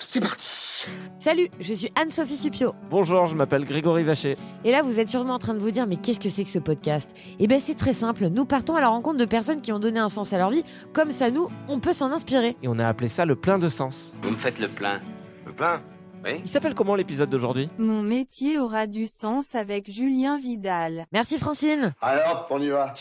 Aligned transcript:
C'est 0.00 0.20
parti 0.20 0.86
Salut, 1.18 1.48
je 1.58 1.74
suis 1.74 1.90
Anne-Sophie 2.00 2.36
Supio. 2.36 2.72
Bonjour, 2.88 3.26
je 3.26 3.34
m'appelle 3.34 3.64
Grégory 3.64 4.04
Vacher. 4.04 4.36
Et 4.64 4.70
là, 4.70 4.82
vous 4.82 5.00
êtes 5.00 5.08
sûrement 5.08 5.34
en 5.34 5.38
train 5.40 5.54
de 5.54 5.58
vous 5.58 5.72
dire, 5.72 5.88
mais 5.88 5.96
qu'est-ce 5.96 6.20
que 6.20 6.28
c'est 6.28 6.44
que 6.44 6.50
ce 6.50 6.60
podcast? 6.60 7.16
Eh 7.40 7.48
bien, 7.48 7.58
c'est 7.58 7.74
très 7.74 7.92
simple. 7.92 8.28
Nous 8.28 8.44
partons 8.44 8.76
à 8.76 8.80
la 8.80 8.88
rencontre 8.88 9.18
de 9.18 9.24
personnes 9.24 9.60
qui 9.60 9.72
ont 9.72 9.80
donné 9.80 9.98
un 9.98 10.08
sens 10.08 10.32
à 10.32 10.38
leur 10.38 10.50
vie. 10.50 10.62
Comme 10.92 11.10
ça, 11.10 11.32
nous, 11.32 11.48
on 11.66 11.80
peut 11.80 11.92
s'en 11.92 12.12
inspirer. 12.12 12.56
Et 12.62 12.68
on 12.68 12.78
a 12.78 12.86
appelé 12.86 13.08
ça 13.08 13.26
le 13.26 13.34
plein 13.34 13.58
de 13.58 13.68
sens. 13.68 14.14
Vous 14.22 14.30
me 14.30 14.36
faites 14.36 14.60
le 14.60 14.68
plein. 14.68 15.00
Le 15.44 15.52
plein? 15.52 15.82
Oui. 16.24 16.40
Il 16.44 16.48
s'appelle 16.48 16.74
comment 16.74 16.94
l'épisode 16.94 17.30
d'aujourd'hui? 17.30 17.68
Mon 17.78 18.02
métier 18.02 18.58
aura 18.58 18.86
du 18.86 19.06
sens 19.06 19.56
avec 19.56 19.90
Julien 19.90 20.38
Vidal. 20.38 21.06
Merci 21.12 21.38
Francine. 21.38 21.92
Alors, 22.00 22.46
on 22.50 22.62
y 22.62 22.68
va. 22.68 22.92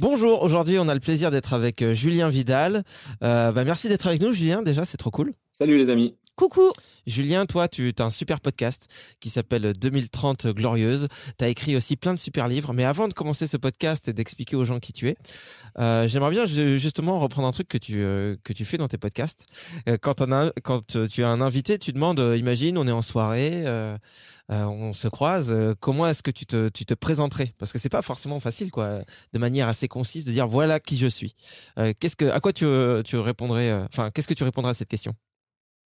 Bonjour, 0.00 0.42
aujourd'hui 0.42 0.76
on 0.80 0.88
a 0.88 0.94
le 0.94 0.98
plaisir 1.00 1.30
d'être 1.30 1.54
avec 1.54 1.80
euh, 1.82 1.94
Julien 1.94 2.28
Vidal. 2.28 2.82
Euh, 3.22 3.52
bah, 3.52 3.64
merci 3.64 3.88
d'être 3.88 4.08
avec 4.08 4.20
nous 4.20 4.32
Julien, 4.32 4.60
déjà 4.62 4.84
c'est 4.84 4.96
trop 4.96 5.12
cool. 5.12 5.34
Salut 5.52 5.78
les 5.78 5.88
amis. 5.88 6.16
Coucou. 6.36 6.72
Julien, 7.06 7.46
toi 7.46 7.68
tu 7.68 7.92
as 7.96 8.02
un 8.02 8.10
super 8.10 8.40
podcast 8.40 8.88
qui 9.20 9.30
s'appelle 9.30 9.72
2030 9.72 10.48
Glorieuse. 10.48 11.06
Tu 11.38 11.44
as 11.44 11.48
écrit 11.48 11.76
aussi 11.76 11.94
plein 11.94 12.12
de 12.12 12.18
super 12.18 12.48
livres. 12.48 12.72
Mais 12.72 12.82
avant 12.84 13.06
de 13.06 13.12
commencer 13.14 13.46
ce 13.46 13.56
podcast 13.56 14.08
et 14.08 14.12
d'expliquer 14.12 14.56
aux 14.56 14.64
gens 14.64 14.80
qui 14.80 14.92
tu 14.92 15.08
es, 15.08 15.16
euh, 15.78 16.08
j'aimerais 16.08 16.32
bien 16.32 16.44
ju- 16.44 16.80
justement 16.80 17.20
reprendre 17.20 17.46
un 17.46 17.52
truc 17.52 17.68
que 17.68 17.78
tu, 17.78 18.02
euh, 18.02 18.34
que 18.42 18.52
tu 18.52 18.64
fais 18.64 18.78
dans 18.78 18.88
tes 18.88 18.98
podcasts. 18.98 19.46
Euh, 19.88 19.96
quand, 19.96 20.24
quand 20.64 20.96
tu 21.08 21.22
as 21.22 21.28
un 21.28 21.40
invité, 21.40 21.78
tu 21.78 21.92
demandes, 21.92 22.18
imagine, 22.36 22.78
on 22.78 22.88
est 22.88 22.92
en 22.92 23.02
soirée, 23.02 23.64
on 24.48 24.92
se 24.92 25.06
croise, 25.06 25.54
comment 25.78 26.08
est-ce 26.08 26.24
que 26.24 26.32
tu 26.32 26.46
te, 26.46 26.68
tu 26.68 26.84
te 26.84 26.94
présenterais? 26.94 27.54
Parce 27.58 27.72
que 27.72 27.78
c'est 27.78 27.88
pas 27.88 28.02
forcément 28.02 28.40
facile, 28.40 28.72
quoi, 28.72 28.98
de 29.32 29.38
manière 29.38 29.68
assez 29.68 29.86
concise, 29.86 30.24
de 30.24 30.32
dire 30.32 30.48
voilà 30.48 30.80
qui 30.80 30.96
je 30.96 31.06
suis. 31.06 31.36
Qu'est-ce 32.00 32.16
que, 32.16 32.24
à 32.24 32.40
quoi 32.40 32.52
tu, 32.52 32.66
tu 33.04 33.18
répondrais 33.18 33.70
Enfin, 33.84 34.10
qu'est-ce 34.10 34.26
que 34.26 34.34
tu 34.34 34.42
répondrais 34.42 34.72
à 34.72 34.74
cette 34.74 34.88
question? 34.88 35.14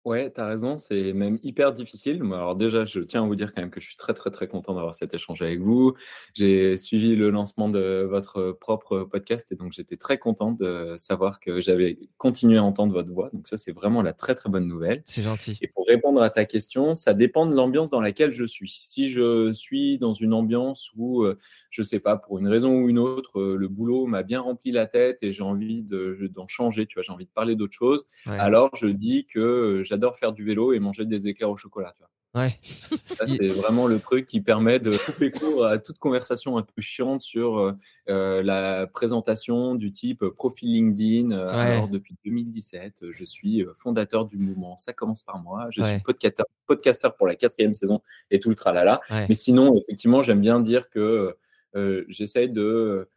Ouais, 0.05 0.29
t'as 0.29 0.47
raison, 0.47 0.77
c'est 0.77 1.13
même 1.13 1.39
hyper 1.41 1.73
difficile. 1.73 2.21
Moi, 2.21 2.37
alors 2.37 2.55
déjà, 2.55 2.85
je 2.85 2.99
tiens 2.99 3.23
à 3.23 3.25
vous 3.25 3.33
dire 3.33 3.51
quand 3.53 3.61
même 3.61 3.71
que 3.71 3.79
je 3.79 3.87
suis 3.87 3.95
très 3.97 4.13
très 4.13 4.29
très 4.29 4.47
content 4.47 4.75
d'avoir 4.75 4.93
cet 4.93 5.15
échange 5.15 5.41
avec 5.41 5.59
vous. 5.59 5.95
J'ai 6.35 6.77
suivi 6.77 7.15
le 7.15 7.31
lancement 7.31 7.69
de 7.69 8.05
votre 8.07 8.51
propre 8.51 8.99
podcast 8.99 9.51
et 9.51 9.55
donc 9.55 9.73
j'étais 9.73 9.97
très 9.97 10.19
content 10.19 10.51
de 10.51 10.93
savoir 10.97 11.39
que 11.39 11.59
j'avais 11.59 11.97
continué 12.19 12.57
à 12.59 12.63
entendre 12.63 12.93
votre 12.93 13.11
voix. 13.11 13.31
Donc 13.33 13.47
ça, 13.47 13.57
c'est 13.57 13.71
vraiment 13.71 14.03
la 14.03 14.13
très 14.13 14.35
très 14.35 14.47
bonne 14.47 14.67
nouvelle. 14.67 15.01
C'est 15.05 15.23
gentil. 15.23 15.57
Et 15.63 15.67
pour 15.69 15.87
répondre 15.87 16.21
à 16.21 16.29
ta 16.29 16.45
question, 16.45 16.93
ça 16.93 17.15
dépend 17.15 17.47
de 17.47 17.55
l'ambiance 17.55 17.89
dans 17.89 18.01
laquelle 18.01 18.31
je 18.31 18.45
suis. 18.45 18.69
Si 18.69 19.09
je 19.09 19.53
suis 19.53 19.97
dans 19.97 20.13
une 20.13 20.33
ambiance 20.33 20.91
où, 20.95 21.23
euh, 21.23 21.39
je 21.71 21.81
sais 21.81 21.99
pas, 21.99 22.15
pour 22.15 22.37
une 22.37 22.47
raison 22.47 22.77
ou 22.79 22.89
une 22.89 22.99
autre, 22.99 23.39
euh, 23.39 23.55
le 23.57 23.67
boulot 23.69 24.05
m'a 24.05 24.21
bien 24.21 24.41
rempli 24.41 24.71
la 24.71 24.85
tête 24.85 25.17
et 25.23 25.31
j'ai 25.33 25.41
envie 25.41 25.81
de 25.81 26.29
d'en 26.35 26.45
changer, 26.47 26.85
tu 26.85 26.93
vois, 26.93 27.01
j'ai 27.03 27.11
envie 27.11 27.25
de 27.25 27.31
parler 27.33 27.55
d'autre 27.55 27.73
chose, 27.73 28.05
Ouais. 28.27 28.37
alors 28.37 28.69
je 28.75 28.85
dis 28.87 29.25
que 29.25 29.39
euh, 29.39 29.83
j'adore 29.95 30.17
faire 30.17 30.33
du 30.33 30.43
vélo 30.43 30.73
et 30.73 30.79
manger 30.79 31.05
des 31.05 31.27
éclairs 31.27 31.49
au 31.49 31.55
chocolat, 31.55 31.93
tu 31.95 32.03
vois. 32.03 32.09
Ouais. 32.43 32.59
Ça, 33.05 33.25
c'est 33.27 33.47
vraiment 33.47 33.87
le 33.87 33.97
truc 33.97 34.27
qui 34.27 34.41
permet 34.41 34.77
de 34.79 34.91
couper 35.05 35.31
court 35.31 35.65
à 35.65 35.77
toute 35.77 35.99
conversation 35.99 36.57
un 36.57 36.63
peu 36.63 36.81
chiante 36.81 37.21
sur 37.21 37.57
euh, 37.57 37.71
euh, 38.09 38.43
la 38.43 38.87
présentation 38.87 39.75
du 39.75 39.89
type 39.91 40.21
euh, 40.21 40.31
profil 40.33 40.67
LinkedIn. 40.73 41.29
Ouais. 41.31 41.53
Alors, 41.53 41.87
depuis 41.87 42.17
2017, 42.25 43.03
euh, 43.03 43.11
je 43.13 43.23
suis 43.23 43.65
fondateur 43.77 44.25
du 44.25 44.37
mouvement 44.37 44.75
Ça 44.75 44.91
commence 44.91 45.23
par 45.23 45.39
moi. 45.39 45.67
Je 45.69 45.81
Ouais. 45.81 45.93
suis 45.93 46.01
podcasteur, 46.01 46.45
podcasteur 46.65 47.15
pour 47.15 47.25
la 47.25 47.35
quatrième 47.35 47.73
saison 47.73 48.01
et 48.31 48.41
tout 48.41 48.49
le 48.49 48.55
tralala. 48.55 48.99
Mais 49.29 49.35
sinon, 49.35 49.77
effectivement, 49.77 50.21
j'aime 50.21 50.41
bien 50.41 50.59
dire 50.59 50.89
que 50.89 51.37
euh, 51.75 52.05
j'essaye 52.09 52.49
de 52.49 53.07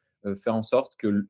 faire 0.43 0.55
en 0.55 0.63
sorte 0.63 0.97
que 0.97 1.27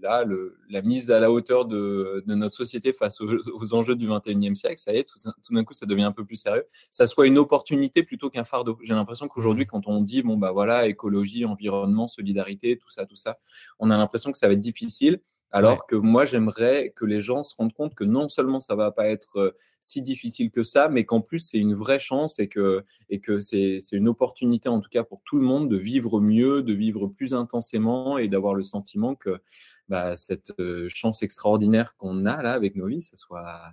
là, 0.00 0.24
le, 0.24 0.58
la 0.70 0.80
mise 0.80 1.10
à 1.10 1.20
la 1.20 1.30
hauteur 1.30 1.66
de, 1.66 2.24
de 2.26 2.34
notre 2.34 2.54
société 2.54 2.92
face 2.92 3.20
aux, 3.20 3.28
aux 3.54 3.74
enjeux 3.74 3.96
du 3.96 4.08
21e 4.08 4.54
siècle, 4.54 4.78
ça 4.78 4.92
y 4.94 4.98
est, 4.98 5.04
tout, 5.04 5.18
tout 5.42 5.54
d'un 5.54 5.64
coup, 5.64 5.74
ça 5.74 5.86
devient 5.86 6.04
un 6.04 6.12
peu 6.12 6.24
plus 6.24 6.36
sérieux. 6.36 6.64
Ça 6.90 7.06
soit 7.06 7.26
une 7.26 7.38
opportunité 7.38 8.02
plutôt 8.02 8.30
qu'un 8.30 8.44
fardeau. 8.44 8.78
J'ai 8.82 8.94
l'impression 8.94 9.28
qu'aujourd'hui, 9.28 9.58
Mmh. 9.64 9.66
quand 9.66 9.86
on 9.86 10.00
dit, 10.00 10.22
bon, 10.22 10.36
bah 10.36 10.52
voilà, 10.52 10.86
écologie, 10.86 11.44
environnement, 11.44 12.08
solidarité, 12.08 12.78
tout 12.78 12.90
ça, 12.90 13.06
tout 13.06 13.16
ça, 13.16 13.38
on 13.78 13.90
a 13.90 13.96
l'impression 13.96 14.32
que 14.32 14.38
ça 14.38 14.46
va 14.46 14.54
être 14.54 14.60
difficile. 14.60 15.20
Alors 15.50 15.86
que 15.86 15.96
moi, 15.96 16.26
j'aimerais 16.26 16.92
que 16.94 17.06
les 17.06 17.20
gens 17.20 17.42
se 17.42 17.56
rendent 17.56 17.72
compte 17.72 17.94
que 17.94 18.04
non 18.04 18.28
seulement 18.28 18.60
ça 18.60 18.74
va 18.74 18.90
pas 18.90 19.08
être 19.08 19.38
euh, 19.38 19.50
si 19.80 20.02
difficile 20.02 20.50
que 20.50 20.62
ça, 20.62 20.88
mais 20.88 21.04
qu'en 21.04 21.22
plus, 21.22 21.38
c'est 21.38 21.58
une 21.58 21.74
vraie 21.74 21.98
chance 21.98 22.38
et 22.38 22.48
que, 22.48 22.84
et 23.08 23.20
que 23.20 23.40
c'est 23.40 23.78
c'est 23.80 23.96
une 23.96 24.08
opportunité, 24.08 24.68
en 24.68 24.80
tout 24.80 24.90
cas 24.90 25.04
pour 25.04 25.22
tout 25.24 25.38
le 25.38 25.44
monde, 25.44 25.70
de 25.70 25.78
vivre 25.78 26.20
mieux, 26.20 26.62
de 26.62 26.74
vivre 26.74 27.06
plus 27.06 27.32
intensément 27.32 28.18
et 28.18 28.28
d'avoir 28.28 28.54
le 28.54 28.62
sentiment 28.62 29.14
que 29.14 29.40
bah, 29.88 30.16
cette 30.16 30.52
euh, 30.60 30.88
chance 30.90 31.22
extraordinaire 31.22 31.96
qu'on 31.96 32.26
a 32.26 32.42
là 32.42 32.52
avec 32.52 32.76
nos 32.76 32.86
vies, 32.86 33.00
ça 33.00 33.16
soit 33.16 33.72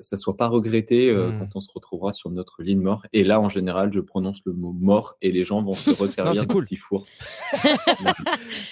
ça, 0.00 0.16
soit 0.16 0.36
pas 0.36 0.48
regretté 0.48 1.08
euh, 1.10 1.30
Mm. 1.30 1.38
quand 1.40 1.48
on 1.56 1.60
se 1.60 1.68
retrouvera 1.74 2.12
sur 2.12 2.30
notre 2.30 2.62
lit 2.62 2.74
de 2.74 2.80
mort. 2.80 3.04
Et 3.12 3.24
là, 3.24 3.40
en 3.40 3.48
général, 3.48 3.92
je 3.92 4.00
prononce 4.00 4.38
le 4.44 4.52
mot 4.52 4.72
mort 4.78 5.16
et 5.22 5.32
les 5.32 5.44
gens 5.44 5.62
vont 5.62 5.72
se 5.72 5.90
resservir 6.02 6.34
d'un 6.42 6.46
cool. 6.46 6.64
petit 6.64 6.76
four. 6.76 7.06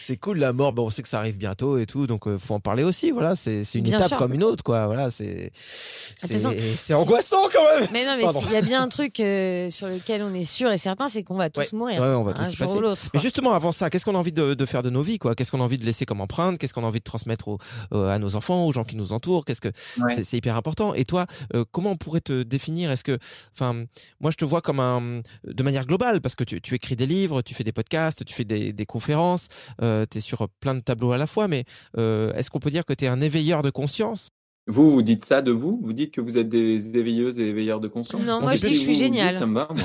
C'est 0.01 0.17
cool 0.17 0.39
la 0.39 0.53
mort, 0.53 0.73
bon, 0.73 0.87
on 0.87 0.91
sait 0.91 1.03
que 1.03 1.09
ça 1.09 1.19
arrive 1.19 1.37
bientôt 1.37 1.79
et 1.79 1.87
tout, 1.87 2.06
donc 2.06 2.27
euh, 2.27 2.39
faut 2.39 2.55
en 2.55 2.61
parler 2.61 2.83
aussi. 2.84 3.11
Voilà, 3.11 3.37
c'est 3.37 3.65
c'est 3.65 3.79
une 3.79 3.84
Bien 3.84 3.99
étape 3.99 4.09
sûr. 4.09 4.17
comme 4.17 4.33
une 4.34 4.45
autre, 4.45 4.62
quoi. 4.65 4.87
Voilà, 4.87 5.11
c'est 5.11 5.51
c'est 5.56 6.94
angoissant 6.94 7.49
quand 7.53 7.65
même. 7.79 7.88
Mais 7.93 8.05
non, 8.06 8.17
mais 8.17 8.32
s'il 8.41 8.53
y 8.53 8.56
a 8.56 8.62
bien 8.62 8.82
un 8.82 8.88
truc 8.88 9.20
euh, 9.20 9.70
sur 9.70 9.88
lequel 9.88 10.23
on 10.23 10.32
est 10.35 10.44
sûr 10.44 10.70
et 10.70 10.79
certain, 10.79 11.09
c'est 11.09 11.23
qu'on 11.23 11.37
va 11.37 11.50
tous 11.50 11.61
Ouais. 11.61 11.67
mourir. 11.73 12.00
Ouais, 12.00 12.09
on 12.09 12.25
va 12.25 12.32
tous 12.32 12.43
un 12.43 12.44
jour 12.50 12.56
passer. 12.59 12.76
ou 12.79 12.81
l'autre. 12.81 13.03
Mais 13.15 13.20
justement, 13.20 13.53
avant 13.53 13.73
ça, 13.73 13.91
qu'est-ce 13.91 14.05
qu'on 14.05 14.15
a 14.15 14.19
envie 14.19 14.32
de, 14.32 14.55
de 14.55 14.67
faire 14.67 14.82
de 14.82 14.91
nos 14.91 15.03
vies, 15.03 15.19
quoi? 15.19 15.35
Qu'est-ce 15.35 15.50
qu'on 15.50 15.61
a 15.61 15.65
envie 15.65 15.79
de 15.79 15.85
laisser 15.85 16.06
comme 16.06 16.20
empreinte? 16.20 16.59
Qu'est-ce 16.59 16.73
qu'on 16.75 16.85
a 16.85 16.87
envie 16.87 17.00
de 17.00 17.05
transmettre 17.05 17.49
au- 17.49 17.59
euh, 17.93 18.09
à 18.09 18.19
nos 18.19 18.35
enfants, 18.37 18.65
aux 18.67 18.73
gens 18.73 18.85
qui 18.85 18.97
nous 18.97 19.12
entourent? 19.12 19.44
Qu'est-ce 19.44 19.61
que 19.61 19.69
Ouais. 20.00 20.23
c'est 20.23 20.37
hyper 20.37 20.56
important. 20.56 20.94
Et 20.94 21.05
toi, 21.08 21.26
euh, 21.55 21.64
comment 21.72 21.90
on 21.90 21.96
pourrait 21.96 22.20
te 22.20 22.44
définir? 22.44 22.90
Est-ce 22.93 23.02
que, 23.02 23.19
enfin, 23.55 23.84
moi, 24.20 24.31
je 24.31 24.37
te 24.37 24.44
vois 24.44 24.60
comme 24.60 24.78
un, 24.78 25.22
de 25.44 25.62
manière 25.64 25.87
globale, 25.87 26.20
parce 26.20 26.37
que 26.37 26.44
tu, 26.44 26.60
tu 26.60 26.75
écris 26.75 26.94
des 26.94 27.06
livres, 27.06 27.43
tu 27.43 27.55
fais 27.55 27.64
des 27.64 27.72
podcasts, 27.72 28.25
tu 28.25 28.34
fais 28.34 28.44
des, 28.44 28.72
des 28.72 28.87
conférences, 28.87 29.49
euh, 29.82 30.06
tu 30.08 30.19
es 30.19 30.20
sur 30.20 30.49
plein 30.60 30.75
de 30.76 30.81
tableaux 30.81 31.10
à 31.12 31.19
la 31.19 31.26
fois. 31.26 31.49
Mais 31.49 31.64
euh, 31.96 32.32
est-ce 32.34 32.50
qu'on 32.50 32.60
peut 32.60 32.70
dire 32.70 32.84
que 32.84 32.93
tu 32.93 33.05
es 33.06 33.08
un 33.08 33.20
éveilleur 33.20 33.62
de 33.62 33.70
conscience? 33.70 34.31
Vous, 34.70 34.90
vous 34.93 35.00
dites 35.02 35.25
ça 35.25 35.40
de 35.40 35.50
vous? 35.50 35.81
Vous 35.82 35.94
dites 35.94 36.12
que 36.12 36.20
vous 36.20 36.37
êtes 36.37 36.50
des 36.50 36.94
éveilleuses 36.94 37.38
et 37.38 37.46
éveilleurs 37.46 37.81
de 37.81 37.88
conscience? 37.88 38.20
Non, 38.22 38.34
On 38.37 38.43
moi 38.43 38.55
je 38.55 38.60
dis 38.60 38.62
que 38.62 38.69
je 38.69 38.75
suis 38.75 38.84
Vous, 38.84 38.93
vous 38.93 38.93
dites, 38.93 39.14
géniale. 39.14 39.38
Ça 39.38 39.46
me 39.46 39.55
va, 39.55 39.69
moi. 39.75 39.84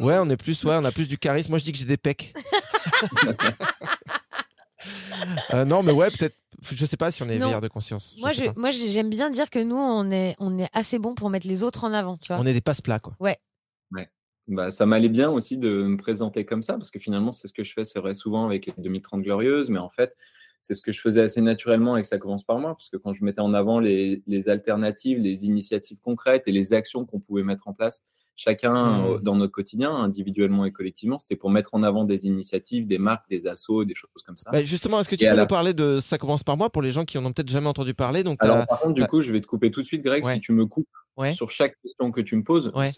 Ouais, 0.00 0.18
on 0.20 0.28
est 0.30 0.36
plus, 0.36 0.64
ouais, 0.64 0.74
on 0.76 0.84
a 0.84 0.90
plus 0.90 1.06
du 1.06 1.16
charisme. 1.16 1.50
Moi, 1.50 1.58
je 1.58 1.64
dis 1.64 1.72
que 1.72 1.78
j'ai 1.78 1.84
des 1.84 1.96
pecs. 1.96 2.34
Euh, 5.52 5.64
non, 5.64 5.82
mais 5.82 5.92
ouais, 5.92 6.10
peut-être. 6.10 6.36
Je 6.62 6.84
sais 6.84 6.96
pas 6.96 7.10
si 7.10 7.22
on 7.22 7.28
est 7.28 7.38
veilleur 7.46 7.60
de 7.60 7.68
conscience. 7.68 8.16
Moi, 8.20 8.30
je, 8.32 8.44
moi, 8.56 8.70
j'ai- 8.70 8.88
j'aime 8.88 9.10
bien 9.10 9.30
dire 9.30 9.50
que 9.50 9.58
nous, 9.58 9.76
on 9.76 10.10
est, 10.10 10.36
on 10.38 10.58
est 10.58 10.68
assez 10.72 10.98
bon 10.98 11.14
pour 11.14 11.30
mettre 11.30 11.46
les 11.46 11.62
autres 11.62 11.84
en 11.84 11.92
avant, 11.92 12.16
tu 12.16 12.28
vois. 12.32 12.42
On 12.42 12.46
est 12.46 12.52
des 12.52 12.60
passe-plats, 12.60 12.98
quoi. 13.00 13.14
Bah, 14.48 14.72
ça 14.72 14.84
m'allait 14.84 15.08
bien 15.10 15.30
aussi 15.30 15.58
de 15.58 15.84
me 15.84 15.96
présenter 15.96 16.44
comme 16.44 16.64
ça, 16.64 16.72
parce 16.72 16.90
que 16.90 16.98
finalement, 16.98 17.30
c'est 17.30 17.46
ce 17.46 17.52
que 17.52 17.62
je 17.62 17.72
fais, 17.72 17.84
c'est 17.84 18.00
vrai, 18.00 18.14
souvent 18.14 18.46
avec 18.46 18.66
les 18.66 18.72
2030 18.78 19.22
Glorieuses, 19.22 19.70
mais 19.70 19.78
en 19.78 19.90
fait, 19.90 20.16
c'est 20.58 20.74
ce 20.74 20.82
que 20.82 20.90
je 20.90 21.00
faisais 21.00 21.20
assez 21.20 21.40
naturellement 21.40 21.96
et 21.96 22.02
que 22.02 22.08
ça 22.08 22.18
commence 22.18 22.42
par 22.42 22.58
moi, 22.58 22.74
parce 22.74 22.88
que 22.88 22.96
quand 22.96 23.12
je 23.12 23.24
mettais 23.24 23.42
en 23.42 23.54
avant 23.54 23.78
les, 23.78 24.24
les 24.26 24.48
alternatives, 24.48 25.18
les 25.20 25.44
initiatives 25.44 25.98
concrètes 26.02 26.42
et 26.46 26.52
les 26.52 26.72
actions 26.72 27.06
qu'on 27.06 27.20
pouvait 27.20 27.44
mettre 27.44 27.68
en 27.68 27.74
place, 27.74 28.02
chacun 28.40 28.70
Mmh. 28.72 29.04
euh, 29.06 29.18
dans 29.18 29.36
notre 29.36 29.52
quotidien, 29.52 29.94
individuellement 29.94 30.64
et 30.64 30.72
collectivement, 30.72 31.18
c'était 31.18 31.36
pour 31.36 31.50
mettre 31.50 31.74
en 31.74 31.82
avant 31.82 32.04
des 32.04 32.26
initiatives, 32.26 32.86
des 32.86 32.96
marques, 32.98 33.28
des 33.28 33.46
assos, 33.46 33.84
des 33.84 33.94
choses 33.94 34.10
comme 34.26 34.36
ça. 34.38 34.50
Bah, 34.50 34.62
justement, 34.64 34.98
est-ce 35.00 35.08
que 35.10 35.14
tu 35.16 35.24
Et 35.26 35.28
peux 35.28 35.34
la- 35.36 35.42
nous 35.42 35.46
parler 35.48 35.74
de 35.74 35.98
Ça 36.00 36.16
commence 36.16 36.42
par 36.42 36.56
moi 36.56 36.70
pour 36.70 36.80
les 36.80 36.90
gens 36.90 37.04
qui 37.04 37.18
en 37.18 37.24
ont 37.26 37.32
peut-être 37.32 37.50
jamais 37.50 37.66
entendu 37.68 37.92
parler? 37.92 38.22
Donc 38.22 38.42
Alors, 38.42 38.66
par 38.66 38.80
contre, 38.80 38.94
du 38.94 39.04
coup, 39.06 39.20
je 39.20 39.30
vais 39.32 39.40
te 39.42 39.46
couper 39.46 39.70
tout 39.70 39.80
de 39.82 39.86
suite, 39.86 40.02
Greg, 40.02 40.24
Ouais. 40.24 40.34
si 40.34 40.40
tu 40.40 40.52
me 40.52 40.64
coupes 40.64 40.88
Ouais. 41.16 41.34
sur 41.34 41.50
chaque 41.50 41.76
question 41.76 42.10
que 42.12 42.22
tu 42.22 42.34
me 42.34 42.42
poses. 42.42 42.72
Ouais. 42.74 42.88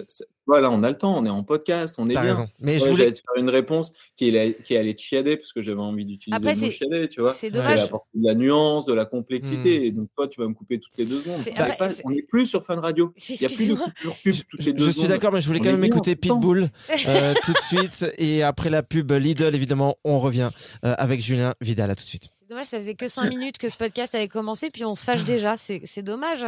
Voilà, 0.47 0.71
on 0.71 0.85
a 0.85 0.91
le 0.91 0.97
temps, 0.97 1.17
on 1.19 1.25
est 1.27 1.31
en 1.31 1.43
podcast, 1.43 1.97
on 1.99 2.05
est 2.07 2.11
bien. 2.11 2.21
raison. 2.21 2.47
Mais 2.61 2.79
je 2.79 2.85
voulais. 2.85 3.07
Faire 3.13 3.37
une 3.37 3.49
réponse 3.51 3.93
qui 4.15 4.29
est, 4.29 4.63
qui 4.65 4.75
est 4.75 4.77
allée 4.77 4.95
te 4.95 5.01
chiader 5.03 5.37
parce 5.37 5.53
que 5.53 5.61
j'avais 5.61 5.81
envie 5.81 6.05
d'utiliser 6.05 6.39
le 6.41 6.49
mot 6.67 6.71
chiader, 6.71 7.09
tu 7.09 7.21
vois. 7.21 7.33
C'est 7.33 7.51
dommage. 7.51 7.81
apporter 7.81 8.11
de 8.15 8.25
la 8.25 8.35
nuance, 8.35 8.85
de 8.87 8.93
la 8.93 9.07
complexité. 9.07 9.87
Et 9.87 9.91
donc, 9.91 10.09
toi, 10.15 10.29
tu 10.29 10.41
vas 10.41 10.47
me 10.47 10.55
couper 10.55 10.79
toutes 10.79 10.97
les 10.99 11.05
deux 11.07 11.19
secondes. 11.21 11.41
On 11.41 11.45
est 11.51 11.59
après, 11.59 11.77
pas- 11.77 11.89
c'est- 11.89 12.03
on 12.05 12.11
n'est 12.11 12.23
plus 12.23 12.47
sur 12.47 12.65
Fun 12.65 12.81
Radio. 12.81 13.13
Il 13.29 13.37
n'y 13.41 13.45
a 13.45 13.49
plus 13.49 13.69
de 13.69 13.75
coupure 13.75 14.17
pub 14.23 14.35
toutes 14.49 14.65
les 14.65 14.73
deux 14.73 14.85
Je 14.85 14.91
suis 14.91 15.01
secondes. 15.01 15.11
d'accord, 15.11 15.32
mais 15.33 15.41
je 15.41 15.47
voulais 15.47 15.61
On 15.61 15.65
quand 15.65 15.73
même 15.73 15.85
écouter. 15.85 16.17
Pitbull 16.17 16.69
euh, 17.09 17.35
tout 17.45 17.53
de 17.53 17.59
suite. 17.59 18.05
Et 18.19 18.43
après 18.43 18.71
la 18.71 18.83
pub 18.83 19.11
Lidl, 19.11 19.55
évidemment, 19.55 19.97
on 20.05 20.19
revient 20.19 20.51
euh, 20.85 20.95
avec 20.99 21.21
Julien 21.21 21.55
Vidal. 21.61 21.91
À 21.91 21.95
tout 21.95 22.03
de 22.03 22.07
suite. 22.07 22.29
C'est 22.31 22.49
dommage, 22.49 22.67
ça 22.67 22.79
faisait 22.79 22.95
que 22.95 23.09
5 23.09 23.29
minutes 23.29 23.59
que 23.59 23.69
ce 23.69 23.77
podcast 23.77 24.15
avait 24.15 24.29
commencé, 24.29 24.71
puis 24.71 24.85
on 24.85 24.95
se 24.95 25.05
fâche 25.05 25.25
déjà. 25.25 25.57
C'est 25.57 25.83
c'est 25.85 26.03
dommage. 26.03 26.47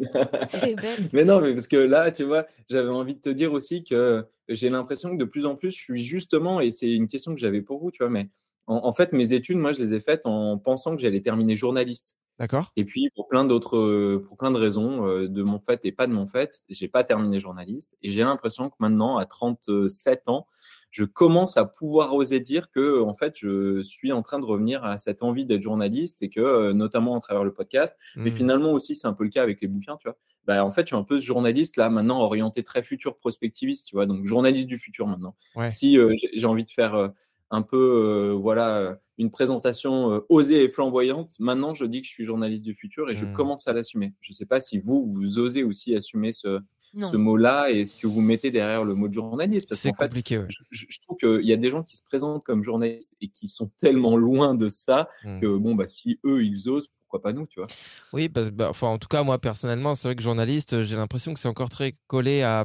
C'est 0.48 0.74
bête. 0.76 1.12
Mais 1.12 1.24
non, 1.24 1.40
mais 1.40 1.54
parce 1.54 1.68
que 1.68 1.76
là, 1.76 2.10
tu 2.10 2.24
vois, 2.24 2.46
j'avais 2.68 2.90
envie 2.90 3.14
de 3.14 3.20
te 3.20 3.30
dire 3.30 3.52
aussi 3.52 3.84
que 3.84 4.24
j'ai 4.48 4.70
l'impression 4.70 5.10
que 5.10 5.16
de 5.16 5.24
plus 5.24 5.46
en 5.46 5.56
plus, 5.56 5.70
je 5.70 5.78
suis 5.78 6.02
justement, 6.02 6.60
et 6.60 6.70
c'est 6.70 6.90
une 6.90 7.06
question 7.06 7.34
que 7.34 7.40
j'avais 7.40 7.62
pour 7.62 7.80
vous, 7.80 7.90
tu 7.90 7.98
vois, 7.98 8.10
mais 8.10 8.28
en, 8.66 8.86
en 8.86 8.92
fait, 8.92 9.12
mes 9.12 9.32
études, 9.32 9.56
moi, 9.56 9.72
je 9.72 9.80
les 9.80 9.94
ai 9.94 10.00
faites 10.00 10.26
en 10.26 10.58
pensant 10.58 10.94
que 10.94 11.02
j'allais 11.02 11.20
terminer 11.20 11.56
journaliste. 11.56 12.16
D'accord 12.38 12.70
Et 12.76 12.84
puis, 12.84 13.10
pour 13.16 13.26
plein 13.28 13.44
d'autres, 13.44 13.76
euh, 13.76 14.24
pour 14.26 14.36
plein 14.36 14.50
de 14.52 14.56
raisons, 14.58 15.06
euh, 15.06 15.28
de 15.28 15.42
mon 15.42 15.58
fait 15.58 15.80
et 15.84 15.92
pas 15.92 16.06
de 16.06 16.12
mon 16.12 16.26
fait, 16.26 16.62
j'ai 16.68 16.86
pas 16.88 17.02
terminé 17.02 17.40
journaliste. 17.40 17.96
Et 18.02 18.10
j'ai 18.10 18.22
l'impression 18.22 18.70
que 18.70 18.76
maintenant, 18.78 19.16
à 19.16 19.26
37 19.26 20.28
ans, 20.28 20.46
je 20.90 21.04
commence 21.04 21.56
à 21.56 21.64
pouvoir 21.64 22.14
oser 22.14 22.40
dire 22.40 22.70
que, 22.70 23.02
en 23.02 23.14
fait, 23.14 23.34
je 23.36 23.82
suis 23.82 24.12
en 24.12 24.22
train 24.22 24.38
de 24.38 24.44
revenir 24.44 24.84
à 24.84 24.98
cette 24.98 25.22
envie 25.22 25.46
d'être 25.46 25.62
journaliste 25.62 26.22
et 26.22 26.30
que, 26.30 26.40
euh, 26.40 26.72
notamment 26.72 27.16
à 27.16 27.20
travers 27.20 27.44
le 27.44 27.52
podcast, 27.52 27.96
mais 28.22 28.30
Hmm. 28.30 28.34
finalement 28.36 28.72
aussi, 28.72 28.94
c'est 28.94 29.06
un 29.08 29.12
peu 29.14 29.24
le 29.24 29.30
cas 29.30 29.42
avec 29.42 29.60
les 29.60 29.68
bouquins, 29.68 29.96
tu 29.96 30.08
vois. 30.08 30.16
Bah, 30.46 30.64
en 30.64 30.70
fait, 30.70 30.82
je 30.82 30.86
suis 30.88 30.96
un 30.96 31.02
peu 31.04 31.20
ce 31.20 31.26
journaliste 31.26 31.76
là 31.76 31.90
maintenant 31.90 32.20
orienté 32.22 32.62
très 32.62 32.82
futur 32.82 33.18
prospectiviste, 33.18 33.88
tu 33.88 33.96
vois. 33.96 34.06
Donc 34.06 34.24
journaliste 34.24 34.66
du 34.66 34.78
futur 34.78 35.06
maintenant. 35.06 35.36
Ouais. 35.56 35.70
Si 35.70 35.98
euh, 35.98 36.14
j'ai 36.32 36.46
envie 36.46 36.64
de 36.64 36.70
faire 36.70 36.94
euh, 36.94 37.08
un 37.50 37.60
peu, 37.62 37.76
euh, 37.76 38.32
voilà, 38.32 38.76
euh, 38.78 38.94
une 39.18 39.30
présentation 39.30 40.12
euh, 40.12 40.20
osée 40.28 40.62
et 40.64 40.68
flamboyante, 40.68 41.34
maintenant 41.40 41.74
je 41.74 41.84
dis 41.84 42.00
que 42.02 42.06
je 42.06 42.12
suis 42.12 42.24
journaliste 42.24 42.64
du 42.64 42.74
futur 42.74 43.10
et 43.10 43.14
je 43.16 43.24
Mm. 43.24 43.32
commence 43.34 43.66
à 43.68 43.72
l'assumer. 43.72 44.14
Je 44.20 44.32
sais 44.32 44.46
pas 44.46 44.60
si 44.60 44.78
vous 44.78 45.06
vous 45.06 45.38
osez 45.38 45.64
aussi 45.64 45.94
assumer 45.94 46.32
ce, 46.32 46.60
ce 46.96 47.16
mot-là 47.18 47.70
et 47.70 47.84
ce 47.84 48.00
que 48.00 48.06
vous 48.06 48.22
mettez 48.22 48.50
derrière 48.50 48.82
le 48.84 48.94
mot 48.94 49.08
de 49.08 49.12
journaliste. 49.12 49.74
C'est 49.74 49.90
fait, 49.90 49.94
compliqué. 50.06 50.38
ouais. 50.38 50.46
je, 50.48 50.62
je- 50.70 50.86
je 50.88 51.00
trouve 51.02 51.16
qu'il 51.18 51.46
y 51.46 51.52
a 51.52 51.56
des 51.56 51.68
gens 51.68 51.82
qui 51.82 51.96
se 51.96 52.04
présentent 52.04 52.42
comme 52.44 52.62
journalistes 52.62 53.14
et 53.20 53.28
qui 53.28 53.46
sont 53.48 53.70
tellement 53.78 54.16
loin 54.16 54.54
de 54.54 54.68
ça 54.70 55.08
Hmm. 55.24 55.40
que 55.40 55.56
bon 55.56 55.74
bah 55.74 55.86
si 55.86 56.18
eux 56.24 56.42
ils 56.44 56.68
osent, 56.70 56.88
pourquoi 57.08 57.22
pas 57.22 57.32
nous, 57.32 57.46
tu 57.46 57.60
vois. 57.60 57.68
Oui, 58.12 58.28
parce, 58.28 58.50
bah, 58.50 58.68
enfin, 58.68 58.88
en 58.88 58.98
tout 58.98 59.08
cas, 59.08 59.22
moi 59.22 59.38
personnellement, 59.38 59.94
c'est 59.94 60.08
vrai 60.08 60.14
que 60.16 60.22
journaliste, 60.22 60.74
euh, 60.74 60.82
j'ai 60.82 60.96
l'impression 60.96 61.32
que 61.32 61.40
c'est 61.40 61.48
encore 61.48 61.70
très 61.70 61.94
collé 62.06 62.42
à, 62.42 62.64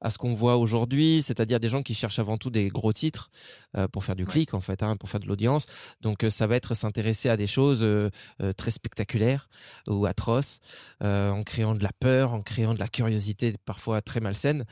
à 0.00 0.08
ce 0.08 0.16
qu'on 0.16 0.32
voit 0.32 0.56
aujourd'hui, 0.56 1.20
c'est-à-dire 1.22 1.60
des 1.60 1.68
gens 1.68 1.82
qui 1.82 1.92
cherchent 1.94 2.18
avant 2.18 2.38
tout 2.38 2.48
des 2.48 2.68
gros 2.68 2.94
titres 2.94 3.28
euh, 3.76 3.88
pour 3.88 4.04
faire 4.04 4.16
du 4.16 4.24
clic, 4.24 4.54
en 4.54 4.62
fait, 4.62 4.82
hein, 4.82 4.96
pour 4.96 5.10
faire 5.10 5.20
de 5.20 5.26
l'audience. 5.26 5.66
Donc, 6.00 6.24
euh, 6.24 6.30
ça 6.30 6.46
va 6.46 6.56
être 6.56 6.74
s'intéresser 6.74 7.28
à 7.28 7.36
des 7.36 7.46
choses 7.46 7.80
euh, 7.82 8.08
très 8.56 8.70
spectaculaires 8.70 9.48
ou 9.88 10.06
atroces, 10.06 10.60
euh, 11.02 11.30
en 11.30 11.42
créant 11.42 11.74
de 11.74 11.82
la 11.82 11.92
peur, 12.00 12.32
en 12.32 12.40
créant 12.40 12.72
de 12.72 12.78
la 12.78 12.88
curiosité 12.88 13.54
parfois 13.66 14.00
très 14.00 14.20
malsaine, 14.20 14.64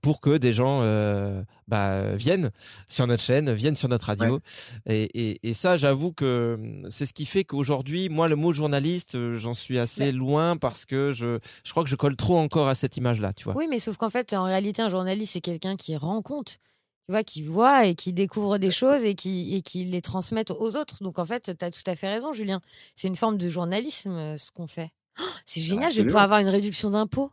pour 0.00 0.20
que 0.20 0.36
des 0.38 0.52
gens 0.52 0.82
bah, 1.66 2.14
viennent 2.14 2.50
sur 2.86 3.06
notre 3.06 3.22
chaîne, 3.22 3.52
viennent 3.52 3.76
sur 3.76 3.88
notre 3.88 4.06
radio. 4.06 4.38
Et, 4.86 5.04
et, 5.14 5.48
et 5.48 5.54
ça, 5.54 5.76
j'avoue 5.76 6.12
que 6.12 6.56
hum, 6.58 6.86
c'est 6.90 7.06
ce 7.06 7.12
qui 7.12 7.26
fait 7.26 7.44
qu'aujourd'hui, 7.44 8.08
moi, 8.08 8.28
le 8.28 8.36
mot 8.36 8.52
journaliste, 8.60 9.14
euh, 9.16 9.34
j'en 9.34 9.54
suis 9.54 9.78
assez 9.78 10.06
Mais- 10.06 10.12
loin 10.12 10.56
parce 10.56 10.84
que 10.86 11.12
je, 11.12 11.38
je 11.64 11.70
crois 11.72 11.82
que 11.82 11.90
je 11.90 11.96
colle 11.96 12.16
trop 12.16 12.38
encore 12.38 12.68
à 12.68 12.74
cette 12.74 12.96
image-là, 12.96 13.32
tu 13.32 13.44
vois. 13.44 13.56
Oui, 13.56 13.66
mais 13.68 13.78
sauf 13.78 13.96
qu'en 13.96 14.10
fait, 14.10 14.32
en 14.34 14.44
réalité, 14.44 14.82
un 14.82 14.90
journaliste, 14.90 15.32
c'est 15.32 15.40
quelqu'un 15.40 15.76
qui 15.76 15.96
rend 15.96 16.22
compte, 16.22 16.58
tu 17.06 17.12
vois, 17.12 17.24
qui 17.24 17.42
voit 17.42 17.86
et 17.86 17.94
qui 17.94 18.12
découvre 18.12 18.58
des 18.58 18.70
choses 18.70 19.04
et 19.04 19.14
qui, 19.14 19.54
et 19.56 19.62
qui 19.62 19.84
les 19.84 20.02
transmet 20.02 20.48
aux 20.52 20.76
autres. 20.76 21.02
Donc, 21.02 21.18
en 21.18 21.24
fait, 21.24 21.52
tu 21.58 21.64
as 21.64 21.70
tout 21.70 21.82
à 21.86 21.96
fait 21.96 22.08
raison, 22.08 22.32
Julien. 22.32 22.60
C'est 22.94 23.08
une 23.08 23.16
forme 23.16 23.38
de 23.38 23.48
journalisme, 23.48 24.10
euh, 24.12 24.38
ce 24.38 24.50
qu'on 24.52 24.66
fait. 24.66 24.90
Oh, 25.20 25.24
c'est 25.44 25.60
génial, 25.60 25.90
je 25.92 25.98
vais 26.02 26.06
pouvoir 26.06 26.22
avoir 26.24 26.40
une 26.40 26.48
réduction 26.48 26.90
d'impôts. 26.90 27.30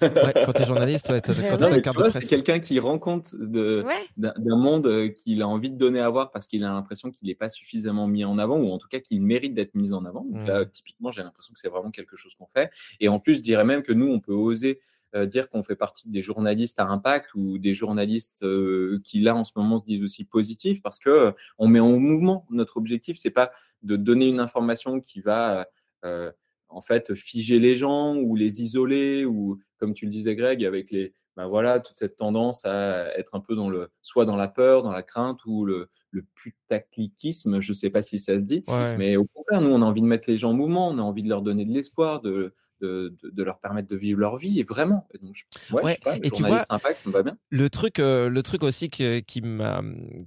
Ouais, 0.00 0.32
quand 0.44 0.52
t'es 0.52 0.64
journaliste, 0.64 1.08
ouais, 1.10 1.20
t'as, 1.20 1.34
quand 1.34 1.92
tu 1.92 2.10
c'est 2.10 2.26
quelqu'un 2.26 2.58
qui 2.58 2.80
rend 2.80 2.98
compte 2.98 3.34
d'un 3.36 4.56
monde 4.56 4.86
euh, 4.86 5.08
qu'il 5.08 5.42
a 5.42 5.48
envie 5.48 5.70
de 5.70 5.76
donner 5.76 6.00
à 6.00 6.08
voir 6.08 6.30
parce 6.30 6.46
qu'il 6.46 6.64
a 6.64 6.68
l'impression 6.68 7.10
qu'il 7.10 7.28
n'est 7.28 7.34
pas 7.34 7.48
suffisamment 7.48 8.06
mis 8.08 8.24
en 8.24 8.38
avant 8.38 8.58
ou 8.58 8.70
en 8.70 8.78
tout 8.78 8.88
cas 8.88 9.00
qu'il 9.00 9.22
mérite 9.22 9.54
d'être 9.54 9.74
mis 9.74 9.92
en 9.92 10.04
avant. 10.04 10.24
Donc 10.24 10.40
Mm. 10.40 10.46
là, 10.46 10.64
typiquement, 10.64 11.10
j'ai 11.10 11.22
l'impression 11.22 11.52
que 11.52 11.60
c'est 11.60 11.68
vraiment 11.68 11.90
quelque 11.90 12.16
chose 12.16 12.34
qu'on 12.34 12.46
fait. 12.46 12.70
Et 13.00 13.08
en 13.08 13.18
plus, 13.18 13.36
je 13.36 13.42
dirais 13.42 13.64
même 13.64 13.82
que 13.82 13.92
nous, 13.92 14.06
on 14.06 14.20
peut 14.20 14.32
oser 14.32 14.80
euh, 15.16 15.26
dire 15.26 15.48
qu'on 15.50 15.62
fait 15.64 15.76
partie 15.76 16.08
des 16.08 16.22
journalistes 16.22 16.78
à 16.78 16.86
impact 16.86 17.34
ou 17.34 17.58
des 17.58 17.74
journalistes 17.74 18.44
euh, 18.44 19.00
qui 19.02 19.20
là 19.20 19.34
en 19.34 19.42
ce 19.42 19.50
moment 19.56 19.76
se 19.76 19.84
disent 19.84 20.04
aussi 20.04 20.24
positifs 20.24 20.80
parce 20.82 21.00
que 21.00 21.10
euh, 21.10 21.32
on 21.58 21.66
met 21.66 21.80
en 21.80 21.98
mouvement. 21.98 22.46
Notre 22.50 22.76
objectif, 22.76 23.18
c'est 23.18 23.30
pas 23.30 23.50
de 23.82 23.96
donner 23.96 24.28
une 24.28 24.40
information 24.40 25.00
qui 25.00 25.20
va 25.20 25.66
euh, 26.04 26.30
en 26.70 26.80
fait 26.80 27.14
figer 27.14 27.58
les 27.58 27.76
gens 27.76 28.16
ou 28.16 28.36
les 28.36 28.62
isoler 28.62 29.24
ou 29.24 29.58
comme 29.78 29.94
tu 29.94 30.04
le 30.06 30.10
disais 30.10 30.36
Greg 30.36 30.64
avec 30.64 30.90
les 30.90 31.12
ben 31.36 31.46
voilà 31.46 31.80
toute 31.80 31.96
cette 31.96 32.16
tendance 32.16 32.64
à 32.64 33.16
être 33.18 33.34
un 33.34 33.40
peu 33.40 33.54
dans 33.54 33.68
le 33.70 33.88
soit 34.02 34.24
dans 34.26 34.36
la 34.36 34.48
peur, 34.48 34.82
dans 34.82 34.92
la 34.92 35.02
crainte 35.02 35.38
ou 35.46 35.64
le 35.64 35.88
le 36.12 36.24
putacliquisme, 36.34 37.60
je 37.60 37.72
sais 37.72 37.90
pas 37.90 38.02
si 38.02 38.18
ça 38.18 38.38
se 38.38 38.44
dit, 38.44 38.64
Ouais. 38.68 38.96
mais 38.96 39.16
au 39.16 39.26
contraire, 39.26 39.60
nous 39.60 39.70
on 39.70 39.80
a 39.82 39.84
envie 39.84 40.00
de 40.00 40.06
mettre 40.06 40.28
les 40.28 40.36
gens 40.38 40.50
en 40.50 40.54
mouvement, 40.54 40.88
on 40.88 40.98
a 40.98 41.02
envie 41.02 41.22
de 41.22 41.28
leur 41.28 41.42
donner 41.42 41.64
de 41.64 41.72
l'espoir, 41.72 42.20
de 42.20 42.52
de, 42.80 43.14
de, 43.22 43.30
de 43.30 43.42
leur 43.42 43.58
permettre 43.58 43.88
de 43.88 43.96
vivre 43.96 44.18
leur 44.20 44.36
vie 44.36 44.60
et 44.60 44.64
vraiment. 44.64 45.06
Et 45.14 45.18
donc, 45.18 45.34
je, 45.34 45.74
ouais, 45.74 45.82
Ouais, 45.82 45.90
je 45.92 45.94
sais 46.10 46.18
pas, 46.20 46.26
et 46.26 46.30
tu 46.30 46.42
vois- 46.42 46.64
impact, 46.70 46.96
ça 46.96 47.08
me 47.08 47.12
va 47.12 47.22
bien. 47.22 47.36
Le 47.50 47.70
truc, 47.70 47.98
euh, 47.98 48.28
le 48.28 48.42
truc 48.42 48.62
aussi 48.62 48.88
que- 48.90 49.20
qui 49.20 49.40
m'a, 49.42 49.82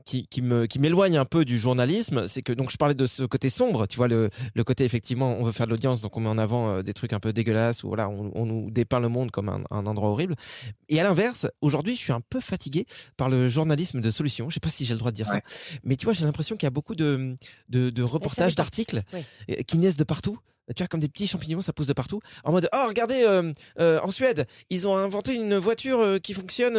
qui, 0.05 0.27
qui 0.27 0.41
me, 0.41 0.65
qui 0.65 0.79
m'éloigne 0.79 1.17
un 1.17 1.25
peu 1.25 1.45
du 1.45 1.59
journalisme, 1.59 2.27
c'est 2.27 2.41
que 2.41 2.53
donc 2.53 2.71
je 2.71 2.77
parlais 2.77 2.93
de 2.95 3.05
ce 3.05 3.23
côté 3.23 3.49
sombre, 3.49 3.87
tu 3.87 3.97
vois 3.97 4.07
le, 4.07 4.29
le 4.55 4.63
côté 4.63 4.83
effectivement, 4.85 5.37
on 5.39 5.43
veut 5.43 5.51
faire 5.51 5.65
de 5.65 5.71
l'audience, 5.71 6.01
donc 6.01 6.15
on 6.17 6.19
met 6.21 6.29
en 6.29 6.37
avant 6.37 6.69
euh, 6.69 6.81
des 6.83 6.93
trucs 6.93 7.13
un 7.13 7.19
peu 7.19 7.33
dégueulasses 7.33 7.83
ou 7.83 7.87
voilà, 7.87 8.09
on, 8.09 8.31
on 8.35 8.45
nous 8.45 8.71
dépeint 8.71 8.99
le 8.99 9.09
monde 9.09 9.31
comme 9.31 9.49
un, 9.49 9.63
un 9.71 9.85
endroit 9.85 10.09
horrible. 10.09 10.35
Et 10.89 10.99
à 10.99 11.03
l'inverse, 11.03 11.47
aujourd'hui, 11.61 11.95
je 11.95 12.01
suis 12.01 12.13
un 12.13 12.21
peu 12.21 12.39
fatigué 12.39 12.85
par 13.17 13.29
le 13.29 13.47
journalisme 13.47 14.01
de 14.01 14.11
solution. 14.11 14.49
Je 14.49 14.55
sais 14.55 14.59
pas 14.59 14.69
si 14.69 14.85
j'ai 14.85 14.93
le 14.93 14.99
droit 14.99 15.11
de 15.11 15.15
dire 15.15 15.27
Ouais. 15.27 15.41
ça, 15.45 15.77
mais 15.83 15.95
tu 15.95 16.05
vois, 16.05 16.13
j'ai 16.13 16.25
l'impression 16.25 16.55
qu'il 16.55 16.65
y 16.65 16.67
a 16.67 16.71
beaucoup 16.71 16.95
de, 16.95 17.35
de, 17.69 17.89
de 17.89 18.03
reportages, 18.03 18.55
d'articles 18.55 19.01
euh, 19.13 19.55
qui 19.67 19.77
naissent 19.77 19.97
de 19.97 20.03
partout. 20.03 20.37
Tu 20.75 20.81
vois, 20.81 20.87
comme 20.87 20.99
des 21.01 21.09
petits 21.09 21.27
champignons, 21.27 21.59
ça 21.61 21.73
pousse 21.73 21.87
de 21.87 21.93
partout. 21.93 22.19
En 22.45 22.51
mode, 22.51 22.69
oh, 22.73 22.85
regardez, 22.87 23.23
euh, 23.27 23.51
euh, 23.79 23.99
en 24.01 24.11
Suède, 24.11 24.45
ils 24.69 24.87
ont 24.87 24.95
inventé 24.95 25.33
une 25.35 25.57
voiture 25.57 25.99
euh, 25.99 26.19
qui 26.19 26.33
fonctionne, 26.33 26.75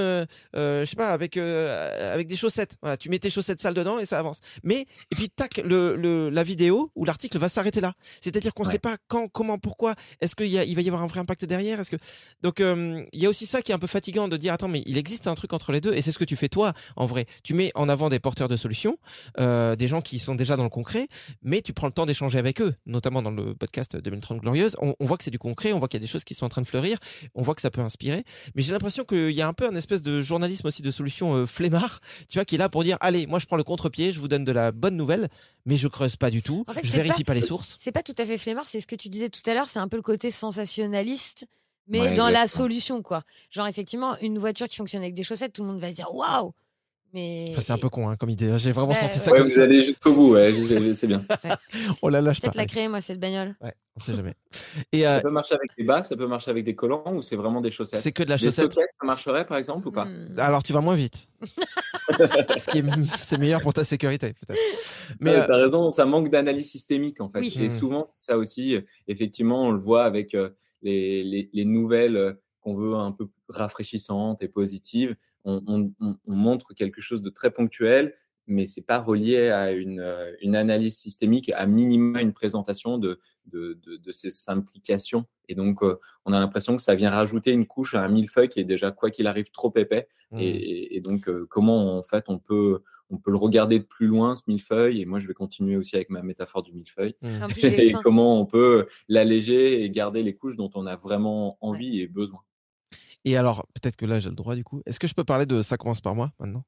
je 0.54 0.84
sais 0.86 0.96
pas, 0.96 1.10
avec 1.10 1.36
avec 1.36 2.26
des 2.28 2.36
chaussettes. 2.36 2.76
Voilà, 2.80 2.96
tu 2.96 3.10
mets 3.10 3.18
tes 3.18 3.30
chaussettes 3.30 3.60
sales 3.60 3.74
dedans 3.74 3.98
et 3.98 4.06
ça 4.06 4.18
avance. 4.18 4.40
Mais 4.62 4.86
et 5.10 5.14
puis 5.14 5.28
tac, 5.28 5.58
le, 5.58 5.96
le 5.96 6.30
la 6.30 6.42
vidéo 6.42 6.90
ou 6.94 7.04
l'article 7.04 7.38
va 7.38 7.48
s'arrêter 7.48 7.80
là. 7.80 7.92
C'est-à-dire 8.22 8.54
qu'on 8.54 8.62
ne 8.62 8.68
Ouais. 8.68 8.72
sait 8.72 8.78
pas 8.78 8.96
quand, 9.08 9.28
comment, 9.28 9.58
pourquoi. 9.58 9.94
Est-ce 10.22 10.34
qu'il 10.34 10.46
il 10.46 10.74
va 10.74 10.80
y 10.80 10.88
avoir 10.88 11.02
un 11.02 11.06
vrai 11.06 11.20
impact 11.20 11.44
derrière? 11.44 11.78
Est-ce 11.80 11.90
que 11.90 11.96
donc 12.42 12.60
il 12.60 13.20
y 13.20 13.26
a 13.26 13.28
aussi 13.28 13.44
ça 13.44 13.60
qui 13.60 13.72
est 13.72 13.74
un 13.74 13.78
peu 13.78 13.86
fatigant 13.86 14.28
de 14.28 14.36
dire 14.38 14.54
attends 14.54 14.68
mais 14.68 14.82
il 14.86 14.96
existe 14.96 15.26
un 15.26 15.34
truc 15.34 15.52
entre 15.52 15.72
les 15.72 15.82
deux 15.82 15.92
et 15.92 16.00
c'est 16.00 16.12
ce 16.12 16.18
que 16.18 16.24
tu 16.24 16.36
fais 16.36 16.48
toi 16.48 16.72
en 16.96 17.04
vrai. 17.04 17.26
Tu 17.42 17.52
mets 17.52 17.70
en 17.74 17.88
avant 17.90 18.08
des 18.08 18.18
porteurs 18.20 18.48
de 18.48 18.56
solutions, 18.56 18.96
des 19.38 19.86
gens 19.88 20.00
qui 20.00 20.18
sont 20.18 20.34
déjà 20.34 20.56
dans 20.56 20.62
le 20.64 20.70
concret, 20.70 21.06
mais 21.42 21.60
tu 21.60 21.74
prends 21.74 21.86
le 21.88 21.92
temps 21.92 22.06
d'échanger 22.06 22.38
avec 22.38 22.62
eux, 22.62 22.74
notamment 22.86 23.20
dans 23.20 23.30
le 23.30 23.54
podcast 23.54 23.73
2030 23.82 24.40
glorieuse. 24.40 24.76
On, 24.80 24.94
on 25.00 25.04
voit 25.04 25.16
que 25.16 25.24
c'est 25.24 25.30
du 25.30 25.38
concret, 25.38 25.72
on 25.72 25.78
voit 25.78 25.88
qu'il 25.88 25.98
y 25.98 26.02
a 26.02 26.06
des 26.06 26.10
choses 26.10 26.24
qui 26.24 26.34
sont 26.34 26.46
en 26.46 26.48
train 26.48 26.62
de 26.62 26.66
fleurir, 26.66 26.98
on 27.34 27.42
voit 27.42 27.54
que 27.54 27.60
ça 27.60 27.70
peut 27.70 27.80
inspirer. 27.80 28.24
Mais 28.54 28.62
j'ai 28.62 28.72
l'impression 28.72 29.04
qu'il 29.04 29.30
y 29.32 29.42
a 29.42 29.48
un 29.48 29.52
peu 29.52 29.66
un 29.66 29.74
espèce 29.74 30.02
de 30.02 30.22
journalisme 30.22 30.66
aussi 30.66 30.82
de 30.82 30.90
solution 30.90 31.34
euh, 31.34 31.46
flemmard, 31.46 32.00
tu 32.28 32.38
vois, 32.38 32.44
qui 32.44 32.54
est 32.54 32.58
là 32.58 32.68
pour 32.68 32.84
dire 32.84 32.96
allez, 33.00 33.26
moi 33.26 33.38
je 33.38 33.46
prends 33.46 33.56
le 33.56 33.64
contre-pied, 33.64 34.12
je 34.12 34.20
vous 34.20 34.28
donne 34.28 34.44
de 34.44 34.52
la 34.52 34.72
bonne 34.72 34.96
nouvelle, 34.96 35.28
mais 35.66 35.76
je 35.76 35.88
creuse 35.88 36.16
pas 36.16 36.30
du 36.30 36.42
tout, 36.42 36.64
En 36.68 36.72
fait, 36.72 36.84
je 36.86 36.92
vérifie 36.92 37.24
pas- 37.24 37.32
pas... 37.32 37.34
les 37.34 37.42
sources. 37.42 37.76
C'est 37.78 37.92
pas 37.92 38.02
tout 38.02 38.14
à 38.18 38.24
fait 38.24 38.38
flemmard, 38.38 38.68
c'est 38.68 38.80
ce 38.80 38.86
que 38.86 38.96
tu 38.96 39.08
disais 39.08 39.28
tout 39.28 39.42
à 39.48 39.54
l'heure, 39.54 39.68
c'est 39.68 39.78
un 39.78 39.88
peu 39.88 39.96
le 39.96 40.02
côté 40.02 40.30
sensationnaliste, 40.30 41.46
mais 41.86 42.00
Ouais, 42.00 42.14
dans 42.14 42.30
la 42.30 42.48
solution, 42.48 43.02
quoi. 43.02 43.24
Genre, 43.50 43.66
effectivement, 43.66 44.16
une 44.20 44.38
voiture 44.38 44.68
qui 44.68 44.76
fonctionne 44.76 45.02
avec 45.02 45.14
des 45.14 45.22
chaussettes, 45.22 45.52
tout 45.52 45.62
le 45.62 45.68
monde 45.68 45.80
va 45.80 45.90
se 45.90 45.96
dire 45.96 46.08
waouh! 46.14 46.52
Mais 47.14 47.46
Enfin, 47.52 47.60
c'est 47.60 47.72
un 47.72 47.78
peu 47.78 47.88
con 47.88 48.08
hein, 48.08 48.16
comme 48.16 48.28
idée. 48.30 48.58
J'ai 48.58 48.72
vraiment 48.72 48.88
Bah, 48.88 48.96
senti 48.96 49.18
ça 49.18 49.30
Ouais, 49.30 49.38
comme 49.38 49.46
vous 49.46 49.54
ça. 49.54 49.62
allez 49.62 49.84
jusqu'au 49.86 50.12
bout, 50.12 50.32
ouais, 50.34 50.52
c'est 50.66 50.94
c'est 50.96 51.06
bien. 51.06 51.24
On 52.02 52.08
la 52.10 52.20
lâche 52.20 52.40
pas. 52.40 52.48
peut-être 52.48 52.56
la 52.56 52.66
créer, 52.66 52.88
moi, 52.88 53.00
cette 53.00 53.20
bagnole. 53.20 53.54
Ouais, 53.62 53.72
on 53.96 54.00
sait 54.00 54.14
jamais. 54.14 54.34
Et 54.92 55.06
euh, 55.06 55.16
Ça 55.16 55.22
peut 55.22 55.30
marcher 55.30 55.54
avec 55.54 55.70
des 55.78 55.84
bas, 55.84 56.02
ça 56.02 56.16
peut 56.16 56.26
marcher 56.26 56.50
avec 56.50 56.64
des 56.64 56.74
collants 56.74 57.04
ou 57.14 57.22
c'est 57.22 57.36
vraiment 57.36 57.60
des 57.60 57.70
chaussettes? 57.70 58.00
C'est 58.00 58.10
que 58.12 58.24
de 58.24 58.28
la 58.30 58.36
Des 58.36 58.46
chaussette. 58.46 58.72
ça 58.72 59.06
marcherait 59.06 59.46
par 59.46 59.58
exemple 59.58 59.86
ou 59.86 59.92
pas? 59.92 60.06
Hmm. 60.06 60.34
Alors 60.38 60.62
tu 60.64 60.72
vas 60.72 60.80
moins 60.80 60.96
vite. 60.96 61.28
Ce 62.58 62.68
qui 62.70 62.78
est, 62.78 62.84
c'est 63.16 63.38
meilleur 63.38 63.60
pour 63.62 63.72
ta 63.72 63.84
sécurité 63.84 64.32
peut-être. 64.34 64.60
Mais 65.20 65.32
Mais 65.32 65.36
euh, 65.40 65.46
tu 65.46 65.52
as 65.52 65.56
raison, 65.56 65.90
ça 65.92 66.04
manque 66.06 66.30
d'analyse 66.30 66.70
systémique 66.70 67.20
en 67.20 67.30
fait. 67.30 67.40
Oui. 67.40 67.56
Et 67.60 67.66
Mm. 67.68 67.70
souvent, 67.70 68.06
ça 68.16 68.36
aussi, 68.36 68.76
euh, 68.76 68.80
effectivement, 69.08 69.62
on 69.62 69.70
le 69.70 69.78
voit 69.80 70.04
avec 70.04 70.34
euh, 70.34 70.50
les, 70.82 71.22
les, 71.24 71.48
les 71.52 71.64
nouvelles 71.64 72.16
euh, 72.16 72.32
qu'on 72.60 72.74
veut 72.74 72.94
un 72.94 73.12
peu 73.12 73.28
rafraîchissantes 73.48 74.42
et 74.42 74.48
positives. 74.48 75.14
On, 75.44 75.62
on, 75.66 75.92
on- 76.00 76.16
on 76.26 76.34
montre 76.34 76.74
quelque 76.74 77.00
chose 77.00 77.22
de 77.22 77.30
très 77.30 77.50
ponctuel, 77.50 78.14
mais 78.46 78.66
c'est 78.66 78.84
pas 78.86 78.98
relié 78.98 79.48
à 79.48 79.72
une, 79.72 80.00
euh, 80.00 80.32
une 80.42 80.54
analyse 80.56 80.96
systémique, 80.96 81.50
à 81.54 81.66
minima 81.66 82.20
une 82.20 82.34
présentation 82.34 82.98
de, 82.98 83.18
de, 83.46 83.78
de, 83.86 83.96
de 83.96 84.12
ces 84.12 84.30
implications. 84.48 85.24
Et 85.48 85.54
donc, 85.54 85.82
euh, 85.82 85.98
on 86.26 86.32
a 86.32 86.38
l'impression 86.40 86.76
que 86.76 86.82
ça 86.82 86.94
vient 86.94 87.10
rajouter 87.10 87.52
une 87.52 87.66
couche 87.66 87.94
à 87.94 88.02
un 88.02 88.08
millefeuille 88.08 88.48
qui 88.48 88.60
est 88.60 88.64
déjà, 88.64 88.90
quoi 88.90 89.10
qu'il 89.10 89.26
arrive, 89.26 89.50
trop 89.50 89.72
épais. 89.76 90.08
hmm. 90.30 90.38
Et, 90.40 91.00
donc, 91.00 91.28
euh, 91.28 91.46
comment 91.48 91.96
en 91.98 92.02
fait 92.02 92.24
on 92.28 92.38
peut, 92.38 92.82
on 93.10 93.16
peut 93.18 93.30
le 93.30 93.36
regarder 93.38 93.78
de 93.78 93.84
plus 93.84 94.06
loin, 94.08 94.34
ce 94.36 94.42
millefeuille 94.46 95.00
Et 95.00 95.04
moi, 95.06 95.18
je 95.18 95.26
vais 95.26 95.34
continuer 95.34 95.76
aussi 95.76 95.96
avec 95.96 96.10
ma 96.10 96.22
métaphore 96.22 96.62
du 96.62 96.72
millefeuille. 96.72 97.14
j'ai 97.56 97.88
Et 97.88 97.92
comment 98.02 98.40
on 98.40 98.46
peut 98.46 98.86
l'alléger 99.08 99.84
et 99.84 99.90
garder 99.90 100.22
les 100.22 100.34
couches 100.34 100.56
dont 100.56 100.70
on 100.74 100.86
a 100.86 100.96
vraiment 100.96 101.56
envie 101.62 102.00
et 102.00 102.08
besoin. 102.08 102.40
Et 103.24 103.36
alors 103.36 103.66
peut-être 103.74 103.96
que 103.96 104.06
là 104.06 104.18
j'ai 104.18 104.28
le 104.28 104.34
droit 104.34 104.54
du 104.54 104.64
coup. 104.64 104.82
Est-ce 104.86 104.98
que 105.00 105.06
je 105.06 105.14
peux 105.14 105.24
parler 105.24 105.46
de 105.46 105.62
ça 105.62 105.76
commence 105.76 106.00
par 106.00 106.14
moi 106.14 106.30
maintenant? 106.38 106.64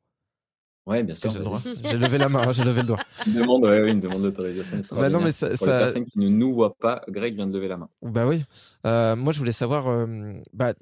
Ouais, 0.86 1.02
bien 1.02 1.14
sûr. 1.16 1.30
j'ai 1.30 1.38
le 1.40 1.44
droit. 1.44 1.60
J'ai 1.82 1.98
levé 1.98 2.16
la 2.16 2.28
main, 2.28 2.52
j'ai 2.52 2.62
levé 2.62 2.82
le 2.82 2.86
doigt. 2.86 3.00
Une 3.26 3.32
demande, 3.34 3.64
ouais, 3.64 3.82
ouais, 3.82 3.90
une 3.90 3.98
demande 3.98 4.22
d'autorisation 4.22 4.80
Bah 4.92 5.08
non, 5.10 5.20
mais 5.20 5.32
ça- 5.32 5.48
Pour 5.48 5.56
ça- 5.58 5.78
les 5.78 5.84
personnes 5.84 6.04
qui 6.04 6.18
ne 6.20 6.28
nous 6.28 6.52
voient 6.52 6.76
pas, 6.76 7.02
Greg 7.08 7.34
vient 7.34 7.48
de 7.48 7.52
lever 7.56 7.66
la 7.66 7.76
main. 7.76 7.90
Bah 8.02 8.26
oui. 8.28 8.44
Euh, 8.86 9.16
moi 9.16 9.32
je 9.32 9.38
voulais 9.40 9.50
savoir 9.52 9.88
euh, 9.88 10.32
bah, 10.52 10.75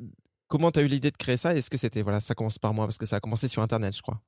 comment 0.49 0.71
tu 0.71 0.78
as 0.81 0.83
eu 0.83 0.88
l'idée 0.88 1.11
de 1.11 1.16
créer 1.16 1.38
ça. 1.38 1.54
Est-ce 1.57 1.71
que 1.71 1.78
c'était 1.78 2.02
voilà 2.02 2.21
ça 2.21 2.35
commence 2.35 2.59
par 2.59 2.75
moi 2.75 2.85
parce 2.85 2.99
que 2.99 3.07
ça 3.07 3.16
a 3.16 3.21
commencé 3.21 3.49
sur 3.49 3.62
internet 3.62 3.97
je 3.97 4.02
crois. 4.02 4.21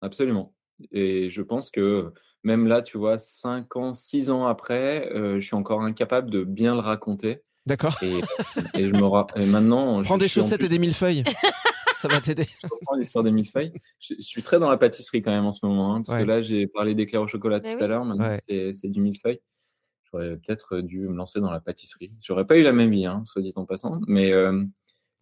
Absolument. 0.00 0.54
Et 0.90 1.30
je 1.30 1.42
pense 1.42 1.70
que 1.70 2.12
même 2.42 2.66
là, 2.66 2.82
tu 2.82 2.98
vois, 2.98 3.18
5 3.18 3.76
ans, 3.76 3.94
6 3.94 4.30
ans 4.30 4.46
après, 4.46 5.08
euh, 5.12 5.38
je 5.38 5.46
suis 5.46 5.54
encore 5.54 5.82
incapable 5.82 6.30
de 6.30 6.42
bien 6.44 6.74
le 6.74 6.80
raconter. 6.80 7.42
D'accord. 7.66 7.96
Et, 8.02 8.18
et 8.80 8.86
je 8.86 8.92
me 8.92 9.04
ra- 9.04 9.26
et 9.36 9.46
maintenant, 9.46 10.02
Prends 10.02 10.14
je 10.16 10.20
des 10.20 10.28
chaussettes 10.28 10.58
plus- 10.60 10.66
et 10.66 10.68
des 10.68 10.78
millefeuilles. 10.78 11.22
ça 11.98 12.08
va 12.08 12.20
t'aider. 12.20 12.46
je 12.62 12.98
l'histoire 12.98 13.22
des 13.24 13.30
millefeuilles. 13.30 13.72
Je, 14.00 14.14
je 14.16 14.22
suis 14.22 14.42
très 14.42 14.58
dans 14.58 14.68
la 14.70 14.76
pâtisserie 14.76 15.22
quand 15.22 15.30
même 15.30 15.46
en 15.46 15.52
ce 15.52 15.64
moment, 15.64 15.94
hein, 15.94 16.02
parce 16.02 16.18
Ouais. 16.18 16.24
que 16.24 16.28
là, 16.28 16.42
j'ai 16.42 16.66
parlé 16.66 16.94
d'éclairs 16.96 17.22
au 17.22 17.28
chocolat 17.28 17.60
Mais 17.62 17.74
tout 17.74 17.78
oui. 17.78 17.84
à 17.84 17.86
l'heure. 17.88 18.04
Maintenant, 18.04 18.26
Ouais. 18.26 18.40
c'est, 18.48 18.72
c'est 18.72 18.88
du 18.88 19.00
millefeuille. 19.00 19.40
J'aurais 20.10 20.36
peut-être 20.36 20.80
dû 20.80 21.08
me 21.08 21.14
lancer 21.14 21.40
dans 21.40 21.50
la 21.50 21.60
pâtisserie. 21.60 22.12
J'aurais 22.22 22.46
pas 22.46 22.58
eu 22.58 22.62
la 22.62 22.72
même 22.72 22.90
vie, 22.90 23.06
hein, 23.06 23.22
soit 23.26 23.40
dit 23.42 23.52
en 23.56 23.64
passant. 23.64 24.00
Mais, 24.08 24.32
euh, 24.32 24.64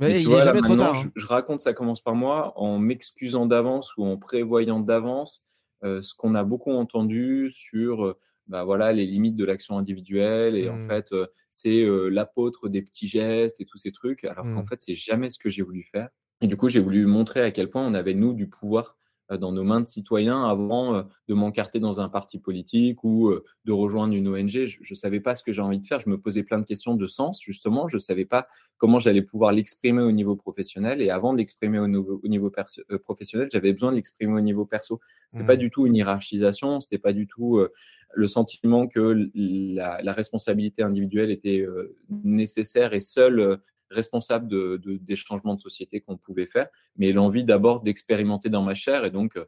Mais 0.00 0.14
tu 0.14 0.20
il 0.20 0.28
vois, 0.28 0.36
est 0.36 0.38
là, 0.38 0.44
jamais 0.46 0.60
trop 0.60 0.70
maintenant, 0.70 0.84
tard. 0.92 0.96
hein. 1.04 1.10
Je, 1.14 1.20
je 1.20 1.26
raconte, 1.26 1.60
ça 1.60 1.74
commence 1.74 2.00
par 2.00 2.14
moi, 2.14 2.54
en 2.56 2.78
m'excusant 2.78 3.44
d'avance 3.46 3.94
ou 3.98 4.04
en 4.06 4.16
prévoyant 4.16 4.80
d'avance 4.80 5.44
euh, 5.84 6.00
ce 6.02 6.14
qu'on 6.14 6.34
a 6.34 6.42
beaucoup 6.42 6.72
entendu 6.72 7.50
sur 7.52 8.04
euh, 8.06 8.18
bah, 8.50 8.64
voilà, 8.64 8.92
les 8.92 9.06
limites 9.06 9.36
de 9.36 9.44
l'action 9.46 9.78
individuelle. 9.78 10.56
Et 10.56 10.68
en 10.68 10.78
Mm. 10.78 10.88
fait, 10.88 11.12
euh, 11.12 11.26
c'est 11.50 11.82
euh, 11.84 12.08
l'apôtre 12.10 12.68
des 12.68 12.82
petits 12.82 13.08
gestes 13.08 13.60
et 13.60 13.66
tous 13.66 13.78
ces 13.78 13.92
trucs. 13.92 14.24
Alors 14.24 14.50
qu'en 14.52 14.64
fait, 14.64 14.82
c'est 14.82 14.94
jamais 14.94 15.30
ce 15.30 15.38
que 15.38 15.48
j'ai 15.50 15.62
voulu 15.62 15.84
faire. 15.84 16.10
Et 16.42 16.46
du 16.48 16.56
coup, 16.56 16.68
j'ai 16.68 16.80
voulu 16.80 17.06
montrer 17.06 17.42
à 17.42 17.50
quel 17.50 17.70
point 17.70 17.86
on 17.86 17.94
avait, 17.94 18.14
nous, 18.14 18.34
du 18.34 18.48
pouvoir 18.48 18.98
dans 19.38 19.52
nos 19.52 19.64
mains 19.64 19.80
de 19.80 19.86
citoyens 19.86 20.44
avant 20.44 20.94
euh, 20.94 21.02
de 21.28 21.34
m'encarter 21.34 21.80
dans 21.80 22.00
un 22.00 22.08
parti 22.08 22.38
politique 22.38 23.04
ou 23.04 23.28
euh, 23.28 23.44
de 23.64 23.72
rejoindre 23.72 24.14
une 24.14 24.28
ONG. 24.28 24.48
Je 24.48 24.78
ne 24.90 24.94
savais 24.94 25.20
pas 25.20 25.34
ce 25.34 25.42
que 25.44 25.52
j'ai 25.52 25.62
envie 25.62 25.78
de 25.78 25.86
faire. 25.86 26.00
Je 26.00 26.08
me 26.08 26.18
posais 26.18 26.42
plein 26.42 26.58
de 26.58 26.64
questions 26.64 26.94
de 26.94 27.06
sens, 27.06 27.40
justement. 27.42 27.88
Je 27.88 27.96
ne 27.96 28.00
savais 28.00 28.24
pas 28.24 28.46
comment 28.78 28.98
j'allais 28.98 29.22
pouvoir 29.22 29.52
l'exprimer 29.52 30.02
au 30.02 30.12
niveau 30.12 30.36
professionnel. 30.36 31.00
Et 31.02 31.10
avant 31.10 31.32
de 31.32 31.38
l'exprimer 31.38 31.78
au 31.78 31.86
niveau, 31.86 32.20
au 32.22 32.28
niveau 32.28 32.50
perso- 32.50 32.82
euh, 32.90 32.98
professionnel, 32.98 33.48
j'avais 33.52 33.72
besoin 33.72 33.90
de 33.90 33.96
l'exprimer 33.96 34.34
au 34.34 34.40
niveau 34.40 34.64
perso. 34.64 35.00
C'était 35.30 35.42
Mhm. 35.44 35.46
pas 35.46 35.56
du 35.56 35.70
tout 35.70 35.86
une 35.86 35.96
hiérarchisation. 35.96 36.80
C'était 36.80 36.98
pas 36.98 37.12
du 37.12 37.26
tout 37.26 37.58
euh, 37.58 37.72
le 38.14 38.26
sentiment 38.26 38.88
que 38.88 39.28
la, 39.34 40.02
la 40.02 40.12
responsabilité 40.12 40.82
individuelle 40.82 41.30
était 41.30 41.60
euh, 41.60 41.96
nécessaire 42.24 42.94
et 42.94 43.00
seule 43.00 43.38
euh, 43.40 43.56
responsable 43.90 44.48
de, 44.48 44.76
de- 44.82 44.96
des 44.96 45.16
changements 45.16 45.54
de 45.54 45.60
société 45.60 46.00
qu'on 46.00 46.16
pouvait 46.16 46.46
faire, 46.46 46.68
mais 46.96 47.12
l'envie 47.12 47.44
d'abord 47.44 47.80
d'expérimenter 47.82 48.48
dans 48.48 48.62
ma 48.62 48.74
chair. 48.74 49.04
Et 49.04 49.10
donc, 49.10 49.36
euh, 49.36 49.44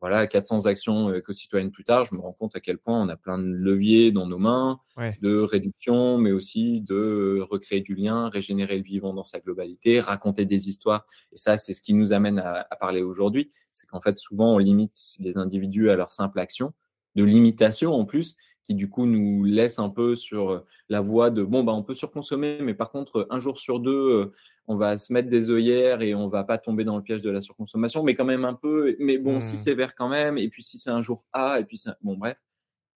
voilà, 0.00 0.26
400 0.26 0.66
actions 0.66 1.10
euh, 1.10 1.18
éco-citoyennes 1.18 1.70
plus 1.70 1.84
tard, 1.84 2.04
je 2.04 2.14
me 2.16 2.20
rends 2.20 2.32
compte 2.32 2.56
à 2.56 2.60
quel 2.60 2.76
point 2.78 3.00
on 3.00 3.08
a 3.08 3.16
plein 3.16 3.38
de 3.38 3.44
leviers 3.44 4.10
dans 4.10 4.26
nos 4.26 4.38
mains, 4.38 4.80
Ouais. 4.96 5.16
de 5.22 5.36
réduction, 5.38 6.18
mais 6.18 6.32
aussi 6.32 6.80
de 6.80 6.94
euh, 6.94 7.44
recréer 7.44 7.80
du 7.82 7.94
lien, 7.94 8.28
régénérer 8.28 8.76
le 8.76 8.82
vivant 8.82 9.14
dans 9.14 9.22
sa 9.24 9.38
globalité, 9.38 10.00
raconter 10.00 10.44
des 10.44 10.68
histoires. 10.68 11.06
Et 11.32 11.36
ça, 11.36 11.56
c'est 11.56 11.72
ce 11.72 11.80
qui 11.80 11.94
nous 11.94 12.12
amène 12.12 12.40
à, 12.40 12.66
à 12.68 12.76
parler 12.76 13.02
aujourd'hui. 13.02 13.52
C'est 13.70 13.86
qu'en 13.86 14.00
fait, 14.00 14.18
souvent, 14.18 14.54
on 14.54 14.58
limite 14.58 14.96
les 15.20 15.38
individus 15.38 15.88
à 15.88 15.94
leur 15.96 16.10
simple 16.12 16.40
action, 16.40 16.72
de 17.14 17.22
limitation 17.24 17.92
en 17.94 18.04
plus, 18.04 18.36
qui 18.62 18.74
du 18.74 18.88
coup 18.88 19.06
nous 19.06 19.44
laisse 19.44 19.78
un 19.78 19.88
peu 19.90 20.14
sur 20.16 20.50
euh, 20.50 20.66
la 20.88 21.00
voie 21.00 21.30
de 21.30 21.42
bon, 21.44 21.64
bah, 21.64 21.72
on 21.72 21.82
peut 21.82 21.94
surconsommer, 21.94 22.58
mais 22.62 22.74
par 22.74 22.90
contre, 22.90 23.26
un 23.30 23.40
jour 23.40 23.58
sur 23.58 23.80
deux, 23.80 23.92
euh, 24.10 24.32
on 24.68 24.76
va 24.76 24.98
se 24.98 25.12
mettre 25.12 25.28
des 25.28 25.50
œillères 25.50 26.02
et 26.02 26.14
on 26.14 26.28
va 26.28 26.44
pas 26.44 26.58
tomber 26.58 26.84
dans 26.84 26.96
le 26.96 27.02
piège 27.02 27.22
de 27.22 27.30
la 27.30 27.40
surconsommation, 27.40 28.02
mais 28.04 28.14
quand 28.14 28.24
même 28.24 28.44
un 28.44 28.54
peu. 28.54 28.96
Mais 29.00 29.18
bon, 29.18 29.40
si 29.40 29.56
c'est 29.58 29.74
vert 29.74 29.94
quand 29.94 30.08
même, 30.08 30.38
et 30.38 30.48
puis 30.48 30.62
si 30.62 30.78
c'est 30.78 30.90
un 30.90 31.00
jour 31.00 31.24
A, 31.32 31.58
et 31.60 31.64
puis 31.64 31.78
c'est- 31.78 31.90
bon, 32.02 32.16
bref. 32.16 32.36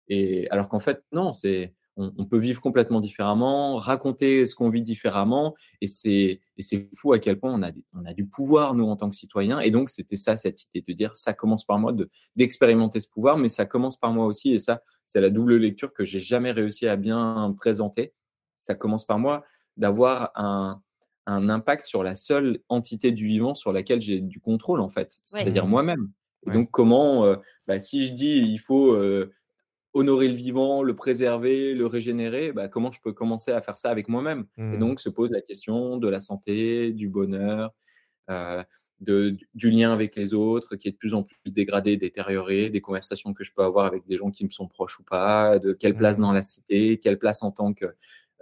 Et 0.07 0.47
alors 0.51 0.69
qu'en 0.69 0.79
fait, 0.79 1.03
non, 1.11 1.33
c'est 1.33 1.73
on, 1.97 2.11
on 2.17 2.25
peut 2.25 2.37
vivre 2.37 2.61
complètement 2.61 2.99
différemment, 2.99 3.77
raconter 3.77 4.45
ce 4.45 4.53
qu'on 4.55 4.69
vit 4.69 4.81
différemment, 4.81 5.55
et 5.81 5.87
c'est 5.87 6.41
et 6.57 6.61
c'est 6.61 6.89
fou 6.95 7.13
à 7.13 7.19
quel 7.19 7.39
point 7.39 7.53
on 7.53 7.61
a 7.61 7.71
des- 7.71 7.83
on 7.93 8.05
a 8.05 8.13
du 8.13 8.25
pouvoir 8.27 8.73
nous 8.75 8.85
en 8.85 8.95
tant 8.97 9.09
que 9.09 9.15
citoyens. 9.15 9.59
Et 9.61 9.71
donc 9.71 9.89
c'était 9.89 10.17
ça 10.17 10.37
cette 10.37 10.63
idée 10.65 10.83
de 10.87 10.93
dire 10.93 11.15
ça 11.15 11.33
commence 11.33 11.65
par 11.65 11.79
moi 11.79 11.93
de 11.93 12.09
d'expérimenter 12.35 12.99
ce 12.99 13.09
pouvoir, 13.09 13.37
mais 13.37 13.49
ça 13.49 13.65
commence 13.65 13.97
par 13.97 14.11
moi 14.13 14.25
aussi. 14.25 14.53
Et 14.53 14.59
ça 14.59 14.83
c'est 15.07 15.21
la 15.21 15.29
double 15.29 15.57
lecture 15.57 15.93
que 15.93 16.05
j'ai 16.05 16.19
jamais 16.19 16.51
réussi 16.51 16.87
à 16.87 16.95
bien 16.97 17.53
présenter. 17.57 18.13
Ça 18.57 18.75
commence 18.75 19.05
par 19.05 19.19
moi 19.19 19.45
d'avoir 19.77 20.31
un 20.35 20.81
un 21.27 21.49
impact 21.49 21.87
sur 21.87 22.03
la 22.03 22.13
seule 22.15 22.59
entité 22.69 23.11
du 23.11 23.25
vivant 23.27 23.55
sur 23.55 23.73
laquelle 23.73 23.99
j'ai 24.01 24.21
du 24.21 24.39
contrôle 24.39 24.79
en 24.79 24.89
fait, 24.89 25.21
Ouais. 25.31 25.45
c'est-à-dire 25.45 25.65
moi-même. 25.67 26.11
Et 26.43 26.51
Ouais. 26.51 26.53
donc 26.53 26.69
comment, 26.71 27.25
euh, 27.25 27.37
bah, 27.67 27.79
si 27.79 28.05
je 28.05 28.13
dis 28.13 28.37
il 28.39 28.59
faut 28.59 28.93
euh, 28.93 29.33
honorer 29.93 30.27
le 30.29 30.35
vivant, 30.35 30.83
le 30.83 30.95
préserver, 30.95 31.73
le 31.73 31.85
régénérer, 31.87 32.51
bah, 32.53 32.67
comment 32.69 32.91
je 32.91 33.01
peux 33.01 33.13
commencer 33.13 33.51
à 33.51 33.61
faire 33.61 33.77
ça 33.77 33.89
avec 33.91 34.09
moi-même? 34.09 34.45
Et 34.71 34.77
Hmm. 34.77 34.79
donc 34.79 34.99
se 34.99 35.09
pose 35.09 35.31
la 35.31 35.41
question 35.41 35.97
de 35.97 36.07
la 36.09 36.19
santé, 36.21 36.91
du 36.93 37.09
bonheur, 37.09 37.73
euh, 38.31 38.63
de, 39.01 39.37
du 39.53 39.69
lien 39.69 39.91
avec 39.93 40.15
les 40.15 40.33
autres 40.33 40.75
qui 40.75 40.87
est 40.87 40.91
de 40.91 40.97
plus 40.97 41.13
en 41.13 41.23
plus 41.23 41.51
dégradé, 41.51 41.97
détérioré, 41.97 42.69
des 42.69 42.81
conversations 42.81 43.33
que 43.33 43.43
je 43.43 43.53
peux 43.53 43.63
avoir 43.63 43.85
avec 43.85 44.05
des 44.07 44.17
gens 44.17 44.31
qui 44.31 44.45
me 44.45 44.49
sont 44.49 44.67
proches 44.67 44.99
ou 44.99 45.03
pas, 45.03 45.59
de 45.59 45.73
quelle 45.73 45.95
place 45.95 46.17
Mhm. 46.17 46.21
dans 46.23 46.31
la 46.33 46.43
cité, 46.43 46.99
quelle 46.99 47.19
place 47.19 47.43
en 47.43 47.51
tant 47.51 47.73
que 47.73 47.85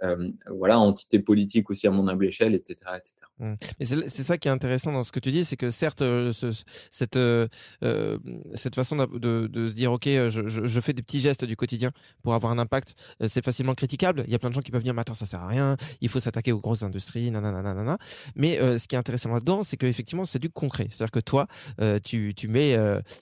euh, 0.02 0.30
voilà 0.50 0.78
entité 0.78 1.18
politique 1.20 1.70
aussi 1.70 1.86
à 1.86 1.90
mon 1.90 2.08
humble 2.08 2.26
échelle, 2.26 2.54
etc., 2.54 2.74
etc. 2.98 3.12
Mm. 3.40 3.54
Et 3.80 3.84
c'est 3.84 4.22
ça 4.22 4.38
qui 4.38 4.46
est 4.48 4.50
intéressant 4.50 4.92
dans 4.92 5.02
ce 5.02 5.10
que 5.12 5.18
tu 5.20 5.30
dis, 5.32 5.44
c'est 5.44 5.56
que 5.56 5.70
certes, 5.70 6.02
euh, 6.02 6.32
ce- 6.32 6.52
ce- 6.52 6.62
cette, 6.90 7.16
euh, 7.16 7.48
euh, 7.82 8.18
cette 8.54 8.74
façon 8.76 8.96
de, 8.96 9.48
se 9.68 9.72
dire, 9.72 9.90
OK, 9.92 10.04
je, 10.06 10.28
je- 10.46 10.80
fais 10.80 10.92
des 10.92 11.02
petits 11.02 11.20
gestes 11.20 11.44
du 11.44 11.56
quotidien 11.56 11.90
pour 12.22 12.34
avoir 12.34 12.52
un 12.52 12.58
impact, 12.58 12.94
c'est 13.26 13.44
facilement 13.44 13.74
critiquable. 13.74 14.22
Il 14.26 14.32
y 14.32 14.36
a 14.36 14.38
plein 14.38 14.50
de 14.50 14.54
gens 14.54 14.60
qui 14.60 14.70
peuvent 14.70 14.82
dire, 14.82 14.94
mais 14.94 15.00
attends, 15.00 15.14
ça 15.14 15.26
sert 15.26 15.40
à 15.40 15.48
rien, 15.48 15.76
il 16.00 16.08
faut 16.08 16.20
s'attaquer 16.20 16.52
aux 16.52 16.60
grosses 16.60 16.82
industries, 16.82 17.30
nanana, 17.30 17.62
nanana. 17.62 17.98
Mais 18.36 18.58
ce 18.78 18.86
qui 18.86 18.94
est 18.94 18.98
intéressant 18.98 19.32
là-dedans, 19.32 19.62
c'est 19.62 19.76
qu'effectivement, 19.76 20.24
c'est 20.26 20.38
du 20.38 20.50
concret. 20.50 20.86
C'est-à-dire 20.90 21.10
que 21.10 21.20
toi, 21.20 21.46
tu, 22.04 22.34
tu 22.36 22.48
mets, 22.48 22.76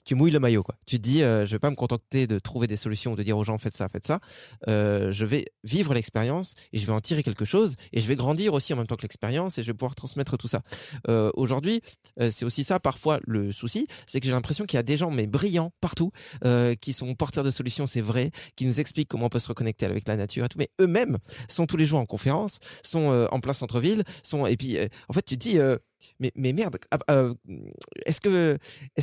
tu 0.05 0.15
mouilles 0.15 0.31
le 0.31 0.39
maillot, 0.39 0.61
quoi. 0.63 0.75
Tu 0.85 0.99
dis, 0.99 1.19
je 1.19 1.45
vais 1.49 1.59
pas 1.59 1.69
me 1.69 1.75
contenter 1.75 2.27
de 2.27 2.37
trouver 2.39 2.67
des 2.67 2.75
solutions, 2.75 3.15
de 3.15 3.23
dire 3.23 3.37
aux 3.37 3.43
gens, 3.45 3.57
faites 3.57 3.75
ça, 3.75 3.87
faites 3.89 4.05
ça. 4.05 4.19
Je 4.67 5.25
vais 5.25 5.45
vivre 5.63 5.93
l'expérience 5.93 6.53
et 6.73 6.77
je 6.77 6.85
vais 6.85 6.93
en 6.93 7.01
tirer 7.01 7.23
quelque 7.23 7.45
chose 7.45 7.75
et 7.93 7.99
je 7.99 8.07
vais 8.07 8.15
grandir 8.15 8.53
aussi 8.53 8.73
en 8.73 8.77
même 8.77 8.87
temps 8.87 8.95
que 8.97 9.03
l'expérience 9.03 9.57
et 9.57 9.63
je 9.63 9.67
vais 9.67 9.73
pouvoir 9.73 9.95
transmettre 10.03 10.37
tout 10.37 10.49
ça. 10.49 10.61
Euh, 11.07 11.31
Aujourd'hui, 11.35 11.81
euh, 12.19 12.29
c'est 12.29 12.43
aussi 12.43 12.63
ça 12.65 12.79
parfois 12.79 13.19
le 13.25 13.51
souci, 13.51 13.87
c'est 14.05 14.19
que 14.19 14.25
j'ai 14.25 14.33
l'impression 14.33 14.65
qu'il 14.65 14.77
y 14.77 14.79
a 14.79 14.83
des 14.83 14.97
gens 14.97 15.11
mais 15.11 15.27
brillants 15.27 15.71
partout 15.79 16.11
euh, 16.43 16.75
qui 16.75 16.91
sont 16.91 17.15
porteurs 17.15 17.45
de 17.45 17.51
solutions, 17.51 17.87
c'est 17.87 18.01
vrai, 18.01 18.31
qui 18.57 18.65
nous 18.65 18.81
expliquent 18.81 19.07
comment 19.07 19.27
on 19.27 19.29
peut 19.29 19.39
se 19.39 19.47
reconnecter 19.47 19.85
avec 19.85 20.07
la 20.07 20.17
nature 20.17 20.43
et 20.43 20.49
tout, 20.49 20.57
mais 20.57 20.69
eux-mêmes 20.81 21.17
sont 21.47 21.65
tous 21.65 21.77
les 21.77 21.85
jours 21.85 21.99
en 21.99 22.05
conférence, 22.05 22.59
sont 22.83 23.27
en 23.31 23.39
plein 23.39 23.53
centre-ville, 23.53 24.03
sont 24.23 24.45
et 24.45 24.57
puis 24.57 24.77
en 25.07 25.13
fait 25.13 25.21
tu 25.21 25.37
te 25.37 25.41
dis 25.41 25.57
mais, 26.19 26.31
mais 26.35 26.53
merde, 26.53 26.77
ah, 26.91 26.97
euh, 27.09 27.33
est-ce 28.05 28.19
que, 28.21 28.57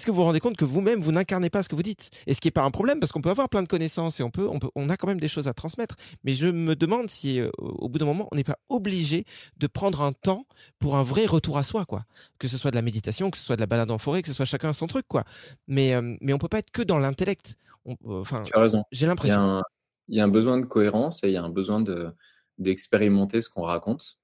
vous 0.07 0.15
vous 0.15 0.25
rendez 0.25 0.41
compte 0.41 0.57
que 0.57 0.65
vous-même, 0.65 1.01
vous, 1.01 1.13
n'incarnez 1.13 1.51
pas 1.51 1.63
ce 1.63 1.69
que 1.69 1.75
vous 1.75 1.83
dites? 1.83 2.11
Et 2.27 2.35
ce 2.35 2.41
qui 2.41 2.49
n'est 2.49 2.53
pas 2.53 2.63
un 2.63 2.71
problème, 2.71 3.01
parce 3.01 3.13
qu'on 3.13 3.21
peut 3.21 3.31
avoir 3.31 3.49
plein 3.49 3.63
de 3.63 3.69
connaissances 3.69 4.21
et 4.21 4.23
on, 4.23 4.31
peut, 4.31 4.49
on, 4.49 4.59
peut, 4.59 4.71
on 4.75 4.89
a 4.89 4.97
quand 4.97 5.07
même 5.07 5.21
des 5.21 5.29
choses 5.29 5.49
à 5.49 5.55
transmettre. 5.55 5.97
Mais 6.25 6.33
je 6.33 6.49
me 6.49 6.77
demande 6.77 7.11
si, 7.11 7.41
euh, 7.41 7.51
au 7.59 7.89
bout 7.89 7.99
d'un 7.99 8.07
moment, 8.07 8.29
on 8.33 8.37
n'est 8.37 8.45
pas 8.45 8.59
obligé 8.69 9.25
de 9.57 9.67
prendre 9.67 10.03
un 10.03 10.13
temps 10.13 10.47
pour 10.79 10.97
un 10.97 11.03
vrai 11.03 11.27
retour 11.27 11.59
à 11.59 11.63
soi, 11.63 11.85
quoi. 11.85 12.05
Que 12.39 12.49
ce 12.49 12.59
soit 12.59 12.71
de 12.71 12.77
la 12.77 12.83
méditation, 12.83 13.31
que 13.31 13.39
ce 13.39 13.45
soit 13.45 13.57
de 13.57 13.61
la 13.61 13.67
balade 13.67 13.91
en 13.91 13.99
forêt, 13.99 14.23
que 14.23 14.29
ce 14.29 14.35
soit 14.35 14.47
chacun 14.47 14.73
son 14.73 14.87
truc, 14.87 15.07
quoi. 15.09 15.25
Mais, 15.69 15.95
euh, 15.95 16.17
mais 16.21 16.33
on 16.33 16.39
peut 16.39 16.49
pas 16.49 16.59
être 16.59 16.71
que 16.71 16.83
dans 16.83 16.99
l'intellect. 16.99 17.57
Enfin, 18.07 18.43
tu 18.45 18.55
as 18.55 18.61
raison. 18.61 18.85
J'ai 18.93 19.07
l'impression. 19.07 19.63
Il 20.09 20.17
y 20.17 20.21
a 20.21 20.25
un 20.25 20.29
besoin 20.29 20.59
de 20.59 20.67
cohérence 20.67 21.23
et 21.23 21.29
il 21.29 21.33
y 21.35 21.37
a 21.37 21.43
un 21.43 21.51
besoin 21.51 21.81
de 21.81 22.13
d'expérimenter 22.59 23.41
ce 23.41 23.49
qu'on 23.49 23.63
raconte. 23.63 24.19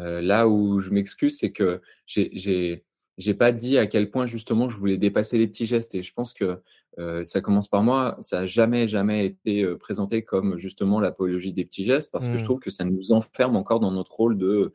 Euh, 0.00 0.20
là 0.20 0.48
où 0.48 0.80
je 0.80 0.90
m'excuse, 0.90 1.38
c'est 1.38 1.52
que 1.52 1.80
j'ai 2.06 2.84
j'ai 3.18 3.34
pas 3.34 3.52
dit 3.52 3.76
à 3.76 3.86
quel 3.86 4.10
point 4.10 4.26
justement 4.26 4.70
je 4.70 4.76
voulais 4.76 4.96
dépasser 4.96 5.36
les 5.36 5.46
petits 5.46 5.66
gestes 5.66 5.94
et 5.94 6.02
je 6.02 6.14
pense 6.14 6.32
que 6.32 6.62
euh, 6.98 7.24
ça 7.24 7.40
commence 7.40 7.68
par 7.68 7.82
moi. 7.82 8.16
Ça 8.20 8.40
a 8.40 8.46
jamais 8.46 8.88
jamais 8.88 9.26
été 9.26 9.62
euh, 9.62 9.76
présenté 9.76 10.22
comme 10.22 10.56
justement 10.58 10.98
l'apologie 10.98 11.52
des 11.52 11.64
petits 11.64 11.84
gestes 11.84 12.10
parce 12.10 12.26
que 12.26 12.36
je 12.36 12.40
mmh. 12.40 12.44
trouve 12.44 12.60
que 12.60 12.70
ça 12.70 12.84
nous 12.84 13.12
enferme 13.12 13.56
encore 13.56 13.80
dans 13.80 13.92
notre 13.92 14.12
rôle 14.12 14.38
de 14.38 14.72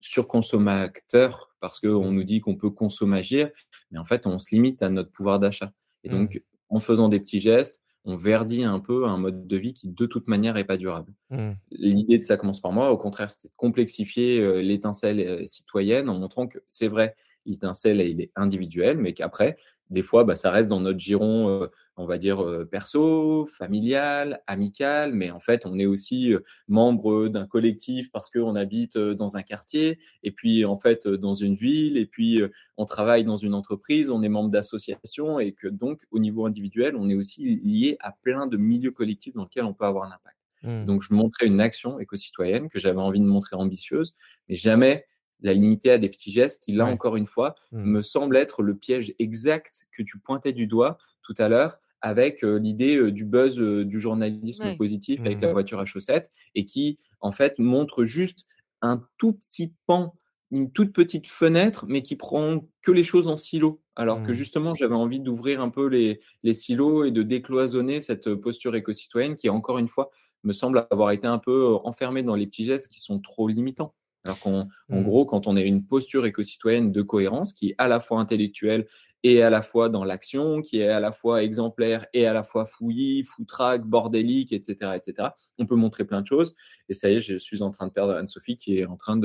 surconsommateur 0.00 1.54
parce 1.60 1.80
qu'on 1.80 2.12
nous 2.12 2.24
dit 2.24 2.40
qu'on 2.40 2.56
peut 2.56 2.70
consommer 2.70 3.18
agir, 3.18 3.50
mais 3.90 3.98
en 3.98 4.04
fait 4.04 4.26
on 4.26 4.38
se 4.38 4.54
limite 4.54 4.82
à 4.82 4.88
notre 4.88 5.10
pouvoir 5.10 5.38
d'achat. 5.38 5.72
Et 6.02 6.08
donc 6.08 6.36
mmh. 6.36 6.40
en 6.70 6.80
faisant 6.80 7.08
des 7.08 7.20
petits 7.20 7.40
gestes, 7.40 7.82
on 8.06 8.16
verdit 8.16 8.62
un 8.62 8.78
peu 8.78 9.04
un 9.04 9.18
mode 9.18 9.46
de 9.46 9.56
vie 9.56 9.74
qui 9.74 9.88
de 9.88 10.06
toute 10.06 10.28
manière 10.28 10.54
n'est 10.54 10.64
pas 10.64 10.76
durable. 10.76 11.12
Mmh. 11.30 11.50
L'idée 11.72 12.18
de 12.18 12.24
ça 12.24 12.36
commence 12.36 12.60
par 12.60 12.72
moi, 12.72 12.92
au 12.92 12.96
contraire, 12.96 13.32
c'est 13.32 13.48
de 13.48 13.52
complexifier 13.56 14.40
euh, 14.40 14.62
l'étincelle 14.62 15.20
euh, 15.20 15.44
citoyenne 15.44 16.08
en 16.08 16.18
montrant 16.18 16.46
que 16.46 16.58
c'est 16.68 16.86
vrai, 16.86 17.16
l'étincelle 17.44 18.00
il 18.00 18.20
est 18.20 18.30
individuel, 18.36 18.96
mais 18.96 19.12
qu'après, 19.12 19.56
des 19.90 20.02
fois, 20.02 20.24
bah, 20.24 20.34
ça 20.34 20.50
reste 20.50 20.68
dans 20.68 20.80
notre 20.80 20.98
giron, 20.98 21.48
euh, 21.48 21.68
on 21.96 22.06
va 22.06 22.18
dire, 22.18 22.42
euh, 22.42 22.64
perso, 22.64 23.46
familial, 23.56 24.42
amical, 24.46 25.12
mais 25.12 25.30
en 25.30 25.40
fait, 25.40 25.64
on 25.64 25.78
est 25.78 25.86
aussi 25.86 26.32
euh, 26.32 26.40
membre 26.68 27.28
d'un 27.28 27.46
collectif 27.46 28.10
parce 28.10 28.30
qu'on 28.30 28.56
habite 28.56 28.98
dans 28.98 29.36
un 29.36 29.42
quartier, 29.42 29.98
et 30.22 30.32
puis 30.32 30.64
en 30.64 30.78
fait, 30.78 31.06
dans 31.06 31.34
une 31.34 31.54
ville, 31.54 31.96
et 31.96 32.06
puis 32.06 32.40
on 32.76 32.84
travaille 32.84 33.24
dans 33.24 33.36
une 33.36 33.54
entreprise, 33.54 34.10
on 34.10 34.22
est 34.22 34.28
membre 34.28 34.50
d'associations, 34.50 35.38
et 35.38 35.52
que 35.52 35.68
donc, 35.68 36.02
au 36.10 36.18
niveau 36.18 36.46
individuel, 36.46 36.96
on 36.96 37.08
est 37.08 37.14
aussi 37.14 37.60
lié 37.62 37.96
à 38.00 38.12
plein 38.12 38.46
de 38.46 38.56
milieux 38.56 38.90
collectifs 38.90 39.34
dans 39.34 39.44
lesquels 39.44 39.64
on 39.64 39.74
peut 39.74 39.84
avoir 39.84 40.04
un 40.04 40.12
impact. 40.14 40.36
Mmh. 40.62 40.84
Donc, 40.84 41.02
je 41.02 41.14
montrais 41.14 41.46
une 41.46 41.60
action 41.60 42.00
éco-citoyenne 42.00 42.68
que 42.68 42.80
j'avais 42.80 43.00
envie 43.00 43.20
de 43.20 43.24
montrer 43.24 43.56
ambitieuse, 43.56 44.16
mais 44.48 44.56
jamais 44.56 45.06
la 45.40 45.54
limiter 45.54 45.90
à 45.90 45.98
des 45.98 46.08
petits 46.08 46.32
gestes 46.32 46.62
qui, 46.62 46.72
là 46.72 46.86
encore 46.86 47.16
une 47.16 47.26
fois, 47.26 47.54
mmh. 47.72 47.82
me 47.82 48.02
semble 48.02 48.36
être 48.36 48.62
le 48.62 48.74
piège 48.74 49.14
exact 49.18 49.86
que 49.92 50.02
tu 50.02 50.18
pointais 50.18 50.52
du 50.52 50.66
doigt 50.66 50.98
tout 51.22 51.34
à 51.38 51.48
l'heure 51.48 51.78
avec 52.00 52.44
euh, 52.44 52.58
l'idée 52.58 52.96
euh, 52.96 53.10
du 53.10 53.24
buzz 53.24 53.58
euh, 53.58 53.84
du 53.84 54.00
journalisme 54.00 54.76
positif 54.76 55.20
avec 55.20 55.40
la 55.40 55.48
mmh. 55.48 55.52
voiture 55.52 55.80
à 55.80 55.84
chaussettes 55.84 56.30
et 56.54 56.64
qui, 56.64 56.98
en 57.20 57.32
fait, 57.32 57.58
montre 57.58 58.04
juste 58.04 58.46
un 58.82 59.02
tout 59.18 59.34
petit 59.34 59.72
pan, 59.86 60.14
une 60.50 60.70
toute 60.70 60.92
petite 60.92 61.26
fenêtre, 61.26 61.86
mais 61.88 62.02
qui 62.02 62.16
prend 62.16 62.64
que 62.82 62.92
les 62.92 63.04
choses 63.04 63.28
en 63.28 63.36
silo. 63.36 63.80
Alors 63.96 64.22
que 64.22 64.30
mmh. 64.30 64.34
justement, 64.34 64.74
j'avais 64.74 64.94
envie 64.94 65.20
d'ouvrir 65.20 65.60
un 65.60 65.70
peu 65.70 65.86
les, 65.86 66.20
les 66.42 66.54
silos 66.54 67.04
et 67.04 67.10
de 67.10 67.22
décloisonner 67.22 68.00
cette 68.00 68.34
posture 68.34 68.76
éco-citoyenne 68.76 69.36
qui, 69.36 69.48
encore 69.48 69.78
une 69.78 69.88
fois, 69.88 70.10
me 70.44 70.52
semble 70.52 70.86
avoir 70.90 71.10
été 71.10 71.26
un 71.26 71.38
peu 71.38 71.76
enfermée 71.82 72.22
dans 72.22 72.34
les 72.34 72.46
petits 72.46 72.66
gestes 72.66 72.88
qui 72.88 73.00
sont 73.00 73.18
trop 73.18 73.48
limitants. 73.48 73.94
Alors 74.26 74.38
qu'en 74.40 74.68
mmh. 74.88 75.02
gros, 75.02 75.24
quand 75.24 75.46
on 75.46 75.56
a 75.56 75.60
une 75.60 75.84
posture 75.84 76.26
éco-citoyenne 76.26 76.92
de 76.92 77.02
cohérence 77.02 77.52
qui 77.52 77.70
est 77.70 77.74
à 77.78 77.88
la 77.88 78.00
fois 78.00 78.20
intellectuelle 78.20 78.86
et 79.22 79.42
à 79.42 79.50
la 79.50 79.62
fois 79.62 79.88
dans 79.88 80.04
l'action, 80.04 80.62
qui 80.62 80.80
est 80.80 80.88
à 80.88 81.00
la 81.00 81.10
fois 81.10 81.42
exemplaire 81.42 82.06
et 82.12 82.26
à 82.26 82.32
la 82.32 82.44
fois 82.44 82.64
fouillis, 82.64 83.24
foutraque, 83.24 83.84
bordélique, 83.84 84.52
etc., 84.52 84.92
etc. 84.94 85.28
On 85.58 85.66
peut 85.66 85.74
montrer 85.74 86.04
plein 86.04 86.22
de 86.22 86.26
choses. 86.26 86.54
Et 86.88 86.94
ça 86.94 87.10
y 87.10 87.14
est, 87.14 87.20
je 87.20 87.36
suis 87.36 87.60
en 87.62 87.70
train 87.70 87.88
de 87.88 87.92
perdre 87.92 88.14
Anne-Sophie 88.14 88.56
qui 88.56 88.78
est 88.78 88.86
en 88.86 88.96
train 88.96 89.18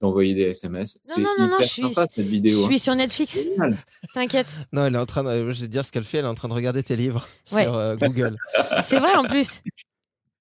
d'envoyer 0.00 0.34
des 0.34 0.42
SMS. 0.42 0.98
C'est 1.02 1.20
hyper 1.20 1.64
sympa 1.64 2.06
cette 2.06 2.26
vidéo. 2.26 2.58
Je 2.58 2.64
suis 2.64 2.74
hein. 2.74 2.78
sur 2.78 2.94
Netflix. 2.96 3.38
T'inquiète. 4.14 4.60
Non, 4.72 4.86
elle 4.86 4.94
est 4.94 4.98
en 4.98 5.06
train 5.06 5.24
de, 5.24 5.50
je 5.50 5.62
vais 5.62 5.68
dire 5.68 5.84
ce 5.84 5.92
qu'elle 5.92 6.04
fait. 6.04 6.18
Elle 6.18 6.26
est 6.26 6.28
en 6.28 6.34
train 6.34 6.48
de 6.48 6.54
regarder 6.54 6.82
tes 6.82 6.96
livres 6.96 7.26
sur 7.44 7.74
euh, 7.74 7.96
Google. 7.96 8.36
C'est 8.82 8.98
vrai 8.98 9.14
en 9.14 9.24
plus. 9.24 9.62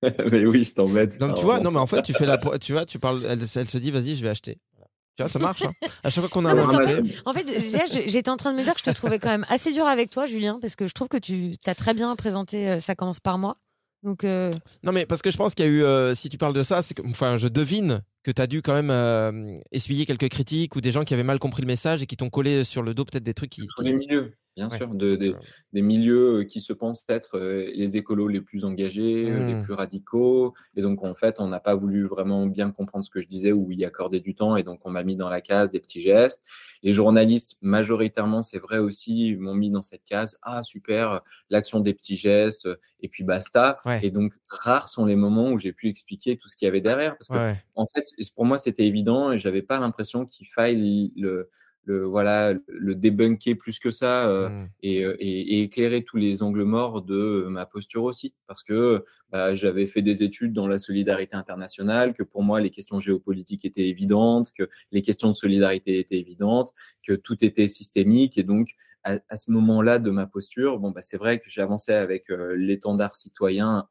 mais 0.32 0.46
oui, 0.46 0.64
je 0.64 0.74
t'embête. 0.74 1.18
Donc, 1.18 1.36
tu 1.36 1.44
vois, 1.44 1.60
non, 1.60 1.72
mais 1.72 1.80
en 1.80 1.88
fait, 1.88 2.02
tu 2.02 2.14
fais 2.14 2.26
la, 2.26 2.40
tu 2.60 2.74
vois, 2.74 2.86
tu 2.86 3.00
parles, 3.00 3.26
elle, 3.28 3.46
se 3.48 3.78
dit, 3.78 3.92
vas-y, 3.92 4.16
je 4.16 4.24
vais 4.24 4.30
acheter. 4.30 4.58
Tu 5.18 5.24
vois, 5.24 5.30
ça 5.30 5.40
marche. 5.40 5.64
Hein. 5.64 5.72
À 6.04 6.10
chaque 6.10 6.26
fois 6.26 6.30
qu'on 6.30 6.44
a 6.46 6.54
un 6.54 7.04
En 7.26 7.34
fait, 7.34 7.46
j'étais 8.08 8.30
en 8.30 8.38
train 8.38 8.52
de 8.52 8.58
me 8.58 8.64
dire 8.64 8.74
que 8.74 8.82
je 8.82 8.92
te 8.92 8.96
trouvais 8.96 9.18
quand 9.18 9.30
même 9.30 9.46
assez 9.50 9.72
dur 9.72 9.86
avec 9.86 10.10
toi, 10.10 10.26
Julien, 10.26 10.60
parce 10.60 10.76
que 10.76 10.88
je 10.88 10.94
trouve 10.94 11.08
que 11.08 11.18
tu 11.18 11.54
as 11.66 11.76
très 11.76 11.94
bien 11.94 12.14
présenté 12.16 12.70
euh, 12.70 12.80
Ça 12.80 12.96
commence 12.96 13.22
par 13.22 13.38
moi. 13.38 13.58
Donc 14.04 14.24
euh, 14.24 14.52
Non, 14.84 14.92
mais 14.92 15.06
parce 15.06 15.22
que 15.22 15.32
je 15.32 15.38
pense 15.38 15.56
qu'il 15.56 15.66
y 15.66 15.70
a 15.70 15.72
eu, 15.72 15.84
euh, 15.84 16.14
si 16.14 16.28
tu 16.28 16.38
parles 16.38 16.54
de 16.54 16.64
ça, 16.64 16.82
que, 16.84 17.02
enfin, 17.08 17.38
je 17.38 17.48
devine 17.48 18.02
que 18.24 18.32
tu 18.32 18.42
as 18.42 18.48
dû 18.48 18.62
quand 18.62 18.80
même 18.80 19.58
essuyer 19.72 20.06
quelques 20.06 20.30
critiques 20.30 20.76
ou 20.76 20.82
des 20.82 20.92
gens 20.92 21.06
qui 21.06 21.14
avaient 21.14 21.24
mal 21.24 21.40
compris 21.40 21.62
le 21.62 21.68
message 21.68 22.02
et 22.02 22.06
qui 22.08 22.18
t'ont 22.18 22.30
collé 22.30 22.64
sur 22.64 22.82
le 22.82 22.94
dos 22.94 23.06
peut-être 23.06 23.24
des 23.24 23.34
trucs 23.34 23.52
qui. 23.52 23.62
Sur 23.62 23.86
les 23.86 23.94
milieux 23.94 24.34
bien 24.56 24.70
sûr, 24.70 24.88
de, 24.94 25.16
des 25.74 25.82
milieux 25.82 26.44
qui 26.44 26.62
se 26.62 26.74
pensent 26.74 27.04
être 27.10 27.38
les 27.40 27.98
écolos 27.98 28.28
les 28.28 28.42
plus 28.42 28.64
engagés, 28.64 29.26
les 29.26 29.56
mmh. 29.56 29.64
plus 29.64 29.74
radicaux. 29.74 30.54
Et 30.76 30.82
donc, 30.82 31.04
en 31.04 31.14
fait, 31.14 31.40
on 31.40 31.48
n'a 31.48 31.60
pas 31.60 31.76
voulu 31.76 32.06
vraiment 32.06 32.46
bien 32.46 32.72
comprendre 32.72 33.04
ce 33.04 33.10
que 33.10 33.22
je 33.22 33.28
disais 33.28 33.52
ou 33.52 33.72
y 33.72 33.84
accorder 33.84 34.22
du 34.22 34.34
temps. 34.34 34.56
Et 34.56 34.64
donc, 34.64 34.80
on 34.86 34.92
m'a 34.92 35.04
mis 35.04 35.16
dans 35.16 35.30
la 35.30 35.42
case 35.42 35.72
des 35.72 35.80
petits 35.80 36.02
gestes. 36.02 36.44
Les 36.84 36.94
journalistes, 36.94 37.58
majoritairement, 37.62 38.42
c'est 38.42 38.60
vrai 38.60 38.78
aussi, 38.78 39.36
m'ont 39.36 39.56
mis 39.56 39.72
dans 39.72 39.82
cette 39.82 40.04
case. 40.04 40.38
Ah, 40.42 40.64
super, 40.64 41.22
l'action 41.50 41.80
des 41.80 41.94
petits 41.94 42.16
gestes, 42.16 42.70
et 43.02 43.10
puis 43.10 43.24
basta. 43.24 43.80
Et 44.02 44.12
donc, 44.12 44.34
rares 44.48 44.88
sont 44.88 45.06
les 45.06 45.16
moments 45.16 45.52
où 45.52 45.60
j'ai 45.60 45.74
pu 45.74 45.90
expliquer 45.90 46.38
tout 46.38 46.48
ce 46.48 46.56
qu'il 46.56 46.66
y 46.66 46.70
avait 46.70 46.82
derrière. 46.82 47.18
Parce 47.18 47.28
que, 47.28 47.60
en 47.76 47.88
fait, 47.88 48.06
pour 48.36 48.46
moi, 48.46 48.58
c'était 48.58 48.86
évident 48.86 49.32
et 49.32 49.40
j'avais 49.40 49.62
pas 49.62 49.80
l'impression 49.80 50.26
qu'il 50.26 50.48
faille 50.48 51.12
le 51.18 51.50
le 51.86 52.04
voilà 52.04 52.54
le 52.68 52.96
débunker 52.96 53.56
plus 53.56 53.80
que 53.80 53.92
ça 53.92 54.28
euh, 54.28 54.50
mmh. 54.50 54.68
euh, 54.86 55.16
et, 55.20 55.60
et, 55.60 55.62
éclairer 55.62 56.04
tous 56.04 56.18
les 56.18 56.44
angles 56.44 56.64
morts 56.64 57.02
de 57.02 57.46
ma 57.50 57.66
posture 57.66 58.04
aussi 58.04 58.34
parce 58.48 58.64
que 58.64 59.06
bah, 59.32 59.56
j'avais 59.56 59.86
fait 59.88 60.02
des 60.02 60.24
études 60.24 60.54
dans 60.54 60.68
la 60.68 60.80
solidarité 60.80 61.36
internationale 61.36 62.14
que 62.14 62.24
pour 62.24 62.44
moi 62.44 62.60
les 62.60 62.72
questions 62.72 63.00
géopolitiques 63.00 63.66
étaient 63.66 63.88
évidentes 63.88 64.52
que 64.58 64.68
les 64.92 65.02
questions 65.02 65.30
de 65.30 65.36
solidarité 65.36 66.00
étaient 66.00 66.20
évidentes 66.20 66.74
que 67.06 67.14
tout 67.14 67.44
était 67.44 67.68
systémique 67.68 68.38
et 68.38 68.44
donc 68.44 68.76
à, 69.06 69.38
ce 69.38 69.52
moment-là 69.52 70.00
de 70.00 70.10
ma 70.10 70.26
posture, 70.26 70.80
bon, 70.80 70.90
bah, 70.90 71.02
c'est 71.04 71.18
vrai 71.18 71.38
que 71.40 71.46
j'avançais 71.48 71.94
avec 71.94 72.32
euh, 72.32 72.56
l'étendard 72.58 73.16
citoyen 73.16 73.88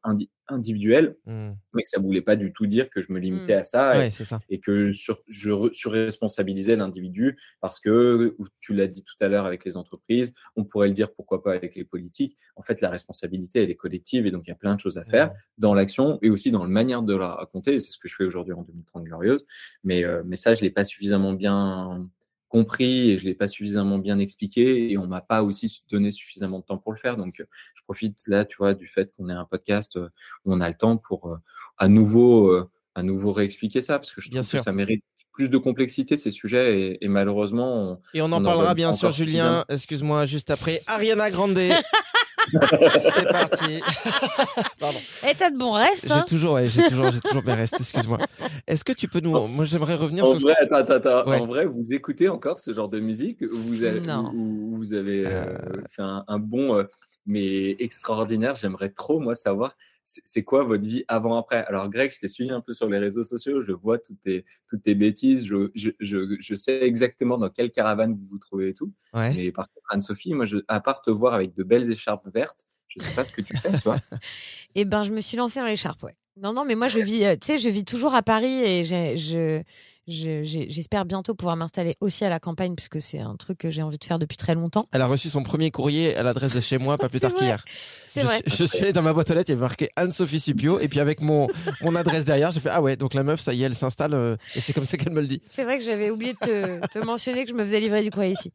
individuel, 0.49 1.15
mmh. 1.25 1.51
mais 1.73 1.83
que 1.83 1.87
ça 1.87 2.01
voulait 2.01 2.21
pas 2.21 2.35
du 2.35 2.51
tout 2.51 2.67
dire 2.67 2.89
que 2.89 3.01
je 3.01 3.13
me 3.13 3.19
limitais 3.19 3.55
mmh. 3.55 3.59
à 3.59 3.63
ça, 3.63 4.05
et, 4.05 4.11
ça 4.11 4.39
et, 4.49 4.59
que 4.59 4.91
sur, 4.91 5.17
je 5.27 5.69
surresponsabilisais 5.71 6.75
l'individu 6.75 7.37
parce 7.61 7.79
que, 7.79 8.35
tu 8.59 8.73
l'as 8.73 8.87
dit 8.87 9.03
tout 9.03 9.15
à 9.21 9.29
l'heure 9.29 9.45
avec 9.45 9.63
les 9.63 9.77
entreprises, 9.77 10.33
on 10.57 10.65
pourrait 10.65 10.89
le 10.89 10.93
dire 10.93 11.13
pourquoi 11.13 11.41
pas 11.41 11.53
avec 11.53 11.75
les 11.75 11.85
politiques. 11.85 12.37
En 12.57 12.63
fait, 12.63 12.81
la 12.81 12.89
responsabilité, 12.89 13.63
elle 13.63 13.71
est 13.71 13.75
collective 13.75 14.25
et 14.27 14.31
donc 14.31 14.43
il 14.47 14.49
y 14.49 14.53
a 14.53 14.57
plein 14.57 14.75
de 14.75 14.79
choses 14.81 14.97
à 14.97 15.05
faire 15.05 15.31
dans 15.57 15.73
l'action 15.73 16.19
et 16.21 16.29
aussi 16.29 16.51
dans 16.51 16.63
la 16.63 16.69
manière 16.69 17.03
de 17.03 17.15
la 17.15 17.29
raconter. 17.29 17.79
C'est 17.79 17.91
ce 17.91 17.97
que 17.97 18.09
je 18.09 18.15
fais 18.15 18.25
aujourd'hui 18.25 18.53
en 18.53 18.63
2030 18.63 19.03
Glorieuse. 19.03 19.45
Mais, 19.83 20.03
euh, 20.03 20.23
mais 20.25 20.35
ça, 20.35 20.53
je 20.53 20.61
l'ai 20.61 20.71
pas 20.71 20.83
suffisamment 20.83 21.33
bien 21.33 22.09
compris 22.49 23.11
et 23.11 23.17
je 23.17 23.25
l'ai 23.25 23.33
pas 23.33 23.47
suffisamment 23.47 23.97
bien 23.97 24.19
expliqué 24.19 24.91
et 24.91 24.97
on 24.97 25.07
m'a 25.07 25.21
pas 25.21 25.43
aussi 25.43 25.83
donné 25.89 26.11
suffisamment 26.11 26.59
de 26.59 26.65
temps 26.65 26.77
pour 26.77 26.91
le 26.91 26.97
faire. 26.97 27.17
Donc, 27.17 27.35
je 27.37 27.83
profite 27.83 28.19
là, 28.27 28.45
tu 28.45 28.57
vois, 28.57 28.73
du 28.73 28.87
fait 28.87 29.11
qu'on 29.15 29.29
ait 29.29 29.33
un 29.33 29.45
podcast 29.45 29.97
euh, 29.97 30.09
où 30.45 30.53
on 30.53 30.61
a 30.61 30.67
le 30.67 30.75
temps 30.75 30.97
pour 30.97 31.29
euh, 31.29 31.37
à 31.77 31.87
nouveau, 31.87 32.49
euh, 32.49 32.69
à 32.95 33.03
nouveau 33.03 33.31
réexpliquer 33.31 33.81
ça 33.81 33.99
parce 33.99 34.11
que 34.11 34.21
je 34.21 34.29
trouve 34.29 34.49
que 34.49 34.61
ça 34.61 34.71
mérite 34.71 35.03
plus 35.33 35.49
de 35.49 35.57
complexité 35.57 36.15
ces 36.15 36.31
sujets 36.31 36.97
et, 37.01 37.07
malheureusement. 37.09 37.99
et 38.13 38.21
on 38.21 38.31
en 38.31 38.41
parlera 38.41 38.73
bien 38.73 38.93
sûr, 38.93 39.11
Julien. 39.11 39.65
Excuse-moi, 39.67 40.25
juste 40.25 40.49
après 40.49 40.81
Ariana 40.87 41.29
Grande. 41.29 41.59
C'est 42.95 43.27
parti. 43.27 43.81
Pardon. 44.79 44.99
Et 45.29 45.35
t'as 45.35 45.49
de 45.49 45.57
bons 45.57 45.71
restes. 45.71 46.07
J'ai 46.07 46.13
hein 46.13 46.25
toujours, 46.27 46.59
j'ai 46.63 46.83
toujours, 46.89 47.11
j'ai 47.11 47.19
toujours 47.19 47.43
mes 47.43 47.53
restes. 47.53 47.79
Excuse-moi. 47.79 48.19
Est-ce 48.67 48.83
que 48.83 48.93
tu 48.93 49.07
peux 49.07 49.19
nous, 49.19 49.47
moi 49.47 49.65
j'aimerais 49.65 49.95
revenir 49.95 50.25
en 50.25 50.37
sur. 50.37 50.47
Vrai, 50.47 50.55
attends, 50.59 50.93
attends, 50.93 51.25
En 51.25 51.45
vrai, 51.45 51.65
vous 51.65 51.93
écoutez 51.93 52.29
encore 52.29 52.59
ce 52.59 52.73
genre 52.73 52.89
de 52.89 52.99
musique 52.99 53.43
Vous 53.43 53.83
avez, 53.83 54.01
vous 54.33 54.93
avez 54.93 55.25
euh, 55.25 55.57
fait 55.89 56.03
un, 56.03 56.39
bon, 56.39 56.77
euh, 56.77 56.83
mais 57.25 57.75
extraordinaire. 57.79 58.55
J'aimerais 58.55 58.89
trop 58.89 59.19
moi 59.19 59.33
savoir 59.33 59.75
c'est 60.05 60.43
quoi 60.43 60.63
votre 60.63 60.83
vie 60.83 61.03
avant-après? 61.07 61.65
Alors, 61.65 61.89
Greg, 61.89 62.11
je 62.11 62.19
t'ai 62.19 62.27
suivi 62.27 62.51
un 62.51 62.61
peu 62.61 62.73
sur 62.73 62.87
les 62.87 62.99
réseaux 62.99 63.23
sociaux, 63.23 63.63
je 63.63 63.71
vois 63.71 63.97
toutes 63.97 64.21
tes, 64.21 64.45
toutes 64.67 64.83
tes 64.83 64.93
bêtises, 64.93 65.45
je, 65.45 65.71
je, 65.73 65.89
je, 65.99 66.37
je 66.39 66.55
sais 66.55 66.83
exactement 66.83 67.37
dans 67.37 67.49
quelle 67.49 67.71
caravane 67.71 68.13
vous 68.13 68.27
vous 68.29 68.37
trouvez 68.37 68.69
et 68.69 68.73
tout. 68.73 68.93
Mais 69.13 69.51
par 69.51 69.67
contre, 69.67 69.85
Anne-Sophie, 69.89 70.33
moi, 70.33 70.45
je, 70.45 70.57
à 70.67 70.79
part 70.79 71.01
te 71.01 71.09
voir 71.09 71.33
avec 71.33 71.55
de 71.55 71.63
belles 71.63 71.91
écharpes 71.91 72.27
vertes, 72.33 72.65
je 72.87 72.99
ne 72.99 73.03
sais 73.03 73.15
pas 73.15 73.25
ce 73.25 73.31
que 73.31 73.41
tu 73.41 73.57
fais, 73.57 73.71
tu 73.71 73.79
vois. 73.79 73.97
eh 74.75 74.85
ben, 74.85 75.03
je 75.03 75.11
me 75.11 75.21
suis 75.21 75.37
lancée 75.37 75.59
dans 75.59 75.65
l'écharpe, 75.65 76.03
ouais. 76.03 76.15
Non, 76.37 76.53
non, 76.53 76.65
mais 76.65 76.75
moi, 76.75 76.87
je 76.87 76.99
vis, 76.99 77.25
euh, 77.25 77.35
tu 77.35 77.47
sais, 77.47 77.57
je 77.57 77.69
vis 77.69 77.85
toujours 77.85 78.13
à 78.13 78.21
Paris 78.21 78.61
et 78.61 78.83
je, 78.83 79.63
je- 80.07 80.65
j'espère 80.69 81.05
bientôt 81.05 81.33
pouvoir 81.35 81.55
m'installer 81.55 81.95
aussi 81.99 82.23
à 82.25 82.29
la 82.29 82.39
campagne, 82.39 82.75
puisque 82.75 83.01
c'est 83.01 83.19
un 83.19 83.35
truc 83.35 83.57
que 83.57 83.69
j'ai 83.69 83.81
envie 83.81 83.97
de 83.97 84.03
faire 84.03 84.19
depuis 84.19 84.37
très 84.37 84.53
longtemps. 84.55 84.87
Elle 84.91 85.01
a 85.01 85.07
reçu 85.07 85.29
son 85.29 85.43
premier 85.43 85.71
courrier 85.71 86.15
à 86.15 86.23
l'adresse 86.23 86.53
de 86.53 86.59
chez 86.61 86.77
moi, 86.77 86.97
pas 86.97 87.09
plus 87.09 87.19
tard 87.19 87.33
qu'hier. 87.33 87.63
C'est 88.05 88.21
Je, 88.21 88.25
vrai. 88.27 88.41
suis- 88.47 88.57
je 88.57 88.63
suis 88.65 88.83
allé 88.83 88.93
dans 88.93 89.01
ma 89.01 89.13
boîte 89.13 89.31
aux 89.31 89.33
lettres, 89.33 89.49
il 89.49 89.53
y 89.53 89.55
avait 89.55 89.61
marqué 89.61 89.89
Anne-Sophie 89.95 90.39
Supio, 90.39 90.79
et 90.79 90.87
puis 90.87 90.99
avec 90.99 91.21
mon, 91.21 91.47
mon 91.81 91.95
adresse 91.95 92.23
derrière, 92.25 92.51
j'ai 92.51 92.59
fait 92.59 92.69
Ah 92.71 92.81
ouais, 92.81 92.95
donc 92.95 93.13
la 93.13 93.23
meuf, 93.23 93.39
ça 93.39 93.53
y 93.53 93.63
est, 93.63 93.65
elle 93.65 93.75
s'installe, 93.75 94.13
euh, 94.13 94.37
et 94.55 94.61
c'est 94.61 94.73
comme 94.73 94.85
ça 94.85 94.97
qu'elle 94.97 95.13
me 95.13 95.21
le 95.21 95.27
dit. 95.27 95.41
C'est 95.47 95.63
vrai 95.63 95.77
que 95.79 95.83
j'avais 95.83 96.09
oublié 96.11 96.33
de 96.33 96.39
te, 96.39 96.87
te 96.87 96.99
mentionner 97.05 97.43
que 97.43 97.49
je 97.49 97.55
me 97.55 97.63
faisais 97.63 97.79
livrer 97.79 98.03
du 98.03 98.11
courrier 98.11 98.33
ici. 98.33 98.51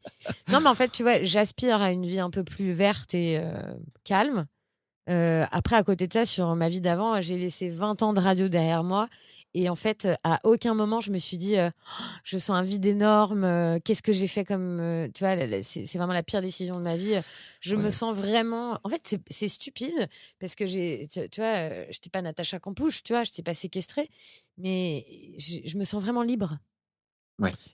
Non, 0.49 0.61
mais 0.61 0.69
en 0.69 0.75
fait, 0.75 0.91
tu 0.91 1.03
vois, 1.03 1.21
j'aspire 1.23 1.81
à 1.81 1.91
une 1.91 2.05
vie 2.05 2.19
un 2.19 2.29
peu 2.29 2.43
plus 2.43 2.71
verte 2.73 3.13
et 3.13 3.37
euh, 3.37 3.51
calme. 4.03 4.45
Euh, 5.09 5.45
après, 5.51 5.75
à 5.75 5.83
côté 5.83 6.07
de 6.07 6.13
ça, 6.13 6.25
sur 6.25 6.55
ma 6.55 6.69
vie 6.69 6.79
d'avant, 6.79 7.19
j'ai 7.21 7.37
laissé 7.37 7.69
20 7.69 8.01
ans 8.03 8.13
de 8.13 8.19
radio 8.19 8.47
derrière 8.47 8.83
moi. 8.83 9.09
Et 9.53 9.69
en 9.69 9.75
fait, 9.75 10.05
euh, 10.05 10.15
à 10.23 10.39
aucun 10.45 10.73
moment, 10.73 11.01
je 11.01 11.11
me 11.11 11.17
suis 11.17 11.37
dit, 11.37 11.57
euh, 11.57 11.69
je 12.23 12.37
sens 12.37 12.51
un 12.55 12.63
vide 12.63 12.85
énorme. 12.85 13.43
euh, 13.43 13.79
Qu'est-ce 13.83 14.01
que 14.01 14.13
j'ai 14.13 14.27
fait 14.27 14.45
comme. 14.45 14.79
euh, 14.79 15.07
tu 15.13 15.23
vois, 15.25 15.35
c'est 15.63 15.85
vraiment 15.97 16.13
la 16.13 16.23
pire 16.23 16.41
décision 16.41 16.75
de 16.75 16.81
ma 16.81 16.95
vie. 16.95 17.19
Je 17.59 17.75
me 17.75 17.89
sens 17.89 18.15
vraiment. 18.15 18.79
En 18.83 18.89
fait, 18.89 19.15
c'est- 19.29 19.47
stupide 19.49 20.07
parce 20.39 20.55
que 20.55 20.65
j'ai. 20.65 21.07
Tu, 21.11 21.27
tu 21.29 21.41
vois, 21.41 21.69
je 21.69 21.87
n'étais 21.87 22.09
pas 22.09 22.21
Natacha 22.21 22.59
Campouche, 22.59 23.03
tu 23.03 23.13
vois, 23.13 23.23
je 23.23 23.29
n'étais 23.31 23.43
pas 23.43 23.53
séquestrée. 23.53 24.09
Mais 24.57 25.05
je, 25.37 25.57
je 25.65 25.77
me 25.77 25.83
sens 25.83 26.01
vraiment 26.01 26.23
libre. 26.23 26.57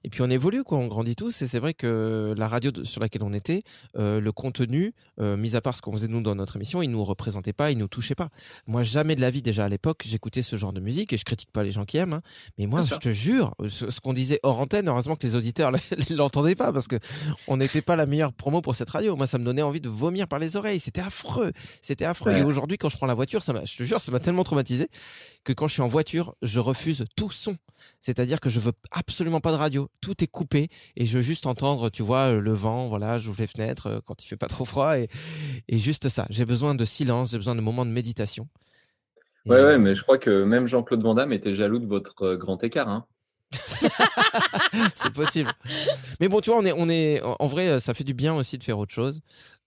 Et 0.03 0.09
puis 0.09 0.21
on 0.21 0.29
évolue, 0.29 0.63
quoi, 0.63 0.77
on 0.77 0.87
grandit 0.87 1.15
tous. 1.15 1.41
Et 1.41 1.47
c'est 1.47 1.59
vrai 1.59 1.73
que 1.73 2.33
la 2.37 2.47
radio 2.47 2.71
sur 2.83 3.01
laquelle 3.01 3.23
on 3.23 3.33
était, 3.33 3.61
euh, 3.97 4.19
le 4.19 4.31
contenu, 4.31 4.93
euh, 5.19 5.35
mis 5.37 5.55
à 5.55 5.61
part 5.61 5.75
ce 5.75 5.81
qu'on 5.81 5.91
faisait 5.93 6.07
nous 6.07 6.21
dans 6.21 6.35
notre 6.35 6.55
émission, 6.55 6.81
il 6.81 6.89
nous 6.89 7.03
représentait 7.03 7.53
pas, 7.53 7.71
il 7.71 7.77
nous 7.77 7.87
touchait 7.87 8.15
pas. 8.15 8.29
Moi, 8.67 8.83
jamais 8.83 9.15
de 9.15 9.21
la 9.21 9.29
vie, 9.29 9.41
déjà 9.41 9.65
à 9.65 9.69
l'époque, 9.69 10.03
j'écoutais 10.05 10.41
ce 10.41 10.55
genre 10.55 10.73
de 10.73 10.79
musique 10.79 11.11
et 11.13 11.17
je 11.17 11.25
critique 11.25 11.51
pas 11.51 11.63
les 11.63 11.71
gens 11.71 11.85
qui 11.85 11.97
aiment. 11.97 12.13
hein. 12.13 12.21
mais 12.57 12.65
moi, 12.67 12.79
Bien 12.81 12.85
je 12.87 12.93
sûr. 12.93 12.99
te 12.99 13.09
jure, 13.09 13.55
ce, 13.67 13.89
ce 13.89 13.99
qu'on 13.99 14.13
disait 14.13 14.39
hors 14.43 14.59
antenne, 14.59 14.87
heureusement 14.87 15.15
que 15.15 15.25
les 15.25 15.35
auditeurs 15.35 15.71
l'entendaient 16.09 16.55
pas 16.55 16.71
parce 16.71 16.87
que 16.87 16.97
on 17.47 17.57
n'était 17.57 17.81
pas 17.81 17.95
la 17.95 18.05
meilleure 18.05 18.33
promo 18.33 18.61
pour 18.61 18.75
cette 18.75 18.89
radio. 18.89 19.15
Moi, 19.15 19.27
ça 19.27 19.37
me 19.37 19.43
donnait 19.45 19.61
envie 19.61 19.81
de 19.81 19.89
vomir 19.89 20.27
par 20.27 20.39
les 20.39 20.55
oreilles. 20.55 20.79
C'était 20.79 21.01
affreux. 21.01 21.51
C'était 21.81 22.05
affreux. 22.05 22.31
Ouais. 22.31 22.39
Et 22.39 22.43
aujourd'hui, 22.43 22.77
quand 22.77 22.89
je 22.89 22.97
prends 22.97 23.07
la 23.07 23.13
voiture, 23.13 23.43
ça 23.43 23.53
je 23.65 23.75
te 23.77 23.83
jure, 23.83 23.99
ça 23.99 24.11
m'a 24.11 24.19
tellement 24.19 24.43
traumatisé 24.43 24.87
que 25.43 25.53
quand 25.53 25.67
je 25.67 25.73
suis 25.73 25.81
en 25.81 25.87
voiture, 25.87 26.35
je 26.41 26.59
refuse 26.59 27.05
tout 27.15 27.29
son. 27.31 27.55
C'est-à-dire 28.01 28.39
que 28.39 28.49
je 28.49 28.59
veux 28.59 28.71
absolument 28.91 29.39
pas 29.39 29.51
de 29.51 29.56
radio. 29.57 29.89
Tout 30.01 30.23
est 30.23 30.27
coupé 30.27 30.69
et 30.95 31.05
je 31.05 31.17
veux 31.17 31.23
juste 31.23 31.45
entendre, 31.45 31.89
tu 31.89 32.03
vois, 32.03 32.31
le 32.31 32.51
vent. 32.51 32.87
Voilà, 32.87 33.17
j'ouvre 33.17 33.39
les 33.39 33.47
fenêtres 33.47 33.87
euh, 33.87 33.99
quand 34.05 34.23
il 34.23 34.27
fait 34.27 34.37
pas 34.37 34.47
trop 34.47 34.65
froid 34.65 34.97
et, 34.97 35.09
et 35.67 35.77
juste 35.77 36.09
ça. 36.09 36.25
J'ai 36.29 36.45
besoin 36.45 36.75
de 36.75 36.85
silence, 36.85 37.31
j'ai 37.31 37.37
besoin 37.37 37.55
de 37.55 37.61
moments 37.61 37.85
de 37.85 37.91
méditation. 37.91 38.47
Ouais, 39.47 39.57
euh, 39.57 39.67
ouais, 39.67 39.77
mais 39.77 39.95
je 39.95 40.01
crois 40.01 40.17
que 40.17 40.43
même 40.43 40.67
Jean-Claude 40.67 41.01
Van 41.01 41.15
Damme 41.15 41.31
était 41.31 41.53
jaloux 41.53 41.79
de 41.79 41.87
votre 41.87 42.23
euh, 42.23 42.37
grand 42.37 42.63
écart. 42.63 42.89
Hein. 42.89 43.05
c'est 44.95 45.13
possible. 45.13 45.51
Mais 46.19 46.27
bon, 46.27 46.41
tu 46.41 46.49
vois, 46.49 46.59
on 46.59 46.65
est, 46.65 46.73
on 46.75 46.89
est, 46.89 47.21
en 47.39 47.45
vrai, 47.47 47.79
ça 47.79 47.93
fait 47.93 48.03
du 48.03 48.13
bien 48.13 48.33
aussi 48.35 48.57
de 48.57 48.63
faire 48.63 48.77
autre 48.77 48.93
chose. 48.93 49.21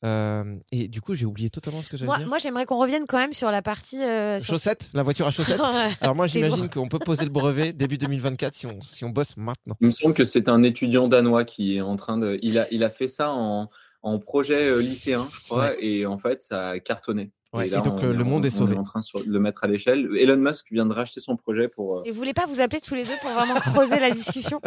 Euh, 0.05 0.57
et 0.73 0.89
du 0.89 1.01
coup, 1.01 1.15
j'ai 1.15 1.27
oublié 1.27 1.51
totalement 1.51 1.83
ce 1.83 1.89
que 1.89 1.97
j'allais 1.97 2.07
Moi, 2.07 2.19
dire. 2.19 2.29
moi 2.29 2.39
j'aimerais 2.39 2.65
qu'on 2.67 2.79
revienne 2.79 3.05
quand 3.07 3.19
même 3.19 3.33
sur 3.33 3.51
la 3.51 3.63
partie. 3.63 4.03
euh, 4.03 4.41
sur- 4.41 4.55
Chaussettes, 4.55 4.89
la 4.95 5.03
voiture 5.03 5.27
à 5.27 5.31
chaussettes. 5.31 5.61
Alors 6.01 6.15
moi, 6.15 6.27
j'imagine 6.27 6.63
bon. 6.63 6.69
qu'on 6.69 6.89
peut 6.89 6.99
poser 6.99 7.25
le 7.25 7.31
brevet 7.31 7.73
début 7.75 7.99
2024 7.99 8.55
si 8.55 8.67
on, 8.67 8.81
si 8.81 9.05
on 9.05 9.11
bosse 9.11 9.37
maintenant. 9.37 9.77
Il 9.81 9.89
me 9.89 9.93
semble 9.93 10.15
que 10.15 10.25
c'est 10.25 10.49
un 10.49 10.63
étudiant 10.63 11.09
danois 11.09 11.45
qui 11.45 11.77
est 11.77 11.81
en 11.81 11.97
train 11.97 12.17
de. 12.19 12.39
Il 12.43 12.59
a, 12.59 12.67
il 12.71 12.83
a 12.85 12.91
fait 12.91 13.09
ça 13.09 13.31
en, 13.31 13.69
en 14.03 14.19
projet 14.19 14.71
euh, 14.71 14.81
lycéen, 14.81 15.27
je 15.33 15.45
crois, 15.45 15.73
et 15.79 16.07
en 16.07 16.19
fait, 16.19 16.43
ça 16.43 16.71
a 16.71 16.79
cartonné. 16.81 17.31
Ouais, 17.53 17.69
là, 17.69 17.79
et 17.79 17.83
donc, 17.83 17.99
on 18.01 18.05
euh, 18.05 18.13
le 18.13 18.23
monde 18.25 18.45
est 18.45 18.55
on 18.55 18.59
sauvé. 18.59 18.77
en 18.77 18.85
train 18.85 19.03
sur- 19.03 19.25
de 19.25 19.29
le 19.31 19.41
mettre 19.41 19.65
à 19.65 19.67
l'échelle. 19.67 20.09
Elon 20.17 20.37
Musk 20.37 20.67
vient 20.71 20.87
de 20.87 20.93
racheter 20.95 21.21
son 21.21 21.37
projet 21.37 21.67
pour. 21.69 21.99
euh, 21.99 22.03
Et 22.05 22.11
vous 22.13 22.17
voulez 22.17 22.33
pas 22.33 22.47
vous 22.47 22.61
appeler 22.61 22.81
tous 22.81 22.95
les 22.95 23.03
deux 23.05 23.17
pour 23.21 23.31
vraiment 23.33 23.55
creuser 23.55 23.99
la 23.99 24.11
discussion? 24.13 24.61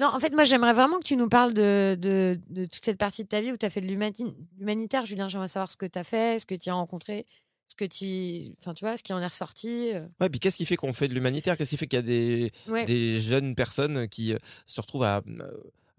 Non, 0.00 0.06
en 0.06 0.18
fait, 0.20 0.32
moi, 0.32 0.44
j'aimerais 0.44 0.72
vraiment 0.72 0.98
que 0.98 1.04
tu 1.04 1.16
nous 1.16 1.28
parles 1.28 1.52
de, 1.52 1.96
de, 2.00 2.40
de 2.48 2.64
toute 2.64 2.82
cette 2.84 2.96
partie 2.98 3.24
de 3.24 3.28
ta 3.28 3.40
vie 3.42 3.52
où 3.52 3.56
tu 3.58 3.66
as 3.66 3.70
fait 3.70 3.82
de 3.82 3.86
l'humani- 3.86 4.36
l'humanitaire. 4.58 5.04
Julien, 5.04 5.28
j'aimerais 5.28 5.48
savoir 5.48 5.70
ce 5.70 5.76
que 5.76 5.84
tu 5.86 5.98
as 5.98 6.04
fait, 6.04 6.38
ce 6.38 6.46
que 6.46 6.54
tu 6.54 6.70
as 6.70 6.74
rencontré, 6.74 7.26
ce 7.68 7.74
que 7.76 7.84
tu. 7.84 8.52
Enfin, 8.60 8.72
tu 8.72 8.86
vois, 8.86 8.96
ce 8.96 9.02
qui 9.02 9.12
en 9.12 9.20
est 9.20 9.26
ressorti. 9.26 9.90
euh. 9.92 10.06
Ouais, 10.20 10.30
puis 10.30 10.40
qu'est-ce 10.40 10.56
qui 10.56 10.64
fait 10.64 10.76
qu'on 10.76 10.94
fait 10.94 11.08
de 11.08 11.14
l'humanitaire? 11.14 11.58
Qu'est-ce 11.58 11.70
qui 11.70 11.76
fait 11.76 11.86
qu'il 11.86 11.98
y 11.98 12.00
a 12.00 12.02
des, 12.02 12.50
Ouais. 12.68 12.86
des 12.86 13.20
jeunes 13.20 13.54
personnes 13.54 14.08
qui 14.08 14.32
euh, 14.32 14.38
se 14.66 14.80
retrouvent 14.80 15.02
à 15.04 15.18
euh, 15.28 15.50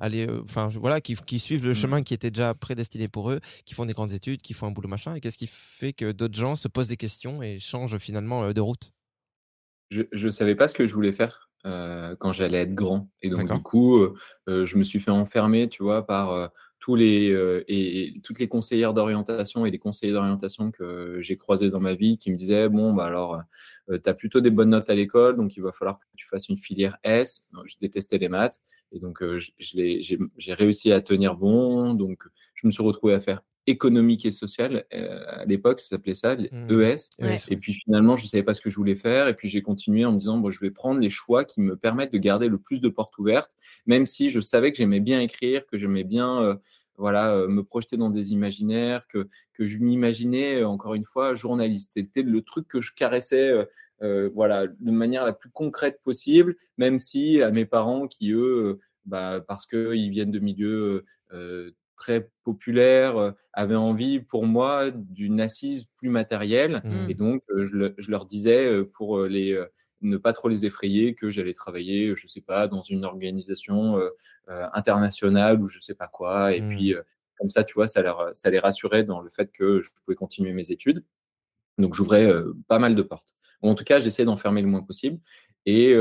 aller, 0.02 0.28
euh, 0.28 0.42
enfin 0.44 0.68
voilà, 0.68 1.00
qui, 1.00 1.16
qui 1.16 1.40
suivent 1.40 1.66
le 1.66 1.72
Mm. 1.72 1.76
chemin 1.76 2.02
qui 2.02 2.14
était 2.14 2.32
déjà 2.32 2.54
prédestiné 2.54 3.08
pour 3.08 3.32
eux, 3.32 3.40
qui 3.66 3.74
font 3.76 3.86
des 3.86 3.94
grandes 3.94 4.12
études, 4.12 4.42
qui 4.42 4.54
font 4.54 4.68
un 4.68 4.72
boulot 4.72 4.90
machin, 4.90 5.16
et 5.16 5.22
qu'est-ce 5.22 5.38
qui 5.38 5.48
fait 5.48 5.94
que 5.94 6.12
d'autres 6.12 6.38
gens 6.38 6.56
se 6.56 6.68
posent 6.68 6.90
des 6.90 6.98
questions 6.98 7.42
et 7.42 7.60
changent 7.60 7.98
finalement 7.98 8.44
euh, 8.44 8.54
de 8.54 8.62
route? 8.62 8.92
Je 9.92 10.26
ne 10.26 10.32
savais 10.32 10.56
pas 10.56 10.68
ce 10.68 10.74
que 10.74 10.88
je 10.88 10.94
voulais 10.94 11.12
faire 11.12 11.50
euh, 11.66 12.16
quand 12.18 12.34
j'allais 12.34 12.60
être 12.60 12.74
grand. 12.74 13.10
Et 13.22 13.30
donc, 13.30 13.52
du 13.52 13.62
coup, 13.62 13.98
euh, 13.98 14.16
je 14.48 14.78
me 14.78 14.84
suis 14.84 15.02
fait 15.02 15.12
enfermer, 15.12 15.68
tu 15.68 15.84
vois, 15.84 16.06
par 16.08 16.50
tous 16.82 16.96
les, 16.96 17.30
euh, 17.32 17.64
et, 17.68 18.16
toutes 18.24 18.40
les 18.40 18.48
conseillères 18.48 18.94
d'orientation 18.94 19.66
et 19.66 19.72
les 19.72 19.78
conseillers 19.78 20.12
d'orientation 20.12 20.72
que 20.72 21.20
j'ai 21.22 21.38
croisés 21.38 21.70
dans 21.70 21.80
ma 21.80 21.94
vie 21.94 22.18
qui 22.18 22.32
me 22.32 22.36
disaient, 22.36 22.68
bon, 22.68 22.92
bah 22.92 23.06
alors, 23.06 23.40
tu 23.88 24.10
as 24.10 24.14
plutôt 24.16 24.42
des 24.42 24.50
bonnes 24.50 24.72
notes 24.72 24.90
à 24.90 24.96
l'école, 24.96 25.38
donc 25.38 25.56
il 25.56 25.62
va 25.62 25.72
falloir 25.72 26.00
que 26.00 26.06
tu 26.18 26.28
fasses 26.28 26.50
une 26.50 26.58
filière 26.58 26.98
S. 27.04 27.50
Je 27.66 27.76
détestais 27.80 28.18
les 28.18 28.30
maths. 28.30 28.60
Et 28.92 29.00
donc, 29.00 29.22
euh, 29.22 29.40
j'ai 29.60 30.54
réussi 30.54 30.92
à 30.92 31.02
tenir 31.02 31.36
bon. 31.36 31.94
Donc, 31.94 32.24
je 32.56 32.66
me 32.66 32.72
suis 32.72 32.84
retrouvé 32.84 33.14
à 33.14 33.22
faire 33.22 33.42
économique 33.68 34.26
et 34.26 34.32
social. 34.32 34.86
Euh, 34.94 35.24
à 35.28 35.46
l'époque, 35.46 35.80
ça 35.80 35.90
s'appelait 35.90 36.16
ça, 36.16 36.36
les 36.36 36.50
Mmh. 36.52 36.82
ES. 36.82 36.96
Ouais. 37.20 37.38
Et 37.50 37.58
puis 37.58 37.74
finalement, 37.74 38.18
je 38.18 38.26
savais 38.28 38.44
pas 38.44 38.54
ce 38.54 38.62
que 38.62 38.70
je 38.70 38.76
voulais 38.76 38.96
faire. 38.96 39.28
Et 39.28 39.36
puis 39.36 39.50
j'ai 39.50 39.62
continué 39.62 40.06
en 40.06 40.12
me 40.14 40.18
disant, 40.18 40.38
bon, 40.38 40.50
je 40.50 40.60
vais 40.60 40.72
prendre 40.72 41.00
les 41.00 41.10
choix 41.10 41.46
qui 41.46 41.62
me 41.62 41.76
permettent 41.76 42.14
de 42.14 42.18
garder 42.18 42.48
le 42.48 42.58
plus 42.58 42.82
de 42.82 42.90
portes 42.90 43.18
ouvertes, 43.18 43.52
même 43.86 44.06
si 44.06 44.30
je 44.30 44.42
savais 44.42 44.72
que 44.72 44.78
j'aimais 44.78 45.00
bien 45.00 45.22
écrire, 45.22 45.66
que 45.68 45.78
j'aimais 45.78 46.04
bien, 46.04 46.42
euh, 46.42 46.56
voilà, 46.98 47.34
euh, 47.36 47.48
me 47.48 47.64
projeter 47.64 47.98
dans 47.98 48.10
des 48.10 48.32
imaginaires, 48.34 49.06
que 49.08 49.28
que 49.54 49.66
je 49.66 49.78
m'imaginais 49.80 50.62
euh, 50.62 50.68
encore 50.68 50.94
une 50.96 51.06
fois 51.06 51.36
journaliste. 51.36 51.92
C'était 51.94 52.22
le 52.24 52.42
truc 52.42 52.68
que 52.68 52.82
je 52.82 52.94
caressais, 52.94 53.50
euh, 53.52 53.66
euh, 54.04 54.30
voilà, 54.34 54.68
de 54.68 54.92
manière 54.92 55.26
la 55.26 55.34
plus 55.34 55.50
concrète 55.52 56.00
possible, 56.04 56.56
même 56.78 57.00
si 57.00 57.42
à 57.42 57.52
mes 57.52 57.66
parents 57.66 58.08
qui 58.08 58.32
eux, 58.32 58.80
bah, 59.06 59.44
parce 59.48 59.66
que 59.66 59.96
ils 59.96 60.10
viennent 60.10 60.32
de 60.32 60.40
milieux 60.40 61.06
euh, 61.34 61.72
très 62.02 62.30
populaires, 62.44 63.18
euh, 63.18 63.32
avaient 63.54 63.76
envie 63.76 64.20
pour 64.20 64.46
moi 64.46 64.92
d'une 64.92 65.40
assise 65.40 65.86
plus 65.98 66.10
matérielle. 66.10 66.82
Mmh. 66.84 67.10
Et 67.10 67.14
donc, 67.14 67.44
euh, 67.52 67.66
je, 67.66 67.74
le- 67.76 67.96
je 67.98 68.10
leur 68.12 68.26
disais 68.26 68.66
euh, 68.68 68.84
pour 68.98 69.22
les 69.24 69.64
ne 70.02 70.18
pas 70.18 70.34
trop 70.34 70.50
les 70.50 70.66
effrayer 70.66 71.14
que 71.14 71.30
j'allais 71.30 71.54
travailler, 71.54 72.16
je 72.16 72.26
sais 72.26 72.42
pas, 72.42 72.68
dans 72.68 72.82
une 72.82 73.06
organisation 73.06 74.00
euh, 74.00 74.10
euh, 74.50 74.66
internationale 74.74 75.62
ou 75.62 75.68
je 75.68 75.80
sais 75.80 75.94
pas 75.96 76.08
quoi. 76.08 76.54
Et 76.56 76.62
Mm. 76.62 76.70
puis, 76.70 76.96
euh, 76.96 77.04
comme 77.38 77.52
ça, 77.52 77.64
tu 77.64 77.74
vois, 77.76 77.88
ça, 77.88 78.02
leur, 78.02 78.30
ça 78.34 78.50
les 78.50 78.58
rassurait 78.60 79.04
dans 79.04 79.22
le 79.22 79.30
fait 79.30 79.52
que 79.52 79.80
je 79.82 79.90
pouvais 79.94 80.16
continuer 80.16 80.54
mes 80.54 80.72
études. 80.72 81.04
Donc, 81.78 81.94
j'ouvrais 81.94 82.32
pas 82.68 82.80
mal 82.80 82.96
de 82.96 83.02
portes. 83.04 83.36
Ou 83.62 83.70
en 83.70 83.76
tout 83.76 83.84
cas, 83.84 84.00
j'essayais 84.00 84.26
d'en 84.26 84.38
fermer 84.38 84.62
le 84.64 84.68
moins 84.68 84.82
possible. 84.84 85.20
Et 85.68 85.96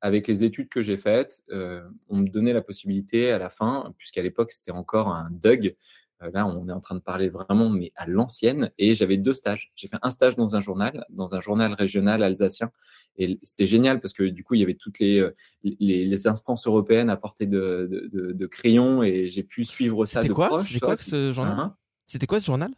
avec 0.00 0.26
les 0.28 0.44
études 0.44 0.68
que 0.68 0.82
j'ai 0.82 0.96
faites, 0.96 1.42
euh, 1.50 1.82
on 2.08 2.18
me 2.18 2.28
donnait 2.28 2.52
la 2.52 2.62
possibilité 2.62 3.30
à 3.32 3.38
la 3.38 3.50
fin, 3.50 3.92
puisqu'à 3.98 4.22
l'époque, 4.22 4.50
c'était 4.52 4.70
encore 4.72 5.08
un 5.08 5.28
DUG. 5.30 5.76
Euh, 6.22 6.30
là, 6.32 6.46
on 6.46 6.68
est 6.68 6.72
en 6.72 6.80
train 6.80 6.94
de 6.94 7.00
parler 7.00 7.28
vraiment, 7.28 7.70
mais 7.70 7.92
à 7.96 8.06
l'ancienne. 8.06 8.70
Et 8.78 8.94
j'avais 8.94 9.16
deux 9.16 9.32
stages. 9.32 9.72
J'ai 9.74 9.88
fait 9.88 9.98
un 10.02 10.10
stage 10.10 10.36
dans 10.36 10.56
un 10.56 10.60
journal, 10.60 11.04
dans 11.10 11.34
un 11.34 11.40
journal 11.40 11.72
régional 11.74 12.22
alsacien. 12.22 12.70
Et 13.16 13.38
c'était 13.42 13.66
génial 13.66 14.00
parce 14.00 14.12
que 14.14 14.22
du 14.24 14.44
coup, 14.44 14.54
il 14.54 14.60
y 14.60 14.62
avait 14.62 14.74
toutes 14.74 14.98
les, 14.98 15.18
euh, 15.18 15.34
les, 15.62 16.04
les 16.06 16.26
instances 16.26 16.66
européennes 16.66 17.10
à 17.10 17.16
portée 17.16 17.46
de, 17.46 17.88
de, 17.90 18.08
de, 18.08 18.32
de 18.32 18.46
crayon 18.46 19.02
et 19.02 19.28
j'ai 19.28 19.42
pu 19.42 19.64
suivre 19.64 20.04
ça 20.04 20.20
C'était 20.20 20.28
de 20.28 20.34
quoi? 20.34 20.46
proche. 20.48 20.72
C'était 20.72 20.96
ce 21.02 21.32
journal? 21.32 21.58
Hein? 21.58 21.76
C'était 22.06 22.26
quoi 22.26 22.40
ce 22.40 22.46
journal? 22.46 22.70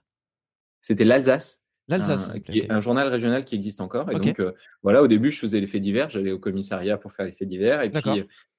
C'était 0.80 1.04
l'Alsace. 1.04 1.61
L'Alsace. 1.88 2.30
un, 2.70 2.76
un 2.76 2.80
journal 2.80 3.08
régional 3.08 3.44
qui 3.44 3.54
existe 3.54 3.80
encore. 3.80 4.10
Et 4.10 4.14
donc, 4.28 4.40
euh, 4.40 4.52
voilà, 4.82 5.02
au 5.02 5.08
début, 5.08 5.30
je 5.30 5.38
faisais 5.38 5.60
les 5.60 5.66
faits 5.66 5.82
divers. 5.82 6.08
J'allais 6.10 6.32
au 6.32 6.38
commissariat 6.38 6.96
pour 6.96 7.12
faire 7.12 7.26
les 7.26 7.32
faits 7.32 7.48
divers. 7.48 7.82
Et 7.82 7.90
puis, 7.90 8.00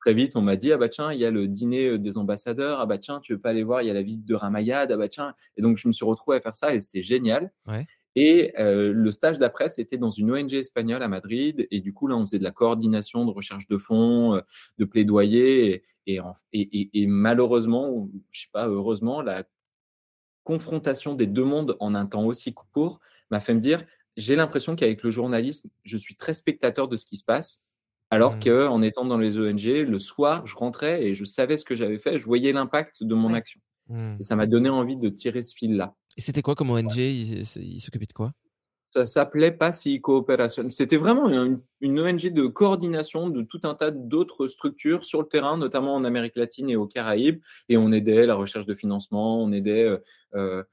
très 0.02 0.14
vite, 0.14 0.36
on 0.36 0.42
m'a 0.42 0.56
dit, 0.58 0.72
ah 0.74 0.78
bah 0.78 0.90
tiens, 0.90 1.12
il 1.14 1.20
y 1.20 1.26
a 1.26 1.32
le 1.32 1.48
dîner 1.48 1.88
euh, 1.88 1.98
des 1.98 2.18
ambassadeurs. 2.18 2.80
Ah 2.82 2.86
bah 2.86 2.98
tiens, 2.98 3.20
tu 3.22 3.34
veux 3.34 3.40
pas 3.40 3.52
aller 3.52 3.64
voir, 3.64 3.82
il 3.82 3.88
y 3.88 3.90
a 3.92 3.94
la 3.94 4.02
visite 4.02 4.26
de 4.26 4.36
Ramayad. 4.36 4.92
Ah 4.92 4.98
bah 4.98 5.08
tiens. 5.10 5.34
Et 5.58 5.62
donc, 5.62 5.78
je 5.78 5.88
me 5.88 5.94
suis 5.94 6.06
retrouvé 6.06 6.38
à 6.38 6.42
faire 6.42 6.56
ça 6.56 6.76
et 6.76 6.80
c'était 6.82 7.02
génial. 7.02 7.52
Ouais. 7.68 7.86
Et 8.16 8.54
euh, 8.60 8.94
le 8.94 9.12
stage 9.12 9.40
d'après, 9.40 9.70
c'était 9.70 9.98
dans 9.98 10.12
une 10.12 10.30
ONG 10.32 10.54
espagnole 10.54 11.02
à 11.02 11.08
Madrid. 11.08 11.66
Et 11.72 11.80
du 11.80 11.94
coup, 11.94 12.06
là, 12.08 12.16
on 12.16 12.22
faisait 12.28 12.38
de 12.38 12.44
la 12.44 12.52
coordination, 12.52 13.26
de 13.26 13.32
recherche 13.32 13.68
de 13.68 13.78
fonds, 13.78 14.40
de 14.78 14.86
plaidoyer. 14.86 15.74
Et, 15.74 15.84
et, 16.16 16.20
en- 16.20 16.36
et, 16.52 16.62
et- 16.62 17.02
et 17.02 17.08
malheureusement, 17.08 17.90
ou 17.90 18.12
je 18.32 18.42
sais 18.42 18.48
pas, 18.52 18.68
heureusement, 18.68 19.22
la 19.24 19.46
confrontation 20.44 21.14
des 21.16 21.28
deux 21.28 21.44
mondes 21.46 21.78
en 21.80 21.96
un 21.96 22.06
temps 22.06 22.26
aussi 22.26 22.54
court 22.54 23.00
m'a 23.32 23.40
fait 23.40 23.54
me 23.54 23.60
dire, 23.60 23.84
j'ai 24.18 24.36
l'impression 24.36 24.76
qu'avec 24.76 25.04
le 25.04 25.10
journalisme, 25.10 25.70
je 25.84 25.98
suis 25.98 26.16
très 26.16 26.34
spectateur 26.34 26.88
de 26.88 26.98
ce 26.98 27.06
qui 27.06 27.18
se 27.18 27.24
passe. 27.24 27.64
Alors 28.12 28.38
Mhm. 28.38 28.40
que 28.40 28.68
en 28.68 28.82
étant 28.84 29.06
dans 29.06 29.18
les 29.18 29.40
ONG, 29.40 29.64
le 29.88 30.00
soir, 30.00 30.46
je 30.48 30.56
rentrais 30.56 31.04
et 31.06 31.14
je 31.16 31.26
savais 31.26 31.58
ce 31.58 31.66
que 31.66 31.76
j'avais 31.76 32.00
fait, 32.00 32.20
je 32.20 32.26
voyais 32.26 32.52
l'impact 32.54 33.04
de 33.04 33.16
mon 33.16 33.34
Ouais. 33.34 33.36
action. 33.36 33.60
Hmm. 33.90 34.18
Et 34.20 34.24
ça 34.24 34.36
m'a 34.36 34.48
donné 34.48 34.70
envie 34.70 34.98
de 34.98 35.10
tirer 35.10 35.44
ce 35.44 35.54
fil-là. 35.56 35.96
Et 36.18 36.22
c'était 36.22 36.42
quoi 36.42 36.56
comme 36.56 36.70
ONG 36.72 36.96
Il, 36.98 37.40
il 37.42 37.82
s'occupait 37.82 38.06
de 38.06 38.14
quoi? 38.14 38.34
Ça 38.94 39.08
s'appelait 39.08 39.50
pas 39.50 39.72
si 39.72 40.02
coopération. 40.02 40.70
C'était 40.70 40.98
vraiment 40.98 41.28
une, 41.28 41.60
une, 41.82 42.00
ONG 42.00 42.32
de 42.32 42.46
coordination 42.46 43.28
de 43.30 43.42
tout 43.42 43.60
un 43.64 43.74
tas 43.74 43.90
d'autres 43.90 44.46
structures 44.46 45.04
sur 45.04 45.20
le 45.24 45.28
terrain, 45.28 45.58
notamment 45.58 45.96
en 45.96 46.04
Amérique 46.04 46.36
latine 46.36 46.70
et 46.70 46.76
aux 46.76 46.86
Caraïbes. 46.86 47.42
Et 47.70 47.78
on 47.78 47.92
aidait 47.92 48.28
la 48.28 48.36
recherche 48.36 48.68
de 48.68 48.76
financement, 48.76 49.42
on 49.42 49.52
aidait. 49.52 49.84
Euh, 49.84 49.98
euh 50.36 50.64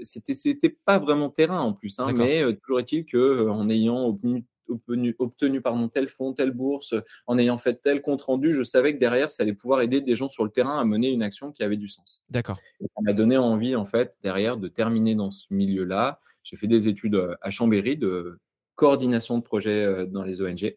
c'était 0.00 0.34
c'était 0.34 0.76
pas 0.84 1.00
vraiment 1.00 1.28
terrain 1.28 1.58
en 1.58 1.72
plus, 1.72 1.98
hein, 1.98 2.12
mais 2.16 2.40
euh, 2.40 2.52
toujours 2.52 2.78
est-il 2.78 3.04
que 3.04 3.16
euh, 3.16 3.50
en 3.50 3.68
ayant 3.68 4.06
obtenu 4.06 4.44
obtenu, 4.68 5.14
obtenu 5.18 5.60
pardon, 5.60 5.88
tel 5.88 6.08
fonds, 6.08 6.32
telle 6.32 6.50
bourse, 6.50 6.94
en 7.26 7.38
ayant 7.38 7.58
fait 7.58 7.80
tel 7.82 8.02
compte 8.02 8.22
rendu, 8.22 8.52
je 8.52 8.62
savais 8.62 8.94
que 8.94 8.98
derrière, 8.98 9.30
ça 9.30 9.42
allait 9.42 9.52
pouvoir 9.52 9.80
aider 9.80 10.00
des 10.00 10.16
gens 10.16 10.28
sur 10.28 10.44
le 10.44 10.50
terrain 10.50 10.80
à 10.80 10.84
mener 10.84 11.10
une 11.10 11.22
action 11.22 11.52
qui 11.52 11.62
avait 11.62 11.76
du 11.76 11.88
sens. 11.88 12.24
D'accord. 12.30 12.56
Ça 12.80 13.02
m'a 13.02 13.12
donné 13.12 13.36
envie, 13.36 13.76
en 13.76 13.86
fait, 13.86 14.14
derrière, 14.22 14.56
de 14.56 14.68
terminer 14.68 15.14
dans 15.14 15.30
ce 15.30 15.46
milieu-là. 15.50 16.20
J'ai 16.42 16.56
fait 16.56 16.68
des 16.68 16.88
études 16.88 17.16
euh, 17.16 17.34
à 17.42 17.50
Chambéry 17.50 17.96
de 17.96 18.38
coordination 18.76 19.38
de 19.38 19.42
projets 19.42 19.84
euh, 19.84 20.06
dans 20.06 20.22
les 20.22 20.40
ONG. 20.40 20.76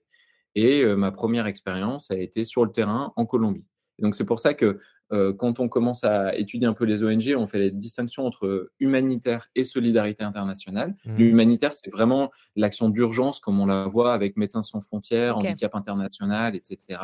Et 0.55 0.81
euh, 0.81 0.95
ma 0.95 1.11
première 1.11 1.45
expérience 1.45 2.09
a 2.09 2.17
été 2.17 2.43
sur 2.43 2.65
le 2.65 2.71
terrain 2.71 3.13
en 3.15 3.25
Colombie. 3.25 3.65
Et 3.99 4.01
donc 4.01 4.15
c'est 4.15 4.25
pour 4.25 4.39
ça 4.39 4.53
que 4.53 4.79
quand 5.09 5.59
on 5.59 5.67
commence 5.67 6.03
à 6.03 6.35
étudier 6.35 6.67
un 6.67 6.73
peu 6.73 6.85
les 6.85 7.03
ONG, 7.03 7.35
on 7.35 7.47
fait 7.47 7.59
la 7.59 7.69
distinction 7.69 8.25
entre 8.25 8.71
humanitaire 8.79 9.49
et 9.55 9.63
solidarité 9.63 10.23
internationale. 10.23 10.95
Mmh. 11.05 11.15
L'humanitaire, 11.17 11.73
c'est 11.73 11.89
vraiment 11.89 12.31
l'action 12.55 12.89
d'urgence, 12.89 13.39
comme 13.39 13.59
on 13.59 13.65
la 13.65 13.85
voit 13.85 14.13
avec 14.13 14.37
Médecins 14.37 14.61
sans 14.61 14.81
frontières, 14.81 15.37
okay. 15.37 15.49
Handicap 15.49 15.75
international, 15.75 16.55
etc. 16.55 16.99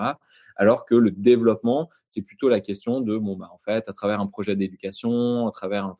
Alors 0.56 0.86
que 0.86 0.96
le 0.96 1.12
développement, 1.12 1.90
c'est 2.06 2.22
plutôt 2.22 2.48
la 2.50 2.60
question 2.60 3.02
de, 3.02 3.18
bon, 3.18 3.36
bah, 3.36 3.50
en 3.52 3.58
fait, 3.58 3.90
à 3.90 3.94
travers 3.94 4.20
un 4.22 4.28
projet 4.28 4.56
d'éducation, 4.56 5.48
à 5.48 5.52
travers 5.52 5.86
un, 5.86 5.96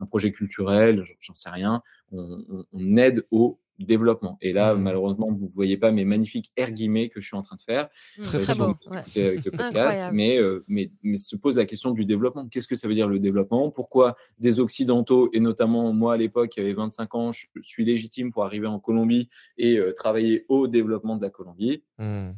un 0.00 0.06
projet 0.06 0.32
culturel, 0.32 1.04
j'en 1.20 1.34
sais 1.34 1.50
rien, 1.50 1.82
on, 2.10 2.42
on, 2.48 2.64
on 2.72 2.96
aide 2.96 3.26
au 3.30 3.60
développement. 3.84 4.38
Et 4.40 4.52
là, 4.52 4.74
mmh. 4.74 4.82
malheureusement, 4.82 5.28
vous 5.32 5.46
ne 5.46 5.52
voyez 5.52 5.76
pas 5.76 5.90
mes 5.90 6.04
magnifiques 6.04 6.52
air 6.56 6.72
guillemets 6.72 7.08
que 7.08 7.20
je 7.20 7.26
suis 7.26 7.36
en 7.36 7.42
train 7.42 7.56
de 7.56 7.62
faire. 7.62 7.88
Mmh, 8.18 8.22
très, 8.22 8.38
très 8.40 8.54
beau. 8.54 8.74
Avec 8.90 9.44
le 9.44 9.50
podcast, 9.56 10.10
mais, 10.12 10.38
euh, 10.38 10.64
mais, 10.68 10.90
mais 11.02 11.16
se 11.16 11.36
pose 11.36 11.56
la 11.56 11.66
question 11.66 11.90
du 11.90 12.04
développement. 12.04 12.48
Qu'est-ce 12.48 12.68
que 12.68 12.76
ça 12.76 12.88
veut 12.88 12.94
dire 12.94 13.08
le 13.08 13.18
développement? 13.18 13.70
Pourquoi 13.70 14.16
des 14.38 14.60
Occidentaux, 14.60 15.30
et 15.32 15.40
notamment 15.40 15.92
moi 15.92 16.14
à 16.14 16.16
l'époque, 16.16 16.50
qui 16.50 16.60
avait 16.60 16.74
25 16.74 17.14
ans, 17.14 17.32
je 17.32 17.46
suis 17.62 17.84
légitime 17.84 18.32
pour 18.32 18.44
arriver 18.44 18.66
en 18.66 18.78
Colombie 18.78 19.28
et 19.58 19.76
euh, 19.76 19.92
travailler 19.92 20.44
au 20.48 20.68
développement 20.68 21.16
de 21.16 21.22
la 21.22 21.30
Colombie, 21.30 21.84
mmh. 21.98 22.30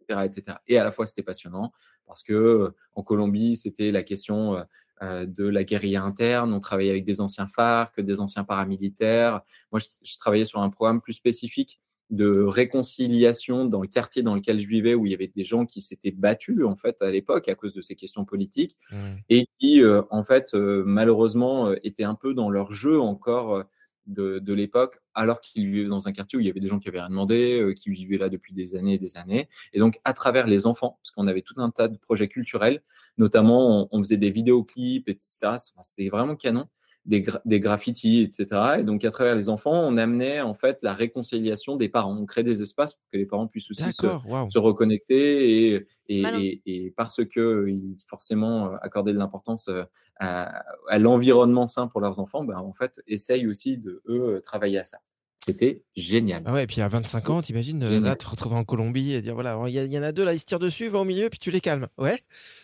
etc., 0.00 0.20
etc. 0.24 0.58
Et 0.66 0.78
à 0.78 0.84
la 0.84 0.92
fois, 0.92 1.06
c'était 1.06 1.22
passionnant 1.22 1.72
parce 2.06 2.22
que 2.22 2.32
euh, 2.32 2.74
en 2.94 3.02
Colombie, 3.02 3.56
c'était 3.56 3.90
la 3.90 4.02
question 4.02 4.56
euh, 4.56 4.62
de 5.02 5.46
la 5.46 5.64
guérilla 5.64 6.02
interne. 6.02 6.52
On 6.52 6.60
travaillait 6.60 6.90
avec 6.90 7.04
des 7.04 7.20
anciens 7.20 7.48
FARC, 7.48 8.00
des 8.00 8.20
anciens 8.20 8.44
paramilitaires. 8.44 9.42
Moi, 9.72 9.80
je, 9.80 9.86
je, 10.02 10.16
travaillais 10.16 10.44
sur 10.44 10.60
un 10.60 10.70
programme 10.70 11.00
plus 11.00 11.12
spécifique 11.12 11.80
de 12.10 12.42
réconciliation 12.42 13.64
dans 13.64 13.82
le 13.82 13.88
quartier 13.88 14.22
dans 14.22 14.34
lequel 14.34 14.60
je 14.60 14.68
vivais, 14.68 14.94
où 14.94 15.06
il 15.06 15.12
y 15.12 15.14
avait 15.14 15.32
des 15.34 15.44
gens 15.44 15.66
qui 15.66 15.80
s'étaient 15.80 16.12
battus 16.12 16.64
en 16.64 16.76
fait 16.76 16.96
à 17.02 17.10
l'époque 17.10 17.48
à 17.48 17.54
cause 17.54 17.72
de 17.72 17.82
ces 17.82 17.96
questions 17.96 18.24
politiques 18.24 18.76
mmh. 18.92 18.96
et 19.28 19.48
qui 19.58 19.82
euh, 19.82 20.02
en 20.10 20.22
fait 20.22 20.54
euh, 20.54 20.84
malheureusement 20.86 21.68
euh, 21.68 21.76
étaient 21.82 22.04
un 22.04 22.14
peu 22.14 22.32
dans 22.32 22.48
leur 22.48 22.70
jeu 22.70 23.00
encore 23.00 23.64
de, 24.06 24.52
l'époque, 24.52 25.00
alors 25.14 25.40
qu'ils 25.40 25.70
vivaient 25.70 25.88
dans 25.88 26.08
un 26.08 26.12
quartier 26.12 26.36
où 26.36 26.40
il 26.40 26.46
y 26.46 26.50
avait 26.50 26.60
des 26.60 26.66
gens 26.66 26.78
qui 26.78 26.88
avaient 26.88 27.00
rien 27.00 27.08
demandé, 27.08 27.60
euh, 27.60 27.74
qui 27.74 27.90
vivaient 27.90 28.18
là 28.18 28.28
depuis 28.28 28.54
des 28.54 28.76
années 28.76 28.94
et 28.94 28.98
des 28.98 29.16
années. 29.16 29.48
Et 29.72 29.78
donc, 29.78 30.00
à 30.04 30.12
travers 30.12 30.46
les 30.46 30.66
enfants, 30.66 30.98
parce 31.02 31.10
qu'on 31.10 31.26
avait 31.26 31.42
tout 31.42 31.54
un 31.58 31.70
tas 31.70 31.88
de 31.88 31.96
projets 31.96 32.28
culturels, 32.28 32.82
notamment, 33.18 33.82
on, 33.82 33.88
on 33.90 34.02
faisait 34.02 34.16
des 34.16 34.30
vidéoclips, 34.30 35.08
etc. 35.08 35.56
C'était 35.82 36.08
vraiment 36.08 36.36
canon 36.36 36.68
des, 37.06 37.22
gra 37.22 37.40
des 37.44 37.60
graffitis, 37.60 38.22
etc. 38.22 38.78
Et 38.80 38.82
donc, 38.82 39.04
à 39.04 39.10
travers 39.10 39.34
les 39.34 39.48
enfants, 39.48 39.72
on 39.72 39.96
amenait 39.96 40.40
en 40.40 40.54
fait 40.54 40.82
la 40.82 40.92
réconciliation 40.92 41.76
des 41.76 41.88
parents. 41.88 42.16
On 42.16 42.26
crée 42.26 42.42
des 42.42 42.62
espaces 42.62 42.94
pour 42.94 43.04
que 43.12 43.16
les 43.16 43.26
parents 43.26 43.46
puissent 43.46 43.70
aussi 43.70 43.92
se, 43.92 44.06
wow. 44.06 44.50
se, 44.50 44.58
reconnecter 44.58 45.72
et, 45.74 45.86
et, 46.08 46.22
et, 46.22 46.62
et, 46.66 46.90
parce 46.90 47.24
que 47.24 47.66
ils 47.68 47.96
forcément 48.06 48.66
euh, 48.66 48.76
accorder 48.82 49.12
de 49.12 49.18
l'importance 49.18 49.68
euh, 49.68 49.84
à, 50.18 50.62
à 50.88 50.98
l'environnement 50.98 51.66
sain 51.66 51.86
pour 51.86 52.00
leurs 52.00 52.20
enfants, 52.20 52.44
ben, 52.44 52.58
en 52.58 52.72
fait, 52.72 53.00
essayent 53.06 53.46
aussi 53.46 53.78
de 53.78 54.02
eux 54.08 54.40
travailler 54.42 54.78
à 54.78 54.84
ça. 54.84 54.98
C'était 55.46 55.84
génial. 55.94 56.42
Ah 56.44 56.52
ouais, 56.52 56.64
et 56.64 56.66
puis 56.66 56.80
à 56.80 56.88
25 56.88 57.30
ans, 57.30 57.40
t'imagines 57.40 58.00
là 58.00 58.16
te 58.16 58.26
retrouver 58.28 58.56
en 58.56 58.64
Colombie 58.64 59.12
et 59.12 59.22
dire 59.22 59.34
voilà, 59.34 59.56
il 59.68 59.74
y, 59.74 59.78
y, 59.78 59.96
en 59.96 60.02
a 60.02 60.10
deux 60.10 60.24
là, 60.24 60.32
ils 60.32 60.40
se 60.40 60.44
tirent 60.44 60.58
dessus, 60.58 60.88
va 60.88 60.98
au 60.98 61.04
milieu, 61.04 61.28
puis 61.28 61.38
tu 61.38 61.52
les 61.52 61.60
calmes. 61.60 61.86
Ouais. 61.98 62.18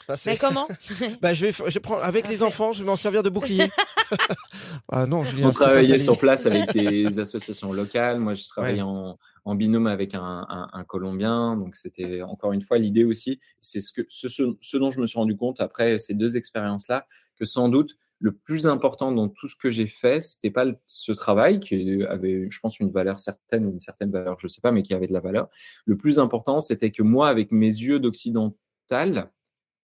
Bah, 0.08 0.16
Mais 0.26 0.36
comment 0.36 0.66
Bah 1.22 1.32
je 1.32 1.46
vais, 1.46 1.52
je 1.52 1.78
prends 1.78 2.00
avec 2.00 2.26
les 2.26 2.42
enfants, 2.42 2.72
je 2.72 2.80
vais 2.80 2.86
m'en 2.86 2.96
servir 2.96 3.22
de 3.22 3.30
bouclier. 3.30 3.68
ah 4.88 5.06
non, 5.06 5.22
Julien, 5.22 5.50
On 5.50 5.52
travaillait 5.52 6.00
sur 6.00 6.18
place 6.18 6.44
avec 6.44 6.72
des 6.74 7.20
associations 7.20 7.72
locales. 7.72 8.18
Moi, 8.18 8.34
je 8.34 8.48
travaillais 8.48 8.82
ouais. 8.82 8.82
en, 8.82 9.16
en 9.44 9.54
binôme 9.54 9.86
avec 9.86 10.16
un, 10.16 10.44
un, 10.48 10.68
un 10.72 10.82
Colombien. 10.82 11.56
Donc, 11.56 11.76
c'était 11.76 12.22
encore 12.22 12.52
une 12.52 12.62
fois 12.62 12.78
l'idée 12.78 13.04
aussi. 13.04 13.38
C'est 13.60 13.80
ce, 13.80 13.92
que, 13.92 14.02
ce, 14.08 14.26
ce, 14.28 14.76
dont 14.76 14.90
je 14.90 15.00
me 15.00 15.06
suis 15.06 15.18
rendu 15.18 15.36
compte 15.36 15.60
après 15.60 15.98
ces 15.98 16.14
deux 16.14 16.36
expériences-là, 16.36 17.06
que 17.38 17.44
sans 17.44 17.68
doute, 17.68 17.96
le 18.22 18.30
plus 18.30 18.68
important 18.68 19.10
dans 19.10 19.28
tout 19.28 19.48
ce 19.48 19.56
que 19.56 19.68
j'ai 19.72 19.88
fait, 19.88 20.20
c'était 20.20 20.52
pas 20.52 20.66
ce 20.86 21.10
travail 21.10 21.58
qui 21.58 22.04
avait, 22.04 22.48
je 22.48 22.60
pense, 22.60 22.78
une 22.78 22.92
valeur 22.92 23.18
certaine 23.18 23.66
ou 23.66 23.72
une 23.72 23.80
certaine 23.80 24.12
valeur, 24.12 24.38
je 24.38 24.46
sais 24.46 24.60
pas, 24.60 24.70
mais 24.70 24.84
qui 24.84 24.94
avait 24.94 25.08
de 25.08 25.12
la 25.12 25.18
valeur. 25.18 25.48
Le 25.86 25.96
plus 25.96 26.20
important, 26.20 26.60
c'était 26.60 26.92
que 26.92 27.02
moi, 27.02 27.28
avec 27.28 27.50
mes 27.50 27.66
yeux 27.66 27.98
d'occidental, 27.98 29.32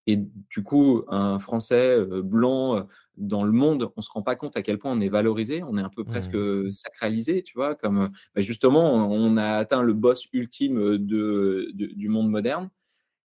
et 0.06 0.18
du 0.18 0.62
coup, 0.64 1.04
un 1.08 1.40
Français 1.40 1.98
blanc 2.24 2.88
dans 3.18 3.44
le 3.44 3.52
monde, 3.52 3.92
on 3.98 4.02
se 4.02 4.12
rend 4.12 4.22
pas 4.22 4.36
compte 4.36 4.56
à 4.56 4.62
quel 4.62 4.78
point 4.78 4.92
on 4.92 5.02
est 5.02 5.10
valorisé, 5.10 5.64
on 5.64 5.76
est 5.76 5.82
un 5.82 5.90
peu 5.90 6.06
presque 6.06 6.36
mmh. 6.36 6.70
sacralisé, 6.70 7.42
tu 7.42 7.56
vois, 7.56 7.74
comme 7.74 8.12
bah 8.36 8.42
justement, 8.42 8.94
on 9.12 9.36
a 9.38 9.56
atteint 9.56 9.82
le 9.82 9.94
boss 9.94 10.28
ultime 10.32 10.98
de, 11.00 11.72
de 11.74 11.88
du 11.88 12.08
monde 12.08 12.30
moderne, 12.30 12.70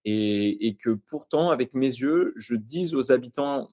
et, 0.07 0.69
et, 0.69 0.75
que 0.75 0.91
pourtant, 0.91 1.51
avec 1.51 1.75
mes 1.75 1.87
yeux, 1.87 2.33
je 2.37 2.55
dis 2.55 2.95
aux 2.97 3.13
habitants 3.13 3.69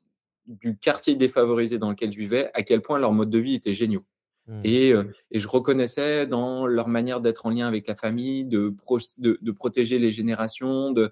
du 0.50 0.78
quartier 0.78 1.16
défavorisé 1.16 1.78
dans 1.78 1.90
lequel 1.90 2.12
je 2.12 2.18
vivais, 2.18 2.50
à 2.54 2.64
quel 2.64 2.82
point 2.82 3.00
leur 3.00 3.14
mode 3.14 3.30
de 3.30 3.40
vie 3.40 3.56
était 3.56 3.74
géniaux. 3.74 4.04
Mmh. 4.48 4.62
Et, 4.64 4.92
euh, 4.94 5.04
et, 5.30 5.40
je 5.40 5.48
reconnaissais 5.48 6.26
dans 6.26 6.66
leur 6.66 6.88
manière 6.88 7.22
d'être 7.22 7.46
en 7.46 7.52
lien 7.52 7.68
avec 7.68 7.86
la 7.86 7.94
famille, 7.94 8.46
de, 8.46 8.70
pro, 8.70 8.98
de, 9.20 9.38
de 9.40 9.52
protéger 9.52 10.00
les 10.00 10.10
générations, 10.10 10.92
de, 10.92 11.12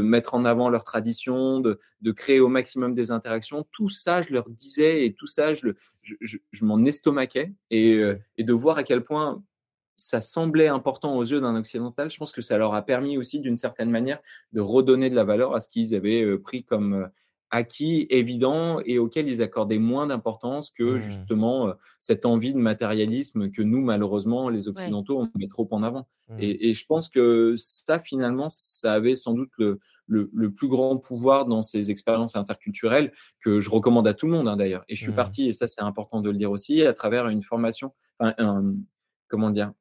mettre 0.00 0.34
en 0.34 0.44
avant 0.44 0.68
leurs 0.68 0.82
traditions, 0.82 1.60
de, 1.60 1.78
créer 2.10 2.40
au 2.40 2.48
maximum 2.48 2.92
des 2.92 3.12
interactions. 3.12 3.64
Tout 3.70 3.88
ça, 3.88 4.20
je 4.20 4.32
leur 4.32 4.50
disais 4.50 5.06
et 5.06 5.14
tout 5.14 5.28
ça, 5.28 5.54
je, 5.54 5.68
je, 6.02 6.14
je, 6.20 6.38
je 6.50 6.64
m'en 6.64 6.84
estomaquais. 6.84 7.52
Et, 7.70 7.94
euh, 7.94 8.18
et 8.36 8.42
de 8.42 8.52
voir 8.52 8.78
à 8.78 8.82
quel 8.82 9.04
point 9.04 9.44
ça 9.94 10.20
semblait 10.20 10.68
important 10.68 11.16
aux 11.16 11.24
yeux 11.24 11.40
d'un 11.40 11.56
occidental, 11.56 12.10
je 12.10 12.18
pense 12.18 12.32
que 12.32 12.42
ça 12.42 12.58
leur 12.58 12.74
a 12.74 12.82
permis 12.82 13.16
aussi 13.16 13.38
d'une 13.38 13.56
certaine 13.56 13.90
manière 13.90 14.20
de 14.52 14.60
redonner 14.60 15.08
de 15.08 15.14
la 15.14 15.24
valeur 15.24 15.54
à 15.54 15.60
ce 15.60 15.68
qu'ils 15.68 15.94
avaient 15.94 16.22
euh, 16.22 16.40
pris 16.40 16.64
comme 16.64 17.08
acquis 17.50 18.06
évident 18.10 18.80
et 18.84 18.98
auquel 18.98 19.28
ils 19.28 19.42
accordaient 19.42 19.78
moins 19.78 20.06
d'importance 20.06 20.70
que 20.70 20.96
mmh. 20.96 20.98
justement 20.98 21.72
cette 22.00 22.26
envie 22.26 22.52
de 22.52 22.58
matérialisme 22.58 23.50
que 23.50 23.62
nous 23.62 23.80
malheureusement 23.80 24.48
les 24.48 24.68
occidentaux 24.68 25.20
ouais. 25.20 25.28
on 25.34 25.38
met 25.38 25.48
trop 25.48 25.68
en 25.70 25.82
avant 25.82 26.08
mmh. 26.28 26.40
et, 26.40 26.68
et, 26.68 26.74
je 26.74 26.84
pense 26.86 27.08
que 27.08 27.54
ça 27.56 28.00
finalement 28.00 28.48
ça 28.48 28.94
avait 28.94 29.14
sans 29.14 29.34
doute 29.34 29.50
le, 29.58 29.78
le, 30.06 30.28
le, 30.34 30.52
plus 30.52 30.68
grand 30.68 30.96
pouvoir 30.96 31.46
dans 31.46 31.62
ces 31.62 31.90
expériences 31.90 32.34
interculturelles 32.34 33.12
que 33.40 33.60
je 33.60 33.70
recommande 33.70 34.08
à 34.08 34.14
tout 34.14 34.26
le 34.26 34.32
monde 34.32 34.48
hein, 34.48 34.56
d'ailleurs 34.56 34.84
et 34.88 34.96
je 34.96 35.02
suis 35.02 35.12
mmh. 35.12 35.16
parti 35.16 35.46
et 35.48 35.52
ça 35.52 35.68
c'est 35.68 35.82
important 35.82 36.20
de 36.20 36.30
le 36.30 36.36
dire 36.36 36.50
aussi 36.50 36.82
à 36.82 36.92
travers 36.92 37.28
une 37.28 37.42
formation 37.42 37.92
un, 38.18 38.34
un, 38.38 38.74
comment 39.28 39.50
dire 39.50 39.72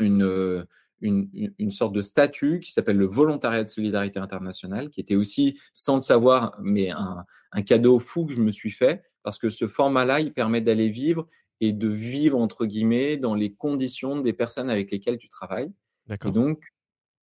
une 0.00 0.66
une, 1.00 1.28
une, 1.58 1.70
sorte 1.70 1.92
de 1.92 2.02
statut 2.02 2.60
qui 2.60 2.72
s'appelle 2.72 2.96
le 2.96 3.06
volontariat 3.06 3.64
de 3.64 3.68
solidarité 3.68 4.18
internationale, 4.18 4.90
qui 4.90 5.00
était 5.00 5.14
aussi, 5.14 5.58
sans 5.72 5.96
le 5.96 6.02
savoir, 6.02 6.56
mais 6.60 6.90
un, 6.90 7.24
un 7.52 7.62
cadeau 7.62 7.98
fou 7.98 8.26
que 8.26 8.32
je 8.32 8.42
me 8.42 8.52
suis 8.52 8.70
fait, 8.70 9.02
parce 9.22 9.38
que 9.38 9.50
ce 9.50 9.66
format-là, 9.66 10.20
il 10.20 10.32
permet 10.32 10.60
d'aller 10.60 10.88
vivre 10.88 11.28
et 11.60 11.72
de 11.72 11.88
vivre, 11.88 12.38
entre 12.38 12.66
guillemets, 12.66 13.16
dans 13.16 13.34
les 13.34 13.52
conditions 13.52 14.20
des 14.20 14.32
personnes 14.32 14.70
avec 14.70 14.90
lesquelles 14.90 15.18
tu 15.18 15.28
travailles. 15.28 15.72
Et 16.10 16.30
donc, 16.30 16.62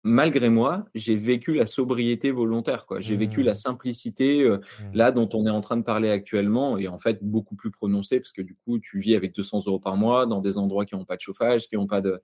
malgré 0.02 0.48
moi, 0.48 0.86
j'ai 0.94 1.16
vécu 1.16 1.54
la 1.54 1.66
sobriété 1.66 2.30
volontaire. 2.30 2.86
Quoi. 2.86 3.00
J'ai 3.00 3.16
mmh. 3.16 3.18
vécu 3.18 3.42
la 3.42 3.54
simplicité 3.54 4.42
euh, 4.42 4.58
mmh. 4.58 4.94
là 4.94 5.12
dont 5.12 5.28
on 5.32 5.46
est 5.46 5.50
en 5.50 5.60
train 5.60 5.76
de 5.76 5.82
parler 5.82 6.10
actuellement 6.10 6.78
et 6.78 6.88
en 6.88 6.98
fait 6.98 7.18
beaucoup 7.22 7.56
plus 7.56 7.70
prononcée 7.70 8.20
parce 8.20 8.32
que 8.32 8.42
du 8.42 8.56
coup, 8.64 8.78
tu 8.78 8.98
vis 8.98 9.14
avec 9.14 9.34
200 9.34 9.62
euros 9.66 9.80
par 9.80 9.96
mois 9.96 10.26
dans 10.26 10.40
des 10.40 10.56
endroits 10.56 10.86
qui 10.86 10.94
n'ont 10.94 11.04
pas 11.04 11.16
de 11.16 11.20
chauffage, 11.20 11.68
qui 11.68 11.76
n'ont 11.76 11.86
pas 11.86 12.00
de, 12.00 12.22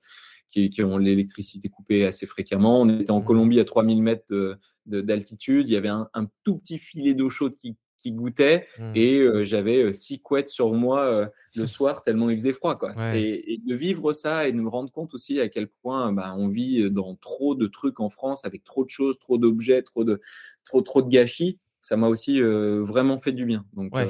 qui, 0.50 0.70
qui 0.70 0.82
ont 0.82 0.98
l'électricité 0.98 1.68
coupée 1.68 2.04
assez 2.04 2.26
fréquemment. 2.26 2.80
On 2.80 2.88
était 2.88 3.10
en 3.10 3.20
mmh. 3.20 3.24
Colombie 3.24 3.60
à 3.60 3.64
3000 3.64 4.02
mètres 4.02 4.58
d'altitude. 4.86 5.68
Il 5.68 5.72
y 5.72 5.76
avait 5.76 5.88
un, 5.88 6.08
un 6.14 6.26
tout 6.44 6.56
petit 6.58 6.78
filet 6.78 7.14
d'eau 7.14 7.28
chaude 7.28 7.56
qui, 7.56 7.76
qui 7.98 8.12
goûtait 8.12 8.68
mmh. 8.78 8.92
et 8.94 9.18
euh, 9.20 9.44
j'avais 9.44 9.92
six 9.92 10.20
couettes 10.20 10.48
sur 10.48 10.72
moi 10.72 11.04
euh, 11.04 11.26
le 11.56 11.66
soir 11.66 12.02
tellement 12.02 12.30
il 12.30 12.38
faisait 12.38 12.52
froid. 12.52 12.76
Quoi. 12.76 12.94
Ouais. 12.94 13.20
Et, 13.20 13.54
et, 13.54 13.58
de 13.58 13.74
vivre 13.74 14.12
ça 14.12 14.46
et 14.46 14.52
de 14.52 14.60
me 14.60 14.68
rendre 14.68 14.90
compte 14.92 15.14
aussi 15.14 15.40
à 15.40 15.48
quel 15.48 15.68
point 15.68 16.12
bah, 16.12 16.34
on 16.38 16.48
vit 16.48 16.90
dans 16.90 17.16
trop 17.16 17.54
de 17.54 17.66
trucs 17.66 18.00
en 18.00 18.08
France 18.08 18.44
avec 18.44 18.64
trop 18.64 18.84
de 18.84 18.90
choses, 18.90 19.18
trop 19.18 19.38
d'objets, 19.38 19.82
trop 19.82 20.04
de, 20.04 20.20
trop, 20.64 20.82
trop 20.82 21.02
de 21.02 21.08
gâchis, 21.08 21.58
ça 21.86 21.96
m'a 21.96 22.08
aussi 22.08 22.42
euh, 22.42 22.82
vraiment 22.82 23.18
fait 23.18 23.30
du 23.30 23.46
bien. 23.46 23.64
Donc, 23.74 23.94
ouais. 23.94 24.08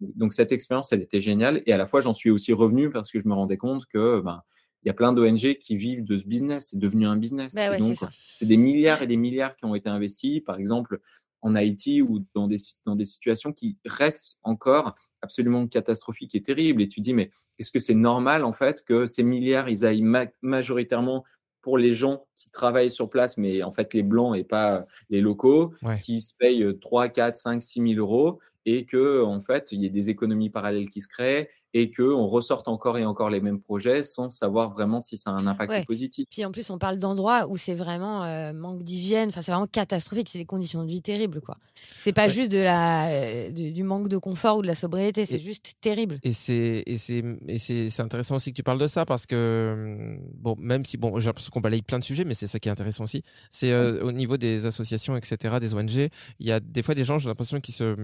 donc 0.00 0.34
cette 0.34 0.52
expérience, 0.52 0.92
elle 0.92 1.00
était 1.00 1.20
géniale. 1.20 1.62
Et 1.64 1.72
à 1.72 1.78
la 1.78 1.86
fois, 1.86 2.02
j'en 2.02 2.12
suis 2.12 2.30
aussi 2.30 2.52
revenu 2.52 2.90
parce 2.90 3.10
que 3.10 3.18
je 3.18 3.26
me 3.26 3.32
rendais 3.32 3.56
compte 3.56 3.86
que 3.86 4.20
ben, 4.20 4.42
il 4.84 4.88
y 4.88 4.90
a 4.90 4.94
plein 4.94 5.12
d'ONG 5.12 5.54
qui 5.58 5.76
vivent 5.76 6.04
de 6.04 6.16
ce 6.18 6.24
business. 6.24 6.68
C'est 6.70 6.78
devenu 6.78 7.06
un 7.06 7.16
business. 7.16 7.54
Bah 7.54 7.70
ouais, 7.70 7.78
donc, 7.78 7.96
c'est 8.36 8.46
des 8.46 8.56
milliards 8.58 9.02
et 9.02 9.06
des 9.06 9.16
milliards 9.16 9.56
qui 9.56 9.64
ont 9.64 9.74
été 9.74 9.88
investis, 9.88 10.40
par 10.40 10.58
exemple 10.58 11.00
en 11.40 11.54
Haïti 11.54 12.00
ou 12.00 12.24
dans 12.34 12.48
des, 12.48 12.56
dans 12.86 12.96
des 12.96 13.04
situations 13.04 13.52
qui 13.52 13.76
restent 13.84 14.38
encore 14.44 14.94
absolument 15.20 15.66
catastrophiques 15.66 16.34
et 16.34 16.42
terribles. 16.42 16.80
Et 16.82 16.88
tu 16.88 17.00
dis, 17.00 17.12
mais 17.12 17.30
est-ce 17.58 17.70
que 17.70 17.78
c'est 17.78 17.94
normal 17.94 18.44
en 18.44 18.52
fait 18.54 18.82
que 18.82 19.04
ces 19.06 19.22
milliards, 19.22 19.68
ils 19.68 19.84
aillent 19.84 20.02
ma- 20.02 20.26
majoritairement 20.42 21.24
pour 21.60 21.76
les 21.78 21.92
gens 21.92 22.26
qui 22.36 22.50
travaillent 22.50 22.90
sur 22.90 23.08
place, 23.10 23.36
mais 23.38 23.62
en 23.62 23.72
fait 23.72 23.94
les 23.94 24.02
blancs 24.02 24.36
et 24.36 24.44
pas 24.44 24.86
les 25.10 25.20
locaux, 25.20 25.72
Ouais. 25.82 25.98
qui 25.98 26.20
se 26.20 26.34
payent 26.34 26.66
3, 26.80 27.08
4, 27.08 27.36
5, 27.36 27.62
6 27.62 27.80
000 27.80 27.94
euros 27.98 28.38
et 28.66 28.84
que 28.86 29.22
en 29.22 29.40
fait 29.42 29.68
il 29.72 29.82
y 29.82 29.86
ait 29.86 29.90
des 29.90 30.08
économies 30.10 30.50
parallèles 30.50 30.88
qui 30.90 31.00
se 31.02 31.08
créent 31.08 31.48
et 31.74 31.90
que 31.90 32.02
on 32.02 32.26
ressorte 32.28 32.68
encore 32.68 32.96
et 32.98 33.04
encore 33.04 33.28
les 33.30 33.40
mêmes 33.40 33.60
projets 33.60 34.04
sans 34.04 34.30
savoir 34.30 34.70
vraiment 34.70 35.00
si 35.00 35.16
ça 35.16 35.30
a 35.30 35.32
un 35.34 35.46
impact 35.46 35.70
Ouais. 35.70 35.84
positif. 35.84 36.26
Puis 36.30 36.44
en 36.44 36.52
plus, 36.52 36.70
on 36.70 36.78
parle 36.78 36.98
d'endroits 36.98 37.46
où 37.48 37.56
c'est 37.56 37.74
vraiment 37.74 38.22
euh, 38.24 38.52
manque 38.52 38.82
d'hygiène. 38.84 39.28
Enfin, 39.30 39.40
c'est 39.40 39.50
vraiment 39.52 39.66
catastrophique. 39.66 40.28
C'est 40.30 40.38
des 40.38 40.44
conditions 40.46 40.82
de 40.84 40.88
vie 40.88 41.02
terribles, 41.02 41.40
quoi. 41.40 41.56
C'est 41.96 42.12
pas 42.12 42.24
Ouais. 42.26 42.28
juste 42.30 42.52
de 42.52 42.58
la, 42.58 43.08
euh, 43.08 43.50
du, 43.50 43.72
du 43.72 43.82
manque 43.82 44.08
de 44.08 44.16
confort 44.18 44.58
ou 44.58 44.62
de 44.62 44.66
la 44.68 44.74
sobriété. 44.76 45.26
C'est 45.26 45.38
juste 45.40 45.74
terrible. 45.80 46.18
Et 46.22 46.32
c'est 46.32 46.82
et 46.86 46.96
c'est 46.96 47.22
et 47.48 47.58
c'est 47.58 47.90
c'est 47.90 48.02
intéressant 48.02 48.36
aussi 48.36 48.50
que 48.52 48.56
tu 48.56 48.62
parles 48.62 48.78
de 48.80 48.86
ça 48.86 49.04
parce 49.04 49.26
que 49.26 49.72
hum, 49.74 50.30
bon 50.34 50.54
même 50.58 50.84
si 50.84 50.96
bon 50.96 51.18
j'ai 51.18 51.26
l'impression 51.26 51.50
qu'on 51.50 51.60
balaye 51.60 51.82
plein 51.82 51.98
de 51.98 52.04
sujets 52.04 52.24
mais 52.24 52.34
c'est 52.34 52.46
ça 52.46 52.60
qui 52.60 52.68
est 52.68 52.72
intéressant 52.72 53.02
aussi 53.04 53.22
c'est 53.50 53.72
euh, 53.72 54.00
au 54.04 54.12
niveau 54.12 54.36
des 54.36 54.66
associations 54.66 55.16
etc 55.16 55.56
des 55.60 55.74
ONG 55.74 55.90
il 56.38 56.46
y 56.46 56.52
a 56.52 56.60
des 56.60 56.82
fois 56.82 56.94
des 56.94 57.04
gens 57.04 57.18
j'ai 57.18 57.28
l'impression 57.28 57.58
qui 57.60 57.72
se 57.72 57.96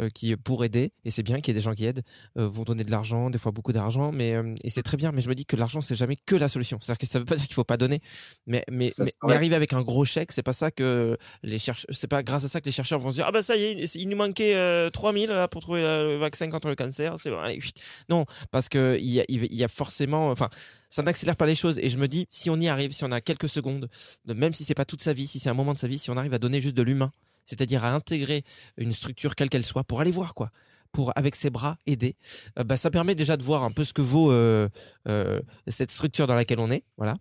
euh, 0.00 0.08
qui 0.12 0.34
pour 0.36 0.64
aider 0.64 0.92
et 1.04 1.10
c'est 1.10 1.22
bien 1.22 1.40
qu'il 1.40 1.48
y 1.48 1.56
ait 1.56 1.60
des 1.60 1.64
gens 1.64 1.74
qui 1.74 1.86
aident 1.86 2.02
euh, 2.38 2.48
vont 2.48 2.64
donner 2.64 2.82
de 2.84 2.90
l'argent 2.90 3.03
des 3.30 3.38
fois 3.38 3.52
beaucoup 3.52 3.72
d'argent 3.72 4.12
mais 4.12 4.34
euh, 4.34 4.54
et 4.62 4.70
c'est 4.70 4.82
très 4.82 4.96
bien 4.96 5.12
mais 5.12 5.20
je 5.20 5.28
me 5.28 5.34
dis 5.34 5.44
que 5.44 5.56
l'argent 5.56 5.80
c'est 5.80 5.94
jamais 5.94 6.16
que 6.26 6.36
la 6.36 6.48
solution. 6.48 6.78
C'est 6.80 6.92
à 6.92 6.94
dire 6.94 6.98
que 6.98 7.06
ça 7.06 7.18
veut 7.18 7.24
pas 7.24 7.36
dire 7.36 7.46
qu'il 7.46 7.54
faut 7.54 7.64
pas 7.64 7.76
donner 7.76 8.00
mais 8.46 8.64
mais 8.70 8.92
arriver 9.22 9.54
avec 9.54 9.72
un 9.72 9.82
gros 9.82 10.04
chèque 10.04 10.32
c'est 10.32 10.42
pas 10.42 10.52
ça 10.52 10.70
que 10.70 11.16
les 11.42 11.58
chercheurs 11.58 11.90
c'est 11.94 12.06
pas 12.06 12.22
grâce 12.22 12.44
à 12.44 12.48
ça 12.48 12.60
que 12.60 12.66
les 12.66 12.72
chercheurs 12.72 12.98
vont 12.98 13.10
se 13.10 13.16
dire 13.16 13.26
ah 13.28 13.32
bah 13.32 13.42
ça 13.42 13.56
y 13.56 13.64
est 13.64 13.94
il 13.94 14.08
nous 14.08 14.16
manquait 14.16 14.54
euh, 14.54 14.90
3000 14.90 15.28
là 15.28 15.48
pour 15.48 15.60
trouver 15.60 15.82
euh, 15.82 16.14
le 16.14 16.16
vaccin 16.18 16.48
contre 16.50 16.68
le 16.68 16.76
cancer 16.76 17.14
c'est 17.18 17.30
bon 17.30 17.38
allez 17.38 17.60
non 18.08 18.24
parce 18.50 18.68
que 18.68 18.96
il 19.00 19.10
y 19.10 19.20
a, 19.20 19.24
il 19.28 19.54
y 19.54 19.64
a 19.64 19.68
forcément 19.68 20.30
enfin 20.30 20.48
ça 20.90 21.02
n'accélère 21.02 21.36
pas 21.36 21.46
les 21.46 21.54
choses 21.54 21.78
et 21.78 21.88
je 21.88 21.98
me 21.98 22.08
dis 22.08 22.26
si 22.30 22.50
on 22.50 22.56
y 22.56 22.68
arrive 22.68 22.92
si 22.92 23.04
on 23.04 23.10
a 23.10 23.20
quelques 23.20 23.48
secondes 23.48 23.88
même 24.26 24.52
si 24.52 24.64
c'est 24.64 24.74
pas 24.74 24.84
toute 24.84 25.02
sa 25.02 25.12
vie 25.12 25.26
si 25.26 25.38
c'est 25.38 25.50
un 25.50 25.54
moment 25.54 25.72
de 25.72 25.78
sa 25.78 25.88
vie 25.88 25.98
si 25.98 26.10
on 26.10 26.16
arrive 26.16 26.34
à 26.34 26.38
donner 26.38 26.60
juste 26.60 26.76
de 26.76 26.82
l'humain 26.82 27.10
c'est-à-dire 27.46 27.84
à 27.84 27.92
intégrer 27.92 28.44
une 28.76 28.92
structure 28.92 29.34
quelle 29.34 29.50
qu'elle 29.50 29.64
soit 29.64 29.84
pour 29.84 30.00
aller 30.00 30.10
voir 30.10 30.34
quoi 30.34 30.50
pour 30.94 31.12
avec 31.16 31.34
ses 31.34 31.50
bras 31.50 31.76
aider 31.86 32.16
euh, 32.58 32.64
bah 32.64 32.76
ça 32.78 32.90
permet 32.90 33.14
déjà 33.14 33.36
de 33.36 33.42
voir 33.42 33.64
un 33.64 33.70
peu 33.70 33.84
ce 33.84 33.92
que 33.92 34.00
vaut 34.00 34.30
euh, 34.32 34.68
euh, 35.08 35.40
cette 35.68 35.90
structure 35.90 36.26
dans 36.26 36.34
laquelle 36.34 36.60
on 36.60 36.70
est 36.70 36.84
voilà 36.96 37.16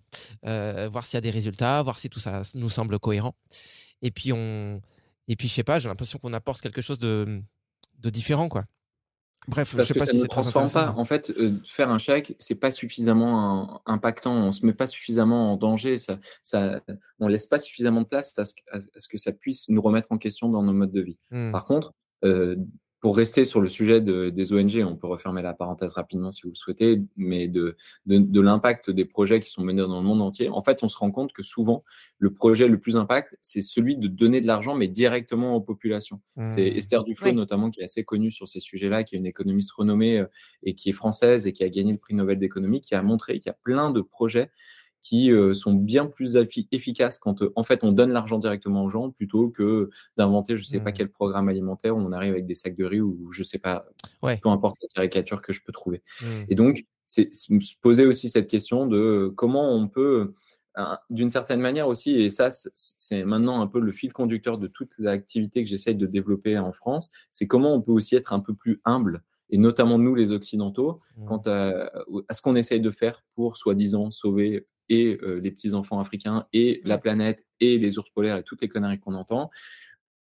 Euh, 0.46 0.88
voir 0.92 1.04
s'il 1.06 1.18
y 1.18 1.20
a 1.20 1.22
des 1.22 1.32
résultats 1.32 1.82
voir 1.84 1.98
si 2.00 2.10
tout 2.10 2.20
ça 2.20 2.42
nous 2.56 2.70
semble 2.70 3.00
cohérent 3.00 3.36
et 4.02 4.12
puis 4.12 4.32
on 4.32 4.80
et 5.28 5.36
puis 5.36 5.48
je 5.50 5.54
sais 5.54 5.64
pas 5.64 5.80
j'ai 5.80 5.90
l'impression 5.90 6.20
qu'on 6.20 6.34
apporte 6.34 6.62
quelque 6.62 6.82
chose 6.82 7.00
de 7.00 7.42
de 8.00 8.10
différent 8.10 8.48
quoi 8.48 8.64
bref 9.48 9.76
Parce 9.76 9.84
je 9.84 9.88
sais 9.90 9.94
que 9.96 10.00
pas 10.00 10.06
ça 10.06 10.12
si 10.12 10.18
ne 10.18 10.22
c'est 10.22 10.28
transforme 10.30 10.72
pas. 10.72 10.94
En 10.96 11.04
fait, 11.04 11.30
euh, 11.32 11.58
faire 11.68 11.90
un 11.90 11.98
chèque, 11.98 12.34
c'est 12.40 12.56
pas 12.56 12.72
suffisamment 12.72 13.82
un- 13.86 13.94
impactant. 13.94 14.34
On 14.34 14.54
se 14.54 14.66
met 14.66 14.74
pas 14.74 14.88
suffisamment 14.88 15.52
en 15.52 15.58
danger. 15.58 15.98
Ça, 15.98 16.18
ça, 16.44 16.80
on 17.20 17.28
laisse 17.28 17.48
pas 17.48 17.60
suffisamment 17.60 18.02
de 18.04 18.08
place 18.08 18.32
à 18.38 18.46
ce, 18.46 18.54
que- 18.54 18.62
à 18.72 18.80
ce 18.98 19.08
que 19.10 19.18
ça 19.18 19.34
puisse 19.34 19.68
nous 19.68 19.82
remettre 19.82 20.14
en 20.14 20.18
question 20.18 20.48
dans 20.50 20.64
nos 20.64 20.72
modes 20.72 20.94
de 20.94 21.02
vie. 21.02 21.18
Hmm. 21.32 21.52
Par 21.52 21.66
contre, 21.66 21.92
euh, 22.24 22.56
pour 23.04 23.18
rester 23.18 23.44
sur 23.44 23.60
le 23.60 23.68
sujet 23.68 24.00
de- 24.00 24.30
des 24.30 24.54
ONG, 24.54 24.82
on 24.88 24.96
peut 24.96 25.08
refermer 25.08 25.42
la 25.42 25.54
parenthèse 25.54 25.92
rapidement 25.96 26.32
si 26.32 26.44
vous 26.44 26.52
le 26.52 26.56
souhaitez, 26.56 27.02
mais 27.18 27.50
de, 27.50 27.76
de, 28.06 28.18
de 28.18 28.40
l'impact 28.40 28.90
des 28.90 29.04
projets 29.04 29.42
qui 29.42 29.50
sont 29.50 29.62
menés 29.62 29.82
dans 29.82 29.98
le 30.00 30.06
monde 30.08 30.22
entier. 30.22 30.48
En 30.48 30.64
fait, 30.64 30.84
on 30.84 30.88
se 30.88 30.98
rend 30.98 31.12
compte 31.12 31.34
que 31.34 31.44
souvent, 31.44 31.84
le 32.18 32.32
projet 32.32 32.66
le 32.70 32.80
plus 32.80 32.96
impact, 32.96 33.38
c'est 33.42 33.60
celui 33.60 33.98
de 33.98 34.08
donner 34.08 34.40
de 34.40 34.48
l'argent, 34.48 34.74
mais 34.76 34.88
directement 34.88 35.54
aux 35.54 35.60
populations. 35.60 36.22
C'est 36.48 36.72
Hmm. 36.72 36.78
Esther 36.78 37.04
Duflo, 37.04 37.28
Oui. 37.32 37.36
notamment, 37.36 37.72
qui 37.72 37.82
est 37.82 37.84
assez 37.84 38.06
connue 38.06 38.32
sur 38.32 38.48
ces 38.48 38.62
sujets-là, 38.62 39.04
qui 39.04 39.16
est 39.16 39.18
une 39.20 39.26
économiste 39.26 39.72
renommée 39.74 40.20
euh, 40.20 40.26
et 40.64 40.74
qui 40.74 40.88
est 40.90 40.94
française 40.94 41.46
et 41.46 41.52
qui 41.52 41.66
a 41.66 41.70
gagné 41.70 41.92
le 41.92 41.98
prix 41.98 42.14
Nobel 42.14 42.40
d'économie, 42.40 42.80
qui 42.80 42.96
a 42.96 43.02
montré 43.02 43.34
qu'il 43.38 43.50
y 43.50 43.50
a 43.50 43.58
plein 43.64 43.92
de 43.92 44.00
projets 44.00 44.50
qui 45.04 45.32
euh, 45.32 45.54
sont 45.54 45.74
bien 45.74 46.06
plus 46.08 46.36
effi- 46.38 46.68
efficaces 46.72 47.20
quand 47.20 47.42
euh, 47.44 47.52
en 47.56 47.64
fait 47.64 47.84
on 47.84 47.92
donne 47.92 48.12
l'argent 48.12 48.40
directement 48.40 48.84
aux 48.86 48.90
gens 48.90 49.12
plutôt 49.12 49.50
que 49.50 49.90
d'inventer 50.18 50.56
je 50.58 50.64
sais 50.64 50.80
pas 50.80 50.90
Mm. 50.92 50.94
quel 50.94 51.10
programme 51.12 51.50
alimentaire 51.50 51.96
où 51.96 52.00
on 52.00 52.12
arrive 52.14 52.32
avec 52.32 52.46
des 52.46 52.56
sacs 52.56 52.76
de 52.78 52.86
riz 52.86 53.02
ou 53.02 53.30
je 53.32 53.44
sais 53.44 53.60
pas 53.60 53.86
Ouais. 54.24 54.40
peu 54.42 54.50
importe 54.50 54.78
la 54.82 54.88
caricature 54.96 55.42
que 55.42 55.52
je 55.54 55.62
peux 55.66 55.74
trouver. 55.74 56.02
Hmm. 56.22 56.46
Et 56.50 56.56
donc, 56.56 56.86
c'est 57.06 57.34
se 57.36 57.54
poser 57.82 58.06
aussi 58.06 58.30
cette 58.30 58.48
question 58.50 58.88
de 58.88 58.98
euh, 58.98 59.30
comment 59.36 59.72
on 59.76 59.88
peut, 59.90 60.34
d'une 61.10 61.30
certaine 61.30 61.60
manière 61.60 61.88
aussi, 61.90 62.12
et 62.20 62.30
ça, 62.30 62.50
c'est- 62.50 63.26
maintenant 63.26 63.62
un 63.62 63.68
peu 63.68 63.80
le 63.80 63.92
fil 63.92 64.12
conducteur 64.14 64.58
de 64.58 64.68
toute 64.68 64.94
l'activité 64.98 65.64
que 65.64 65.70
j'essaye 65.70 65.96
de 65.96 66.08
développer 66.08 66.58
en 66.58 66.72
France, 66.72 67.12
c'est 67.30 67.46
comment 67.46 67.76
on 67.76 67.82
peut 67.82 67.92
aussi 67.92 68.16
être 68.16 68.32
un 68.34 68.40
peu 68.40 68.54
plus 68.56 68.80
humble, 68.86 69.22
et 69.52 69.58
notamment 69.58 70.00
nous, 70.00 70.16
les 70.16 70.32
Occidentaux, 70.32 71.02
Hmm. 71.18 71.26
quant 71.26 71.42
à, 71.46 71.92
à 72.30 72.34
ce 72.34 72.42
qu'on 72.42 72.56
essaye 72.56 72.82
de 72.82 72.90
faire 72.90 73.24
pour, 73.36 73.58
soi-disant, 73.58 74.10
sauver 74.10 74.66
et 74.90 75.18
euh, 75.24 75.40
les 75.40 75.52
petits-enfants 75.52 76.00
africains, 76.00 76.48
et 76.54 76.82
la 76.84 76.98
Mm. 76.98 77.02
planète, 77.02 77.46
et 77.60 77.78
les 77.78 77.98
ours 78.00 78.10
polaires, 78.10 78.38
et 78.38 78.44
toutes 78.44 78.62
les 78.62 78.68
conneries 78.68 79.00
qu'on 79.00 79.14
entend. 79.14 79.50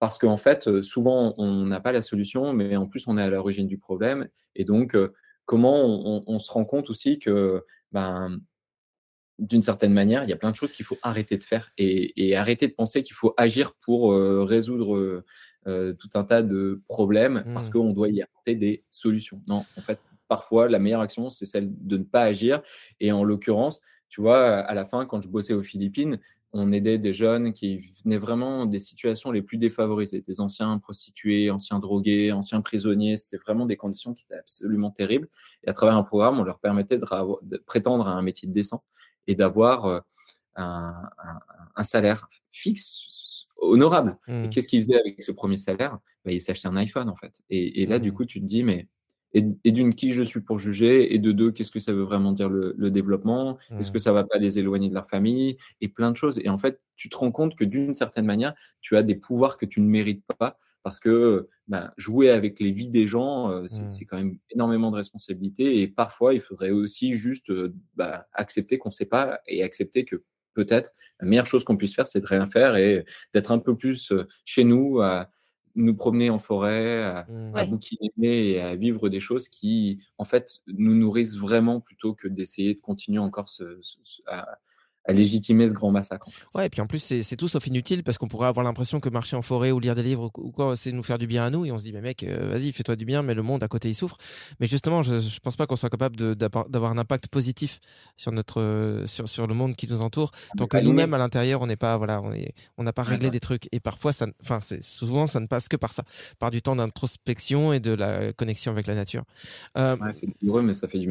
Parce 0.00 0.18
qu'en 0.18 0.36
fait, 0.36 0.68
euh, 0.68 0.82
souvent, 0.82 1.34
on 1.38 1.64
n'a 1.64 1.80
pas 1.80 1.92
la 1.92 2.02
solution, 2.02 2.52
mais 2.52 2.76
en 2.76 2.86
plus, 2.86 3.06
on 3.06 3.16
est 3.16 3.22
à 3.22 3.28
l'origine 3.30 3.66
du 3.66 3.78
problème. 3.78 4.28
Et 4.54 4.64
donc, 4.64 4.94
euh, 4.94 5.12
comment 5.46 5.82
on, 5.84 6.18
on- 6.18 6.24
on 6.26 6.38
se 6.38 6.50
rend 6.52 6.64
compte 6.64 6.90
aussi 6.90 7.18
que, 7.18 7.64
ben, 7.92 8.38
d'une 9.38 9.62
certaine 9.62 9.92
manière, 9.92 10.22
il 10.24 10.30
y 10.30 10.32
a 10.32 10.36
plein 10.36 10.50
de 10.50 10.56
choses 10.56 10.72
qu'il 10.72 10.84
faut 10.84 10.98
arrêter 11.02 11.36
de 11.36 11.42
faire 11.44 11.72
et, 11.76 12.28
et 12.28 12.36
arrêter 12.36 12.68
de 12.68 12.72
penser 12.74 13.02
qu'il 13.02 13.16
faut 13.16 13.34
agir 13.36 13.74
pour 13.74 14.12
euh, 14.12 14.44
résoudre 14.44 15.24
tout 15.98 16.10
un 16.14 16.24
tas 16.24 16.42
de 16.42 16.82
problèmes 16.88 17.42
parce 17.54 17.70
Mm. 17.70 17.72
qu'on 17.72 17.92
doit 17.94 18.10
y 18.10 18.20
apporter 18.20 18.54
des 18.54 18.84
solutions. 18.90 19.40
Non, 19.48 19.64
en 19.78 19.80
fait, 19.80 19.98
parfois, 20.28 20.68
la 20.68 20.78
meilleure 20.78 21.00
action, 21.00 21.30
c'est 21.30 21.46
celle 21.46 21.68
de 21.70 21.96
ne 21.96 22.04
pas 22.04 22.22
agir. 22.24 22.60
Et 23.00 23.12
en 23.12 23.24
l'occurrence, 23.24 23.80
tu 24.08 24.20
vois, 24.20 24.58
à 24.60 24.74
la 24.74 24.84
fin, 24.84 25.06
quand 25.06 25.20
je 25.20 25.28
bossais 25.28 25.54
aux 25.54 25.62
Philippines, 25.62 26.18
on 26.52 26.70
aidait 26.72 26.98
des 26.98 27.12
jeunes 27.12 27.52
qui 27.52 27.80
venaient 28.04 28.18
vraiment 28.18 28.64
des 28.66 28.78
situations 28.78 29.32
les 29.32 29.42
plus 29.42 29.58
défavorisées, 29.58 30.20
des 30.20 30.40
anciens 30.40 30.78
prostitués, 30.78 31.50
anciens 31.50 31.80
drogués, 31.80 32.30
anciens 32.32 32.60
prisonniers. 32.60 33.16
C'était 33.16 33.38
vraiment 33.38 33.66
des 33.66 33.76
conditions 33.76 34.14
qui 34.14 34.24
étaient 34.24 34.38
absolument 34.38 34.90
terribles. 34.92 35.28
Et 35.64 35.68
à 35.70 35.72
travers 35.72 35.96
un 35.96 36.04
programme, 36.04 36.38
on 36.38 36.44
leur 36.44 36.60
permettait 36.60 36.96
de, 36.98 37.56
prétendre 37.66 38.06
à 38.06 38.12
un 38.12 38.22
métier 38.22 38.46
décent 38.48 38.84
et 39.26 39.34
d'avoir 39.34 39.86
euh, 39.86 40.00
un, 40.56 40.94
un- 41.18 41.40
un 41.76 41.82
salaire 41.84 42.28
fixe, 42.50 43.46
honorable. 43.56 44.18
Et 44.42 44.48
qu'est-ce 44.48 44.68
qu'ils 44.68 44.82
faisaient 44.82 44.98
avec 45.00 45.22
ce 45.22 45.32
premier 45.32 45.56
salaire? 45.56 45.98
Bah, 46.24 46.32
Ils 46.32 46.40
s'achetaient 46.40 46.68
un 46.68 46.76
iPhone, 46.76 47.08
en 47.08 47.16
fait. 47.16 47.42
Et, 47.50 47.82
et 47.82 47.86
là, 47.86 47.98
du 47.98 48.12
Mhm. 48.12 48.14
coup, 48.14 48.24
tu 48.24 48.40
te 48.40 48.44
dis, 48.46 48.62
mais 48.62 48.88
et, 49.34 49.44
et 49.64 49.72
d'une, 49.72 49.94
qui 49.94 50.12
je 50.12 50.22
suis 50.22 50.40
pour 50.40 50.58
juger? 50.58 51.14
Et 51.14 51.18
de 51.18 51.32
deux, 51.32 51.50
qu'est-ce 51.52 51.70
que 51.72 51.78
ça 51.80 51.92
veut 51.92 52.02
vraiment 52.04 52.32
dire 52.32 52.48
le, 52.48 52.74
le 52.78 52.90
développement? 52.90 53.58
Est-ce 53.78 53.90
Mhm. 53.90 53.92
que 53.92 53.98
ça 53.98 54.12
va 54.12 54.24
pas 54.24 54.38
les 54.38 54.58
éloigner 54.58 54.88
de 54.88 54.94
leur 54.94 55.08
famille? 55.08 55.56
Et 55.80 55.88
plein 55.88 56.10
de 56.10 56.16
choses. 56.16 56.38
Et 56.44 56.48
en 56.48 56.58
fait, 56.58 56.80
tu 56.96 57.08
te 57.08 57.16
rends 57.16 57.32
compte 57.32 57.56
que 57.56 57.64
d'une 57.64 57.94
certaine 57.94 58.26
manière, 58.26 58.54
tu 58.80 58.96
as 58.96 59.02
des 59.02 59.16
pouvoirs 59.16 59.56
que 59.58 59.66
tu 59.66 59.80
ne 59.80 59.86
mérites 59.88 60.24
pas 60.38 60.58
parce 60.82 61.00
que 61.00 61.48
bah, 61.66 61.92
jouer 61.96 62.30
avec 62.30 62.60
les 62.60 62.70
vies 62.72 62.90
des 62.90 63.06
gens, 63.06 63.50
euh, 63.50 63.66
c'est 63.66 63.84
Mhm. 63.84 63.88
c'est 63.88 64.04
quand 64.04 64.16
même 64.18 64.38
énormément 64.50 64.90
de 64.90 64.96
responsabilités. 64.96 65.80
Et 65.80 65.88
parfois, 65.88 66.34
il 66.34 66.40
faudrait 66.40 66.70
aussi 66.70 67.14
juste 67.14 67.50
euh, 67.50 67.74
bah, 67.96 68.26
accepter 68.32 68.78
qu'on 68.78 68.90
ne 68.90 68.94
sait 68.94 69.06
pas 69.06 69.40
et 69.46 69.62
accepter 69.62 70.04
que 70.04 70.22
peut-être 70.54 70.90
la 71.20 71.26
meilleure 71.26 71.46
chose 71.46 71.64
qu'on 71.64 71.76
puisse 71.76 71.94
faire, 71.94 72.06
c'est 72.06 72.20
de 72.20 72.26
rien 72.26 72.46
faire 72.46 72.76
et 72.76 73.04
d'être 73.32 73.50
un 73.50 73.58
peu 73.58 73.76
plus 73.76 74.12
euh, 74.12 74.26
chez 74.44 74.62
nous, 74.64 75.00
à 75.00 75.30
nous 75.76 75.94
promener 75.94 76.30
en 76.30 76.38
forêt, 76.38 77.02
à, 77.04 77.28
bouquiner 77.64 78.50
et 78.50 78.60
à 78.60 78.76
vivre 78.76 79.08
des 79.08 79.20
choses 79.20 79.48
qui, 79.48 80.00
en 80.18 80.24
fait, 80.24 80.60
nous 80.68 80.94
nourrissent 80.94 81.36
vraiment 81.38 81.80
plutôt 81.80 82.14
que 82.14 82.28
d'essayer 82.28 82.74
de 82.74 82.80
continuer 82.80 83.18
encore 83.18 83.48
ce, 83.48 83.78
ce- 83.82 83.98
ce- 84.04 84.22
à, 84.26 84.58
à 85.06 85.12
légitimer 85.12 85.68
ce 85.68 85.74
grand 85.74 85.90
massacre. 85.90 86.28
en 86.28 86.30
fait. 86.30 86.44
Ouais, 86.54 86.66
et 86.66 86.70
puis 86.70 86.80
en 86.80 86.86
plus, 86.86 86.98
c'est 86.98 87.36
tout 87.36 87.48
sauf 87.48 87.66
inutile 87.66 88.02
parce 88.02 88.18
qu'on 88.18 88.28
pourrait 88.28 88.48
avoir 88.48 88.64
l'impression 88.64 89.00
que 89.00 89.08
marcher 89.08 89.36
en 89.36 89.42
forêt 89.42 89.70
ou 89.70 89.80
lire 89.80 89.94
des 89.94 90.02
livres 90.02 90.30
ou 90.38 90.50
quoi, 90.50 90.76
c'est 90.76 90.92
nous 90.92 91.02
faire 91.02 91.18
du 91.18 91.26
bien 91.26 91.44
à 91.44 91.50
nous. 91.50 91.64
Et 91.66 91.72
on 91.72 91.78
se 91.78 91.84
dit, 91.84 91.92
mais 91.92 92.00
mec, 92.00 92.22
euh, 92.22 92.50
vas-y, 92.50 92.72
fais-toi 92.72 92.96
du 92.96 93.04
bien, 93.04 93.22
mais 93.22 93.34
le 93.34 93.42
monde 93.42 93.62
à 93.62 93.68
côté, 93.68 93.88
il 93.88 93.94
souffre. 93.94 94.16
Mais 94.60 94.66
justement, 94.66 95.02
je, 95.02 95.20
je 95.20 95.38
pense 95.40 95.56
pas 95.56 95.66
qu'on 95.66 95.76
soit 95.76 95.90
capable 95.90 96.34
d'avoir 96.36 96.90
un 96.90 96.98
impact 96.98 97.28
positif 97.28 97.80
sur 98.16 98.32
notre, 98.32 99.02
sur, 99.06 99.28
sur 99.28 99.46
le 99.46 99.54
monde 99.54 99.74
qui 99.76 99.86
nous 99.88 100.02
entoure. 100.02 100.30
Tant 100.56 100.66
que 100.66 100.78
nous-mêmes, 100.78 101.14
à 101.14 101.18
l'intérieur, 101.18 101.60
on 101.62 101.66
n'est 101.66 101.76
pas, 101.76 101.96
voilà, 101.96 102.22
on 102.22 102.32
est, 102.32 102.54
on 102.78 102.82
n'a 102.84 102.92
pas 102.92 103.02
réglé 103.02 103.26
ouais. 103.26 103.30
des 103.30 103.40
trucs. 103.40 103.68
Et 103.72 103.80
parfois, 103.80 104.12
ça, 104.12 104.26
enfin, 104.42 104.58
souvent, 104.80 105.26
ça 105.26 105.40
ne 105.40 105.46
passe 105.46 105.68
que 105.68 105.76
par 105.76 105.92
ça, 105.92 106.04
par 106.38 106.50
du 106.50 106.62
temps 106.62 106.76
d'introspection 106.76 107.72
et 107.72 107.80
de 107.80 107.92
la 107.92 108.32
connexion 108.32 108.72
avec 108.72 108.86
la 108.86 108.94
nature. 108.94 109.24
Euh, 109.78 109.96
Ouais, 110.04 110.12
c'est 110.12 110.26
douloureux, 110.40 110.62
mais 110.62 110.74
ça 110.74 110.88
fait 110.88 110.98
du 110.98 111.04
bien. 111.04 111.10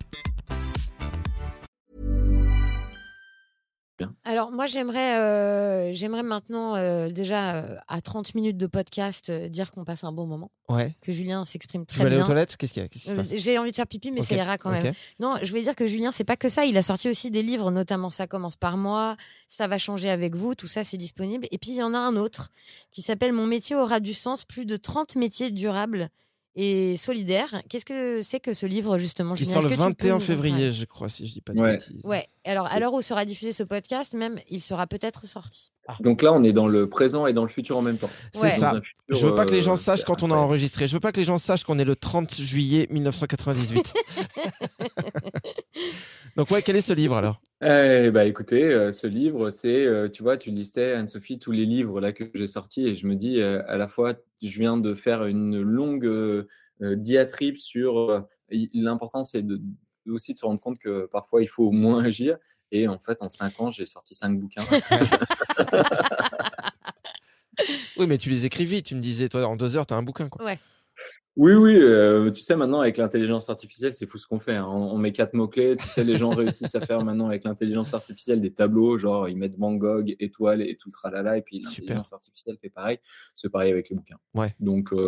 Alors 4.25 4.51
moi 4.51 4.65
j'aimerais 4.67 5.19
euh, 5.19 5.93
j'aimerais 5.93 6.23
maintenant 6.23 6.75
euh, 6.75 7.09
déjà 7.09 7.55
euh, 7.55 7.75
à 7.87 8.01
30 8.01 8.35
minutes 8.35 8.57
de 8.57 8.67
podcast 8.67 9.29
euh, 9.29 9.47
dire 9.49 9.71
qu'on 9.71 9.83
passe 9.85 10.03
un 10.03 10.11
bon 10.11 10.25
moment, 10.27 10.51
Ouais. 10.69 10.95
que 11.01 11.11
Julien 11.11 11.45
s'exprime 11.45 11.85
Tu 11.85 11.93
très 11.95 12.03
veux 12.03 12.07
aller 12.07 12.15
bien. 12.17 12.23
aux 12.23 12.27
toilettes? 12.27 12.57
Qu'est-ce 12.57 12.73
qu'il 12.73 12.81
y 12.81 12.85
a? 12.85 12.89
Qu'est-ce 12.89 13.03
qui 13.03 13.09
se 13.09 13.13
Euh, 13.13 13.17
passe? 13.17 13.35
J'ai 13.35 13.57
envie 13.57 13.71
de 13.71 13.75
faire 13.75 13.87
pipi, 13.87 14.11
mais 14.11 14.21
ça 14.21 14.35
ira 14.35 14.57
quand 14.57 14.71
même. 14.71 14.93
Non, 15.19 15.35
je 15.41 15.49
voulais 15.49 15.63
dire 15.63 15.75
que 15.75 15.85
Julien, 15.87 16.11
c'est 16.11 16.23
pas 16.23 16.37
que 16.37 16.49
ça. 16.49 16.65
Il 16.65 16.77
a 16.77 16.81
sorti 16.81 17.09
aussi 17.09 17.29
des 17.31 17.43
livres, 17.43 17.71
notamment 17.71 18.09
Ça 18.09 18.27
commence 18.27 18.55
par 18.55 18.77
moi, 18.77 19.15
Ça 19.47 19.67
va 19.67 19.77
changer 19.77 20.09
avec 20.09 20.35
vous. 20.35 20.55
Tout 20.55 20.67
ça, 20.67 20.83
c'est 20.83 20.97
disponible. 20.97 21.47
Et 21.51 21.57
puis, 21.57 21.71
il 21.71 21.77
y 21.77 21.83
en 21.83 21.93
a 21.93 21.97
un 21.99 22.15
autre 22.15 22.51
qui 22.91 23.01
s'appelle 23.01 23.33
Mon 23.33 23.45
métier 23.47 23.75
aura 23.75 23.99
du 23.99 24.13
sens. 24.13 24.43
Plus 24.45 24.65
de 24.65 24.77
30 24.77 25.15
métiers 25.15 25.51
durables 25.51 26.09
et 26.55 26.97
solidaires. 26.97 27.61
Qu'est-ce 27.69 27.85
que 27.85 28.21
c'est 28.21 28.39
que 28.39 28.53
ce 28.53 28.65
livre, 28.65 28.97
justement? 28.97 29.35
Qui 29.35 29.45
sort 29.45 29.61
le 29.61 29.67
Est-ce 29.67 29.69
que 29.69 29.73
tu 29.73 29.77
peux 29.77 29.83
21 29.83 30.09
nous 30.09 30.15
en 30.15 30.19
février, 30.19 30.71
je 30.71 30.85
crois, 30.85 31.09
si 31.09 31.25
je 31.27 31.33
dis 31.33 31.41
pas 31.41 31.53
de 31.53 31.59
Ouais. 31.59 31.71
bêtises. 31.77 32.03
Ouais. 32.05 32.27
Alors, 32.43 32.65
à 32.67 32.79
l'heure 32.79 32.93
où 32.93 33.01
sera 33.01 33.23
diffusé 33.25 33.51
ce 33.51 33.63
podcast, 33.63 34.13
même, 34.13 34.39
il 34.49 34.61
sera 34.61 34.87
peut-être 34.87 35.25
sorti. 35.27 35.71
Donc 35.99 36.21
là, 36.21 36.31
on 36.31 36.43
est 36.43 36.53
dans 36.53 36.67
le 36.67 36.87
présent 36.87 37.27
et 37.27 37.33
dans 37.33 37.43
le 37.43 37.49
futur 37.49 37.77
en 37.77 37.81
même 37.81 37.97
temps. 37.97 38.09
C'est 38.33 38.49
ça. 38.49 38.75
Futur, 38.75 38.91
Je 39.09 39.27
veux 39.27 39.35
pas 39.35 39.45
que 39.45 39.51
les 39.51 39.61
gens 39.61 39.73
euh, 39.73 39.77
sachent 39.77 40.03
quand 40.03 40.23
on 40.23 40.31
a 40.31 40.35
enregistré. 40.35 40.87
Je 40.87 40.93
veux 40.93 40.99
pas 40.99 41.11
que 41.11 41.19
les 41.19 41.25
gens 41.25 41.37
sachent 41.37 41.63
qu'on 41.63 41.79
est 41.79 41.85
le 41.85 41.95
30 41.95 42.33
juillet 42.35 42.87
1998. 42.91 43.93
Donc 46.37 46.49
ouais, 46.51 46.61
quel 46.61 46.75
est 46.75 46.81
ce 46.81 46.93
livre 46.93 47.17
alors? 47.17 47.41
Eh 47.61 48.09
bah 48.11 48.25
écoutez, 48.25 48.63
euh, 48.63 48.91
ce 48.91 49.07
livre, 49.07 49.49
c'est, 49.49 49.85
euh, 49.85 50.07
tu 50.07 50.23
vois, 50.23 50.37
tu 50.37 50.51
listais 50.51 50.93
Anne-Sophie 50.93 51.39
tous 51.39 51.51
les 51.51 51.65
livres 51.65 51.99
là 51.99 52.13
que 52.13 52.29
j'ai 52.33 52.47
sortis 52.47 52.87
et 52.87 52.95
je 52.95 53.05
me 53.05 53.15
dis 53.15 53.41
euh, 53.41 53.61
à 53.67 53.75
la 53.75 53.87
fois, 53.87 54.13
je 54.41 54.59
viens 54.59 54.77
de 54.77 54.93
faire 54.93 55.25
une 55.25 55.61
longue 55.61 56.47
diatribe 56.81 57.57
sur 57.57 58.25
euh, 58.51 58.65
l'important, 58.73 59.23
c'est 59.23 59.45
de 59.45 59.61
aussi 60.07 60.33
de 60.33 60.37
se 60.37 60.45
rendre 60.45 60.59
compte 60.59 60.79
que 60.79 61.07
parfois 61.11 61.41
il 61.41 61.47
faut 61.47 61.71
moins 61.71 62.03
agir. 62.03 62.37
Et 62.71 62.87
en 62.87 62.99
fait, 62.99 63.21
en 63.21 63.29
cinq 63.29 63.59
ans, 63.59 63.71
j'ai 63.71 63.85
sorti 63.85 64.15
cinq 64.15 64.39
bouquins. 64.39 64.63
Oui, 67.97 68.07
mais 68.07 68.17
tu 68.17 68.29
les 68.29 68.45
écris 68.45 68.65
vite. 68.65 68.85
Tu 68.87 68.95
me 68.95 69.01
disais, 69.01 69.29
toi, 69.29 69.45
en 69.45 69.55
deux 69.55 69.75
heures, 69.75 69.85
t'as 69.85 69.95
un 69.95 70.01
bouquin. 70.03 70.29
Quoi. 70.29 70.43
Ouais. 70.45 70.57
Oui, 71.37 71.53
oui, 71.53 71.75
euh, 71.75 72.31
tu 72.31 72.41
sais, 72.41 72.55
maintenant, 72.55 72.81
avec 72.81 72.97
l'intelligence 72.97 73.49
artificielle, 73.49 73.93
c'est 73.93 74.07
fou 74.07 74.17
ce 74.17 74.25
qu'on 74.27 74.39
fait. 74.39 74.55
hein. 74.55 74.65
On, 74.67 74.91
on 74.93 74.97
met 74.97 75.11
quatre 75.11 75.33
mots-clés. 75.33 75.77
Tu 75.77 75.87
sais, 75.87 76.03
les 76.03 76.15
gens 76.15 76.29
réussissent 76.31 76.75
à 76.75 76.81
faire 76.81 77.03
maintenant 77.05 77.27
avec 77.27 77.43
l'intelligence 77.43 77.93
artificielle 77.93 78.41
des 78.41 78.51
tableaux, 78.53 78.97
genre 78.97 79.29
ils 79.29 79.37
mettent 79.37 79.57
Van 79.57 79.73
Gogh, 79.73 80.15
étoile 80.19 80.61
et 80.61 80.75
tout 80.77 80.89
le 80.89 80.93
tralala, 80.93 81.37
et 81.37 81.41
puis 81.41 81.59
l'intelligence 81.59 82.11
artificielle 82.13 82.57
fait 82.61 82.69
pareil. 82.69 82.99
C'est 83.35 83.49
pareil 83.49 83.71
avec 83.71 83.89
les 83.89 83.95
bouquins. 83.95 84.17
Ouais. 84.33 84.53
Donc, 84.59 84.91
euh, 84.93 85.07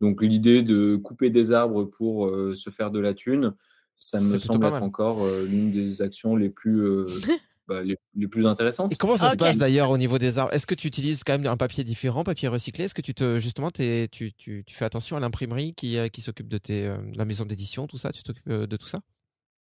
donc 0.00 0.22
l'idée 0.22 0.62
de 0.62 0.96
couper 0.96 1.28
des 1.30 1.50
arbres 1.52 1.84
pour 1.84 2.28
euh, 2.28 2.54
se 2.54 2.70
faire 2.70 2.90
de 2.90 3.00
la 3.00 3.12
thune, 3.12 3.54
ça 4.02 4.18
me 4.18 4.38
semble 4.38 4.60
pas 4.60 4.68
être 4.68 4.82
encore 4.82 5.22
euh, 5.22 5.46
l'une 5.46 5.70
des 5.70 6.02
actions 6.02 6.34
les 6.34 6.50
plus, 6.50 6.80
euh, 6.80 7.06
bah, 7.68 7.82
les, 7.82 7.96
les 8.16 8.26
plus 8.26 8.46
intéressantes. 8.46 8.92
Et 8.92 8.96
comment 8.96 9.16
ça 9.16 9.30
se 9.30 9.36
passe 9.36 9.58
d'ailleurs 9.58 9.90
au 9.90 9.98
niveau 9.98 10.18
des 10.18 10.38
arbres? 10.38 10.52
Est-ce 10.52 10.66
que 10.66 10.74
tu 10.74 10.88
utilises 10.88 11.22
quand 11.24 11.38
même 11.38 11.46
un 11.46 11.56
papier 11.56 11.84
différent, 11.84 12.24
papier 12.24 12.48
recyclé? 12.48 12.84
Est-ce 12.84 12.94
que 12.94 13.00
tu 13.00 13.14
te 13.14 13.38
justement 13.38 13.70
tu, 13.70 14.08
tu, 14.10 14.32
tu 14.32 14.64
fais 14.68 14.84
attention 14.84 15.16
à 15.16 15.20
l'imprimerie 15.20 15.74
qui, 15.74 15.98
euh, 15.98 16.08
qui 16.08 16.20
s'occupe 16.20 16.48
de 16.48 16.58
tes 16.58 16.86
euh, 16.86 16.96
la 17.14 17.24
maison 17.24 17.44
d'édition, 17.44 17.86
tout 17.86 17.96
ça? 17.96 18.10
Tu 18.10 18.24
t'occupes 18.24 18.48
de 18.48 18.76
tout 18.76 18.88
ça? 18.88 18.98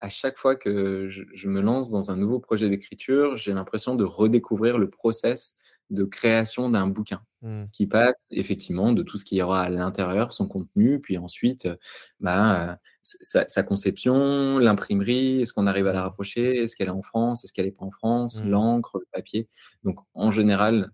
À 0.00 0.08
chaque 0.08 0.38
fois 0.38 0.56
que 0.56 1.08
je, 1.08 1.22
je 1.34 1.48
me 1.48 1.60
lance 1.60 1.90
dans 1.90 2.10
un 2.10 2.16
nouveau 2.16 2.40
projet 2.40 2.68
d'écriture, 2.68 3.36
j'ai 3.36 3.52
l'impression 3.52 3.94
de 3.94 4.04
redécouvrir 4.04 4.76
le 4.76 4.90
process 4.90 5.56
de 5.90 6.04
création 6.04 6.70
d'un 6.70 6.86
bouquin 6.88 7.22
Hmm. 7.42 7.66
qui 7.70 7.86
passe 7.86 8.26
effectivement 8.30 8.92
de 8.92 9.02
tout 9.02 9.18
ce 9.18 9.24
qu'il 9.26 9.36
y 9.38 9.42
aura 9.42 9.62
à 9.62 9.68
l'intérieur, 9.68 10.32
son 10.32 10.48
contenu, 10.48 11.00
puis 11.00 11.18
ensuite 11.18 11.66
euh, 11.66 11.76
bah, 12.18 12.70
euh, 12.70 12.74
sa, 13.02 13.46
sa 13.46 13.62
conception, 13.62 14.58
l'imprimerie, 14.58 15.42
est-ce 15.42 15.52
qu'on 15.52 15.66
arrive 15.66 15.86
à 15.86 15.92
la 15.92 16.02
rapprocher, 16.02 16.62
est-ce 16.62 16.74
qu'elle 16.74 16.88
est 16.88 16.90
en 16.90 17.02
France, 17.02 17.44
est-ce 17.44 17.52
qu'elle 17.52 17.66
n'est 17.66 17.72
pas 17.72 17.84
en 17.84 17.90
France, 17.90 18.42
Mm. 18.42 18.48
l'encre, 18.50 18.98
le 18.98 19.06
papier. 19.12 19.48
Donc 19.84 19.98
en 20.14 20.30
général, 20.30 20.90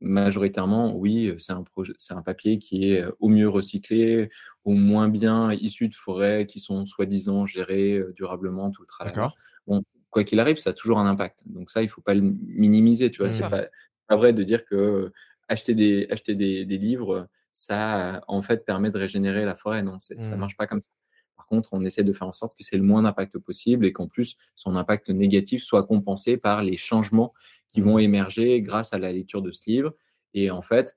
majoritairement, 0.00 0.94
oui, 0.96 1.34
c'est 1.38 1.52
un 1.52 1.62
un 2.10 2.22
papier 2.22 2.58
qui 2.58 2.90
est 2.92 3.02
euh, 3.02 3.12
au 3.20 3.28
mieux 3.28 3.48
recyclé, 3.48 4.30
au 4.64 4.72
moins 4.72 5.08
bien 5.08 5.52
issu 5.52 5.88
de 5.88 5.94
forêts 5.94 6.46
qui 6.46 6.58
sont 6.60 6.86
soi-disant 6.86 7.46
gérées 7.46 7.94
euh, 7.98 8.12
durablement, 8.16 8.70
tout 8.70 8.82
le. 8.82 8.88
D'accord. 9.04 9.36
Bon, 9.66 9.82
quoi 10.10 10.24
qu'il 10.24 10.40
arrive, 10.40 10.58
ça 10.58 10.70
a 10.70 10.72
toujours 10.72 10.98
un 10.98 11.06
impact. 11.06 11.42
Donc 11.46 11.70
ça, 11.70 11.82
il 11.82 11.88
faut 11.88 12.00
pas 12.00 12.14
le 12.14 12.22
minimiser, 12.22 13.10
tu 13.10 13.18
vois. 13.18 13.28
C'est 13.28 13.48
pas, 13.48 13.62
c'est 13.62 13.70
pas 14.10 14.16
vrai 14.16 14.32
de 14.32 14.42
dire 14.42 14.64
que 14.64 15.12
acheter 15.46 15.72
des, 15.74 16.08
acheter 16.10 16.34
des, 16.34 16.64
des 16.64 16.78
livres, 16.78 17.28
ça, 17.52 18.22
en 18.26 18.42
fait, 18.42 18.64
permet 18.64 18.90
de 18.90 18.98
régénérer 18.98 19.44
la 19.44 19.54
forêt. 19.54 19.82
Non, 19.84 20.00
c'est, 20.00 20.20
ça 20.20 20.36
marche 20.36 20.56
pas 20.56 20.66
comme 20.66 20.80
ça. 20.80 20.90
Par 21.36 21.46
contre, 21.46 21.68
on 21.72 21.84
essaie 21.84 22.02
de 22.02 22.12
faire 22.12 22.26
en 22.26 22.32
sorte 22.32 22.56
que 22.56 22.64
c'est 22.64 22.76
le 22.76 22.82
moins 22.82 23.02
d'impact 23.02 23.38
possible 23.38 23.86
et 23.86 23.92
qu'en 23.92 24.08
plus, 24.08 24.36
son 24.56 24.74
impact 24.74 25.10
négatif 25.10 25.62
soit 25.62 25.84
compensé 25.84 26.36
par 26.36 26.64
les 26.64 26.76
changements 26.76 27.32
qui 27.68 27.80
vont 27.80 28.00
émerger 28.00 28.60
grâce 28.62 28.92
à 28.92 28.98
la 28.98 29.12
lecture 29.12 29.42
de 29.42 29.52
ce 29.52 29.62
livre. 29.70 29.94
Et 30.34 30.50
en 30.50 30.62
fait, 30.62 30.96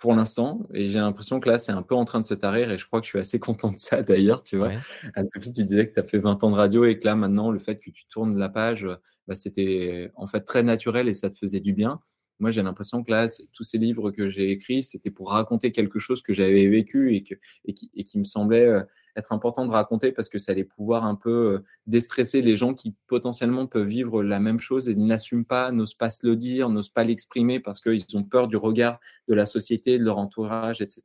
pour 0.00 0.14
l'instant, 0.14 0.66
et 0.72 0.88
j'ai 0.88 0.98
l'impression 0.98 1.40
que 1.40 1.48
là, 1.48 1.58
c'est 1.58 1.72
un 1.72 1.82
peu 1.82 1.94
en 1.94 2.04
train 2.04 2.20
de 2.20 2.26
se 2.26 2.34
tarir, 2.34 2.70
et 2.72 2.78
je 2.78 2.86
crois 2.86 3.00
que 3.00 3.06
je 3.06 3.10
suis 3.10 3.18
assez 3.18 3.38
content 3.40 3.70
de 3.70 3.78
ça 3.78 4.02
d'ailleurs, 4.02 4.42
tu 4.42 4.56
vois. 4.56 4.68
Ouais. 4.68 4.78
Anne-Sophie, 5.14 5.52
tu 5.52 5.64
disais 5.64 5.88
que 5.88 5.94
tu 5.94 6.00
as 6.00 6.04
fait 6.04 6.18
20 6.18 6.42
ans 6.42 6.50
de 6.50 6.56
radio 6.56 6.84
et 6.84 6.98
que 6.98 7.04
là, 7.04 7.14
maintenant, 7.14 7.50
le 7.50 7.58
fait 7.58 7.76
que 7.76 7.90
tu 7.90 8.06
tournes 8.06 8.36
la 8.36 8.48
page, 8.48 8.88
bah, 9.28 9.36
c'était 9.36 10.10
en 10.16 10.26
fait 10.26 10.40
très 10.40 10.62
naturel 10.62 11.08
et 11.08 11.14
ça 11.14 11.30
te 11.30 11.38
faisait 11.38 11.60
du 11.60 11.72
bien. 11.74 12.00
Moi, 12.40 12.50
j'ai 12.50 12.62
l'impression 12.62 13.04
que 13.04 13.10
là, 13.10 13.28
tous 13.52 13.62
ces 13.62 13.78
livres 13.78 14.10
que 14.10 14.28
j'ai 14.28 14.50
écrits, 14.50 14.82
c'était 14.82 15.10
pour 15.10 15.30
raconter 15.30 15.72
quelque 15.72 15.98
chose 15.98 16.22
que 16.22 16.32
j'avais 16.32 16.66
vécu 16.66 17.14
et, 17.14 17.22
qui, 17.22 17.90
qui 17.90 18.18
me 18.18 18.24
semblait 18.24 18.66
euh, 18.66 18.82
être 19.14 19.32
important 19.32 19.66
de 19.66 19.70
raconter 19.70 20.10
parce 20.10 20.28
que 20.28 20.38
ça 20.38 20.52
allait 20.52 20.64
pouvoir 20.64 21.04
un 21.04 21.14
peu 21.14 21.30
euh, 21.30 21.64
déstresser 21.86 22.40
les 22.42 22.56
gens 22.56 22.74
qui 22.74 22.94
potentiellement 23.06 23.66
peuvent 23.66 23.86
vivre 23.86 24.22
la 24.22 24.40
même 24.40 24.60
chose 24.60 24.88
et 24.88 24.94
n'assument 24.94 25.44
pas, 25.44 25.70
n'osent 25.70 25.94
pas 25.94 26.10
se 26.10 26.26
le 26.26 26.34
dire, 26.34 26.70
n'osent 26.70 26.88
pas 26.88 27.04
l'exprimer 27.04 27.60
parce 27.60 27.80
qu'ils 27.80 28.04
ont 28.14 28.24
peur 28.24 28.48
du 28.48 28.56
regard 28.56 29.00
de 29.28 29.34
la 29.34 29.46
société, 29.46 29.98
de 29.98 30.04
leur 30.04 30.18
entourage, 30.18 30.80
etc. 30.80 31.02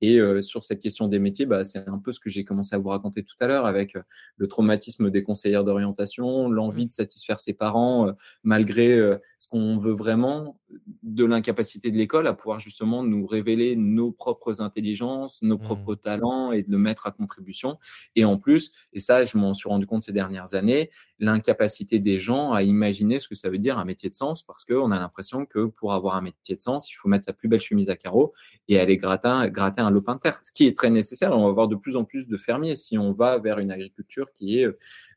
Et 0.00 0.18
euh, 0.18 0.42
sur 0.42 0.64
cette 0.64 0.80
question 0.80 1.08
des 1.08 1.18
métiers, 1.18 1.46
bah, 1.46 1.64
c'est 1.64 1.88
un 1.88 1.98
peu 1.98 2.12
ce 2.12 2.20
que 2.20 2.30
j'ai 2.30 2.44
commencé 2.44 2.74
à 2.74 2.78
vous 2.78 2.88
raconter 2.88 3.22
tout 3.22 3.34
à 3.40 3.46
l'heure 3.46 3.66
avec 3.66 3.96
euh, 3.96 4.02
le 4.36 4.48
traumatisme 4.48 5.10
des 5.10 5.22
conseillères 5.22 5.64
d'orientation, 5.64 6.48
l'envie 6.48 6.86
de 6.86 6.92
satisfaire 6.92 7.40
ses 7.40 7.52
parents 7.52 8.08
euh, 8.08 8.12
malgré 8.42 8.98
euh, 8.98 9.18
ce 9.38 9.48
qu'on 9.48 9.78
veut 9.78 9.92
vraiment, 9.92 10.58
de 11.02 11.24
l'incapacité 11.24 11.90
de 11.90 11.96
l'école 11.96 12.26
à 12.26 12.32
pouvoir 12.32 12.60
justement 12.60 13.02
nous 13.02 13.26
révéler 13.26 13.76
nos 13.76 14.12
propres 14.12 14.60
intelligences, 14.60 15.42
nos 15.42 15.58
propres 15.58 15.94
talents 15.94 16.52
et 16.52 16.62
de 16.62 16.70
le 16.70 16.78
mettre 16.78 17.06
à 17.06 17.10
contribution. 17.10 17.78
Et 18.16 18.24
en 18.24 18.38
plus, 18.38 18.72
et 18.92 19.00
ça, 19.00 19.24
je 19.24 19.36
m'en 19.36 19.54
suis 19.54 19.68
rendu 19.68 19.86
compte 19.86 20.04
ces 20.04 20.12
dernières 20.12 20.54
années, 20.54 20.90
l'incapacité 21.18 21.98
des 21.98 22.18
gens 22.18 22.52
à 22.52 22.62
imaginer 22.62 23.20
ce 23.20 23.28
que 23.28 23.34
ça 23.34 23.50
veut 23.50 23.58
dire 23.58 23.78
un 23.78 23.84
métier 23.84 24.08
de 24.08 24.14
sens 24.14 24.42
parce 24.42 24.64
qu'on 24.64 24.90
a 24.90 24.98
l'impression 24.98 25.44
que 25.44 25.66
pour 25.66 25.92
avoir 25.92 26.16
un 26.16 26.22
métier 26.22 26.54
de 26.54 26.60
sens, 26.60 26.90
il 26.90 26.94
faut 26.94 27.08
mettre 27.08 27.24
sa 27.24 27.32
plus 27.32 27.48
belle 27.48 27.60
chemise 27.60 27.90
à 27.90 27.96
carreaux 27.96 28.32
et 28.68 28.78
aller 28.78 28.96
gratter, 28.96 29.50
gratter 29.50 29.80
un 29.80 29.89
lopin 29.90 30.16
de 30.16 30.20
terre, 30.20 30.40
ce 30.42 30.52
qui 30.52 30.66
est 30.66 30.76
très 30.76 30.90
nécessaire. 30.90 31.32
On 31.32 31.44
va 31.44 31.48
avoir 31.48 31.68
de 31.68 31.76
plus 31.76 31.96
en 31.96 32.04
plus 32.04 32.26
de 32.26 32.36
fermiers 32.36 32.76
si 32.76 32.98
on 32.98 33.12
va 33.12 33.38
vers 33.38 33.58
une 33.58 33.70
agriculture 33.70 34.32
qui 34.32 34.60
est 34.60 34.68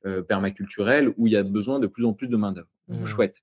euh, 0.05 0.21
permaculturelle 0.21 1.13
où 1.17 1.27
il 1.27 1.33
y 1.33 1.37
a 1.37 1.43
besoin 1.43 1.79
de 1.79 1.87
plus 1.87 2.05
en 2.05 2.13
plus 2.13 2.27
de 2.27 2.37
main-d'œuvre. 2.37 2.69
Mmh. 2.87 3.05
Chouette. 3.05 3.41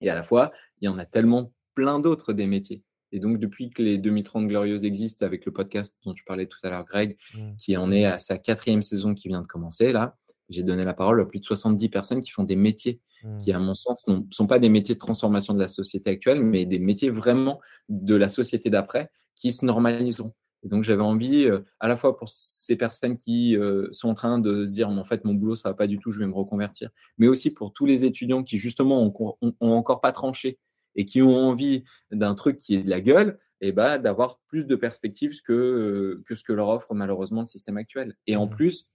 Et 0.00 0.10
à 0.10 0.14
la 0.14 0.22
fois, 0.22 0.52
il 0.80 0.86
y 0.86 0.88
en 0.88 0.98
a 0.98 1.04
tellement 1.04 1.52
plein 1.74 1.98
d'autres 1.98 2.32
des 2.32 2.46
métiers. 2.46 2.82
Et 3.12 3.20
donc, 3.20 3.38
depuis 3.38 3.70
que 3.70 3.82
les 3.82 3.98
2030 3.98 4.48
Glorieuses 4.48 4.84
existent 4.84 5.26
avec 5.26 5.44
le 5.44 5.52
podcast 5.52 5.94
dont 6.04 6.14
tu 6.14 6.24
parlais 6.24 6.46
tout 6.46 6.58
à 6.62 6.70
l'heure, 6.70 6.84
Greg, 6.84 7.18
Mm. 7.34 7.56
qui 7.58 7.76
en 7.76 7.92
est 7.92 8.06
à 8.06 8.18
sa 8.18 8.38
quatrième 8.38 8.82
saison 8.82 9.14
qui 9.14 9.28
vient 9.28 9.42
de 9.42 9.46
commencer, 9.46 9.92
là, 9.92 10.16
j'ai 10.48 10.62
donné 10.62 10.84
la 10.84 10.94
parole 10.94 11.20
à 11.20 11.24
plus 11.24 11.38
de 11.40 11.44
70 11.44 11.88
personnes 11.88 12.20
qui 12.20 12.30
font 12.30 12.44
des 12.44 12.56
métiers 12.56 13.00
qui, 13.40 13.52
à 13.52 13.58
mon 13.58 13.74
sens, 13.74 14.04
ne 14.08 14.20
sont 14.30 14.46
pas 14.46 14.58
des 14.58 14.68
métiers 14.68 14.94
de 14.94 15.00
transformation 15.00 15.54
de 15.54 15.60
la 15.60 15.68
société 15.68 16.10
actuelle, 16.10 16.42
mais 16.42 16.66
des 16.66 16.78
métiers 16.78 17.10
vraiment 17.10 17.60
de 17.88 18.16
la 18.16 18.28
société 18.28 18.68
d'après 18.68 19.10
qui 19.34 19.52
se 19.52 19.64
normaliseront. 19.64 20.32
Et 20.64 20.68
donc, 20.68 20.84
j'avais 20.84 21.02
envie, 21.02 21.44
euh, 21.44 21.60
à 21.80 21.88
la 21.88 21.96
fois 21.96 22.16
pour 22.16 22.28
ces 22.28 22.76
personnes 22.76 23.16
qui 23.16 23.56
euh, 23.56 23.88
sont 23.90 24.08
en 24.08 24.14
train 24.14 24.38
de 24.38 24.64
se 24.64 24.72
dire, 24.72 24.88
en 24.88 25.04
fait, 25.04 25.24
mon 25.24 25.34
boulot, 25.34 25.54
ça 25.54 25.70
va 25.70 25.74
pas 25.74 25.86
du 25.86 25.98
tout, 25.98 26.12
je 26.12 26.20
vais 26.20 26.26
me 26.26 26.34
reconvertir, 26.34 26.90
mais 27.18 27.28
aussi 27.28 27.52
pour 27.52 27.72
tous 27.72 27.86
les 27.86 28.04
étudiants 28.04 28.42
qui, 28.42 28.58
justement, 28.58 29.12
ont, 29.40 29.56
encore 29.60 30.00
pas 30.00 30.12
tranché 30.12 30.58
et 30.94 31.04
qui 31.04 31.22
ont 31.22 31.36
envie 31.36 31.84
d'un 32.10 32.34
truc 32.34 32.58
qui 32.58 32.74
est 32.74 32.82
de 32.82 32.90
la 32.90 33.00
gueule, 33.00 33.38
et 33.60 33.68
eh 33.68 33.72
ben, 33.72 33.98
d'avoir 33.98 34.40
plus 34.48 34.66
de 34.66 34.74
perspectives 34.74 35.40
que, 35.42 35.52
euh, 35.52 36.24
que 36.26 36.34
ce 36.34 36.42
que 36.42 36.52
leur 36.52 36.68
offre 36.68 36.94
malheureusement 36.94 37.42
le 37.42 37.46
système 37.46 37.76
actuel. 37.76 38.16
Et 38.26 38.34
en 38.34 38.46
mmh. 38.46 38.50
plus, 38.50 38.90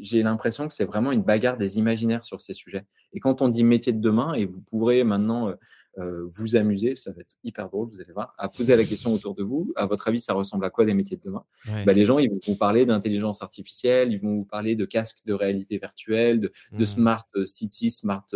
j'ai 0.00 0.22
l'impression 0.22 0.68
que 0.68 0.74
c'est 0.74 0.84
vraiment 0.84 1.10
une 1.10 1.24
bagarre 1.24 1.56
des 1.56 1.78
imaginaires 1.78 2.22
sur 2.22 2.40
ces 2.40 2.54
sujets. 2.54 2.86
Et 3.12 3.18
quand 3.18 3.42
on 3.42 3.48
dit 3.48 3.64
métier 3.64 3.92
de 3.92 4.00
demain, 4.00 4.34
et 4.34 4.44
vous 4.44 4.60
pourrez 4.62 5.02
maintenant 5.02 5.52
euh, 5.98 6.04
euh, 6.04 6.28
vous 6.32 6.56
amuser, 6.56 6.96
ça 6.96 7.12
va 7.12 7.20
être 7.20 7.34
hyper 7.44 7.68
drôle, 7.68 7.88
vous 7.88 8.00
allez 8.00 8.12
voir, 8.12 8.34
à 8.38 8.48
poser 8.48 8.76
la 8.76 8.84
question 8.84 9.12
autour 9.14 9.34
de 9.34 9.42
vous, 9.42 9.72
à 9.76 9.86
votre 9.86 10.08
avis, 10.08 10.20
ça 10.20 10.34
ressemble 10.34 10.64
à 10.64 10.70
quoi 10.70 10.84
des 10.84 10.94
métiers 10.94 11.16
de 11.16 11.22
demain? 11.22 11.44
Bah, 11.86 11.92
Les 11.92 12.04
gens, 12.04 12.18
ils 12.18 12.30
vont 12.30 12.40
vous 12.46 12.56
parler 12.56 12.86
d'intelligence 12.86 13.42
artificielle, 13.42 14.12
ils 14.12 14.20
vont 14.20 14.36
vous 14.36 14.44
parler 14.44 14.76
de 14.76 14.84
casques 14.84 15.24
de 15.24 15.32
réalité 15.32 15.78
virtuelle, 15.78 16.40
de, 16.40 16.52
de 16.72 16.82
mmh. 16.82 16.86
smart 16.86 17.26
euh, 17.36 17.46
city, 17.46 17.90
smart 17.90 18.26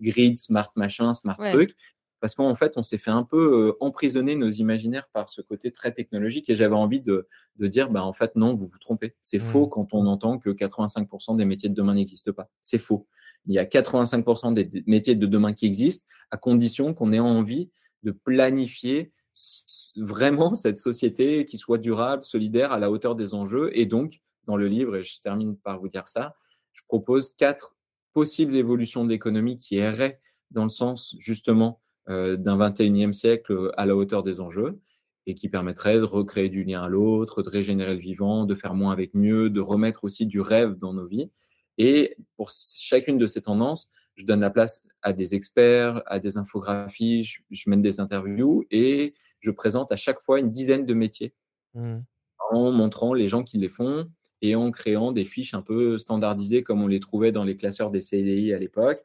grid, 0.00 0.36
smart 0.36 0.72
machin, 0.76 1.14
smart 1.14 1.36
truc 1.36 1.74
parce 2.22 2.36
qu'en 2.36 2.54
fait, 2.54 2.74
on 2.76 2.84
s'est 2.84 2.98
fait 2.98 3.10
un 3.10 3.24
peu 3.24 3.70
euh, 3.70 3.76
emprisonner 3.80 4.36
nos 4.36 4.48
imaginaires 4.48 5.08
par 5.12 5.28
ce 5.28 5.42
côté 5.42 5.72
très 5.72 5.92
technologique 5.92 6.48
et 6.48 6.54
j'avais 6.54 6.76
envie 6.76 7.00
de, 7.00 7.26
de, 7.56 7.66
dire, 7.66 7.90
bah, 7.90 8.04
en 8.04 8.12
fait, 8.12 8.36
non, 8.36 8.54
vous 8.54 8.68
vous 8.68 8.78
trompez. 8.78 9.16
C'est 9.22 9.38
mmh. 9.38 9.40
faux 9.40 9.66
quand 9.66 9.92
on 9.92 10.06
entend 10.06 10.38
que 10.38 10.48
85% 10.48 11.36
des 11.36 11.44
métiers 11.44 11.68
de 11.68 11.74
demain 11.74 11.94
n'existent 11.94 12.32
pas. 12.32 12.48
C'est 12.62 12.78
faux. 12.78 13.08
Il 13.46 13.54
y 13.54 13.58
a 13.58 13.64
85% 13.64 14.54
des 14.54 14.84
métiers 14.86 15.16
de 15.16 15.26
demain 15.26 15.52
qui 15.52 15.66
existent 15.66 16.06
à 16.30 16.36
condition 16.36 16.94
qu'on 16.94 17.12
ait 17.12 17.18
envie 17.18 17.72
de 18.04 18.12
planifier 18.12 19.12
vraiment 19.96 20.54
cette 20.54 20.78
société 20.78 21.44
qui 21.44 21.58
soit 21.58 21.78
durable, 21.78 22.22
solidaire, 22.22 22.70
à 22.70 22.78
la 22.78 22.92
hauteur 22.92 23.16
des 23.16 23.34
enjeux. 23.34 23.76
Et 23.76 23.84
donc, 23.84 24.22
dans 24.46 24.56
le 24.56 24.68
livre, 24.68 24.94
et 24.94 25.02
je 25.02 25.20
termine 25.20 25.56
par 25.56 25.80
vous 25.80 25.88
dire 25.88 26.06
ça, 26.06 26.36
je 26.72 26.82
propose 26.86 27.34
quatre 27.34 27.74
possibles 28.12 28.54
évolutions 28.54 29.04
de 29.04 29.10
l'économie 29.10 29.58
qui 29.58 29.78
erraient 29.78 30.20
dans 30.52 30.62
le 30.62 30.68
sens 30.68 31.16
justement 31.18 31.80
d'un 32.08 32.58
21e 32.58 33.12
siècle 33.12 33.52
euh, 33.52 33.80
à 33.80 33.86
la 33.86 33.96
hauteur 33.96 34.22
des 34.22 34.40
enjeux 34.40 34.80
et 35.26 35.34
qui 35.34 35.48
permettrait 35.48 35.98
de 35.98 36.04
recréer 36.04 36.48
du 36.48 36.64
lien 36.64 36.82
à 36.82 36.88
l'autre, 36.88 37.42
de 37.42 37.48
régénérer 37.48 37.94
le 37.94 38.00
vivant, 38.00 38.44
de 38.44 38.54
faire 38.54 38.74
moins 38.74 38.92
avec 38.92 39.14
mieux, 39.14 39.50
de 39.50 39.60
remettre 39.60 40.04
aussi 40.04 40.26
du 40.26 40.40
rêve 40.40 40.74
dans 40.78 40.92
nos 40.92 41.06
vies. 41.06 41.30
Et 41.78 42.16
pour 42.36 42.50
chacune 42.50 43.18
de 43.18 43.26
ces 43.26 43.42
tendances, 43.42 43.90
je 44.16 44.24
donne 44.24 44.40
la 44.40 44.50
place 44.50 44.86
à 45.00 45.12
des 45.12 45.34
experts, 45.34 46.02
à 46.06 46.18
des 46.18 46.36
infographies, 46.36 47.24
je, 47.50 47.70
mène 47.70 47.82
des 47.82 48.00
interviews 48.00 48.64
et 48.70 49.14
je 49.40 49.50
présente 49.50 49.90
à 49.92 49.96
chaque 49.96 50.20
fois 50.20 50.40
une 50.40 50.50
dizaine 50.50 50.84
de 50.84 50.94
métiers 50.94 51.34
mmh. 51.74 51.98
en 52.50 52.72
montrant 52.72 53.14
les 53.14 53.28
gens 53.28 53.42
qui 53.42 53.58
les 53.58 53.68
font 53.68 54.10
et 54.42 54.56
en 54.56 54.70
créant 54.70 55.12
des 55.12 55.24
fiches 55.24 55.54
un 55.54 55.62
peu 55.62 55.98
standardisées 55.98 56.62
comme 56.62 56.82
on 56.82 56.88
les 56.88 57.00
trouvait 57.00 57.32
dans 57.32 57.44
les 57.44 57.56
classeurs 57.56 57.90
des 57.90 58.00
CDI 58.00 58.52
à 58.52 58.58
l'époque, 58.58 59.04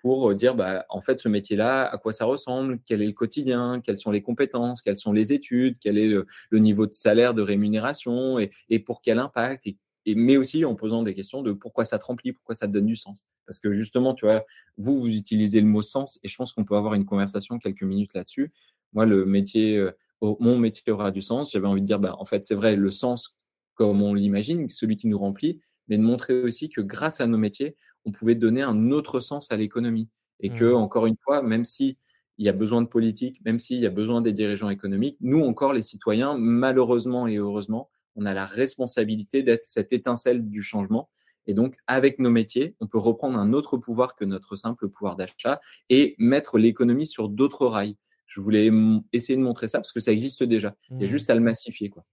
pour 0.00 0.30
euh, 0.30 0.34
dire, 0.34 0.54
bah, 0.54 0.84
en 0.88 1.00
fait, 1.00 1.18
ce 1.20 1.28
métier-là, 1.28 1.84
à 1.86 1.98
quoi 1.98 2.12
ça 2.12 2.24
ressemble, 2.24 2.78
quel 2.84 3.02
est 3.02 3.06
le 3.06 3.12
quotidien, 3.12 3.80
quelles 3.80 3.98
sont 3.98 4.10
les 4.10 4.22
compétences, 4.22 4.82
quelles 4.82 4.98
sont 4.98 5.12
les 5.12 5.32
études, 5.32 5.78
quel 5.78 5.98
est 5.98 6.08
le, 6.08 6.26
niveau 6.52 6.86
de 6.86 6.92
salaire, 6.92 7.34
de 7.34 7.42
rémunération 7.42 8.38
et, 8.38 8.78
pour 8.78 9.02
quel 9.02 9.18
impact. 9.18 9.68
Mais 10.06 10.36
aussi 10.36 10.64
en 10.64 10.74
posant 10.74 11.02
des 11.02 11.12
questions 11.12 11.42
de 11.42 11.52
pourquoi 11.52 11.84
ça 11.84 11.98
te 11.98 12.04
remplit, 12.04 12.32
pourquoi 12.32 12.54
ça 12.54 12.66
te 12.66 12.72
donne 12.72 12.86
du 12.86 12.96
sens. 12.96 13.26
Parce 13.46 13.58
que 13.58 13.72
justement, 13.72 14.14
tu 14.14 14.24
vois, 14.24 14.44
vous, 14.78 14.98
vous 14.98 15.14
utilisez 15.14 15.60
le 15.60 15.66
mot 15.66 15.82
sens 15.82 16.18
et 16.22 16.28
je 16.28 16.36
pense 16.36 16.52
qu'on 16.52 16.64
peut 16.64 16.76
avoir 16.76 16.94
une 16.94 17.04
conversation 17.04 17.58
quelques 17.58 17.82
minutes 17.82 18.14
là-dessus. 18.14 18.52
Moi, 18.94 19.04
le 19.04 19.26
métier, 19.26 19.76
euh, 19.76 19.92
mon 20.22 20.56
métier 20.58 20.92
aura 20.92 21.10
du 21.10 21.20
sens. 21.20 21.52
J'avais 21.52 21.66
envie 21.66 21.82
de 21.82 21.86
dire, 21.86 21.98
bah, 21.98 22.16
en 22.18 22.24
fait, 22.24 22.44
c'est 22.44 22.54
vrai, 22.54 22.76
le 22.76 22.90
sens 22.90 23.36
comme 23.74 24.02
on 24.02 24.12
l'imagine, 24.12 24.68
celui 24.68 24.96
qui 24.96 25.06
nous 25.06 25.18
remplit, 25.18 25.60
mais 25.86 25.96
de 25.96 26.02
montrer 26.02 26.42
aussi 26.42 26.68
que 26.68 26.80
grâce 26.80 27.20
à 27.20 27.26
nos 27.26 27.38
métiers, 27.38 27.76
on 28.04 28.12
pouvait 28.12 28.34
donner 28.34 28.62
un 28.62 28.90
autre 28.90 29.20
sens 29.20 29.52
à 29.52 29.56
l'économie. 29.56 30.08
Et 30.40 30.50
que, 30.50 30.72
mmh. 30.72 30.76
encore 30.76 31.06
une 31.06 31.16
fois, 31.24 31.42
même 31.42 31.64
si 31.64 31.98
il 32.38 32.46
y 32.46 32.48
a 32.48 32.52
besoin 32.52 32.80
de 32.82 32.86
politique, 32.86 33.44
même 33.44 33.58
s'il 33.58 33.80
y 33.80 33.86
a 33.86 33.90
besoin 33.90 34.20
des 34.20 34.32
dirigeants 34.32 34.70
économiques, 34.70 35.16
nous 35.20 35.42
encore, 35.42 35.72
les 35.72 35.82
citoyens, 35.82 36.36
malheureusement 36.38 37.26
et 37.26 37.36
heureusement, 37.36 37.90
on 38.14 38.24
a 38.24 38.34
la 38.34 38.46
responsabilité 38.46 39.42
d'être 39.42 39.64
cette 39.64 39.92
étincelle 39.92 40.48
du 40.48 40.62
changement. 40.62 41.10
Et 41.46 41.54
donc, 41.54 41.76
avec 41.86 42.18
nos 42.18 42.30
métiers, 42.30 42.76
on 42.80 42.86
peut 42.86 42.98
reprendre 42.98 43.38
un 43.38 43.52
autre 43.52 43.76
pouvoir 43.76 44.14
que 44.14 44.24
notre 44.24 44.54
simple 44.54 44.88
pouvoir 44.88 45.16
d'achat 45.16 45.60
et 45.88 46.14
mettre 46.18 46.58
l'économie 46.58 47.06
sur 47.06 47.28
d'autres 47.28 47.66
rails. 47.66 47.96
Je 48.26 48.40
voulais 48.40 48.70
essayer 49.12 49.36
de 49.36 49.42
montrer 49.42 49.66
ça 49.66 49.78
parce 49.78 49.92
que 49.92 50.00
ça 50.00 50.12
existe 50.12 50.42
déjà. 50.42 50.76
Il 50.90 50.98
y 50.98 51.00
a 51.00 51.04
mmh. 51.04 51.06
juste 51.06 51.30
à 51.30 51.34
le 51.34 51.40
massifier, 51.40 51.88
quoi. 51.88 52.04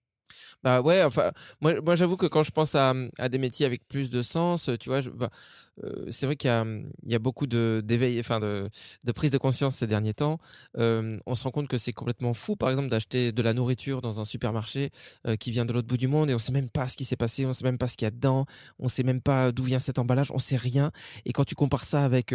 Bah 0.66 0.82
ouais, 0.82 1.04
enfin, 1.04 1.32
moi, 1.62 1.80
moi 1.82 1.94
j'avoue 1.94 2.18
que 2.18 2.26
quand 2.26 2.42
je 2.42 2.50
pense 2.50 2.74
à, 2.74 2.96
à, 3.20 3.30
des 3.30 3.38
métiers 3.38 3.68
avec 3.68 3.88
plus 3.88 4.10
de 4.10 4.24
sens, 4.24 4.72
tu 4.80 4.90
vois, 4.90 5.02
bah, 5.14 5.30
euh, 5.84 6.06
c'est 6.10 6.26
vrai 6.26 6.36
qu'il 6.36 6.50
y 7.06 7.12
y 7.12 7.16
a 7.16 7.20
beaucoup 7.20 7.48
d'éveil, 7.48 8.20
enfin 8.20 8.40
de, 8.40 8.70
de, 9.04 9.12
prise 9.12 9.32
de 9.32 9.38
conscience 9.38 9.76
ces 9.76 9.88
derniers 9.88 10.14
temps. 10.14 10.40
Euh, 10.78 11.18
on 11.26 11.36
se 11.36 11.44
rend 11.44 11.52
compte 11.52 11.68
que 11.68 11.78
c'est 11.78 11.94
complètement 11.94 12.34
fou, 12.34 12.56
par 12.56 12.70
exemple, 12.70 12.90
d'acheter 12.90 13.32
de 13.32 13.42
la 13.42 13.54
nourriture 13.54 14.02
dans 14.02 14.20
un 14.20 14.26
supermarché 14.26 14.90
euh, 15.28 15.36
qui 15.36 15.52
vient 15.52 15.66
de 15.66 15.74
l'autre 15.74 15.88
bout 15.88 15.98
du 15.98 16.08
monde 16.08 16.30
et 16.30 16.34
on 16.34 16.40
sait 16.40 16.52
même 16.52 16.70
pas 16.70 16.88
ce 16.88 16.96
qui 16.96 17.06
s'est 17.06 17.16
passé, 17.16 17.46
on 17.46 17.54
sait 17.54 17.66
même 17.66 17.78
pas 17.78 17.88
ce 17.88 17.98
qu'il 17.98 18.06
y 18.06 18.08
a 18.08 18.12
dedans, 18.12 18.46
on 18.80 18.90
sait 18.90 19.04
même 19.04 19.22
pas 19.22 19.52
d'où 19.52 19.64
vient 19.64 19.80
cet 19.80 20.00
emballage, 20.00 20.32
on 20.32 20.40
sait 20.40 20.56
rien. 20.56 20.92
Et 21.26 21.34
quand 21.34 21.44
tu 21.44 21.56
compares 21.56 21.84
ça 21.84 22.04
avec 22.06 22.34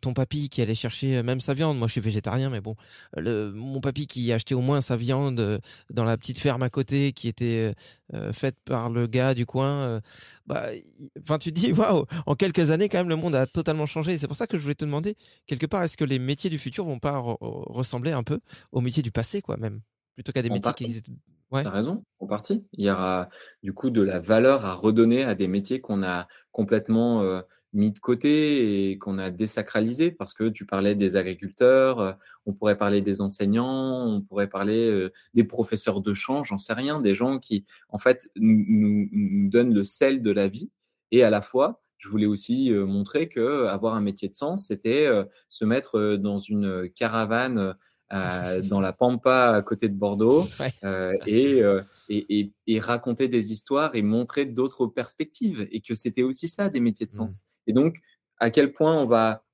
ton 0.00 0.12
papy 0.14 0.48
qui 0.48 0.62
allait 0.62 0.74
chercher 0.74 1.22
même 1.22 1.40
sa 1.40 1.54
viande, 1.54 1.78
moi 1.78 1.86
je 1.86 1.92
suis 1.92 2.00
végétarien, 2.00 2.50
mais 2.50 2.60
bon, 2.60 2.76
le, 3.16 3.52
mon 3.52 3.80
papy 3.80 4.06
qui 4.06 4.32
achetait 4.32 4.54
au 4.54 4.60
moins 4.60 4.80
sa 4.80 4.96
viande 4.96 5.60
dans 5.90 6.04
la 6.04 6.16
petite 6.16 6.38
ferme 6.38 6.62
à 6.62 6.70
côté 6.70 7.12
qui 7.12 7.28
était 7.28 7.59
euh, 7.60 7.72
euh, 8.14 8.32
faite 8.32 8.56
par 8.64 8.90
le 8.90 9.06
gars 9.06 9.34
du 9.34 9.46
coin. 9.46 9.70
Euh, 9.70 10.00
bah, 10.46 10.66
enfin, 11.22 11.38
tu 11.38 11.52
te 11.52 11.58
dis, 11.58 11.72
waouh, 11.72 12.04
en 12.26 12.34
quelques 12.34 12.70
années, 12.70 12.88
quand 12.88 12.98
même, 12.98 13.08
le 13.08 13.16
monde 13.16 13.34
a 13.34 13.46
totalement 13.46 13.86
changé. 13.86 14.18
C'est 14.18 14.26
pour 14.26 14.36
ça 14.36 14.46
que 14.46 14.56
je 14.56 14.62
voulais 14.62 14.74
te 14.74 14.84
demander, 14.84 15.16
quelque 15.46 15.66
part, 15.66 15.82
est-ce 15.82 15.96
que 15.96 16.04
les 16.04 16.18
métiers 16.18 16.50
du 16.50 16.58
futur 16.58 16.84
vont 16.84 16.98
pas 16.98 17.18
ressembler 17.20 18.12
un 18.12 18.22
peu 18.22 18.40
aux 18.72 18.80
métiers 18.80 19.02
du 19.02 19.10
passé, 19.10 19.42
quoi, 19.42 19.56
même, 19.56 19.80
plutôt 20.14 20.32
qu'à 20.32 20.42
des 20.42 20.50
métiers 20.50 20.72
qui 20.74 20.84
existent? 20.84 21.12
Ouais. 21.50 21.64
T'as 21.64 21.70
raison, 21.70 22.04
en 22.20 22.28
partie. 22.28 22.64
Il 22.74 22.84
y 22.84 22.90
aura 22.90 23.28
du 23.64 23.72
coup 23.72 23.90
de 23.90 24.02
la 24.02 24.20
valeur 24.20 24.64
à 24.64 24.74
redonner 24.74 25.24
à 25.24 25.34
des 25.34 25.48
métiers 25.48 25.80
qu'on 25.80 26.04
a 26.04 26.28
complètement 26.52 27.42
mis 27.72 27.90
de 27.92 27.98
côté 27.98 28.90
et 28.90 28.98
qu'on 28.98 29.18
a 29.18 29.30
désacralisé 29.30 30.10
parce 30.10 30.34
que 30.34 30.48
tu 30.48 30.66
parlais 30.66 30.94
des 30.94 31.16
agriculteurs, 31.16 32.00
euh, 32.00 32.12
on 32.46 32.52
pourrait 32.52 32.76
parler 32.78 33.00
des 33.00 33.20
enseignants, 33.20 34.06
on 34.06 34.22
pourrait 34.22 34.48
parler 34.48 34.90
euh, 34.90 35.12
des 35.34 35.44
professeurs 35.44 36.00
de 36.00 36.12
chant, 36.12 36.42
j'en 36.42 36.58
sais 36.58 36.72
rien, 36.72 37.00
des 37.00 37.14
gens 37.14 37.38
qui 37.38 37.64
en 37.88 37.98
fait 37.98 38.30
nous, 38.36 39.08
nous, 39.12 39.48
donnent 39.48 39.74
le 39.74 39.84
sel 39.84 40.22
de 40.22 40.30
la 40.30 40.48
vie 40.48 40.70
et 41.12 41.22
à 41.22 41.30
la 41.30 41.42
fois 41.42 41.80
je 41.98 42.08
voulais 42.08 42.26
aussi 42.26 42.72
euh, 42.72 42.86
montrer 42.86 43.28
que 43.28 43.66
avoir 43.66 43.94
un 43.94 44.00
métier 44.00 44.28
de 44.28 44.34
sens, 44.34 44.66
c'était 44.66 45.06
se 45.48 45.64
mettre 45.64 46.16
dans 46.16 46.38
une 46.38 46.88
caravane 46.94 47.74
dans 48.64 48.80
la 48.80 48.92
pampa 48.92 49.52
à 49.54 49.62
côté 49.62 49.88
de 49.88 49.94
Bordeaux 49.94 50.44
et, 51.26 51.62
et, 52.08 52.52
et, 52.66 52.80
raconter 52.80 53.28
des 53.28 53.52
histoires 53.52 53.94
et 53.94 54.02
montrer 54.02 54.46
d'autres 54.46 54.86
perspectives 54.86 55.68
et 55.70 55.80
que 55.80 55.94
c'était 55.94 56.24
aussi 56.24 56.48
ça 56.48 56.68
des 56.70 56.80
métiers 56.80 57.06
de 57.06 57.12
sens. 57.12 57.38
Mmh. 57.38 57.42
Et 57.70 57.72
donc, 57.72 58.00
à 58.38 58.50
quel 58.50 58.72
point 58.72 59.00
on 59.00 59.06
va 59.06 59.44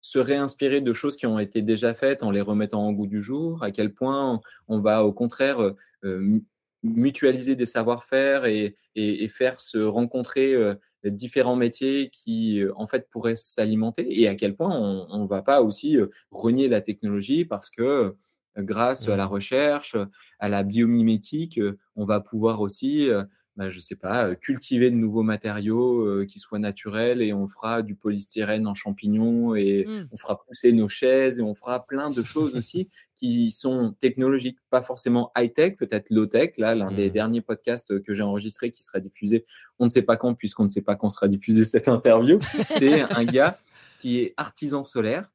se 0.00 0.18
réinspirer 0.18 0.80
de 0.80 0.94
choses 0.94 1.18
qui 1.18 1.26
ont 1.26 1.38
été 1.38 1.60
déjà 1.60 1.92
faites 1.92 2.22
en 2.22 2.30
les 2.30 2.40
remettant 2.40 2.86
en 2.86 2.90
goût 2.90 3.06
du 3.06 3.20
jour, 3.20 3.62
à 3.62 3.70
quel 3.70 3.92
point 3.92 4.40
on 4.66 4.78
va 4.80 5.04
au 5.04 5.12
contraire 5.12 5.60
euh, 5.60 5.76
euh, 6.04 6.40
mutualiser 6.82 7.54
des 7.54 7.66
savoir-faire 7.66 8.46
et, 8.46 8.76
et, 8.94 9.28
faire 9.28 9.60
se 9.60 9.76
rencontrer 9.76 10.54
euh, 10.54 10.74
différents 11.04 11.56
métiers 11.56 12.08
qui 12.10 12.62
en 12.76 12.86
fait 12.86 13.10
pourraient 13.10 13.36
s'alimenter? 13.36 14.06
Et 14.18 14.26
à 14.26 14.36
quel 14.36 14.56
point 14.56 14.74
on 15.10 15.22
ne 15.22 15.28
va 15.28 15.42
pas 15.42 15.60
aussi 15.60 15.98
renier 16.30 16.68
la 16.68 16.80
technologie 16.80 17.44
parce 17.44 17.68
que 17.68 18.14
grâce 18.56 19.06
à 19.06 19.16
la 19.16 19.26
mmh. 19.26 19.30
recherche, 19.32 19.96
à 20.38 20.48
la 20.48 20.62
biomimétique, 20.62 21.60
on 21.94 22.06
va 22.06 22.20
pouvoir 22.20 22.62
aussi 22.62 23.10
bah, 23.56 23.70
je 23.70 23.78
sais 23.78 23.94
pas, 23.94 24.26
euh, 24.26 24.34
cultiver 24.34 24.90
de 24.90 24.96
nouveaux 24.96 25.22
matériaux 25.22 26.00
euh, 26.00 26.26
qui 26.26 26.40
soient 26.40 26.58
naturels 26.58 27.22
et 27.22 27.32
on 27.32 27.46
fera 27.46 27.82
du 27.82 27.94
polystyrène 27.94 28.66
en 28.66 28.74
champignons 28.74 29.54
et 29.54 29.84
mmh. 29.86 30.08
on 30.10 30.16
fera 30.16 30.42
pousser 30.44 30.72
nos 30.72 30.88
chaises 30.88 31.38
et 31.38 31.42
on 31.42 31.54
fera 31.54 31.86
plein 31.86 32.10
de 32.10 32.22
choses 32.24 32.56
aussi 32.56 32.88
qui 33.14 33.52
sont 33.52 33.94
technologiques, 34.00 34.58
pas 34.70 34.82
forcément 34.82 35.30
high-tech, 35.36 35.76
peut-être 35.76 36.10
low-tech. 36.10 36.58
Là, 36.58 36.74
l'un 36.74 36.90
des 36.90 37.10
mmh. 37.10 37.12
derniers 37.12 37.40
podcasts 37.42 38.02
que 38.02 38.12
j'ai 38.12 38.24
enregistré 38.24 38.72
qui 38.72 38.82
sera 38.82 38.98
diffusé, 38.98 39.46
on 39.78 39.84
ne 39.84 39.90
sait 39.90 40.02
pas 40.02 40.16
quand 40.16 40.34
puisqu'on 40.34 40.64
ne 40.64 40.68
sait 40.68 40.82
pas 40.82 40.96
quand 40.96 41.10
sera 41.10 41.28
diffusée 41.28 41.64
cette 41.64 41.86
interview, 41.86 42.40
c'est 42.40 43.02
un 43.02 43.24
gars 43.24 43.58
qui 44.00 44.18
est 44.20 44.34
artisan 44.36 44.82
solaire 44.82 45.30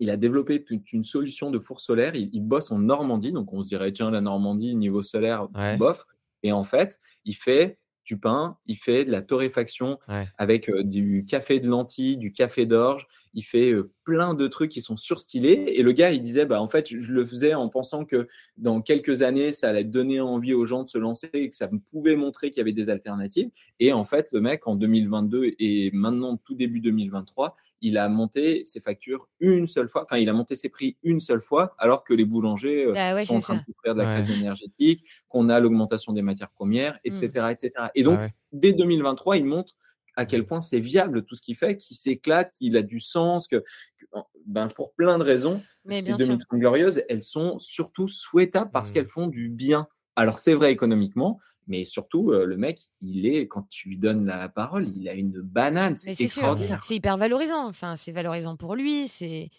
il 0.00 0.10
a 0.10 0.16
développé 0.16 0.64
toute 0.64 0.92
une 0.92 1.04
solution 1.04 1.52
de 1.52 1.58
four 1.60 1.80
solaire. 1.80 2.16
Il, 2.16 2.40
bosse 2.42 2.72
en 2.72 2.80
Normandie, 2.80 3.30
donc 3.30 3.52
on 3.52 3.62
se 3.62 3.68
dirait 3.68 3.92
tiens 3.92 4.10
la 4.10 4.20
Normandie 4.20 4.74
niveau 4.74 5.02
solaire, 5.02 5.46
bof. 5.78 6.04
Et 6.44 6.52
en 6.52 6.62
fait, 6.62 7.00
il 7.24 7.34
fait 7.34 7.78
du 8.04 8.18
pain, 8.18 8.58
il 8.66 8.76
fait 8.76 9.04
de 9.06 9.10
la 9.10 9.22
torréfaction 9.22 9.98
Ouais. 10.08 10.28
avec 10.36 10.68
euh, 10.68 10.82
du 10.84 11.24
café 11.26 11.58
de 11.58 11.66
lentilles, 11.66 12.18
du 12.18 12.32
café 12.32 12.66
d'orge. 12.66 13.06
Il 13.32 13.42
fait 13.42 13.72
euh, 13.72 13.90
plein 14.04 14.34
de 14.34 14.46
trucs 14.46 14.70
qui 14.70 14.82
sont 14.82 14.98
surstylés. 14.98 15.64
Et 15.74 15.82
le 15.82 15.90
gars, 15.92 16.10
il 16.12 16.20
disait, 16.20 16.44
bah, 16.44 16.60
en 16.60 16.68
fait, 16.68 16.86
je 16.86 17.12
le 17.12 17.24
faisais 17.24 17.54
en 17.54 17.70
pensant 17.70 18.04
que 18.04 18.28
dans 18.58 18.82
quelques 18.82 19.22
années, 19.22 19.54
ça 19.54 19.70
allait 19.70 19.84
donner 19.84 20.20
envie 20.20 20.52
aux 20.52 20.66
gens 20.66 20.82
de 20.84 20.88
se 20.90 20.98
lancer 20.98 21.30
et 21.32 21.48
que 21.48 21.56
ça 21.56 21.68
pouvait 21.90 22.14
montrer 22.14 22.50
qu'il 22.50 22.58
y 22.58 22.60
avait 22.60 22.72
des 22.72 22.90
alternatives. 22.90 23.48
Et 23.80 23.92
en 23.94 24.04
fait, 24.04 24.28
le 24.32 24.40
mec, 24.42 24.68
en 24.68 24.76
2022 24.76 25.52
et 25.58 25.90
maintenant, 25.94 26.36
tout 26.36 26.54
début 26.54 26.80
2023, 26.80 27.56
il 27.86 27.98
a 27.98 28.08
monté 28.08 28.64
ses 28.64 28.80
factures 28.80 29.28
une 29.40 29.66
seule 29.66 29.88
fois, 29.88 30.04
enfin, 30.04 30.16
il 30.18 30.28
a 30.28 30.32
monté 30.32 30.54
ses 30.54 30.68
prix 30.70 30.96
une 31.02 31.20
seule 31.20 31.42
fois, 31.42 31.74
alors 31.78 32.04
que 32.04 32.14
les 32.14 32.24
boulangers 32.24 32.86
euh, 32.86 32.92
Bah 32.94 33.14
ouais, 33.14 33.24
sont 33.24 33.36
en 33.36 33.40
train 33.40 33.54
ça. 33.54 33.60
de 33.60 33.64
souffrir 33.64 33.94
de 33.94 34.00
la 34.00 34.06
Ouais. 34.06 34.14
crise 34.22 34.30
énergétique, 34.30 35.04
qu'on 35.28 35.48
a 35.48 35.60
l'augmentation 35.60 36.12
des 36.12 36.22
matières 36.22 36.50
premières, 36.50 36.98
etc., 37.04 37.52
etc. 37.52 37.90
Et 37.94 38.02
donc, 38.02 38.18
Ah 38.18 38.22
ouais. 38.24 38.34
dès 38.52 38.72
2023, 38.72 39.36
il 39.36 39.44
montre 39.44 39.76
à 40.16 40.26
quel 40.26 40.46
point 40.46 40.60
c'est 40.60 40.78
viable 40.80 41.24
tout 41.24 41.34
ce 41.34 41.42
qu'il 41.42 41.56
fait, 41.56 41.76
qu'il 41.76 41.96
s'éclate, 41.96 42.52
qu'il 42.52 42.76
a 42.76 42.82
du 42.82 43.00
sens, 43.00 43.48
que, 43.48 43.56
que- 43.98 44.06
ben, 44.46 44.68
pour 44.68 44.94
plein 44.94 45.18
de 45.18 45.24
raisons, 45.24 45.60
Mais 45.84 45.96
ces 45.96 46.06
bien 46.06 46.16
sûr. 46.18 46.26
2030 46.28 46.58
glorieuses, 46.60 47.02
elles 47.08 47.24
sont 47.24 47.58
surtout 47.58 48.06
souhaitables 48.08 48.70
parce 48.72 48.90
Mm. 48.90 48.94
qu'elles 48.94 49.06
font 49.08 49.26
du 49.26 49.48
bien. 49.48 49.88
Alors, 50.16 50.38
c'est 50.38 50.54
vrai 50.54 50.70
économiquement, 50.70 51.40
mais 51.66 51.84
surtout, 51.84 52.30
euh, 52.30 52.44
le 52.44 52.56
mec, 52.56 52.80
il 53.00 53.26
est, 53.26 53.48
quand 53.48 53.66
tu 53.70 53.88
lui 53.88 53.98
donnes 53.98 54.26
la 54.26 54.48
parole, 54.48 54.88
il 54.96 55.08
a 55.08 55.14
une 55.14 55.40
banane, 55.40 55.96
c'est 55.96 56.20
extraordinaire. 56.20 56.82
c'est 56.82 56.96
hyper 56.96 57.16
valorisant. 57.16 57.66
Enfin, 57.66 57.96
c'est 57.96 58.12
valorisant 58.12 58.56
pour 58.56 58.74
lui. 58.74 59.08
C'est 59.08 59.50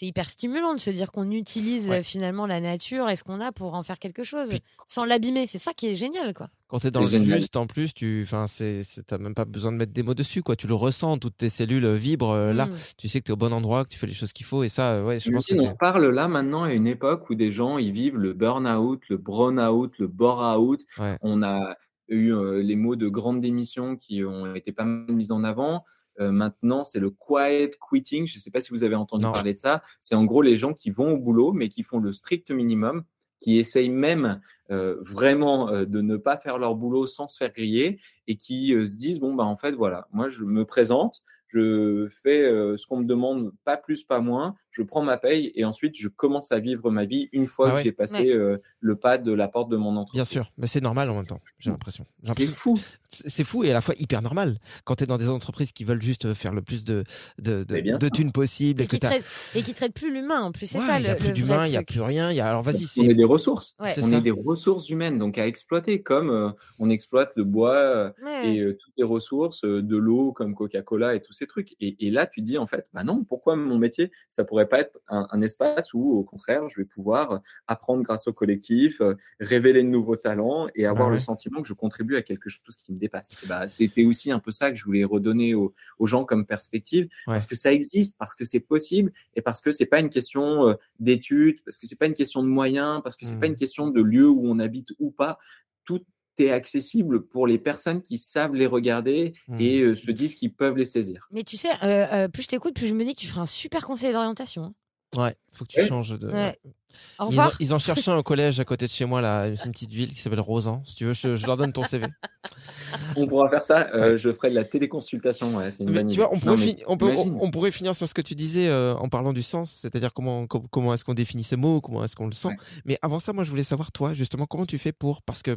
c'est 0.00 0.06
hyper 0.06 0.30
stimulant 0.30 0.72
de 0.72 0.80
se 0.80 0.88
dire 0.88 1.12
qu'on 1.12 1.30
utilise 1.30 1.90
Ouais. 1.90 1.98
euh, 1.98 2.02
finalement 2.02 2.46
la 2.46 2.58
nature 2.62 3.10
et 3.10 3.16
ce 3.16 3.22
qu'on 3.22 3.38
a 3.38 3.52
pour 3.52 3.74
en 3.74 3.82
faire 3.82 3.98
quelque 3.98 4.24
chose 4.24 4.48
Puis- 4.48 4.62
sans 4.86 5.04
l'abîmer. 5.04 5.46
C'est 5.46 5.58
ça 5.58 5.74
qui 5.74 5.88
est 5.88 5.94
génial, 5.94 6.32
quoi. 6.32 6.48
Quand 6.68 6.78
t'es 6.78 6.90
dans 6.90 7.02
le 7.02 7.08
juste, 7.08 7.54
en 7.58 7.66
plus, 7.66 7.92
tu, 7.92 8.22
enfin, 8.24 8.46
c'est, 8.46 8.82
c'est- 8.82 9.02
t'as 9.02 9.18
même 9.18 9.34
pas 9.34 9.44
besoin 9.44 9.72
de 9.72 9.76
mettre 9.76 9.92
des 9.92 10.02
mots 10.02 10.14
dessus, 10.14 10.42
quoi. 10.42 10.56
Tu 10.56 10.66
le 10.66 10.72
ressens, 10.74 11.18
toutes 11.18 11.36
tes 11.36 11.50
cellules 11.50 11.84
euh, 11.84 11.96
vibrent 11.96 12.30
euh, 12.30 12.54
là. 12.54 12.64
Mm. 12.64 12.74
Tu 12.96 13.08
sais 13.08 13.20
que 13.20 13.26
t'es 13.26 13.32
au 13.32 13.36
bon 13.36 13.52
endroit, 13.52 13.84
que 13.84 13.90
tu 13.90 13.98
fais 13.98 14.06
les 14.06 14.14
choses 14.14 14.32
qu'il 14.32 14.46
faut, 14.46 14.62
et 14.64 14.70
ça, 14.70 15.04
ouais, 15.04 15.18
je 15.18 15.30
pense 15.30 15.44
que 15.46 15.58
on 15.68 15.74
parle 15.76 16.06
là 16.08 16.28
maintenant 16.28 16.62
à 16.62 16.72
une 16.72 16.86
époque 16.86 17.28
où 17.28 17.34
des 17.34 17.52
gens 17.52 17.76
ils 17.76 17.92
vivent 17.92 18.16
le 18.16 18.32
burn-out, 18.32 19.02
le 19.10 19.18
brown-out, 19.18 19.92
le 19.98 20.06
bore-out. 20.06 20.80
Ouais. 20.98 21.18
On 21.20 21.42
a 21.42 21.76
eu 22.08 22.32
euh, 22.32 22.62
les 22.62 22.76
mots 22.76 22.96
de 22.96 23.08
grande 23.08 23.42
démission 23.42 23.96
qui 23.96 24.24
ont 24.24 24.54
été 24.54 24.72
pas 24.72 24.84
mal 24.84 25.12
mis 25.14 25.30
en 25.30 25.44
avant. 25.44 25.84
Euh, 26.20 26.30
maintenant, 26.30 26.84
c'est 26.84 27.00
le 27.00 27.10
quiet 27.10 27.70
quitting. 27.90 28.26
Je 28.26 28.36
ne 28.36 28.40
sais 28.40 28.50
pas 28.50 28.60
si 28.60 28.70
vous 28.70 28.84
avez 28.84 28.94
entendu 28.94 29.24
Non. 29.24 29.32
parler 29.32 29.54
de 29.54 29.58
ça. 29.58 29.82
C'est 30.00 30.14
en 30.14 30.24
gros 30.24 30.42
les 30.42 30.56
gens 30.56 30.72
qui 30.74 30.90
vont 30.90 31.12
au 31.12 31.18
boulot, 31.18 31.52
mais 31.52 31.68
qui 31.68 31.82
font 31.82 31.98
le 31.98 32.12
strict 32.12 32.50
minimum, 32.50 33.04
qui 33.40 33.58
essayent 33.58 33.88
même 33.90 34.40
euh, 34.70 34.96
vraiment 35.00 35.68
euh, 35.70 35.84
de 35.84 36.00
ne 36.00 36.16
pas 36.16 36.36
faire 36.36 36.58
leur 36.58 36.74
boulot 36.74 37.06
sans 37.06 37.26
se 37.26 37.36
faire 37.38 37.52
griller 37.52 38.00
et 38.26 38.36
qui 38.36 38.68
se 38.86 38.96
disent 38.96 39.18
bon 39.18 39.34
bah 39.34 39.44
en 39.44 39.56
fait 39.56 39.72
voilà, 39.72 40.06
moi 40.12 40.28
je 40.28 40.44
me 40.44 40.64
présente, 40.64 41.22
je 41.52 42.08
fais 42.22 42.42
euh, 42.44 42.76
ce 42.76 42.86
qu'on 42.86 42.98
me 42.98 43.04
demande, 43.04 43.52
pas 43.64 43.76
plus, 43.76 44.04
pas 44.04 44.20
moins, 44.20 44.54
je 44.70 44.82
prends 44.82 45.02
ma 45.02 45.16
paye 45.18 45.50
et 45.54 45.64
ensuite 45.64 45.96
je 45.96 46.08
commence 46.08 46.52
à 46.52 46.60
vivre 46.60 46.90
ma 46.90 47.04
vie 47.04 47.28
une 47.32 47.46
fois 47.46 47.66
Ah 47.68 47.70
que 47.72 47.76
ouais. 47.76 47.82
j'ai 47.82 47.92
passé 47.92 48.10
Ouais. 48.20 48.32
euh, 48.32 48.58
le 48.80 48.96
pas 48.96 49.18
de 49.18 49.32
la 49.32 49.48
porte 49.48 49.68
de 49.70 49.76
mon 49.76 49.96
entreprise. 49.96 50.20
Bien 50.20 50.24
sûr, 50.42 50.50
mais 50.58 50.66
c'est 50.66 50.80
normal 50.80 51.10
en 51.10 51.16
même 51.16 51.26
temps, 51.26 51.40
j'ai 51.58 51.70
l'impression. 51.70 52.04
C'est 52.20 52.44
fou. 52.50 52.78
C'est 53.08 53.44
fou 53.44 53.64
et 53.64 53.70
à 53.70 53.74
la 53.74 53.80
fois 53.80 53.94
hyper 53.98 54.22
normal 54.22 54.58
quand 54.84 54.94
tu 54.96 55.04
es 55.04 55.06
dans 55.06 55.16
des 55.18 55.28
entreprises 55.28 55.72
qui 55.72 55.84
veulent 55.84 56.02
juste 56.02 56.32
faire 56.34 56.52
le 56.52 56.62
plus 56.62 56.84
de, 56.84 57.02
de, 57.38 57.64
de, 57.64 57.96
de 57.98 58.08
thunes 58.08 58.32
possible 58.32 58.80
et, 58.82 58.84
Et 58.84 58.86
que 58.86 58.96
qui, 58.96 59.00
traite, 59.00 59.24
et 59.54 59.62
qui 59.62 59.74
traite 59.74 59.92
plus 59.94 60.12
l'humain 60.12 60.42
en 60.42 60.52
plus. 60.52 60.66
C'est 60.66 60.78
Ouais, 60.78 60.84
ça 60.86 60.98
il 60.98 61.02
le, 61.02 61.08
y 61.08 61.10
a 61.10 61.14
plus 61.16 61.32
d'humain, 61.32 61.66
il 61.66 61.72
y 61.72 61.76
a 61.76 61.82
plus 61.82 62.00
rien. 62.00 62.30
Il 62.30 62.36
y 62.36 62.40
a... 62.40 62.48
Alors 62.48 62.62
vas-y, 62.62 62.84
On 62.84 62.86
c'est 62.86 63.04
est 63.06 63.14
des 63.14 63.24
ressources. 63.24 63.76
Ouais. 63.80 63.90
C'est 63.92 64.04
On 64.04 64.08
ça. 64.08 64.16
est 64.18 64.20
des 64.20 64.30
ressources 64.30 64.88
humaines, 64.88 65.18
donc 65.18 65.36
à 65.38 65.46
exploiter 65.46 66.00
comme 66.02 66.30
euh, 66.30 66.50
on 66.78 66.90
exploite 66.90 67.32
le 67.36 67.44
bois 67.44 68.12
Ouais. 68.24 68.54
et 68.54 68.60
euh, 68.60 68.76
toutes 68.78 68.94
les 68.96 69.04
ressources, 69.04 69.64
euh, 69.64 69.82
de 69.82 69.96
l'eau 69.96 70.32
comme 70.32 70.54
Coca-Cola 70.54 71.14
et 71.14 71.20
tous 71.20 71.39
ces 71.40 71.46
trucs. 71.46 71.74
Et, 71.80 72.06
et 72.06 72.10
là, 72.10 72.26
tu 72.26 72.40
dis 72.42 72.56
en 72.58 72.66
fait, 72.66 72.86
bah 72.92 73.02
non, 73.04 73.24
pourquoi 73.24 73.56
mon 73.56 73.78
métier, 73.78 74.12
ça 74.28 74.44
pourrait 74.44 74.68
pas 74.68 74.80
être 74.80 74.98
un, 75.08 75.26
un 75.30 75.42
espace 75.42 75.92
où, 75.94 76.12
au 76.12 76.22
contraire, 76.22 76.68
je 76.68 76.76
vais 76.80 76.84
pouvoir 76.84 77.32
euh, 77.32 77.38
apprendre 77.66 78.02
grâce 78.02 78.26
au 78.28 78.32
collectif, 78.32 79.00
euh, 79.00 79.14
révéler 79.40 79.82
de 79.82 79.88
nouveaux 79.88 80.16
talents 80.16 80.68
et 80.74 80.86
avoir 80.86 81.08
Ah 81.08 81.10
ouais. 81.10 81.16
le 81.16 81.20
sentiment 81.20 81.62
que 81.62 81.68
je 81.68 81.74
contribue 81.74 82.16
à 82.16 82.22
quelque 82.22 82.48
chose 82.48 82.76
qui 82.76 82.92
me 82.92 82.98
dépasse. 82.98 83.34
Bah, 83.48 83.66
c'était 83.68 84.04
aussi 84.04 84.30
un 84.30 84.38
peu 84.38 84.50
ça 84.50 84.70
que 84.70 84.76
je 84.76 84.84
voulais 84.84 85.04
redonner 85.04 85.54
aux, 85.54 85.74
aux 85.98 86.06
gens 86.06 86.24
comme 86.24 86.46
perspective, 86.46 87.04
Ouais. 87.26 87.34
parce 87.34 87.46
que 87.46 87.56
ça 87.56 87.72
existe, 87.72 88.16
parce 88.18 88.34
que 88.36 88.44
c'est 88.44 88.60
possible 88.60 89.12
et 89.34 89.42
parce 89.42 89.60
que 89.60 89.70
c'est 89.72 89.86
pas 89.86 90.00
une 90.00 90.10
question 90.10 90.68
euh, 90.68 90.74
d'études, 90.98 91.62
parce 91.64 91.78
que 91.78 91.86
c'est 91.86 91.96
pas 91.98 92.06
une 92.06 92.14
question 92.14 92.42
de 92.42 92.48
moyens, 92.48 93.00
parce 93.02 93.16
que 93.16 93.24
c'est 93.26 93.38
pas 93.38 93.46
une 93.46 93.56
question 93.56 93.88
de 93.88 94.00
lieu 94.02 94.28
où 94.28 94.42
on 94.46 94.58
habite 94.58 94.88
ou 94.98 95.10
pas. 95.10 95.38
Tout 95.84 96.04
est 96.38 96.50
accessible 96.52 97.26
pour 97.26 97.46
les 97.46 97.58
personnes 97.58 98.00
qui 98.02 98.16
savent 98.18 98.54
les 98.54 98.66
regarder 98.66 99.34
Mhm. 99.48 99.60
et 99.60 99.80
euh, 99.80 99.94
se 99.94 100.10
disent 100.10 100.34
qu'ils 100.34 100.54
peuvent 100.54 100.76
les 100.76 100.84
saisir. 100.86 101.26
Mais 101.30 101.42
tu 101.42 101.56
sais, 101.56 101.68
euh, 101.82 102.06
euh, 102.12 102.28
plus 102.28 102.44
je 102.44 102.48
t'écoute, 102.48 102.74
plus 102.74 102.88
je 102.88 102.94
me 102.94 103.04
dis 103.04 103.14
que 103.14 103.20
tu 103.20 103.26
feras 103.26 103.42
un 103.42 103.46
super 103.46 103.84
conseiller 103.86 104.12
d'orientation. 104.12 104.62
hein. 104.64 104.72
Ouais, 105.16 105.34
faut 105.50 105.64
que 105.64 105.72
tu 105.72 105.84
changes 105.84 106.16
de. 106.16 106.28
Ouais. 106.30 106.56
Au 106.64 106.64
Ils 106.64 107.22
en, 107.22 107.26
revoir. 107.26 107.56
ils 107.58 107.74
en 107.74 107.80
cherchent 107.80 108.06
un 108.06 108.16
au 108.16 108.22
collège 108.22 108.60
à 108.60 108.64
côté 108.64 108.86
de 108.86 108.90
chez 108.92 109.04
moi, 109.06 109.20
là, 109.20 109.48
une 109.48 109.72
petite 109.72 109.90
ville 109.92 110.08
qui 110.12 110.20
s'appelle 110.20 110.38
Rosan. 110.40 110.82
Si 110.84 110.94
tu 110.94 111.04
veux, 111.04 111.12
je, 111.14 111.34
je 111.34 111.46
leur 111.46 111.56
donne 111.56 111.72
ton 111.72 111.82
CV. 111.82 112.06
On 113.16 113.26
pourra 113.26 113.48
faire 113.50 113.64
ça. 113.64 113.88
euh, 113.94 114.16
Je 114.16 114.32
ferai 114.32 114.50
de 114.50 114.54
la 114.54 114.62
téléconsultation. 114.64 115.54
Ouais, 115.56 115.70
c'est 115.72 115.82
une 115.84 115.90
Mais 115.90 116.06
tu 116.06 116.16
vois, 116.16 116.30
on 116.30 116.34
Non, 116.36 116.40
pourrait, 116.40 116.56
mais 116.56 116.62
fini- 116.66 116.82
on, 116.86 116.96
peut- 116.96 117.12
on- 117.16 117.42
on 117.42 117.50
pourrait 117.50 117.70
finir 117.72 117.94
sur 117.96 118.06
ce 118.08 118.14
que 118.14 118.22
tu 118.22 118.34
disais 118.36 118.68
euh, 118.68 118.94
en 118.94 119.08
parlant 119.08 119.32
du 119.32 119.42
sens, 119.42 119.70
c'est-à-dire 119.70 120.12
comment, 120.14 120.46
com- 120.46 120.66
comment 120.70 120.94
est-ce 120.94 121.04
qu'on 121.04 121.14
définit 121.14 121.42
ce 121.44 121.56
mot, 121.56 121.80
comment 121.80 122.04
est-ce 122.04 122.14
qu'on 122.16 122.26
le 122.26 122.32
sent. 122.32 122.48
Ouais. 122.48 122.56
Mais 122.84 122.98
avant 123.02 123.18
ça, 123.18 123.32
moi, 123.32 123.42
je 123.44 123.50
voulais 123.50 123.64
savoir, 123.64 123.90
toi, 123.92 124.12
justement, 124.14 124.46
comment 124.46 124.66
tu 124.66 124.78
fais 124.78 124.92
pour. 124.92 125.22
Parce 125.22 125.42
que 125.42 125.50
euh, 125.52 125.56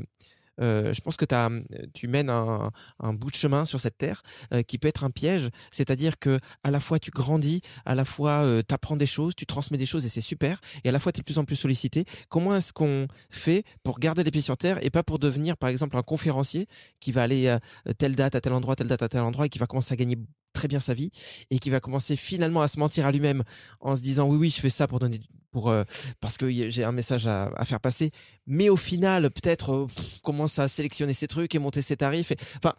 je 0.60 1.02
pense 1.02 1.18
que 1.18 1.26
t'as, 1.26 1.50
tu 1.94 2.08
mènes 2.08 2.30
un, 2.30 2.72
un 3.00 3.14
bout 3.14 3.30
de 3.30 3.36
chemin 3.36 3.66
sur 3.66 3.80
cette 3.80 3.98
terre 3.98 4.22
euh, 4.54 4.62
qui 4.62 4.78
peut 4.78 4.88
être 4.88 5.04
un 5.04 5.10
piège, 5.10 5.50
c'est-à-dire 5.72 6.20
que 6.20 6.40
à 6.64 6.72
la 6.72 6.80
fois 6.80 7.00
tu 7.00 7.12
grandis, 7.12 7.62
à 7.86 7.96
la 7.96 8.06
fois 8.06 8.44
tu 8.68 8.74
apprends 8.74 8.96
des 8.96 9.06
choses, 9.06 9.36
tu 9.36 9.46
transmets 9.46 9.78
des 9.78 9.86
choses 9.86 10.06
et 10.06 10.10
c'est 10.10 10.22
super, 10.22 10.60
et 10.84 10.90
à 10.90 10.92
la 10.92 11.00
fois 11.00 11.12
tu 11.12 11.20
es 11.20 11.22
de 11.22 11.26
plus 11.26 11.38
en 11.38 11.46
plus 11.46 11.56
sollicité. 11.56 12.06
Comment 12.30 12.56
est-ce 12.56 12.74
qu'on 12.74 13.08
fait 13.30 13.64
pour 13.84 14.00
garder 14.00 14.24
les 14.24 14.32
pieds 14.32 14.42
sur 14.42 14.58
terre 14.58 14.84
et 14.84 14.90
pas 14.90 15.04
pour 15.04 15.20
devenir, 15.20 15.58
par 15.58 15.70
exemple, 15.70 15.98
un 15.98 16.04
conférencier 16.04 16.68
qui 17.00 17.12
va 17.12 17.24
aller 17.24 17.50
à 17.50 17.60
telle 17.98 18.16
date 18.16 18.36
à 18.36 18.42
tel 18.42 18.54
endroit, 18.54 18.76
telle 18.76 18.88
date 18.88 19.02
à 19.02 19.10
tel 19.10 19.22
endroit 19.22 19.46
et 19.46 19.50
qui 19.50 19.60
va 19.60 19.66
commencer 19.66 19.94
à 19.94 19.96
gagner 19.96 20.18
très 20.54 20.68
bien 20.68 20.80
sa 20.80 20.94
vie 20.94 21.12
et 21.50 21.60
qui 21.60 21.70
va 21.70 21.80
commencer 21.80 22.16
finalement 22.16 22.62
à 22.62 22.68
se 22.68 22.80
mentir 22.80 23.06
à 23.06 23.12
lui-même 23.12 23.44
en 23.80 23.96
se 23.96 24.02
disant 24.02 24.28
oui 24.28 24.38
oui 24.38 24.50
je 24.50 24.60
fais 24.62 24.70
ça 24.70 24.88
pour 24.88 25.00
donner 25.00 25.22
pour 25.54 25.70
euh, 25.70 25.84
parce 26.20 26.38
que 26.38 26.52
j'ai 26.52 26.84
un 26.84 26.92
message 26.92 27.28
à, 27.28 27.64
faire 27.64 27.80
passer. 27.80 28.12
Mais 28.48 28.68
au 28.68 28.76
final 28.76 29.30
peut-être 29.32 29.72
euh, 29.72 29.88
commence 30.24 30.60
à 30.60 30.68
sélectionner 30.68 31.14
ses 31.14 31.28
trucs 31.28 31.56
et 31.56 31.60
monter 31.60 31.82
ses 31.82 31.96
tarifs 31.96 32.34
enfin 32.58 32.74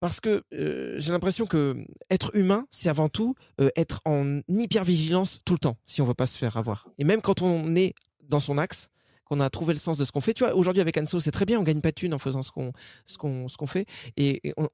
parce 0.00 0.20
que 0.20 0.44
euh, 0.54 0.94
j'ai 0.98 1.12
l'impression 1.12 1.44
que 1.44 1.84
être 2.08 2.34
humain 2.34 2.66
c'est 2.70 2.88
avant 2.88 3.08
tout 3.08 3.34
être 3.76 4.00
en 4.06 4.40
hyper 4.48 4.84
vigilance 4.84 5.40
tout 5.44 5.54
le 5.54 5.58
temps 5.58 5.76
si 5.82 6.00
on 6.00 6.06
veut 6.06 6.14
pas 6.14 6.26
se 6.26 6.38
faire 6.38 6.56
avoir. 6.56 6.88
Et 6.98 7.04
même 7.04 7.20
quand 7.20 7.42
on 7.42 7.74
est 7.76 7.94
dans 8.22 8.40
son 8.40 8.56
axe 8.56 8.90
qu'on 9.28 9.40
a 9.40 9.50
trouvé 9.50 9.74
le 9.74 9.78
sens 9.78 9.98
de 9.98 10.04
ce 10.04 10.12
qu'on 10.12 10.20
fait. 10.20 10.34
Tu 10.34 10.42
vois, 10.44 10.54
aujourd'hui 10.54 10.80
avec 10.80 10.96
Anso, 10.96 11.20
c'est 11.20 11.30
très 11.30 11.44
bien, 11.44 11.58
on 11.60 11.62
gagne 11.62 11.80
pas 11.80 11.90
de 11.90 11.94
thunes 11.94 12.14
en 12.14 12.18
faisant 12.18 12.42
ce 12.42 12.50
qu'on 12.50 12.72
ce 13.06 13.18
qu'on 13.18 13.46
ce 13.48 13.56
qu'on 13.56 13.66
fait. 13.66 13.86
Et, 14.16 14.48
et 14.48 14.54
on, 14.56 14.68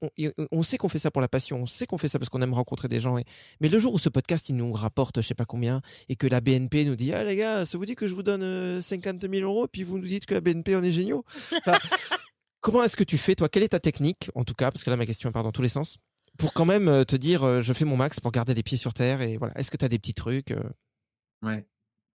on- 0.53 0.63
sait 0.63 0.79
qu'on 0.79 0.89
fait 0.89 0.99
ça 0.99 1.11
pour 1.11 1.21
la 1.23 1.29
passion, 1.29 1.63
on 1.63 1.67
sait 1.67 1.87
qu'on 1.87 1.99
fait 1.99 2.09
ça 2.09 2.19
parce 2.19 2.29
qu'on 2.29 2.41
aime 2.43 2.55
rencontrer 2.55 2.89
des 2.89 3.01
gens. 3.01 3.19
Et 3.19 3.25
mais 3.61 3.69
le 3.69 3.79
jour 3.79 3.93
où 3.95 3.99
ce 3.99 4.09
podcast 4.09 4.49
il 4.49 4.57
nous 4.57 4.73
rapporte 4.73 5.21
je 5.21 5.27
sais 5.27 5.35
pas 5.35 5.45
combien 5.45 5.81
et 6.09 6.17
que 6.17 6.27
la 6.27 6.41
BNP 6.41 6.85
nous 6.85 6.97
dit 6.97 7.13
ah 7.13 7.25
les 7.25 7.37
gars, 7.37 7.65
ça 7.65 7.77
vous 7.79 7.85
dit 7.85 7.95
que 7.97 8.07
je 8.07 8.15
vous 8.15 8.23
donne 8.23 8.43
euh, 8.43 8.81
50 8.81 9.21
000 9.21 9.33
euros? 9.43 9.67
Puis 9.67 9.83
vous 9.83 9.99
nous 9.99 10.07
dites 10.07 10.27
que 10.27 10.35
la 10.35 10.41
BNP 10.41 10.77
on 10.77 10.83
est 10.83 10.93
géniaux. 10.93 11.25
Enfin, 11.59 11.79
comment 12.61 12.83
est-ce 12.83 12.97
que 12.97 13.05
tu 13.05 13.19
fais 13.19 13.35
toi? 13.35 13.49
Quelle 13.49 13.63
est 13.63 13.69
ta 13.69 13.81
technique 13.81 14.31
en 14.35 14.45
tout 14.45 14.55
cas? 14.55 14.71
Parce 14.71 14.85
que 14.85 14.91
là 14.91 14.97
ma 14.97 15.07
question 15.07 15.31
part 15.33 15.43
dans 15.43 15.53
tous 15.53 15.63
les 15.63 15.69
sens. 15.69 15.99
Pour 16.39 16.53
quand 16.53 16.65
même 16.65 16.89
euh, 16.89 17.05
te 17.05 17.15
dire 17.17 17.45
euh, 17.45 17.61
je 17.61 17.73
fais 17.73 17.85
mon 17.85 17.97
max 17.97 18.19
pour 18.21 18.33
garder 18.33 18.55
les 18.55 18.63
pieds 18.63 18.79
sur 18.79 18.95
terre 18.95 19.21
et 19.21 19.37
voilà. 19.37 19.57
Est-ce 19.59 19.71
que 19.71 19.77
tu 19.77 19.85
as 19.85 19.89
des 19.89 19.99
petits 19.99 20.15
trucs 20.15 20.51
euh? 20.51 20.63
Ouais, 21.43 21.65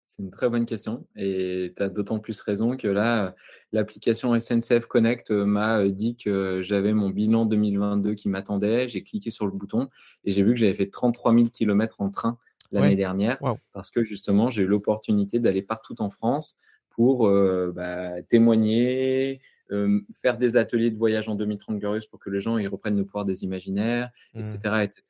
c'est 0.09 0.23
une 0.23 0.31
très 0.31 0.49
bonne 0.49 0.65
question 0.65 1.05
et 1.15 1.71
tu 1.77 1.83
as 1.83 1.87
d'autant 1.87 2.17
plus 2.17 2.41
raison 2.41 2.75
que 2.75 2.87
là, 2.87 3.25
euh, 3.27 3.31
l'application 3.71 4.37
SNCF 4.37 4.87
Connect 4.87 5.29
euh, 5.29 5.45
m'a 5.45 5.77
euh, 5.81 5.91
dit 5.91 6.17
que 6.17 6.63
j'avais 6.63 6.93
mon 6.93 7.11
bilan 7.11 7.45
2022 7.45 8.15
qui 8.15 8.27
m'attendait. 8.27 8.87
J'ai 8.87 9.03
cliqué 9.03 9.29
sur 9.29 9.45
le 9.45 9.51
bouton 9.51 9.87
et 10.25 10.31
j'ai 10.31 10.41
vu 10.41 10.53
que 10.53 10.59
j'avais 10.59 10.73
fait 10.73 10.89
33 10.89 11.33
000 11.35 11.45
km 11.49 12.01
en 12.01 12.09
train 12.09 12.39
l'année 12.71 12.89
Ouais. 12.89 12.95
dernière 12.95 13.37
parce 13.71 13.91
que 13.91 14.03
justement, 14.03 14.49
j'ai 14.49 14.63
eu 14.63 14.67
l'opportunité 14.67 15.39
d'aller 15.39 15.61
partout 15.61 16.01
en 16.01 16.09
France 16.09 16.59
pour 16.89 17.27
euh, 17.27 17.71
bah, 17.73 18.21
témoigner, 18.23 19.41
euh, 19.71 20.01
faire 20.23 20.37
des 20.39 20.57
ateliers 20.57 20.89
de 20.89 20.97
voyage 20.97 21.29
en 21.29 21.35
2030 21.35 21.77
glorieuse 21.77 22.07
pour 22.07 22.19
que 22.19 22.31
les 22.31 22.39
gens 22.41 22.57
ils 22.57 22.67
reprennent 22.67 22.97
le 22.97 23.05
pouvoir 23.05 23.25
des 23.25 23.43
imaginaires, 23.43 24.09
etc., 24.33 24.57
etc. 24.83 25.03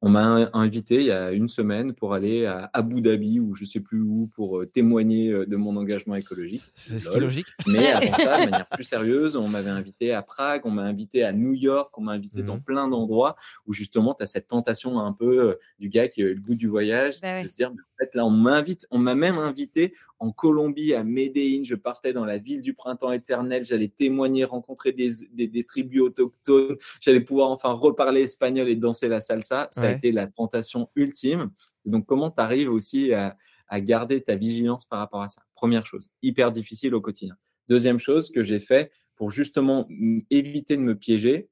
On 0.00 0.10
m'a 0.10 0.22
in- 0.24 0.50
invité 0.52 0.96
il 0.96 1.06
y 1.06 1.10
a 1.10 1.32
une 1.32 1.48
semaine 1.48 1.92
pour 1.92 2.14
aller 2.14 2.46
à 2.46 2.70
Abu 2.72 3.00
Dhabi 3.00 3.40
ou 3.40 3.54
je 3.54 3.64
sais 3.64 3.80
plus 3.80 4.00
où 4.00 4.30
pour 4.34 4.58
euh, 4.60 4.66
témoigner 4.66 5.30
euh, 5.32 5.44
de 5.44 5.56
mon 5.56 5.76
engagement 5.76 6.14
écologique. 6.14 6.62
C'est 6.74 7.00
ce 7.00 7.06
Lol. 7.06 7.12
qui 7.12 7.18
est 7.18 7.20
logique. 7.22 7.46
Mais 7.66 7.86
avant 7.92 8.14
ça, 8.14 8.36
de 8.46 8.50
manière 8.50 8.68
plus 8.68 8.84
sérieuse, 8.84 9.34
on 9.36 9.48
m'avait 9.48 9.70
invité 9.70 10.14
à 10.14 10.22
Prague, 10.22 10.62
on 10.64 10.70
m'a 10.70 10.82
invité 10.82 11.24
à 11.24 11.32
New 11.32 11.52
York, 11.52 11.96
on 11.98 12.02
m'a 12.02 12.12
invité 12.12 12.40
Mhm. 12.42 12.46
dans 12.46 12.60
plein 12.60 12.86
d'endroits 12.88 13.34
où 13.66 13.72
justement 13.72 14.14
tu 14.14 14.22
as 14.22 14.26
cette 14.26 14.46
tentation 14.46 15.00
un 15.00 15.12
peu 15.12 15.40
euh, 15.50 15.54
du 15.80 15.88
gars 15.88 16.06
qui 16.06 16.22
a 16.22 16.26
eu 16.26 16.34
le 16.34 16.40
goût 16.40 16.54
du 16.54 16.68
voyage, 16.68 17.20
Bah 17.20 17.34
de 17.36 17.40
ouais. 17.42 17.48
se 17.48 17.56
dire 17.56 17.70
mais 17.72 17.80
en 17.82 17.87
fait, 17.98 18.14
là, 18.14 18.24
on 18.24 18.30
m'invite, 18.30 18.86
on 18.90 18.98
m'a 18.98 19.14
même 19.14 19.38
invité 19.38 19.94
en 20.18 20.32
Colombie, 20.32 20.94
à 20.94 21.04
Medellín. 21.04 21.64
Je 21.64 21.74
partais 21.74 22.12
dans 22.12 22.24
la 22.24 22.38
ville 22.38 22.62
du 22.62 22.74
printemps 22.74 23.12
éternel. 23.12 23.64
J'allais 23.64 23.88
témoigner, 23.88 24.44
rencontrer 24.44 24.92
des, 24.92 25.10
des, 25.32 25.64
tribus 25.64 26.02
autochtones. 26.02 26.76
J'allais 27.00 27.20
pouvoir 27.20 27.50
enfin 27.50 27.72
reparler 27.72 28.22
espagnol 28.22 28.68
et 28.68 28.76
danser 28.76 29.08
la 29.08 29.20
salsa. 29.20 29.68
Ça 29.70 29.82
a 29.82 29.92
été 29.92 30.12
la 30.12 30.26
tentation 30.26 30.88
ultime. 30.96 31.50
donc, 31.84 32.06
comment 32.06 32.30
tu 32.30 32.40
arrives 32.40 32.70
aussi 32.70 33.12
à, 33.12 33.36
à 33.68 33.80
garder 33.80 34.20
ta 34.22 34.34
vigilance 34.34 34.86
par 34.86 34.98
rapport 34.98 35.22
à 35.22 35.28
ça? 35.28 35.42
Première 35.54 35.86
chose, 35.86 36.10
hyper 36.22 36.52
difficile 36.52 36.94
au 36.94 37.00
quotidien. 37.00 37.36
Deuxième 37.68 37.98
chose 37.98 38.30
que 38.30 38.42
j'ai 38.42 38.60
fait 38.60 38.90
pour 39.14 39.30
justement 39.30 39.86
éviter 40.30 40.76
de 40.76 40.82
me 40.82 40.94
piéger 40.94 41.48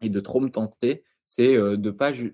et 0.00 0.08
de 0.08 0.20
trop 0.20 0.40
me 0.40 0.50
tenter, 0.50 1.04
c'est 1.24 1.56
euh, 1.56 1.76
de 1.76 1.90
pas 1.90 2.12
de, 2.12 2.32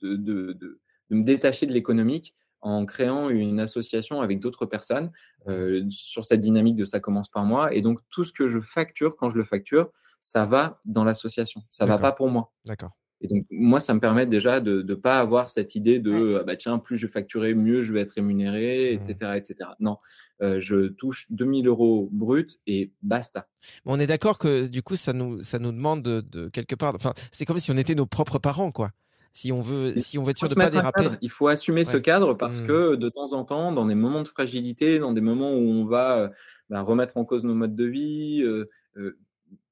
de, 0.00 0.52
de, 0.52 0.80
me 1.10 1.22
détacher 1.22 1.66
de 1.66 1.72
l'économique 1.72 2.34
en 2.62 2.86
créant 2.86 3.28
une 3.28 3.60
association 3.60 4.20
avec 4.20 4.40
d'autres 4.40 4.66
personnes 4.66 5.10
euh, 5.48 5.84
sur 5.90 6.24
cette 6.24 6.40
dynamique 6.40 6.76
de 6.76 6.84
ça 6.84 7.00
commence 7.00 7.28
par 7.28 7.44
moi. 7.44 7.74
Et 7.74 7.82
donc 7.82 8.00
tout 8.08 8.24
ce 8.24 8.32
que 8.32 8.48
je 8.48 8.60
facture, 8.60 9.16
quand 9.16 9.30
je 9.30 9.36
le 9.36 9.44
facture, 9.44 9.90
ça 10.20 10.46
va 10.46 10.80
dans 10.84 11.04
l'association. 11.04 11.62
Ça 11.68 11.84
va 11.84 11.98
pas 11.98 12.12
pour 12.12 12.30
moi. 12.30 12.52
D'accord. 12.64 12.92
Et 13.22 13.28
donc, 13.28 13.46
moi, 13.50 13.78
ça 13.78 13.94
me 13.94 14.00
permet 14.00 14.26
déjà 14.26 14.60
de 14.60 14.82
ne 14.82 14.94
pas 14.94 15.20
avoir 15.20 15.48
cette 15.48 15.76
idée 15.76 16.00
de 16.00 16.38
ah 16.40 16.44
bah, 16.44 16.56
tiens, 16.56 16.78
plus 16.78 16.96
je 16.96 17.06
facturer, 17.06 17.54
mieux 17.54 17.80
je 17.80 17.92
vais 17.92 18.00
être 18.00 18.10
rémunéré, 18.10 18.92
etc. 18.92 19.16
Mmh. 19.20 19.36
etc. 19.36 19.70
Non, 19.78 19.98
euh, 20.42 20.58
je 20.60 20.88
touche 20.88 21.26
2000 21.30 21.68
euros 21.68 22.08
brut 22.10 22.58
et 22.66 22.92
basta. 23.02 23.48
on 23.84 24.00
est 24.00 24.08
d'accord 24.08 24.38
que 24.38 24.66
du 24.66 24.82
coup, 24.82 24.96
ça 24.96 25.12
nous, 25.12 25.40
ça 25.40 25.60
nous 25.60 25.70
demande 25.70 26.02
de, 26.02 26.48
quelque 26.48 26.74
part. 26.74 26.96
Enfin, 26.96 27.14
c'est 27.30 27.44
comme 27.44 27.58
si 27.58 27.70
on 27.70 27.76
était 27.76 27.94
nos 27.94 28.06
propres 28.06 28.38
parents, 28.38 28.72
quoi. 28.72 28.90
Si 29.32 29.50
on 29.50 29.62
veut, 29.62 29.94
si 29.96 30.18
on 30.18 30.24
veut 30.24 30.30
être 30.30 30.38
sûr 30.38 30.48
de 30.48 30.54
pas 30.54 30.70
déraper. 30.70 31.06
Il 31.22 31.30
faut 31.30 31.48
assumer 31.48 31.84
ce 31.84 31.96
cadre 31.96 32.34
parce 32.34 32.60
mmh. 32.60 32.66
que 32.66 32.94
de 32.96 33.08
temps 33.08 33.32
en 33.32 33.44
temps, 33.44 33.72
dans 33.72 33.86
des 33.86 33.94
moments 33.94 34.22
de 34.22 34.28
fragilité, 34.28 34.98
dans 34.98 35.12
des 35.12 35.22
moments 35.22 35.52
où 35.52 35.70
on 35.70 35.86
va 35.86 36.18
euh, 36.18 36.28
bah, 36.68 36.82
remettre 36.82 37.16
en 37.16 37.24
cause 37.24 37.44
nos 37.44 37.54
modes 37.54 37.74
de 37.74 37.86
vie, 37.86 38.42
euh, 38.42 38.68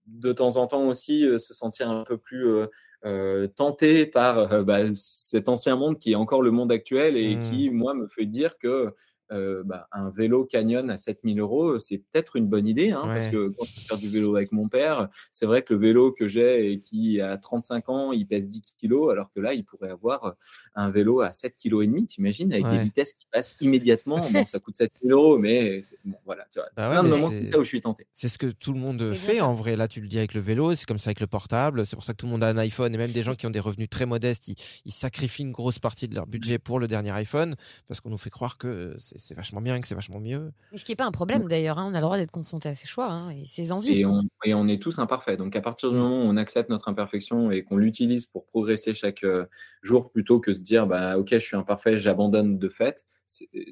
de 0.06 0.32
temps 0.32 0.56
en 0.56 0.66
temps 0.66 0.88
aussi 0.88 1.22
se 1.38 1.54
sentir 1.54 1.90
un 1.90 2.04
peu 2.04 2.16
plus 2.16 2.66
euh, 3.06 3.46
tenté 3.46 4.04
par 4.04 4.52
euh, 4.52 4.62
bah, 4.62 4.80
cet 4.92 5.48
ancien 5.48 5.74
monde 5.74 5.98
qui 5.98 6.12
est 6.12 6.16
encore 6.16 6.42
le 6.42 6.50
monde 6.50 6.70
actuel 6.70 7.16
et 7.16 7.34
mmh. 7.34 7.50
qui, 7.50 7.70
moi, 7.70 7.94
me 7.94 8.06
fait 8.08 8.26
dire 8.26 8.58
que 8.58 8.94
euh, 9.32 9.62
bah, 9.64 9.88
un 9.92 10.10
vélo 10.10 10.44
Canyon 10.44 10.90
à 10.90 10.96
7000 10.96 11.38
euros, 11.38 11.78
c'est 11.78 11.98
peut-être 11.98 12.36
une 12.36 12.46
bonne 12.46 12.66
idée, 12.66 12.90
hein, 12.90 13.02
parce 13.04 13.28
que 13.28 13.48
quand 13.48 13.64
je 13.64 13.86
fais 13.86 13.96
du 13.96 14.08
vélo 14.08 14.34
avec 14.36 14.50
mon 14.52 14.68
père, 14.68 15.08
c'est 15.30 15.46
vrai 15.46 15.62
que 15.62 15.72
le 15.72 15.80
vélo 15.80 16.12
que 16.12 16.26
j'ai 16.26 16.72
et 16.72 16.78
qui 16.78 17.20
a 17.20 17.36
35 17.38 17.88
ans, 17.88 18.12
il 18.12 18.26
pèse 18.26 18.46
10 18.46 18.60
kilos, 18.78 19.10
alors 19.12 19.30
que 19.34 19.40
là, 19.40 19.54
il 19.54 19.64
pourrait 19.64 19.90
avoir 19.90 20.34
un 20.74 20.90
vélo 20.90 21.20
à 21.20 21.32
7 21.32 21.54
kg 21.56 21.82
et 21.82 21.86
demi, 21.86 22.06
t'imagines, 22.06 22.52
avec 22.52 22.68
des 22.68 22.78
vitesses 22.78 23.12
qui 23.12 23.26
passent 23.30 23.56
immédiatement. 23.60 24.20
bon, 24.32 24.44
ça 24.46 24.58
coûte 24.58 24.76
7000 24.76 25.12
euros, 25.12 25.38
mais 25.38 25.80
bon, 26.04 26.18
voilà, 26.24 26.44
tu 26.52 26.58
vois. 26.58 26.68
Bah 26.76 26.90
plein 26.90 27.04
de 27.04 27.08
moments 27.08 27.30
ça 27.50 27.58
où 27.58 27.64
je 27.64 27.68
suis 27.68 27.80
tenté. 27.80 28.06
C'est 28.12 28.28
ce 28.28 28.38
que 28.38 28.46
tout 28.46 28.72
le 28.72 28.80
monde 28.80 29.12
fait 29.14 29.40
en 29.40 29.54
vrai. 29.54 29.76
Là, 29.76 29.88
tu 29.88 30.00
le 30.00 30.08
dis 30.08 30.18
avec 30.18 30.34
le 30.34 30.40
vélo, 30.40 30.74
c'est 30.74 30.86
comme 30.86 30.98
ça 30.98 31.08
avec 31.08 31.20
le 31.20 31.26
portable. 31.26 31.86
C'est 31.86 31.96
pour 31.96 32.04
ça 32.04 32.12
que 32.12 32.18
tout 32.18 32.26
le 32.26 32.32
monde 32.32 32.42
a 32.42 32.48
un 32.48 32.58
iPhone 32.58 32.94
et 32.94 32.98
même 32.98 33.12
des 33.12 33.22
gens 33.22 33.34
qui 33.34 33.46
ont 33.46 33.50
des 33.50 33.60
revenus 33.60 33.88
très 33.88 34.06
modestes, 34.06 34.48
ils, 34.48 34.56
ils 34.84 34.92
sacrifient 34.92 35.42
une 35.42 35.52
grosse 35.52 35.78
partie 35.78 36.08
de 36.08 36.14
leur 36.14 36.26
budget 36.26 36.58
pour 36.58 36.78
le 36.78 36.86
dernier 36.86 37.10
iPhone 37.12 37.54
parce 37.86 38.00
qu'on 38.00 38.10
nous 38.10 38.18
fait 38.18 38.30
croire 38.30 38.58
que 38.58 38.94
c'est 38.96 39.19
c'est 39.20 39.34
vachement 39.34 39.60
bien, 39.60 39.80
que 39.80 39.86
c'est 39.86 39.94
vachement 39.94 40.20
mieux. 40.20 40.52
Mais 40.72 40.78
ce 40.78 40.84
qui 40.84 40.92
n'est 40.92 40.96
pas 40.96 41.04
un 41.04 41.12
problème 41.12 41.46
d'ailleurs, 41.46 41.78
hein. 41.78 41.86
on 41.90 41.94
a 41.94 41.98
le 41.98 42.02
droit 42.02 42.16
d'être 42.16 42.30
confronté 42.30 42.68
à 42.68 42.74
ses 42.74 42.86
choix 42.86 43.10
hein, 43.10 43.30
et 43.30 43.44
ses 43.44 43.72
envies. 43.72 44.04
Et 44.44 44.54
on, 44.54 44.68
est 44.68 44.82
tous 44.82 44.98
imparfaits. 44.98 45.38
Donc 45.38 45.54
à 45.54 45.60
partir 45.60 45.90
du 45.90 45.96
mm. 45.96 46.00
moment 46.00 46.22
où 46.22 46.26
on 46.26 46.36
accepte 46.36 46.70
notre 46.70 46.88
imperfection 46.88 47.50
et 47.50 47.62
qu'on 47.62 47.76
l'utilise 47.76 48.26
pour 48.26 48.46
progresser 48.46 48.94
chaque 48.94 49.24
euh, 49.24 49.46
jour 49.82 50.10
plutôt 50.10 50.40
que 50.40 50.52
se 50.52 50.60
dire 50.60 50.86
bah 50.86 51.18
ok 51.18 51.28
je 51.32 51.38
suis 51.38 51.56
imparfait, 51.56 51.98
j'abandonne 51.98 52.58
de 52.58 52.68
fait, 52.68 53.04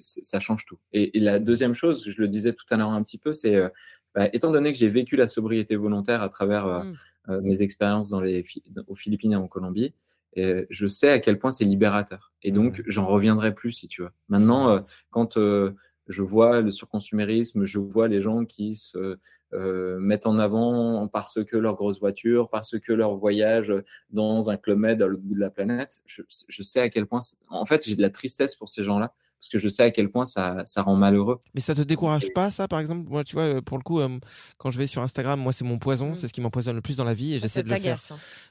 ça 0.01 0.41
change 0.41 0.67
tout. 0.67 0.79
Et, 0.93 1.19
la 1.19 1.39
deuxième 1.39 1.75
chose, 1.75 2.09
je 2.09 2.21
le 2.21 2.29
disais 2.29 2.53
tout 2.53 2.67
à 2.71 2.77
l'heure 2.77 2.91
un 2.91 3.03
petit 3.03 3.19
peu, 3.19 3.33
c'est 3.33 3.57
euh, 3.57 3.69
bah, 4.15 4.29
étant 4.33 4.51
donné 4.51 4.73
que 4.73 4.79
j'ai 4.79 4.89
vécu 4.89 5.17
la 5.17 5.27
sobriété 5.27 5.77
volontaire 5.77 6.23
à 6.23 6.29
travers 6.29 6.67
euh, 6.67 6.83
mm. 7.29 7.41
mes 7.41 7.63
expériences 7.63 8.09
dans 8.09 8.21
les, 8.21 8.45
aux 8.87 8.95
Philippines 8.95 9.33
et 9.33 9.37
en 9.37 9.49
Colombie, 9.49 9.95
je 10.71 10.87
sais 10.87 11.11
à 11.11 11.19
quel 11.19 11.39
point 11.39 11.51
c'est 11.51 11.65
libérateur. 11.65 12.33
Et 12.43 12.51
donc, 12.51 12.83
j'en 12.87 13.07
reviendrai 13.07 13.55
plus, 13.55 13.73
si 13.73 13.89
tu 13.89 14.03
veux. 14.03 14.11
Maintenant, 14.29 14.71
euh, 14.71 14.81
quand 15.11 15.37
euh, 15.37 15.75
je 16.07 16.23
vois 16.23 16.61
le 16.61 16.71
surconsumérisme, 16.71 17.65
je 17.65 17.79
vois 17.79 18.09
les 18.09 18.21
gens 18.21 18.45
qui 18.45 18.75
se 18.75 19.17
euh, 19.53 19.99
mettent 19.99 20.27
en 20.27 20.39
avant 20.39 21.09
parce 21.09 21.45
que 21.45 21.57
leur 21.57 21.75
grosse 21.75 22.01
voiture, 22.01 22.49
parce 22.51 22.79
que 22.79 22.93
leur 22.93 23.17
voyage 23.17 23.73
dans 24.11 24.51
un 24.51 24.57
club 24.57 24.79
med 24.79 25.03
à 25.03 25.07
l'autre 25.07 25.23
bout 25.23 25.35
de 25.35 25.41
la 25.41 25.51
planète, 25.51 26.01
je, 26.07 26.23
je 26.49 26.63
sais 26.63 26.81
à 26.81 26.89
quel 26.89 27.07
point... 27.07 27.21
En 27.49 27.67
fait, 27.67 27.85
j'ai 27.87 27.95
de 27.95 28.03
la 28.03 28.11
tristesse 28.11 28.55
pour 28.55 28.69
ces 28.69 28.85
gens-là 28.85 29.15
parce 29.41 29.51
que 29.51 29.59
je 29.59 29.69
sais 29.69 29.85
à 29.85 29.91
quel 29.91 30.11
point 30.11 30.25
ça, 30.25 30.63
ça 30.65 30.83
rend 30.83 30.97
malheureux. 30.97 31.41
Mais 31.55 31.61
ça 31.61 31.75
te 31.75 31.81
décourage 31.81 32.33
pas, 32.35 32.51
ça, 32.51 32.67
par 32.67 32.81
exemple? 32.81 33.09
Moi, 33.09 33.23
tu 33.23 33.35
vois, 33.35 33.45
euh, 33.45 33.61
pour 33.61 33.79
le 33.79 33.85
coup, 33.85 34.01
euh, 34.01 34.19
quand 34.57 34.71
je 34.71 34.79
vais 34.79 34.87
sur 34.87 35.01
Instagram, 35.03 35.39
moi, 35.41 35.53
c'est 35.53 35.65
mon 35.65 35.79
poison, 35.79 36.11
mmh. 36.11 36.15
c'est 36.17 36.29
ce 36.29 36.33
qui 36.33 36.41
m'empoisonne 36.41 36.75
le 36.75 36.83
plus 36.83 36.97
dans 36.97 37.05
la 37.05 37.15
vie 37.15 37.35
et 37.35 37.39
j'essaie 37.39 37.63
de 37.63 37.71
le 37.71 37.79
faire. 37.79 37.99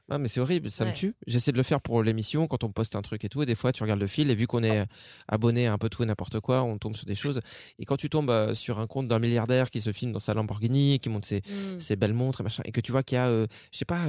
Hein. 0.08 0.18
mais 0.18 0.28
c'est 0.28 0.40
horrible, 0.40 0.70
ça 0.70 0.84
me 0.84 0.92
tue. 0.92 1.14
J'essaie 1.26 1.52
de 1.52 1.58
le 1.58 1.62
faire 1.62 1.80
pour 1.80 2.02
l'émission, 2.02 2.46
quand 2.46 2.64
on 2.64 2.70
poste 2.70 2.96
un 2.96 3.02
truc 3.02 3.24
et 3.24 3.28
tout, 3.28 3.42
et 3.42 3.46
des 3.46 3.54
fois, 3.54 3.72
tu 3.72 3.82
regardes 3.82 4.00
le 4.00 4.06
fil, 4.06 4.30
et 4.30 4.34
vu 4.34 4.46
qu'on 4.46 4.62
est 4.62 4.86
abonné 5.28 5.66
à 5.66 5.74
un 5.74 5.78
peu 5.78 5.90
tout 5.90 6.02
et 6.02 6.06
n'importe 6.06 6.40
quoi, 6.40 6.62
on 6.62 6.78
tombe 6.78 6.96
sur 6.96 7.06
des 7.06 7.14
choses. 7.14 7.40
Et 7.78 7.84
quand 7.84 7.96
tu 7.96 8.08
tombes 8.08 8.30
euh, 8.30 8.54
sur 8.54 8.80
un 8.80 8.86
compte 8.86 9.08
d'un 9.08 9.18
milliardaire 9.18 9.70
qui 9.70 9.82
se 9.82 9.92
filme 9.92 10.12
dans 10.12 10.18
sa 10.18 10.32
Lamborghini, 10.32 10.98
qui 11.00 11.10
monte 11.10 11.26
ses, 11.26 11.38
mmh. 11.40 11.78
ses 11.78 11.96
belles 11.96 12.14
montres 12.14 12.40
et 12.40 12.44
machin, 12.44 12.62
et 12.64 12.72
que 12.72 12.80
tu 12.80 12.92
vois 12.92 13.02
qu'il 13.02 13.16
y 13.16 13.18
a, 13.18 13.28
je 13.28 13.46
sais 13.78 13.84
pas, 13.84 14.00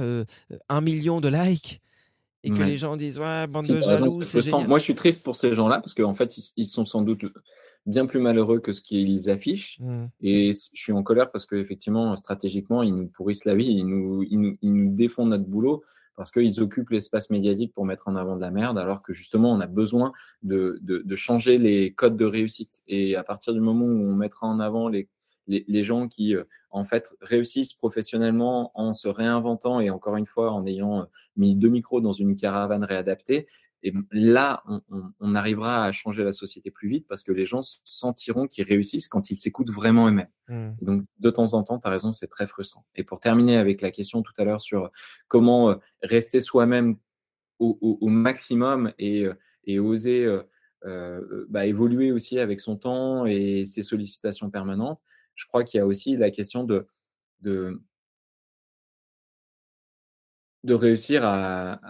un 0.68 0.80
million 0.80 1.20
de 1.20 1.28
likes, 1.28 1.80
et 2.42 2.50
que 2.50 2.62
les 2.62 2.76
gens 2.76 2.96
disent 2.96 3.18
ouais 3.18 3.46
bande 3.46 3.66
de 3.66 3.80
jaloux 3.80 4.18
moi 4.66 4.78
je 4.78 4.84
suis 4.84 4.94
triste 4.94 5.22
pour 5.22 5.36
ces 5.36 5.52
gens-là 5.52 5.80
parce 5.80 5.94
qu'en 5.94 6.14
fait 6.14 6.36
ils, 6.56 6.66
sont 6.66 6.84
sans 6.84 7.02
doute 7.02 7.24
bien 7.86 8.06
plus 8.06 8.20
malheureux 8.20 8.60
que 8.60 8.72
ce 8.72 8.80
qu'ils 8.80 9.30
affichent 9.30 9.78
mmh. 9.80 10.04
et 10.22 10.52
je 10.52 10.68
suis 10.74 10.92
en 10.92 11.02
colère 11.02 11.30
parce 11.30 11.46
qu'effectivement 11.46 12.16
stratégiquement 12.16 12.82
ils 12.82 12.94
nous 12.94 13.08
pourrissent 13.08 13.44
la 13.44 13.54
vie 13.54 13.70
ils 13.70 13.86
nous, 13.86 14.22
ils 14.22 14.40
nous, 14.40 14.56
ils 14.62 14.72
nous 14.72 14.94
défont 14.94 15.26
notre 15.26 15.44
boulot 15.44 15.82
parce 16.16 16.30
qu'ils 16.30 16.60
occupent 16.60 16.90
l'espace 16.90 17.30
médiatique 17.30 17.72
pour 17.74 17.86
mettre 17.86 18.08
en 18.08 18.16
avant 18.16 18.36
de 18.36 18.40
la 18.40 18.50
merde 18.50 18.78
alors 18.78 19.02
que 19.02 19.12
justement 19.12 19.52
on 19.52 19.60
a 19.60 19.66
besoin 19.66 20.12
de, 20.42 20.78
de, 20.82 20.98
de 21.04 21.16
changer 21.16 21.58
les 21.58 21.92
codes 21.92 22.16
de 22.16 22.26
réussite 22.26 22.82
et 22.88 23.16
à 23.16 23.24
partir 23.24 23.52
du 23.52 23.60
moment 23.60 23.86
où 23.86 24.10
on 24.10 24.14
mettra 24.14 24.46
en 24.46 24.60
avant 24.60 24.88
les 24.88 25.08
les, 25.50 25.82
gens 25.82 26.08
qui 26.08 26.36
euh, 26.36 26.44
en 26.70 26.84
fait 26.84 27.14
réussissent 27.20 27.74
professionnellement 27.74 28.70
en 28.74 28.92
se 28.92 29.08
réinventant 29.08 29.80
et 29.80 29.90
encore 29.90 30.16
une 30.16 30.26
fois 30.26 30.52
en 30.52 30.66
ayant 30.66 31.00
euh, 31.00 31.04
mis 31.36 31.56
deux 31.56 31.68
micros 31.68 32.00
dans 32.00 32.12
une 32.12 32.36
caravane 32.36 32.84
réadaptée. 32.84 33.46
Et 33.82 33.94
là, 34.12 34.62
on, 35.20 35.34
arrivera 35.34 35.86
à 35.86 35.92
changer 35.92 36.22
la 36.22 36.32
société 36.32 36.70
plus 36.70 36.90
vite 36.90 37.06
parce 37.08 37.22
que 37.22 37.32
les 37.32 37.46
gens 37.46 37.62
sentiront 37.62 38.46
qu'ils 38.46 38.66
réussissent 38.66 39.08
quand 39.08 39.30
ils 39.30 39.38
s'écoutent 39.38 39.70
vraiment 39.70 40.06
eux-mêmes. 40.06 40.28
Mmh. 40.48 40.72
Donc, 40.82 41.02
de 41.18 41.30
temps 41.30 41.54
en 41.54 41.62
temps, 41.62 41.78
tu 41.78 41.88
as 41.88 41.90
raison, 41.90 42.12
c'est 42.12 42.26
très 42.26 42.46
frustrant. 42.46 42.84
Et 42.94 43.04
pour 43.04 43.20
terminer 43.20 43.56
avec 43.56 43.80
la 43.80 43.90
question 43.90 44.20
tout 44.20 44.34
à 44.36 44.44
l'heure 44.44 44.60
sur 44.60 44.90
comment 45.28 45.70
euh, 45.70 45.76
rester 46.02 46.42
soi-même 46.42 46.98
au, 47.58 48.08
maximum 48.08 48.92
et, 48.98 49.26
oser 49.78 50.26
bah, 51.48 51.66
évoluer 51.66 52.10
aussi 52.10 52.38
avec 52.38 52.60
son 52.60 52.76
temps 52.76 53.26
et 53.26 53.64
ses 53.66 53.82
sollicitations 53.82 54.50
permanentes, 54.50 55.00
je 55.40 55.46
crois 55.46 55.64
qu'il 55.64 55.78
y 55.78 55.80
a 55.80 55.86
aussi 55.86 56.16
la 56.16 56.30
question 56.30 56.64
de, 56.64 56.86
de, 57.40 57.80
de 60.64 60.74
réussir 60.74 61.24
à, 61.24 61.80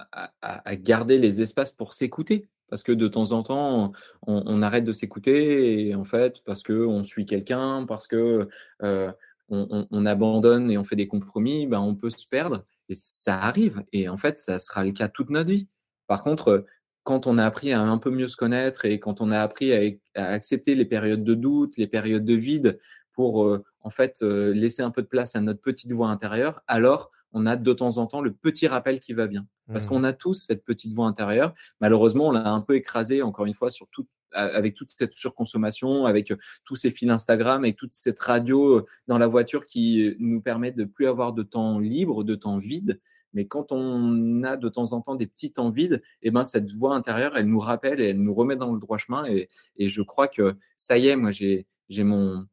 à, 0.40 0.76
garder 0.76 1.18
les 1.18 1.40
espaces 1.40 1.72
pour 1.72 1.94
s'écouter. 1.94 2.48
Parce 2.68 2.84
que 2.84 2.92
de 2.92 3.08
temps 3.08 3.32
en 3.32 3.42
temps, 3.42 3.92
on, 4.28 4.62
arrête 4.62 4.84
de 4.84 4.92
s'écouter, 4.92 5.88
et 5.88 5.94
en 5.96 6.04
fait, 6.04 6.36
parce 6.44 6.62
qu'on 6.62 7.02
suit 7.02 7.26
quelqu'un, 7.26 7.84
parce 7.84 8.06
que 8.06 8.48
euh, 8.82 9.10
on, 9.48 10.06
abandonne 10.06 10.70
et 10.70 10.78
on 10.78 10.84
fait 10.84 10.94
des 10.94 11.08
compromis, 11.08 11.66
ben 11.66 11.80
on 11.80 11.96
peut 11.96 12.10
se 12.10 12.28
perdre. 12.28 12.64
Et 12.88 12.94
ça 12.94 13.36
arrive. 13.36 13.82
Et 13.92 14.08
en 14.08 14.16
fait, 14.16 14.38
ça 14.38 14.60
sera 14.60 14.84
le 14.84 14.92
cas 14.92 15.08
toute 15.08 15.30
notre 15.30 15.50
vie. 15.50 15.66
Par 16.06 16.22
contre, 16.22 16.64
quand 17.02 17.26
on 17.26 17.38
a 17.38 17.44
appris 17.44 17.72
à 17.72 17.80
un 17.80 17.98
peu 17.98 18.10
mieux 18.10 18.28
se 18.28 18.36
connaître 18.36 18.84
et 18.84 19.00
quand 19.00 19.20
on 19.20 19.32
a 19.32 19.40
appris 19.40 19.72
à, 20.14 20.22
à 20.22 20.28
accepter 20.28 20.76
les 20.76 20.84
périodes 20.84 21.24
de 21.24 21.34
doute, 21.34 21.76
les 21.76 21.88
périodes 21.88 22.24
de 22.24 22.34
vide, 22.34 22.78
pour 23.12 23.44
euh, 23.44 23.64
en 23.80 23.90
fait 23.90 24.18
euh, 24.22 24.52
laisser 24.52 24.82
un 24.82 24.90
peu 24.90 25.02
de 25.02 25.06
place 25.06 25.36
à 25.36 25.40
notre 25.40 25.60
petite 25.60 25.92
voix 25.92 26.08
intérieure, 26.08 26.62
alors 26.66 27.10
on 27.32 27.46
a 27.46 27.56
de 27.56 27.72
temps 27.72 27.98
en 27.98 28.06
temps 28.06 28.20
le 28.20 28.32
petit 28.32 28.66
rappel 28.66 28.98
qui 28.98 29.12
va 29.12 29.26
bien. 29.26 29.46
Parce 29.68 29.86
mmh. 29.86 29.88
qu'on 29.88 30.04
a 30.04 30.12
tous 30.12 30.34
cette 30.34 30.64
petite 30.64 30.94
voix 30.94 31.06
intérieure. 31.06 31.54
Malheureusement, 31.80 32.28
on 32.28 32.32
l'a 32.32 32.48
un 32.48 32.60
peu 32.60 32.74
écrasé, 32.74 33.22
encore 33.22 33.46
une 33.46 33.54
fois, 33.54 33.70
sur 33.70 33.86
tout, 33.88 34.08
avec 34.32 34.74
toute 34.74 34.90
cette 34.90 35.12
surconsommation, 35.12 36.06
avec 36.06 36.32
euh, 36.32 36.36
tous 36.64 36.74
ces 36.74 36.90
fils 36.90 37.08
Instagram, 37.08 37.64
et 37.64 37.74
toute 37.74 37.92
cette 37.92 38.18
radio 38.18 38.84
dans 39.06 39.18
la 39.18 39.28
voiture 39.28 39.66
qui 39.66 40.16
nous 40.18 40.40
permet 40.40 40.72
de 40.72 40.84
plus 40.84 41.06
avoir 41.06 41.32
de 41.32 41.44
temps 41.44 41.78
libre, 41.78 42.24
de 42.24 42.34
temps 42.34 42.58
vide. 42.58 43.00
Mais 43.32 43.46
quand 43.46 43.70
on 43.70 44.42
a 44.42 44.56
de 44.56 44.68
temps 44.68 44.92
en 44.92 45.00
temps 45.00 45.14
des 45.14 45.26
petits 45.26 45.52
temps 45.52 45.70
vides, 45.70 46.02
eh 46.22 46.32
ben 46.32 46.42
cette 46.42 46.72
voix 46.72 46.96
intérieure, 46.96 47.36
elle 47.36 47.46
nous 47.46 47.60
rappelle 47.60 48.00
et 48.00 48.08
elle 48.08 48.20
nous 48.20 48.34
remet 48.34 48.56
dans 48.56 48.72
le 48.72 48.80
droit 48.80 48.98
chemin. 48.98 49.24
Et, 49.26 49.48
et 49.76 49.88
je 49.88 50.02
crois 50.02 50.26
que 50.26 50.56
ça 50.76 50.98
y 50.98 51.06
est, 51.06 51.14
moi 51.14 51.30
j'ai 51.30 51.66
j'ai 51.88 52.04
mon 52.04 52.46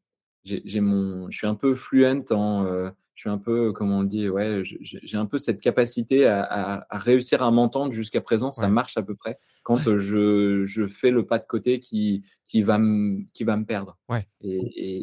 j'ai 0.66 0.80
mon, 0.82 1.30
je 1.30 1.38
suis 1.38 1.48
un 1.48 1.56
peu 1.56 1.76
fluent 1.76 2.24
en, 2.32 2.66
euh, 2.66 2.90
je 3.16 3.22
suis 3.22 3.30
un 3.30 3.38
peu, 3.40 3.72
comme 3.74 3.92
on 3.92 4.02
le 4.02 4.08
dit, 4.08 4.30
ouais, 4.30 4.62
j'ai 4.64 5.18
un 5.18 5.26
peu 5.26 5.38
cette 5.40 5.60
capacité 5.60 6.26
à, 6.26 6.44
à- 6.44 6.96
à 6.96 7.00
réussir 7.00 7.42
à 7.42 7.50
m'entendre 7.52 7.92
jusqu'à 7.92 8.22
présent. 8.22 8.52
Ça 8.52 8.64
Ouais. 8.64 8.70
marche 8.70 8.96
à 8.98 9.02
peu 9.02 9.16
près 9.16 9.40
quand 9.64 9.78
je, 9.98 10.66
je 10.66 10.86
fais 10.88 11.10
le 11.12 11.26
pas 11.26 11.40
de 11.40 11.46
côté 11.48 11.80
qui, 11.80 12.24
qui, 12.46 12.62
va, 12.62 12.78
me, 12.78 13.24
qui 13.34 13.44
va 13.44 13.58
me 13.58 13.66
perdre. 13.66 13.98
Ouais. 14.08 14.28
Et, 14.42 14.60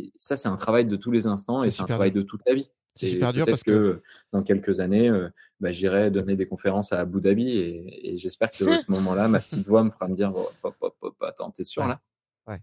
et 0.07 0.13
ça, 0.17 0.37
c'est 0.37 0.49
un 0.49 0.57
travail 0.57 0.85
de 0.87 0.95
tous 0.97 1.11
les 1.11 1.27
instants 1.27 1.63
et 1.65 1.71
c'est 1.71 1.83
un 1.83 1.87
travail 1.87 2.13
dur. 2.13 2.23
de 2.23 2.27
toute 2.27 2.43
la 2.47 2.55
vie. 2.55 2.71
C'est 2.97 3.09
super 3.09 3.33
dur 3.33 3.45
parce 3.47 3.65
que- 3.65 4.01
dans 4.33 4.45
quelques 4.45 4.79
années, 4.79 5.09
euh, 5.11 5.29
bah, 5.59 5.73
j'irai 5.73 6.13
donner 6.13 6.37
des 6.37 6.47
conférences 6.47 6.93
à 6.93 7.01
Abu 7.01 7.21
Dhabi 7.21 7.49
et, 7.51 8.13
et 8.15 8.19
j'espère 8.19 8.51
que 8.51 8.65
à 8.65 8.79
ce 8.79 8.89
moment-là, 8.93 9.27
ma 9.27 9.41
petite 9.41 9.67
voix 9.67 9.83
me 9.83 9.91
fera 9.91 10.07
me 10.07 10.15
dire 10.15 10.33
oh, 10.37 10.49
hop, 10.63 10.77
hop, 10.81 10.95
hop, 11.01 11.17
attends, 11.23 11.51
t'es 11.51 11.65
sûr 11.65 11.83
là? 11.89 12.01
Ouais. 12.47 12.59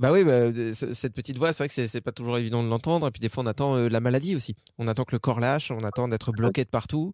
Bah 0.00 0.10
oui, 0.12 0.24
bah, 0.24 0.32
euh, 0.32 0.72
cette 0.74 1.12
petite 1.14 1.36
voix, 1.38 1.52
c'est 1.52 1.62
vrai 1.62 1.68
que 1.68 1.86
c'est- 1.86 2.00
pas 2.00 2.10
toujours 2.10 2.36
évident 2.36 2.64
de 2.64 2.68
l'entendre. 2.68 3.06
Et 3.06 3.10
puis 3.12 3.20
des 3.20 3.28
fois, 3.28 3.44
on 3.44 3.46
attend 3.46 3.76
euh, 3.76 3.88
la 3.88 4.00
maladie 4.00 4.34
aussi. 4.34 4.56
On 4.76 4.88
attend 4.88 5.04
que 5.04 5.12
le 5.14 5.20
corps 5.20 5.38
lâche, 5.38 5.70
on 5.70 5.84
attend 5.84 6.08
d'être 6.08 6.32
bloqué 6.32 6.64
de 6.64 6.68
partout. 6.68 7.12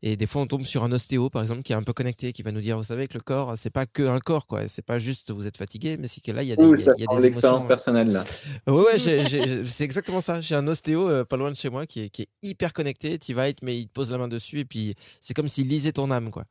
Et 0.00 0.16
des 0.16 0.26
fois, 0.28 0.42
on 0.42 0.46
tombe 0.46 0.64
sur 0.64 0.84
un 0.84 0.92
ostéo, 0.92 1.28
par 1.28 1.42
exemple, 1.42 1.62
qui 1.62 1.72
est 1.72 1.76
un 1.76 1.82
peu 1.82 1.92
connecté, 1.92 2.32
qui 2.32 2.42
va 2.44 2.52
nous 2.52 2.60
dire, 2.60 2.76
vous 2.76 2.84
savez 2.84 3.08
que 3.08 3.14
le 3.14 3.20
corps, 3.20 3.54
c'est 3.58 3.70
pas 3.70 3.84
que 3.84 4.04
un 4.06 4.20
corps, 4.20 4.46
quoi. 4.46 4.68
C'est 4.68 4.84
pas 4.84 5.00
juste 5.00 5.32
vous 5.32 5.48
êtes 5.48 5.56
fatigué, 5.56 5.96
mais 5.98 6.06
c'est 6.06 6.20
que 6.20 6.30
là, 6.30 6.44
il 6.44 6.48
y 6.48 6.52
a 6.52 6.56
des, 6.56 6.62
Ouh, 6.62 6.74
il 6.76 6.78
y 6.78 6.82
a- 6.82 6.84
ça 6.84 6.92
il 6.98 7.00
y 7.02 7.06
a 7.06 7.10
sent 7.10 7.16
des 7.16 7.22
l'expérience 7.22 7.62
émotions. 7.62 7.66
personnelle 7.68 8.12
là. 8.12 8.24
Ouais, 8.68 9.64
c'est 9.66 9.84
exactement 9.84 10.20
ça. 10.20 10.40
J'ai 10.40 10.54
un 10.54 10.68
ostéo 10.68 11.08
euh, 11.10 11.24
pas 11.24 11.36
loin 11.36 11.50
de 11.50 11.56
chez 11.56 11.70
moi 11.70 11.84
qui 11.86 12.02
est, 12.02 12.10
qui 12.10 12.22
est 12.22 12.28
hyper 12.42 12.72
connecté. 12.74 13.18
Tu 13.18 13.34
vas, 13.34 13.46
met- 13.62 13.76
il 13.78 13.88
te 13.88 13.92
pose 13.92 14.12
la 14.12 14.18
main 14.18 14.28
dessus 14.28 14.60
et 14.60 14.64
puis 14.64 14.94
c'est 15.20 15.34
comme 15.34 15.48
s'il 15.48 15.66
lisait 15.66 15.90
ton 15.92 16.12
âme, 16.12 16.30
quoi. 16.30 16.44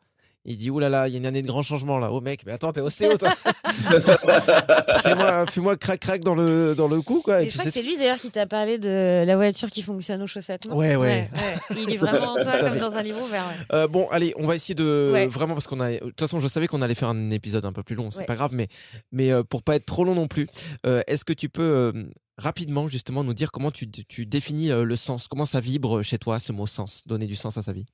Il 0.48 0.58
dit, 0.58 0.70
oulala, 0.70 0.90
là 0.98 1.02
là, 1.04 1.08
il 1.08 1.12
y 1.14 1.16
a 1.16 1.20
une 1.20 1.26
année 1.26 1.42
de 1.42 1.48
grands 1.48 1.64
changements 1.64 1.98
là. 1.98 2.12
Oh 2.12 2.22
mec, 2.22 2.44
mais 2.46 2.52
attends, 2.52 2.72
t'es 2.72 2.82
ostéo, 2.82 3.18
toi. 3.18 3.34
fais-moi, 5.02 5.46
fais-moi 5.48 5.78
crac 5.78 6.00
crac 6.00 6.22
dans 6.24 6.36
le, 6.36 6.76
dans 6.76 6.88
le 6.88 7.02
cou, 7.02 7.22
quoi. 7.24 7.42
Et 7.42 7.48
je 7.48 7.54
crois 7.54 7.66
que 7.66 7.72
c'est 7.72 7.82
lui 7.82 7.98
d'ailleurs 7.98 8.18
qui 8.20 8.30
t'a 8.32 8.46
parlé 8.46 8.78
de 8.78 9.24
la 9.26 9.36
voiture 9.36 9.70
qui 9.70 9.82
fonctionne 9.82 10.22
aux 10.22 10.28
chaussettes. 10.28 10.68
non? 10.68 10.76
Ouais, 10.78 10.96
ouais. 10.96 11.30
Il 11.78 11.92
est 11.92 11.98
vraiment 11.98 12.34
en 12.34 12.36
toi 12.42 12.60
comme 12.60 12.78
dans 12.80 12.96
un 12.96 13.02
livre 13.02 13.22
ouvert. 13.24 13.44
ouais. 13.48 13.66
Euh, 13.76 13.88
bon, 13.88 14.08
allez, 14.12 14.34
on 14.38 14.46
va 14.46 14.56
essayer 14.56 14.76
de 14.76 15.12
Ouais. 15.14 15.28
vraiment 15.28 15.54
parce 15.54 15.68
qu'on 15.68 15.80
a. 15.80 15.92
De 15.92 15.98
toute 16.00 16.20
façon, 16.20 16.40
je 16.40 16.48
savais 16.48 16.68
qu'on 16.68 16.82
allait 16.82 16.96
faire 16.96 17.10
un 17.10 17.32
épisode 17.32 17.66
un 17.66 17.72
peu 17.74 17.84
plus 17.84 17.96
long. 17.96 18.12
C'est 18.12 18.20
Ouais. 18.20 18.26
pas 18.26 18.36
grave, 18.36 18.52
mais 18.54 18.68
mais 19.12 19.32
euh, 19.32 19.44
pour 19.44 19.64
pas 19.64 19.76
être 19.76 19.86
trop 19.86 20.04
long 20.04 20.16
non 20.16 20.28
plus, 20.28 20.48
euh, 20.86 21.02
est-ce 21.08 21.26
que 21.26 21.34
tu 21.34 21.50
peux 21.50 21.62
euh, 21.62 22.04
rapidement 22.38 22.88
justement 22.90 23.24
nous 23.24 23.34
dire 23.34 23.52
comment 23.52 23.72
tu, 23.72 23.90
tu 23.90 24.26
définis 24.26 24.72
euh, 24.72 24.84
le 24.84 24.96
sens, 24.96 25.28
comment 25.28 25.46
ça 25.46 25.60
vibre 25.60 26.04
chez 26.04 26.18
toi 26.18 26.40
ce 26.40 26.52
mot 26.52 26.68
sens, 26.68 27.08
donner 27.08 27.26
du 27.28 27.36
sens 27.36 27.58
à 27.58 27.62
sa 27.62 27.74
vie? 27.74 27.86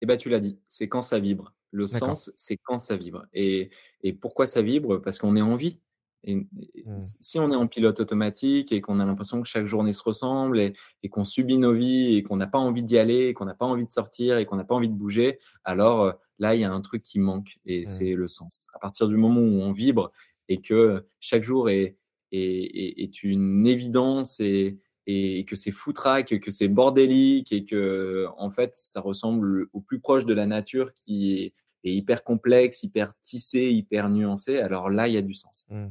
Eh 0.00 0.06
ben, 0.06 0.16
tu 0.18 0.28
l'as 0.28 0.40
dit, 0.40 0.58
c'est 0.68 0.88
quand 0.88 1.02
ça 1.02 1.18
vibre. 1.18 1.52
Le 1.72 1.86
sens, 1.86 2.30
c'est 2.36 2.58
quand 2.58 2.78
ça 2.78 2.96
vibre. 2.96 3.26
Et, 3.32 3.70
et 4.02 4.12
pourquoi 4.12 4.46
ça 4.46 4.62
vibre? 4.62 4.98
Parce 5.00 5.18
qu'on 5.18 5.34
est 5.36 5.42
en 5.42 5.56
vie. 5.56 5.78
Et, 6.24 6.32
et 6.74 6.84
Mm. 6.86 7.00
si 7.00 7.38
on 7.40 7.50
est 7.50 7.56
en 7.56 7.66
pilote 7.66 7.98
automatique 7.98 8.70
et 8.72 8.80
qu'on 8.80 9.00
a 9.00 9.04
l'impression 9.04 9.40
que 9.42 9.48
chaque 9.48 9.66
journée 9.66 9.92
se 9.92 10.02
ressemble 10.04 10.60
et, 10.60 10.72
et 11.02 11.08
qu'on 11.08 11.24
subit 11.24 11.58
nos 11.58 11.72
vies 11.72 12.16
et 12.16 12.22
qu'on 12.22 12.36
n'a 12.36 12.46
pas 12.46 12.58
envie 12.58 12.82
d'y 12.84 12.96
aller, 12.98 13.28
et 13.28 13.34
qu'on 13.34 13.44
n'a 13.46 13.54
pas 13.54 13.66
envie 13.66 13.86
de 13.86 13.90
sortir 13.90 14.38
et 14.38 14.44
qu'on 14.44 14.56
n'a 14.56 14.64
pas 14.64 14.74
envie 14.76 14.88
de 14.88 14.94
bouger, 14.94 15.38
alors 15.64 16.02
euh, 16.02 16.12
là, 16.38 16.54
il 16.54 16.60
y 16.60 16.64
a 16.64 16.70
un 16.72 16.80
truc 16.80 17.02
qui 17.02 17.18
manque 17.18 17.58
et 17.64 17.82
Mm. 17.82 17.84
c'est 17.86 18.14
le 18.14 18.28
sens. 18.28 18.68
À 18.74 18.78
partir 18.78 19.08
du 19.08 19.16
moment 19.16 19.40
où 19.40 19.62
on 19.62 19.72
vibre 19.72 20.12
et 20.48 20.60
que 20.60 21.04
chaque 21.20 21.42
jour 21.42 21.70
est, 21.70 21.96
est, 22.32 22.38
est, 22.38 23.02
est 23.02 23.22
une 23.24 23.66
évidence 23.66 24.38
et, 24.40 24.78
et 25.06 25.44
que 25.44 25.56
c'est 25.56 25.72
foutraque, 25.72 26.38
que 26.40 26.50
c'est 26.52 26.68
bordélique 26.68 27.50
et 27.52 27.64
que 27.64 28.26
en 28.36 28.50
fait 28.50 28.76
ça 28.76 29.00
ressemble 29.00 29.66
au 29.72 29.80
plus 29.80 29.98
proche 30.00 30.24
de 30.26 30.34
la 30.34 30.46
nature 30.46 30.94
qui 30.94 31.34
est, 31.42 31.54
est 31.84 31.94
hyper 31.94 32.24
complexe, 32.24 32.82
hyper 32.82 33.12
tissé, 33.20 33.70
hyper 33.70 34.08
nuancé, 34.08 34.58
alors 34.58 34.90
là 34.90 35.08
il 35.08 35.14
y 35.14 35.18
a 35.18 35.22
du 35.22 35.34
sens. 35.34 35.66
Mm. 35.70 35.88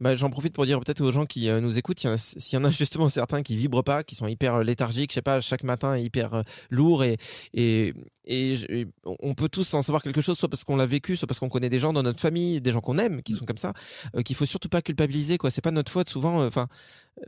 Bah, 0.00 0.14
J'en 0.14 0.30
profite 0.30 0.54
pour 0.54 0.66
dire 0.66 0.78
peut-être 0.80 1.00
aux 1.00 1.10
gens 1.10 1.26
qui 1.26 1.48
euh, 1.48 1.60
nous 1.60 1.78
écoutent, 1.78 2.02
y 2.04 2.08
s'il 2.16 2.58
y 2.58 2.60
en 2.60 2.64
a 2.64 2.70
justement 2.70 3.08
certains 3.08 3.42
qui 3.42 3.56
vibrent 3.56 3.84
pas, 3.84 4.02
qui 4.04 4.14
sont 4.14 4.26
hyper 4.26 4.56
euh, 4.56 4.62
léthargiques, 4.62 5.10
je 5.10 5.14
sais 5.16 5.22
pas, 5.22 5.40
chaque 5.40 5.64
matin 5.64 5.96
hyper 5.96 6.34
euh, 6.34 6.42
lourd 6.70 7.04
et, 7.04 7.16
et, 7.54 7.94
et, 8.24 8.52
et 8.52 8.86
on 9.04 9.34
peut 9.34 9.48
tous 9.48 9.74
en 9.74 9.82
savoir 9.82 10.02
quelque 10.02 10.20
chose, 10.20 10.38
soit 10.38 10.48
parce 10.48 10.64
qu'on 10.64 10.76
l'a 10.76 10.86
vécu, 10.86 11.16
soit 11.16 11.26
parce 11.26 11.38
qu'on 11.40 11.48
connaît 11.48 11.70
des 11.70 11.78
gens 11.78 11.92
dans 11.92 12.02
notre 12.02 12.20
famille, 12.20 12.60
des 12.60 12.72
gens 12.72 12.80
qu'on 12.80 12.98
aime, 12.98 13.22
qui 13.22 13.32
sont 13.32 13.44
comme 13.44 13.58
ça, 13.58 13.72
euh, 14.14 14.22
qu'il 14.22 14.36
faut 14.36 14.46
surtout 14.46 14.68
pas 14.68 14.82
culpabiliser, 14.82 15.38
quoi. 15.38 15.50
C'est 15.50 15.62
pas 15.62 15.70
notre 15.70 15.92
faute 15.92 16.08
souvent. 16.08 16.44
Enfin, 16.44 16.66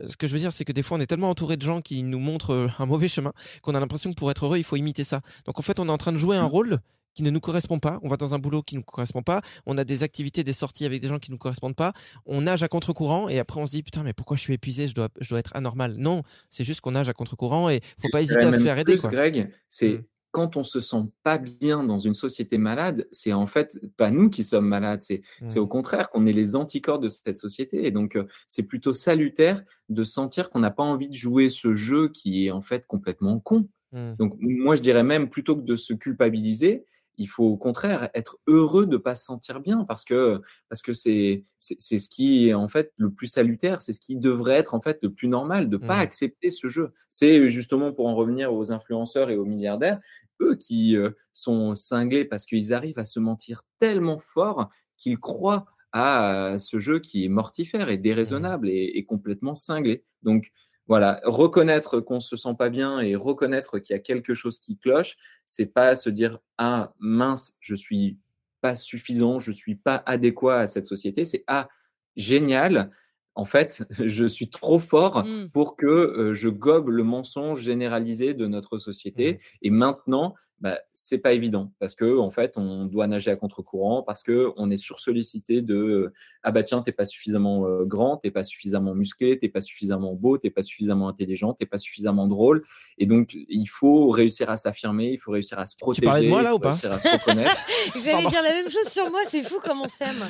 ce 0.05 0.17
que 0.17 0.27
je 0.27 0.33
veux 0.33 0.39
dire, 0.39 0.51
c'est 0.51 0.65
que 0.65 0.73
des 0.73 0.83
fois 0.83 0.97
on 0.97 1.01
est 1.01 1.07
tellement 1.07 1.29
entouré 1.29 1.57
de 1.57 1.61
gens 1.61 1.81
qui 1.81 2.03
nous 2.03 2.19
montrent 2.19 2.69
un 2.77 2.85
mauvais 2.85 3.07
chemin 3.07 3.33
qu'on 3.61 3.73
a 3.73 3.79
l'impression 3.79 4.11
que 4.11 4.15
pour 4.15 4.29
être 4.31 4.45
heureux, 4.45 4.57
il 4.57 4.63
faut 4.63 4.75
imiter 4.75 5.03
ça. 5.03 5.21
Donc 5.45 5.59
en 5.59 5.63
fait, 5.63 5.79
on 5.79 5.87
est 5.87 5.91
en 5.91 5.97
train 5.97 6.11
de 6.11 6.17
jouer 6.17 6.37
un 6.37 6.45
rôle 6.45 6.79
qui 7.15 7.23
ne 7.23 7.29
nous 7.29 7.39
correspond 7.39 7.79
pas. 7.79 7.99
On 8.03 8.09
va 8.09 8.17
dans 8.17 8.33
un 8.35 8.39
boulot 8.39 8.61
qui 8.61 8.75
ne 8.75 8.79
nous 8.79 8.85
correspond 8.85 9.21
pas. 9.21 9.41
On 9.65 9.77
a 9.77 9.83
des 9.83 10.03
activités, 10.03 10.43
des 10.43 10.53
sorties 10.53 10.85
avec 10.85 11.01
des 11.01 11.07
gens 11.07 11.19
qui 11.19 11.31
ne 11.31 11.35
nous 11.35 11.39
correspondent 11.39 11.75
pas. 11.75 11.93
On 12.25 12.41
nage 12.41 12.63
à 12.63 12.67
contre-courant 12.67 13.29
et 13.29 13.39
après 13.39 13.59
on 13.59 13.65
se 13.65 13.71
dit 13.71 13.83
putain 13.83 14.03
mais 14.03 14.13
pourquoi 14.13 14.37
je 14.37 14.41
suis 14.41 14.53
épuisé? 14.53 14.87
Je 14.87 14.93
dois, 14.93 15.09
je 15.19 15.29
dois 15.29 15.39
être 15.39 15.55
anormal. 15.55 15.95
Non, 15.97 16.21
c'est 16.49 16.63
juste 16.63 16.81
qu'on 16.81 16.91
nage 16.91 17.09
à 17.09 17.13
contre-courant 17.13 17.69
et 17.69 17.81
faut 18.01 18.09
pas 18.11 18.21
hésiter 18.21 18.43
à 18.43 18.51
se 18.51 18.61
faire 18.61 18.77
aider. 18.77 18.93
plus, 18.93 19.01
Quoi. 19.01 19.09
Greg, 19.11 19.51
c'est 19.69 19.89
Mm. 19.89 20.03
quand 20.31 20.57
on 20.57 20.63
se 20.63 20.79
sent 20.79 21.03
pas 21.23 21.39
bien 21.39 21.83
dans 21.83 21.97
une 21.97 22.13
société 22.13 22.57
malade, 22.59 23.07
c'est 23.11 23.33
en 23.33 23.47
fait 23.47 23.79
pas 23.97 24.11
nous 24.11 24.29
qui 24.29 24.43
sommes 24.43 24.67
malades, 24.67 25.01
c'est 25.01 25.21
c'est 25.45 25.59
Mm. 25.59 25.63
au 25.63 25.67
contraire 25.67 26.09
qu'on 26.11 26.27
est 26.27 26.33
les 26.33 26.55
anticorps 26.55 26.99
de 26.99 27.09
cette 27.09 27.37
société. 27.37 27.87
Et 27.87 27.91
donc, 27.91 28.15
euh, 28.15 28.25
c'est 28.47 28.63
plutôt 28.63 28.93
salutaire 28.93 29.63
de 29.89 30.03
sentir 30.03 30.51
qu'on 30.51 30.59
n'a 30.59 30.69
pas 30.71 30.83
envie 30.83 31.09
de 31.09 31.15
jouer 31.15 31.49
ce 31.49 31.73
jeu 31.73 32.09
qui 32.09 32.45
est 32.45 32.51
en 32.51 32.61
fait 32.61 32.85
complètement 32.85 33.39
con. 33.39 33.67
Mm. 33.91 34.13
Donc, 34.19 34.35
moi, 34.39 34.75
je 34.75 34.81
dirais 34.83 35.03
même 35.03 35.29
plutôt 35.31 35.55
que 35.55 35.63
de 35.63 35.75
se 35.75 35.93
culpabiliser, 35.93 36.85
il 37.19 37.27
faut 37.27 37.43
au 37.45 37.57
contraire 37.57 38.09
être 38.15 38.39
heureux 38.47 38.87
de 38.87 38.97
pas 38.97 39.13
se 39.15 39.23
sentir 39.25 39.59
bien 39.59 39.85
parce 39.85 40.05
que 40.05 40.41
parce 40.69 40.81
que 40.81 40.93
c'est 40.93 41.45
c'est 41.59 41.99
ce 41.99 42.09
qui 42.09 42.49
est 42.49 42.53
en 42.55 42.67
fait 42.69 42.91
le 42.97 43.11
plus 43.13 43.27
salutaire, 43.27 43.81
c'est 43.81 43.93
ce 43.93 43.99
qui 43.99 44.15
devrait 44.17 44.55
être 44.55 44.73
en 44.73 44.81
fait 44.81 44.99
le 45.03 45.11
plus 45.13 45.27
normal 45.27 45.69
de 45.69 45.77
pas 45.77 45.97
Mhm. 45.97 45.99
accepter 45.99 46.49
ce 46.51 46.67
jeu. 46.69 46.93
C'est 47.09 47.49
justement 47.49 47.93
pour 47.93 48.07
en 48.07 48.15
revenir 48.15 48.53
aux 48.53 48.71
influenceurs 48.71 49.29
et 49.29 49.37
aux 49.37 49.45
milliardaires, 49.45 49.99
eux 50.41 50.55
qui 50.55 50.95
euh, 50.97 51.11
sont 51.33 51.75
cinglés 51.75 52.25
parce 52.25 52.45
qu'ils 52.45 52.73
arrivent 52.73 52.99
à 52.99 53.05
se 53.05 53.19
mentir 53.19 53.63
tellement 53.79 54.19
fort 54.19 54.69
qu'ils 54.97 55.19
croient 55.19 55.65
à 55.91 56.55
ce 56.59 56.79
jeu 56.79 56.99
qui 56.99 57.25
est 57.25 57.29
mortifère 57.29 57.89
et 57.89 57.97
déraisonnable 57.97 58.69
et, 58.69 58.91
et 58.97 59.05
complètement 59.05 59.55
cinglé. 59.55 60.05
Donc 60.23 60.51
voilà, 60.89 61.21
reconnaître 61.23 62.01
qu'on 62.01 62.19
se 62.19 62.35
sent 62.35 62.55
pas 62.57 62.69
bien 62.69 62.99
et 62.99 63.15
reconnaître 63.15 63.79
qu'il 63.79 63.93
y 63.95 63.97
a 63.97 64.01
quelque 64.01 64.33
chose 64.33 64.59
qui 64.59 64.77
cloche, 64.77 65.15
c'est 65.45 65.67
pas 65.67 65.95
se 65.95 66.09
dire 66.09 66.39
ah 66.57 66.93
mince, 66.99 67.53
je 67.61 67.75
suis 67.75 68.17
pas 68.59 68.75
suffisant, 68.75 69.39
je 69.39 69.51
suis 69.51 69.75
pas 69.75 70.03
adéquat 70.05 70.59
à 70.61 70.67
cette 70.67 70.85
société. 70.85 71.25
C'est 71.25 71.43
ah 71.47 71.69
génial, 72.17 72.91
en 73.35 73.45
fait, 73.45 73.85
je 74.03 74.25
suis 74.25 74.49
trop 74.49 74.79
fort 74.79 75.23
Mm. 75.25 75.49
pour 75.53 75.77
que 75.77 75.85
euh, 75.85 76.33
je 76.33 76.49
gobe 76.49 76.89
le 76.89 77.03
mensonge 77.03 77.61
généralisé 77.61 78.33
de 78.33 78.47
notre 78.47 78.79
société. 78.79 79.39
Et 79.61 79.69
maintenant, 79.69 80.35
bah, 80.61 80.79
c'est 80.93 81.19
pas 81.19 81.33
évident 81.33 81.71
parce 81.79 81.95
que 81.95 82.17
en 82.17 82.31
fait, 82.31 82.53
on 82.57 82.85
doit 82.85 83.07
nager 83.07 83.31
à 83.31 83.35
contre-courant 83.35 84.03
parce 84.03 84.23
que 84.23 84.51
on 84.57 84.69
est 84.71 84.77
sursollicité 84.77 85.61
de 85.61 86.11
ah 86.43 86.51
bah 86.51 86.63
tiens, 86.63 86.81
t'es 86.81 86.91
pas 86.91 87.05
suffisamment 87.05 87.65
euh, 87.65 87.85
grand, 87.85 88.17
t'es 88.17 88.31
pas 88.31 88.43
suffisamment 88.43 88.95
musclé, 88.95 89.39
t'es 89.39 89.49
pas 89.49 89.61
suffisamment 89.61 90.13
beau, 90.13 90.37
t'es 90.37 90.49
pas 90.49 90.61
suffisamment 90.61 91.09
intelligent, 91.09 91.53
t'es 91.53 91.65
pas 91.65 91.77
suffisamment 91.77 92.27
drôle. 92.27 92.63
Et 92.97 93.05
donc, 93.05 93.33
il 93.33 93.67
faut 93.67 94.09
réussir 94.09 94.49
à 94.49 94.57
s'affirmer, 94.57 95.11
il 95.13 95.19
faut 95.19 95.31
réussir 95.31 95.59
à 95.59 95.65
se 95.65 95.75
protéger. 95.75 96.05
parlais 96.05 96.25
de 96.25 96.29
moi, 96.29 96.41
là, 96.41 96.55
ou 96.55 96.59
pas. 96.59 96.77
J'allais 97.95 98.27
dire 98.27 98.43
la 98.43 98.53
même 98.53 98.69
chose 98.69 98.87
sur 98.87 99.09
moi, 99.09 99.21
c'est 99.25 99.43
fou 99.43 99.59
comme 99.63 99.81
on 99.81 99.87
s'aime. 99.87 100.15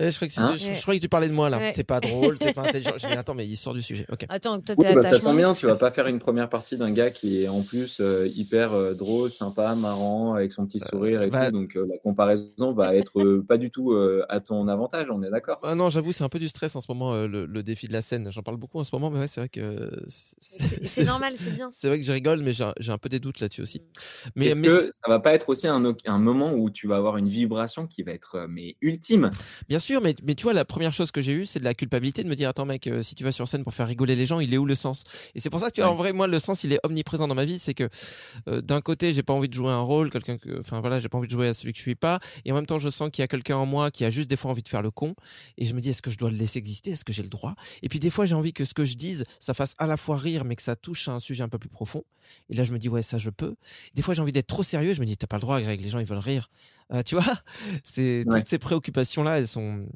Eh, 0.00 0.10
je, 0.10 0.16
croyais 0.16 0.32
que, 0.32 0.40
Hein 0.40 0.56
je, 0.56 0.66
Ouais. 0.66 0.74
je 0.74 0.82
croyais 0.82 0.98
que 0.98 1.04
tu 1.04 1.08
parlais 1.08 1.28
de 1.28 1.32
moi 1.32 1.48
là. 1.50 1.58
Ouais. 1.58 1.72
T'es 1.72 1.84
pas 1.84 2.00
drôle, 2.00 2.36
t'es 2.36 2.52
pas 2.52 2.62
intelligent. 2.68 2.94
J'ai 2.96 3.08
dit 3.08 3.12
attends 3.14 3.34
mais 3.34 3.46
il 3.46 3.56
sort 3.56 3.74
du 3.74 3.82
sujet. 3.82 4.06
Ok. 4.10 4.26
Attends, 4.28 4.60
toi 4.60 4.74
Oui, 4.76 4.86
t'es 4.86 4.94
bah, 4.94 5.02
ça 5.02 5.32
bien, 5.32 5.52
tu 5.52 5.66
vas 5.66 5.76
pas 5.76 5.92
faire 5.92 6.06
une 6.08 6.18
première 6.18 6.48
partie 6.48 6.76
d'un 6.76 6.90
gars 6.90 7.10
qui 7.10 7.42
est 7.42 7.48
en 7.48 7.62
plus 7.62 7.98
euh, 8.00 8.26
hyper 8.34 8.72
euh, 8.72 8.94
drôle, 8.94 9.32
sympa, 9.32 9.63
marrant, 9.74 10.34
avec 10.34 10.52
son 10.52 10.66
petit 10.66 10.80
sourire 10.80 11.22
et 11.22 11.30
bah- 11.30 11.46
tout. 11.46 11.52
Donc 11.52 11.76
euh, 11.76 11.86
la 11.88 11.98
comparaison 11.98 12.72
va 12.72 12.94
être 12.96 13.18
euh, 13.20 13.42
pas 13.46 13.56
du 13.58 13.70
tout 13.70 13.92
euh, 13.92 14.24
à 14.28 14.40
ton 14.40 14.68
avantage, 14.68 15.06
on 15.10 15.22
est 15.22 15.30
d'accord? 15.30 15.60
Ah 15.62 15.74
non, 15.74 15.88
j'avoue, 15.88 16.12
c'est 16.12 16.24
un 16.24 16.28
peu 16.28 16.38
du 16.38 16.48
stress 16.48 16.76
en 16.76 16.80
ce 16.80 16.86
moment, 16.90 17.14
euh, 17.14 17.26
le, 17.26 17.46
le 17.46 17.62
défi 17.62 17.88
de 17.88 17.92
la 17.94 18.02
scène. 18.02 18.30
J'en 18.30 18.42
parle 18.42 18.58
beaucoup 18.58 18.78
en 18.78 18.84
ce 18.84 18.94
moment, 18.94 19.10
mais 19.10 19.20
ouais, 19.20 19.28
c'est 19.28 19.40
vrai 19.40 19.48
que. 19.48 19.90
C'est 20.08 21.04
normal, 21.04 21.34
c'est 21.38 21.52
bien. 21.52 21.70
C'est 21.72 21.88
vrai 21.88 21.98
que 21.98 22.04
je 22.04 22.12
rigole, 22.12 22.42
mais 22.42 22.52
j'ai 22.52 22.64
un- 22.64 22.98
peu 22.98 23.08
des 23.08 23.18
doutes 23.18 23.40
là-dessus 23.40 23.62
aussi. 23.62 23.82
Mais, 24.36 24.46
Est-ce 24.46 24.60
mais 24.60 24.68
que 24.68 24.90
ça 24.92 25.08
va 25.08 25.20
pas 25.20 25.32
être 25.34 25.48
aussi 25.48 25.66
un, 25.66 25.80
moment 26.18 26.52
où 26.54 26.70
tu 26.70 26.86
vas 26.86 26.96
avoir 26.96 27.16
une 27.16 27.28
vibration 27.28 27.86
qui 27.86 28.02
va 28.02 28.12
être 28.12 28.34
euh, 28.36 28.46
mais 28.48 28.76
ultime? 28.80 29.30
Bien 29.68 29.78
sûr, 29.78 30.00
mais, 30.00 30.14
mais 30.22 30.34
tu 30.34 30.44
vois, 30.44 30.52
la 30.52 30.64
première 30.64 30.92
chose 30.92 31.10
que 31.10 31.20
j'ai 31.22 31.32
eue, 31.32 31.44
c'est 31.46 31.58
de 31.58 31.64
la 31.64 31.74
culpabilité 31.74 32.22
de 32.22 32.28
me 32.28 32.34
dire 32.34 32.48
Attends, 32.48 32.64
mec, 32.66 32.86
euh, 32.86 33.02
si 33.02 33.14
tu 33.14 33.24
vas 33.24 33.32
sur 33.32 33.48
scène 33.48 33.64
pour 33.64 33.74
faire 33.74 33.86
rigoler 33.86 34.16
les 34.16 34.26
gens, 34.26 34.40
il 34.40 34.52
est 34.54 34.58
où 34.58 34.66
le 34.66 34.74
sens? 34.74 35.04
Et 35.34 35.40
c'est 35.40 35.50
pour 35.50 35.60
ça 35.60 35.70
que, 35.70 35.74
tu 35.74 35.80
vois, 35.80 35.90
Ouais. 35.90 35.94
en 35.94 35.96
vrai, 35.96 36.12
moi, 36.12 36.26
le 36.26 36.38
sens, 36.38 36.64
il 36.64 36.72
est 36.72 36.80
omniprésent 36.84 37.26
dans 37.28 37.34
ma 37.34 37.44
vie. 37.44 37.58
C'est 37.58 37.74
que 37.74 37.88
euh, 38.48 38.60
d'un 38.60 38.80
côté, 38.80 39.12
j'ai 39.12 39.22
pas 39.22 39.32
envie 39.32 39.48
de 39.48 39.53
jouer 39.54 39.70
un 39.70 39.80
rôle, 39.80 40.10
quelqu'un 40.10 40.36
que. 40.38 40.60
Enfin, 40.60 40.80
voilà, 40.80 41.00
j'ai 41.00 41.08
pas 41.08 41.18
envie 41.18 41.26
de 41.28 41.32
jouer 41.32 41.48
à 41.48 41.54
celui 41.54 41.72
que 41.72 41.78
je 41.78 41.82
suis 41.82 41.94
pas. 41.94 42.18
Et 42.44 42.52
en 42.52 42.54
même 42.54 42.66
temps, 42.66 42.78
je 42.78 42.88
sens 42.90 43.10
qu'il 43.10 43.22
y 43.22 43.24
a 43.24 43.28
quelqu'un 43.28 43.56
en 43.56 43.66
moi 43.66 43.90
qui 43.90 44.04
a 44.04 44.10
juste 44.10 44.28
des 44.28 44.36
fois 44.36 44.50
envie 44.50 44.62
de 44.62 44.68
faire 44.68 44.82
le 44.82 44.90
con. 44.90 45.14
Et 45.58 45.64
je 45.66 45.74
me 45.74 45.80
dis 45.80 45.90
Est-ce 45.90 46.02
que 46.02 46.10
je 46.10 46.18
dois 46.18 46.30
le 46.30 46.36
laisser 46.36 46.58
exister? 46.58 46.90
Est-ce 46.92 47.04
que 47.04 47.12
j'ai 47.12 47.22
le 47.22 47.28
droit? 47.28 47.54
Et 47.82 47.88
puis, 47.88 47.98
des 48.00 48.10
fois, 48.10 48.26
j'ai 48.26 48.34
envie 48.34 48.52
que 48.52 48.64
ce 48.64 48.74
que 48.74 48.84
je 48.84 48.94
dise, 48.96 49.24
ça 49.40 49.54
fasse 49.54 49.74
à 49.78 49.86
la 49.86 49.96
fois 49.96 50.16
rire, 50.16 50.44
mais 50.44 50.56
que 50.56 50.62
ça 50.62 50.76
touche 50.76 51.08
à 51.08 51.12
un 51.12 51.20
sujet 51.20 51.42
un 51.42 51.48
peu 51.48 51.58
plus 51.58 51.68
profond. 51.70 52.04
Et 52.50 52.54
là, 52.54 52.64
je 52.64 52.72
me 52.72 52.78
dis 52.78 52.88
Ouais, 52.88 53.02
ça, 53.02 53.18
je 53.18 53.30
peux. 53.30 53.54
Des 53.94 54.02
fois, 54.02 54.14
j'ai 54.14 54.22
envie 54.22 54.32
d'être 54.32 54.46
trop 54.46 54.62
sérieux. 54.62 54.94
Je 54.94 55.00
me 55.00 55.06
dis 55.06 55.16
T'as 55.16 55.26
pas 55.26 55.36
le 55.36 55.42
droit, 55.42 55.60
Greg, 55.60 55.80
les 55.80 55.88
gens, 55.88 55.98
ils 55.98 56.06
veulent 56.06 56.18
rire. 56.18 56.50
Euh, 56.92 57.02
tu 57.02 57.14
vois? 57.14 57.24
C'est 57.84 58.24
Ouais. 58.28 58.40
toutes 58.40 58.48
ces 58.48 58.58
préoccupations 58.58 59.22
là 59.22 59.38
elles 59.38 59.48
sont 59.48 59.86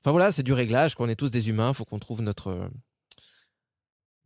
enfin 0.00 0.10
voilà 0.12 0.30
c'est 0.32 0.42
du 0.44 0.52
réglage 0.52 0.94
quoi. 0.94 1.06
on 1.06 1.08
est 1.08 1.16
tous 1.16 1.30
des 1.30 1.48
humains 1.48 1.72
faut 1.72 1.84
qu'on 1.84 1.98
trouve 1.98 2.22
notre 2.22 2.68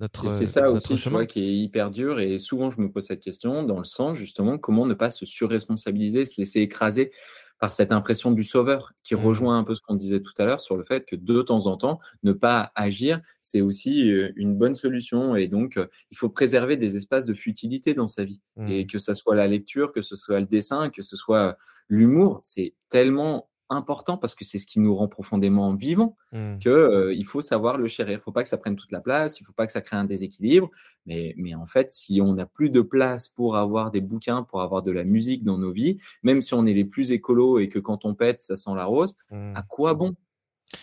notre, 0.01 0.29
c'est 0.31 0.47
ça 0.47 0.71
notre 0.71 0.77
aussi, 0.77 0.97
tu 0.97 0.97
chemin. 0.97 1.19
vois, 1.19 1.27
qui 1.27 1.41
est 1.41 1.55
hyper 1.55 1.91
dur. 1.91 2.21
Et 2.21 2.39
souvent, 2.39 2.71
je 2.71 2.81
me 2.81 2.91
pose 2.91 3.07
cette 3.07 3.21
question 3.21 3.63
dans 3.63 3.79
le 3.79 3.85
sens, 3.85 4.17
justement, 4.17 4.59
comment 4.59 4.87
ne 4.87 4.95
pas 4.95 5.11
se 5.11 5.27
surresponsabiliser, 5.27 6.25
se 6.25 6.41
laisser 6.41 6.61
écraser 6.61 7.13
par 7.61 7.73
cette 7.73 7.93
impression 7.93 8.33
du 8.33 8.43
sauveur 8.43 8.93
qui 9.05 9.15
Mmh. 9.15 9.19
rejoint 9.19 9.59
un 9.59 9.63
peu 9.65 9.75
ce 9.75 9.81
qu'on 9.81 9.95
disait 9.95 10.19
tout 10.21 10.33
à 10.39 10.45
l'heure 10.45 10.61
sur 10.61 10.77
le 10.77 10.83
fait 10.83 11.05
que 11.05 11.15
de 11.15 11.43
temps 11.43 11.67
en 11.67 11.77
temps, 11.77 12.01
ne 12.25 12.33
pas 12.33 12.73
agir, 12.75 13.21
c'est 13.41 13.61
aussi 13.61 14.11
euh, 14.11 14.33
une 14.35 14.57
bonne 14.57 14.75
solution. 14.75 15.37
Et 15.37 15.47
donc, 15.47 15.77
euh, 15.77 15.87
il 16.11 16.17
faut 16.17 16.29
préserver 16.29 16.77
des 16.77 16.97
espaces 16.97 17.25
de 17.25 17.35
futilité 17.35 17.95
dans 17.95 18.09
sa 18.09 18.25
vie. 18.25 18.41
Mmh. 18.57 18.69
Et 18.69 18.87
que 18.87 18.99
ce 18.99 19.15
soit 19.15 19.37
la 19.37 19.47
lecture, 19.47 19.93
que 19.93 20.03
ce 20.03 20.17
soit 20.17 20.41
le 20.41 20.47
dessin, 20.47 20.91
que 20.91 21.03
ce 21.03 21.15
soit 21.17 21.51
euh, 21.51 21.53
l'humour, 21.89 22.41
c'est 22.43 22.75
tellement 22.89 23.49
important 23.73 24.17
parce 24.17 24.35
que 24.35 24.45
c'est 24.45 24.59
ce 24.59 24.67
qui 24.67 24.81
nous 24.81 24.95
rend 24.95 25.09
profondément 25.09 25.75
vivants 25.75 26.17
Mmh. 26.33 26.59
que 26.61 26.71
euh, 26.71 27.15
il 27.15 27.25
faut 27.27 27.41
savoir 27.41 27.77
le 27.79 27.89
chérir. 27.89 28.19
Il 28.19 28.23
faut 28.23 28.33
pas 28.33 28.43
que 28.43 28.49
ça 28.49 28.57
prenne 28.59 28.75
toute 28.77 28.91
la 28.93 29.01
place, 29.01 29.39
il 29.41 29.45
faut 29.45 29.53
pas 29.53 29.67
que 29.67 29.73
ça 29.73 29.81
crée 29.83 29.97
un 29.97 30.05
déséquilibre. 30.05 30.71
Mais, 31.07 31.35
mais 31.37 31.55
en 31.55 31.67
fait, 31.67 31.91
si 31.91 32.21
on 32.23 32.33
n'a 32.35 32.47
plus 32.47 32.71
de 32.71 32.81
place 32.81 33.29
pour 33.29 33.57
avoir 33.57 33.91
des 33.91 34.01
bouquins, 34.01 34.43
pour 34.45 34.63
avoir 34.63 34.83
de 34.83 34.93
la 34.93 35.05
musique 35.05 35.45
dans 35.45 35.59
nos 35.59 35.73
vies, 35.73 35.99
même 36.23 36.41
si 36.41 36.55
on 36.55 36.65
est 36.67 36.73
les 36.75 36.85
plus 36.87 37.13
écolos 37.13 37.59
et 37.59 37.69
que 37.69 37.79
quand 37.79 38.05
on 38.05 38.15
pète, 38.15 38.41
ça 38.41 38.57
sent 38.57 38.71
la 38.75 38.85
rose, 38.87 39.15
Mmh. 39.31 39.53
à 39.57 39.63
quoi 39.63 39.95
bon? 39.95 40.15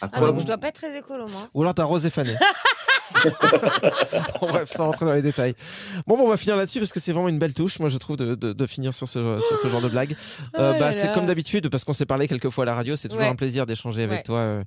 À 0.02 0.06
Ah, 0.06 0.20
quoi 0.20 0.28
donc 0.28 0.36
bon? 0.36 0.42
je 0.42 0.46
dois 0.48 0.58
pas 0.60 0.68
être 0.68 0.76
très 0.76 0.96
écolo, 0.98 1.28
moi. 1.28 1.50
Ou 1.56 1.62
alors 1.62 1.74
t'as 1.74 1.84
Rose 1.86 2.06
et 2.06 2.10
Fané. 2.12 2.36
Bon, 4.42 4.48
bref, 4.48 4.70
sans 4.70 4.86
rentrer 4.88 5.06
dans 5.06 5.14
les 5.14 5.22
détails. 5.22 5.54
Bon, 6.08 6.18
bon, 6.18 6.26
on 6.26 6.30
va 6.30 6.38
finir 6.38 6.56
là-dessus 6.56 6.80
parce 6.80 6.92
que 6.92 7.00
c'est 7.00 7.12
vraiment 7.12 7.30
une 7.30 7.40
belle 7.40 7.54
touche, 7.54 7.80
moi 7.80 7.90
je 7.90 7.98
trouve, 7.98 8.18
de, 8.18 8.36
de, 8.36 8.54
de 8.54 8.66
finir 8.66 8.94
sur 8.94 9.08
ce, 9.08 9.40
sur 9.40 9.58
ce 9.58 9.68
genre 9.68 9.82
de 9.82 9.90
blague. 9.90 10.16
Euh, 10.58 10.74
Oh 10.76 10.80
bah, 10.80 10.94
c'est 10.94 11.12
comme 11.14 11.26
d'habitude, 11.26 11.70
parce 11.70 11.84
qu'on 11.84 11.94
s'est 11.94 12.06
parlé 12.06 12.28
quelques 12.28 12.50
fois 12.50 12.64
à 12.64 12.68
la 12.68 12.76
radio, 12.76 12.96
c'est 12.96 13.08
toujours 13.08 13.24
Ouais. 13.24 13.30
un 13.30 13.36
plaisir 13.36 13.66
d'échanger 13.66 14.04
avec 14.04 14.18
Ouais. 14.20 14.24
toi. 14.24 14.40
euh, 14.40 14.64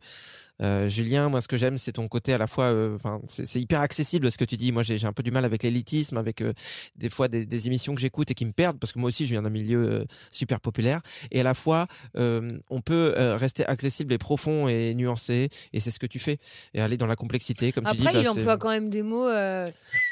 euh, 0.61 0.87
Julien, 0.87 1.29
moi 1.31 1.41
ce 1.41 1.49
que 1.49 1.57
j'aime 1.57 1.79
c'est 1.79 1.93
ton 1.93 2.07
côté 2.09 2.33
à 2.35 2.39
la 2.39 2.47
fois, 2.47 2.67
euh, 2.67 2.97
c'est 3.27 3.59
hyper 3.59 3.81
accessible 3.81 4.31
ce 4.31 4.37
que 4.37 4.45
tu 4.45 4.57
dis. 4.57 4.71
Moi 4.71 4.83
j'ai 4.83 5.03
un 5.07 5.13
peu 5.13 5.23
du 5.23 5.31
mal 5.33 5.45
avec 5.47 5.63
l'élitisme, 5.63 6.19
avec 6.19 6.41
euh, 6.43 6.53
des 6.95 7.09
fois 7.09 7.27
des, 7.27 7.47
des 7.47 7.67
émissions 7.67 7.95
que 7.95 8.01
j'écoute 8.01 8.31
et 8.31 8.35
qui 8.35 8.45
me 8.45 8.53
perdent 8.53 8.79
parce 8.79 8.93
que 8.93 8.99
moi 9.01 9.09
aussi 9.09 9.25
je 9.27 9.31
viens 9.33 9.43
d'un 9.43 9.51
milieu 9.51 10.05
super 10.31 10.61
populaire 10.61 11.01
et 11.33 11.41
à 11.41 11.43
la 11.43 11.55
fois 11.55 11.87
on 12.15 12.81
peut 12.85 13.15
rester 13.41 13.65
accessible 13.67 14.13
et 14.13 14.19
profond 14.19 14.69
et 14.69 14.95
nuancé 14.95 15.49
et 15.73 15.81
c'est 15.81 15.91
ce 15.91 15.99
que 15.99 16.07
tu 16.07 16.19
fais 16.19 16.37
et 16.75 16.81
aller 16.83 16.99
dans 16.99 17.07
la 17.07 17.17
complexité 17.17 17.73
comme 17.73 17.87
tu 17.87 17.97
dis. 17.97 18.03
Après, 18.07 18.13
bah, 18.13 18.21
il 18.21 18.27
emploie 18.41 18.57
quand 18.59 18.69
même 18.71 18.91
des 18.91 19.03
mots. 19.03 19.29
euh, 19.29 19.69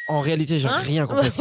En 0.09 0.21
réalité 0.21 0.59
j'ai 0.59 0.69
hein 0.69 0.77
rien 0.79 1.07
compris. 1.07 1.31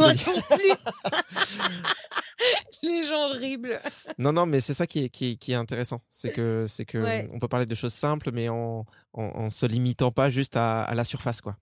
Les 2.82 3.02
gens 3.04 3.28
horribles. 3.30 3.78
Non, 4.18 4.32
non, 4.32 4.46
mais 4.46 4.60
c'est 4.60 4.72
ça 4.74 4.86
qui 4.86 5.04
est, 5.04 5.08
qui 5.10 5.32
est, 5.32 5.36
qui 5.36 5.52
est 5.52 5.56
intéressant. 5.56 6.00
C'est 6.10 6.32
que, 6.32 6.64
c'est 6.66 6.84
que 6.86 6.98
Ouais. 6.98 7.26
on 7.34 7.38
peut 7.38 7.48
parler 7.48 7.66
de 7.66 7.74
choses 7.74 7.92
simples, 7.92 8.30
mais 8.32 8.48
en, 8.48 8.86
en, 9.12 9.22
en 9.22 9.50
se 9.50 9.66
limitant 9.66 10.10
pas 10.10 10.30
juste 10.30 10.56
à, 10.56 10.82
à 10.82 10.94
la 10.94 11.04
surface, 11.04 11.40
quoi. 11.40 11.56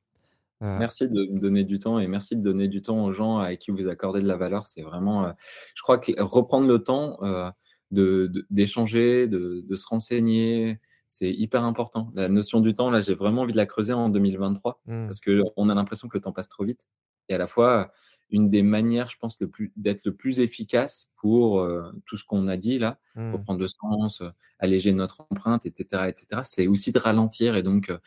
Euh, 0.63 0.77
Merci 0.79 1.07
de 1.09 1.27
me 1.33 1.39
donner 1.39 1.63
du 1.65 1.79
temps 1.79 2.01
et 2.01 2.09
merci 2.09 2.35
de 2.35 2.43
donner 2.43 2.67
du 2.67 2.83
temps 2.83 3.05
aux 3.05 3.13
gens 3.13 3.39
à 3.39 3.55
qui 3.55 3.71
vous 3.71 3.87
accordez 3.89 4.21
de 4.21 4.27
la 4.27 4.37
valeur. 4.37 4.67
C'est 4.67 4.83
vraiment, 4.83 5.27
euh, 5.27 5.31
je 5.77 5.83
crois 5.83 5.99
que 5.99 6.13
reprendre 6.21 6.67
le 6.67 6.81
temps 6.83 7.17
euh, 7.23 7.49
de 7.93 8.27
de- 8.33 8.45
d'échanger, 8.51 9.29
de, 9.29 9.65
de 9.69 9.77
se 9.77 9.87
renseigner, 9.87 10.81
c'est 11.09 11.33
hyper 11.33 11.65
important. 11.65 12.11
La 12.15 12.29
notion 12.29 12.61
du 12.61 12.75
temps, 12.75 12.91
là, 12.91 13.01
j'ai 13.01 13.15
vraiment 13.15 13.43
envie 13.43 13.53
de 13.53 13.57
la 13.57 13.67
creuser 13.67 13.93
en 13.93 14.09
2023 14.09 14.83
hmm. 14.87 15.07
parce 15.07 15.21
que 15.21 15.43
on 15.57 15.69
a 15.69 15.75
l'impression 15.75 16.09
que 16.09 16.17
le 16.17 16.21
temps 16.21 16.33
passe 16.33 16.49
trop 16.49 16.65
vite. 16.65 16.89
Et 17.29 17.35
à 17.35 17.39
la 17.39 17.47
fois, 17.47 17.93
une 18.31 18.51
des 18.51 18.63
manières, 18.63 19.09
je 19.09 19.17
pense, 19.19 19.41
le 19.41 19.49
plus 19.49 19.73
d'être 19.77 20.05
le 20.05 20.15
plus 20.15 20.41
efficace 20.41 21.09
pour 21.17 21.61
euh, 21.61 21.91
tout 22.07 22.17
ce 22.17 22.25
qu'on 22.25 22.47
a 22.49 22.57
dit 22.57 22.79
là, 22.79 22.99
pour 23.15 23.43
prendre 23.43 23.61
le 23.61 23.69
sens, 23.69 24.21
euh, 24.21 24.29
alléger 24.59 24.93
notre 24.93 25.27
empreinte, 25.31 25.67
etc., 25.67 26.05
etc. 26.09 26.43
C'est 26.45 26.67
aussi 26.67 26.93
de 26.93 26.99
ralentir 26.99 27.57
et 27.57 27.63
donc 27.63 27.91
euh, 27.91 27.99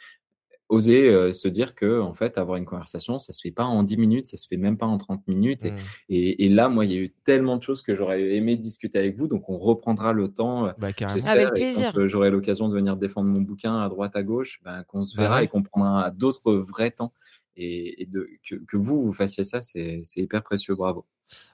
oser 0.72 1.10
euh, 1.10 1.34
se 1.34 1.48
dire 1.48 1.76
que 1.76 2.00
en 2.00 2.14
fait 2.14 2.38
avoir 2.38 2.58
une 2.58 2.66
conversation 2.66 3.18
ça 3.18 3.34
se 3.34 3.42
fait 3.42 3.52
pas 3.52 3.66
en 3.66 3.84
10 3.84 3.98
minutes 3.98 4.26
ça 4.26 4.38
se 4.38 4.48
fait 4.48 4.58
même 4.58 4.78
pas 4.78 4.86
en 4.88 4.98
30 4.98 5.28
minutes 5.28 5.64
et, 5.66 5.72
Hmm. 5.72 5.78
et, 6.10 6.46
et 6.46 6.50
là 6.50 6.70
moi 6.70 6.86
il 6.86 6.92
y 6.92 6.96
a 6.96 7.00
eu 7.00 7.14
tellement 7.26 7.58
de 7.58 7.62
choses 7.64 7.82
que 7.82 7.94
j'aurais 7.94 8.22
aimé 8.36 8.56
discuter 8.56 8.98
avec 8.98 9.18
vous 9.18 9.28
donc 9.28 9.50
on 9.50 9.58
reprendra 9.58 10.14
le 10.14 10.30
temps 10.30 10.68
euh, 10.68 10.72
Bah, 10.80 10.92
Avec 11.28 11.50
plaisir. 11.54 11.92
quand, 11.94 12.00
euh, 12.00 12.08
j'aurai 12.08 12.30
l'occasion 12.32 12.70
de 12.70 12.74
venir 12.74 12.96
défendre 12.98 13.30
mon 13.30 13.42
bouquin 13.42 13.80
à 13.82 13.90
droite 13.90 14.16
à 14.16 14.24
gauche 14.24 14.60
ben, 14.64 14.84
qu'on 14.88 15.04
se 15.04 15.16
verra 15.18 15.38
ouais. 15.38 15.44
et 15.46 15.48
qu'on 15.48 15.62
prendra 15.62 16.10
d'autres 16.12 16.54
vrais 16.54 16.92
temps 16.92 17.14
et, 17.56 18.02
et 18.02 18.06
de, 18.06 18.30
que, 18.48 18.56
que 18.56 18.78
vous 18.78 19.02
vous 19.02 19.14
fassiez 19.14 19.44
ça 19.44 19.62
c'est 19.62 20.02
hyper 20.16 20.42
précieux 20.44 20.76
bravo 20.76 21.06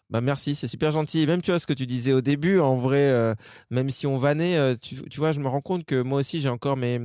Bah 0.10 0.22
merci, 0.22 0.56
c'est 0.56 0.68
super 0.68 0.92
gentil. 0.92 1.26
Même 1.28 1.42
tu 1.42 1.52
vois 1.52 1.60
ce 1.60 1.68
que 1.68 1.74
tu 1.74 1.86
disais 1.86 2.14
au 2.14 2.22
début, 2.22 2.60
en 2.60 2.78
vrai, 2.78 3.10
euh, 3.10 3.34
même 3.70 3.90
si 3.90 4.08
on 4.08 4.18
vannait, 4.18 4.58
euh, 4.58 4.76
tu, 4.80 4.96
tu 5.10 5.20
vois, 5.20 5.32
je 5.34 5.40
me 5.40 5.48
rends 5.48 5.62
compte 5.62 5.86
que 5.86 6.02
moi 6.02 6.20
aussi 6.20 6.40
j'ai 6.40 6.50
encore 6.50 6.78
mes 6.78 7.00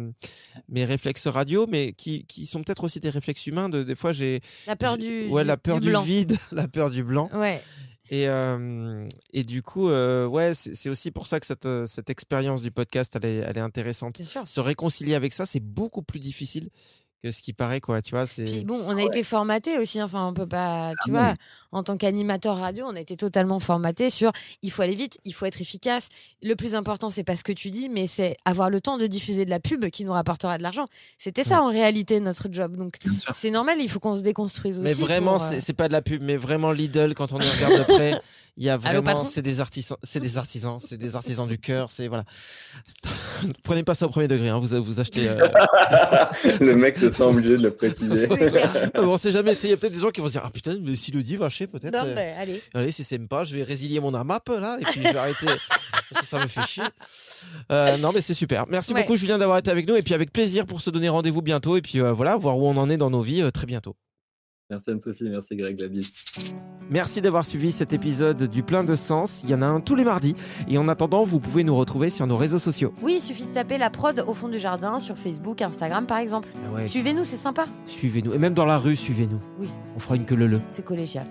mes 0.68 0.84
réflexes 0.84 1.26
radio, 1.26 1.66
mais 1.66 1.92
qui, 1.92 2.24
qui 2.26 2.46
sont 2.46 2.62
peut-être 2.62 2.84
aussi 2.84 3.00
des 3.00 3.10
réflexes 3.10 3.46
humains. 3.46 3.68
De, 3.68 3.82
des 3.82 3.94
fois 3.94 4.12
j'ai 4.12 4.40
La 4.66 4.76
peur 4.76 4.98
du. 4.98 5.26
ouais 5.28 5.44
la 5.44 5.56
peur 5.56 5.80
du, 5.80 5.92
vide, 6.04 6.36
la 6.52 6.68
peur 6.68 6.90
du 6.90 7.02
blanc. 7.02 7.28
Ouais. 7.34 7.60
Et, 8.10 8.28
euh, 8.28 9.08
et 9.32 9.42
du 9.42 9.62
coup, 9.62 9.88
euh, 9.88 10.26
ouais, 10.26 10.52
c'est 10.52 10.90
aussi 10.90 11.10
pour 11.10 11.26
ça 11.26 11.40
que 11.40 11.46
cette, 11.46 11.66
cette 11.86 12.10
expérience 12.10 12.60
du 12.60 12.70
podcast, 12.70 13.16
elle 13.16 13.24
est, 13.24 13.36
elle 13.36 13.56
est 13.56 13.62
intéressante. 13.62 14.18
C'est 14.18 14.24
sûr. 14.24 14.46
Se 14.46 14.60
réconcilier 14.60 15.14
avec 15.14 15.32
ça, 15.32 15.46
c'est 15.46 15.60
beaucoup 15.62 16.02
plus 16.02 16.20
difficile 16.20 16.68
que 17.22 17.30
ce 17.30 17.40
qui 17.42 17.52
paraît, 17.52 17.80
quoi. 17.80 18.02
Tu 18.02 18.10
vois, 18.14 18.26
c'est. 18.26 18.44
Puis 18.44 18.64
bon, 18.64 18.80
on 18.86 18.96
a 18.96 19.02
été 19.02 19.22
formaté 19.22 19.78
aussi. 19.78 20.02
Enfin, 20.02 20.26
on 20.26 20.34
peut 20.34 20.46
pas. 20.46 20.90
Tu 21.04 21.10
Ah 21.10 21.10
vois, 21.10 21.28
oui. 21.30 21.36
en 21.72 21.82
tant 21.84 21.96
qu'animateur 21.96 22.56
radio, 22.58 22.84
on 22.88 22.96
a 22.96 23.00
été 23.00 23.16
totalement 23.16 23.60
formaté 23.60 24.10
sur 24.10 24.32
il 24.62 24.70
faut 24.70 24.82
aller 24.82 24.94
vite, 24.96 25.18
il 25.24 25.32
faut 25.32 25.46
être 25.46 25.60
efficace. 25.60 26.08
Le 26.42 26.54
plus 26.56 26.74
important, 26.74 27.10
c'est 27.10 27.24
pas 27.24 27.36
ce 27.36 27.44
que 27.44 27.52
tu 27.52 27.70
dis, 27.70 27.88
mais 27.88 28.06
c'est 28.06 28.36
avoir 28.44 28.70
le 28.70 28.80
temps 28.80 28.98
de 28.98 29.06
diffuser 29.06 29.44
de 29.44 29.50
la 29.50 29.60
pub 29.60 29.88
qui 29.90 30.04
nous 30.04 30.12
rapportera 30.12 30.58
de 30.58 30.62
l'argent. 30.62 30.86
C'était 31.18 31.44
ça 31.44 31.62
en 31.62 31.68
réalité 31.70 32.18
notre 32.20 32.48
job. 32.50 32.76
Donc 32.76 32.96
c'est 33.32 33.50
normal, 33.50 33.78
il 33.80 33.88
faut 33.88 34.00
qu'on 34.00 34.16
se 34.16 34.22
déconstruise 34.22 34.78
aussi. 34.80 34.84
Mais 34.88 34.94
vraiment, 34.94 35.36
pour, 35.36 35.46
euh, 35.46 35.56
c'est 35.60 35.72
pas 35.74 35.88
de 35.88 35.92
la 35.92 36.02
pub, 36.02 36.22
mais 36.22 36.36
vraiment 36.36 36.72
Lidl, 36.72 37.14
quand 37.14 37.32
on 37.32 37.38
y 37.38 37.48
regarde 37.48 37.78
de 37.78 37.84
près, 37.94 38.20
il 38.56 38.64
y 38.64 38.68
a 38.68 38.76
vraiment, 38.76 39.24
c'est 39.24 39.42
des 39.42 39.60
artisans, 39.60 39.96
c'est 40.02 40.20
des 40.20 40.38
artisans, 40.38 40.78
c'est 40.78 40.96
des 40.98 41.14
artisans 41.16 41.46
du 41.46 41.58
cœur, 41.58 41.90
c'est 41.90 42.08
voilà. 42.08 42.24
Prenez 43.62 43.82
pas 43.84 43.94
ça 43.94 44.06
au 44.06 44.08
premier 44.08 44.28
degré, 44.28 44.48
hein, 44.48 44.58
vous 44.60 44.82
vous 44.82 45.00
achetez. 45.00 45.28
euh, 45.28 45.48
le 46.60 46.74
mec 46.76 46.96
se 46.98 47.10
sent 47.16 47.22
obligé 47.22 47.56
de 47.56 47.62
le 47.62 47.70
préciser 47.70 48.26
non, 48.28 48.36
mais 48.94 49.00
on 49.00 49.16
sait 49.16 49.30
jamais, 49.30 49.54
il 49.62 49.70
y 49.70 49.72
a 49.72 49.76
peut-être 49.76 49.92
des 49.92 50.00
gens 50.00 50.10
qui 50.10 50.20
vont 50.20 50.26
se 50.28 50.32
dire, 50.32 50.42
ah 50.44 50.50
putain, 50.50 50.76
mais 50.82 50.96
s'il 50.96 51.14
le 51.14 51.22
dit, 51.22 51.36
va 51.36 51.48
chier 51.48 51.66
peut-être. 51.66 51.92
Non, 51.92 52.04
euh, 52.06 52.12
mais 52.14 52.34
allez. 52.38 52.62
Allez, 52.74 52.92
si 52.92 53.04
c'est 53.04 53.18
pas, 53.18 53.44
je 53.44 53.54
vais 53.54 53.62
résilier 53.62 54.00
mon 54.00 54.14
AMAP 54.14 54.48
là, 54.48 54.78
et 54.80 54.84
puis 54.84 55.00
je 55.04 55.12
vais 55.12 55.18
arrêter. 55.18 55.46
si 56.20 56.26
ça 56.26 56.38
me 56.42 56.46
fait 56.46 56.66
chier. 56.66 56.82
Euh, 57.70 57.96
non, 57.98 58.12
mais 58.14 58.20
c'est 58.20 58.34
super. 58.34 58.66
Merci 58.68 58.92
Ouais. 58.92 59.02
beaucoup, 59.02 59.16
Julien, 59.16 59.38
d'avoir 59.38 59.58
été 59.58 59.70
avec 59.70 59.86
nous, 59.88 59.96
et 59.96 60.02
puis 60.02 60.14
avec 60.14 60.32
plaisir 60.32 60.66
pour 60.66 60.80
se 60.80 60.90
donner 60.90 61.08
rendez-vous 61.08 61.42
bientôt, 61.42 61.76
et 61.76 61.82
puis 61.82 62.00
euh, 62.00 62.12
voilà, 62.12 62.36
voir 62.36 62.58
où 62.58 62.66
on 62.68 62.76
en 62.76 62.90
est 62.90 62.96
dans 62.96 63.10
nos 63.10 63.22
vies 63.22 63.42
euh, 63.42 63.50
très 63.50 63.66
bientôt. 63.66 63.96
Merci 64.72 64.90
Anne-Sophie 64.90 65.28
merci 65.28 65.54
Greg 65.56 65.78
Labis 65.78 66.10
Merci 66.90 67.20
d'avoir 67.22 67.44
suivi 67.44 67.72
cet 67.72 67.92
épisode 67.92 68.42
du 68.42 68.62
Plein 68.62 68.84
de 68.84 68.94
Sens. 68.94 69.42
Il 69.44 69.50
y 69.50 69.54
en 69.54 69.62
a 69.62 69.66
un 69.66 69.80
tous 69.80 69.94
les 69.94 70.04
mardis. 70.04 70.34
Et 70.68 70.76
en 70.76 70.88
attendant, 70.88 71.24
vous 71.24 71.40
pouvez 71.40 71.64
nous 71.64 71.74
retrouver 71.74 72.10
sur 72.10 72.26
nos 72.26 72.36
réseaux 72.36 72.58
sociaux. 72.58 72.92
Oui, 73.00 73.14
il 73.14 73.20
suffit 73.20 73.46
de 73.46 73.52
taper 73.52 73.78
la 73.78 73.88
prod 73.88 74.22
au 74.26 74.34
fond 74.34 74.48
du 74.48 74.58
jardin 74.58 74.98
sur 74.98 75.16
Facebook, 75.16 75.62
Instagram 75.62 76.06
par 76.06 76.18
exemple. 76.18 76.48
Ah 76.54 76.72
ouais, 76.74 76.86
Suivez-nous, 76.86 77.24
c'est 77.24 77.36
sympa. 77.36 77.64
suivez-nous. 77.86 78.34
Et 78.34 78.38
même 78.38 78.52
dans 78.52 78.66
la 78.66 78.76
rue, 78.76 78.96
suivez-nous. 78.96 79.40
Oui. 79.58 79.68
On 79.96 80.00
fera 80.00 80.16
une 80.16 80.26
queue 80.26 80.34
le 80.34 80.48
le. 80.48 80.60
C'est 80.68 80.84
collégial. 80.84 81.26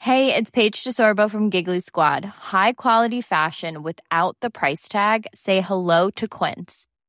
Hey, 0.00 0.32
it's 0.34 0.50
Paige 0.50 0.82
DeSorbo 0.84 1.28
from 1.28 1.50
Giggly 1.50 1.80
Squad. 1.80 2.24
High 2.52 2.72
quality 2.72 3.20
fashion 3.20 3.82
without 3.82 4.36
the 4.40 4.48
price 4.50 4.88
tag. 4.88 5.26
Say 5.34 5.60
hello 5.60 6.08
to 6.14 6.26
Quince. 6.26 6.86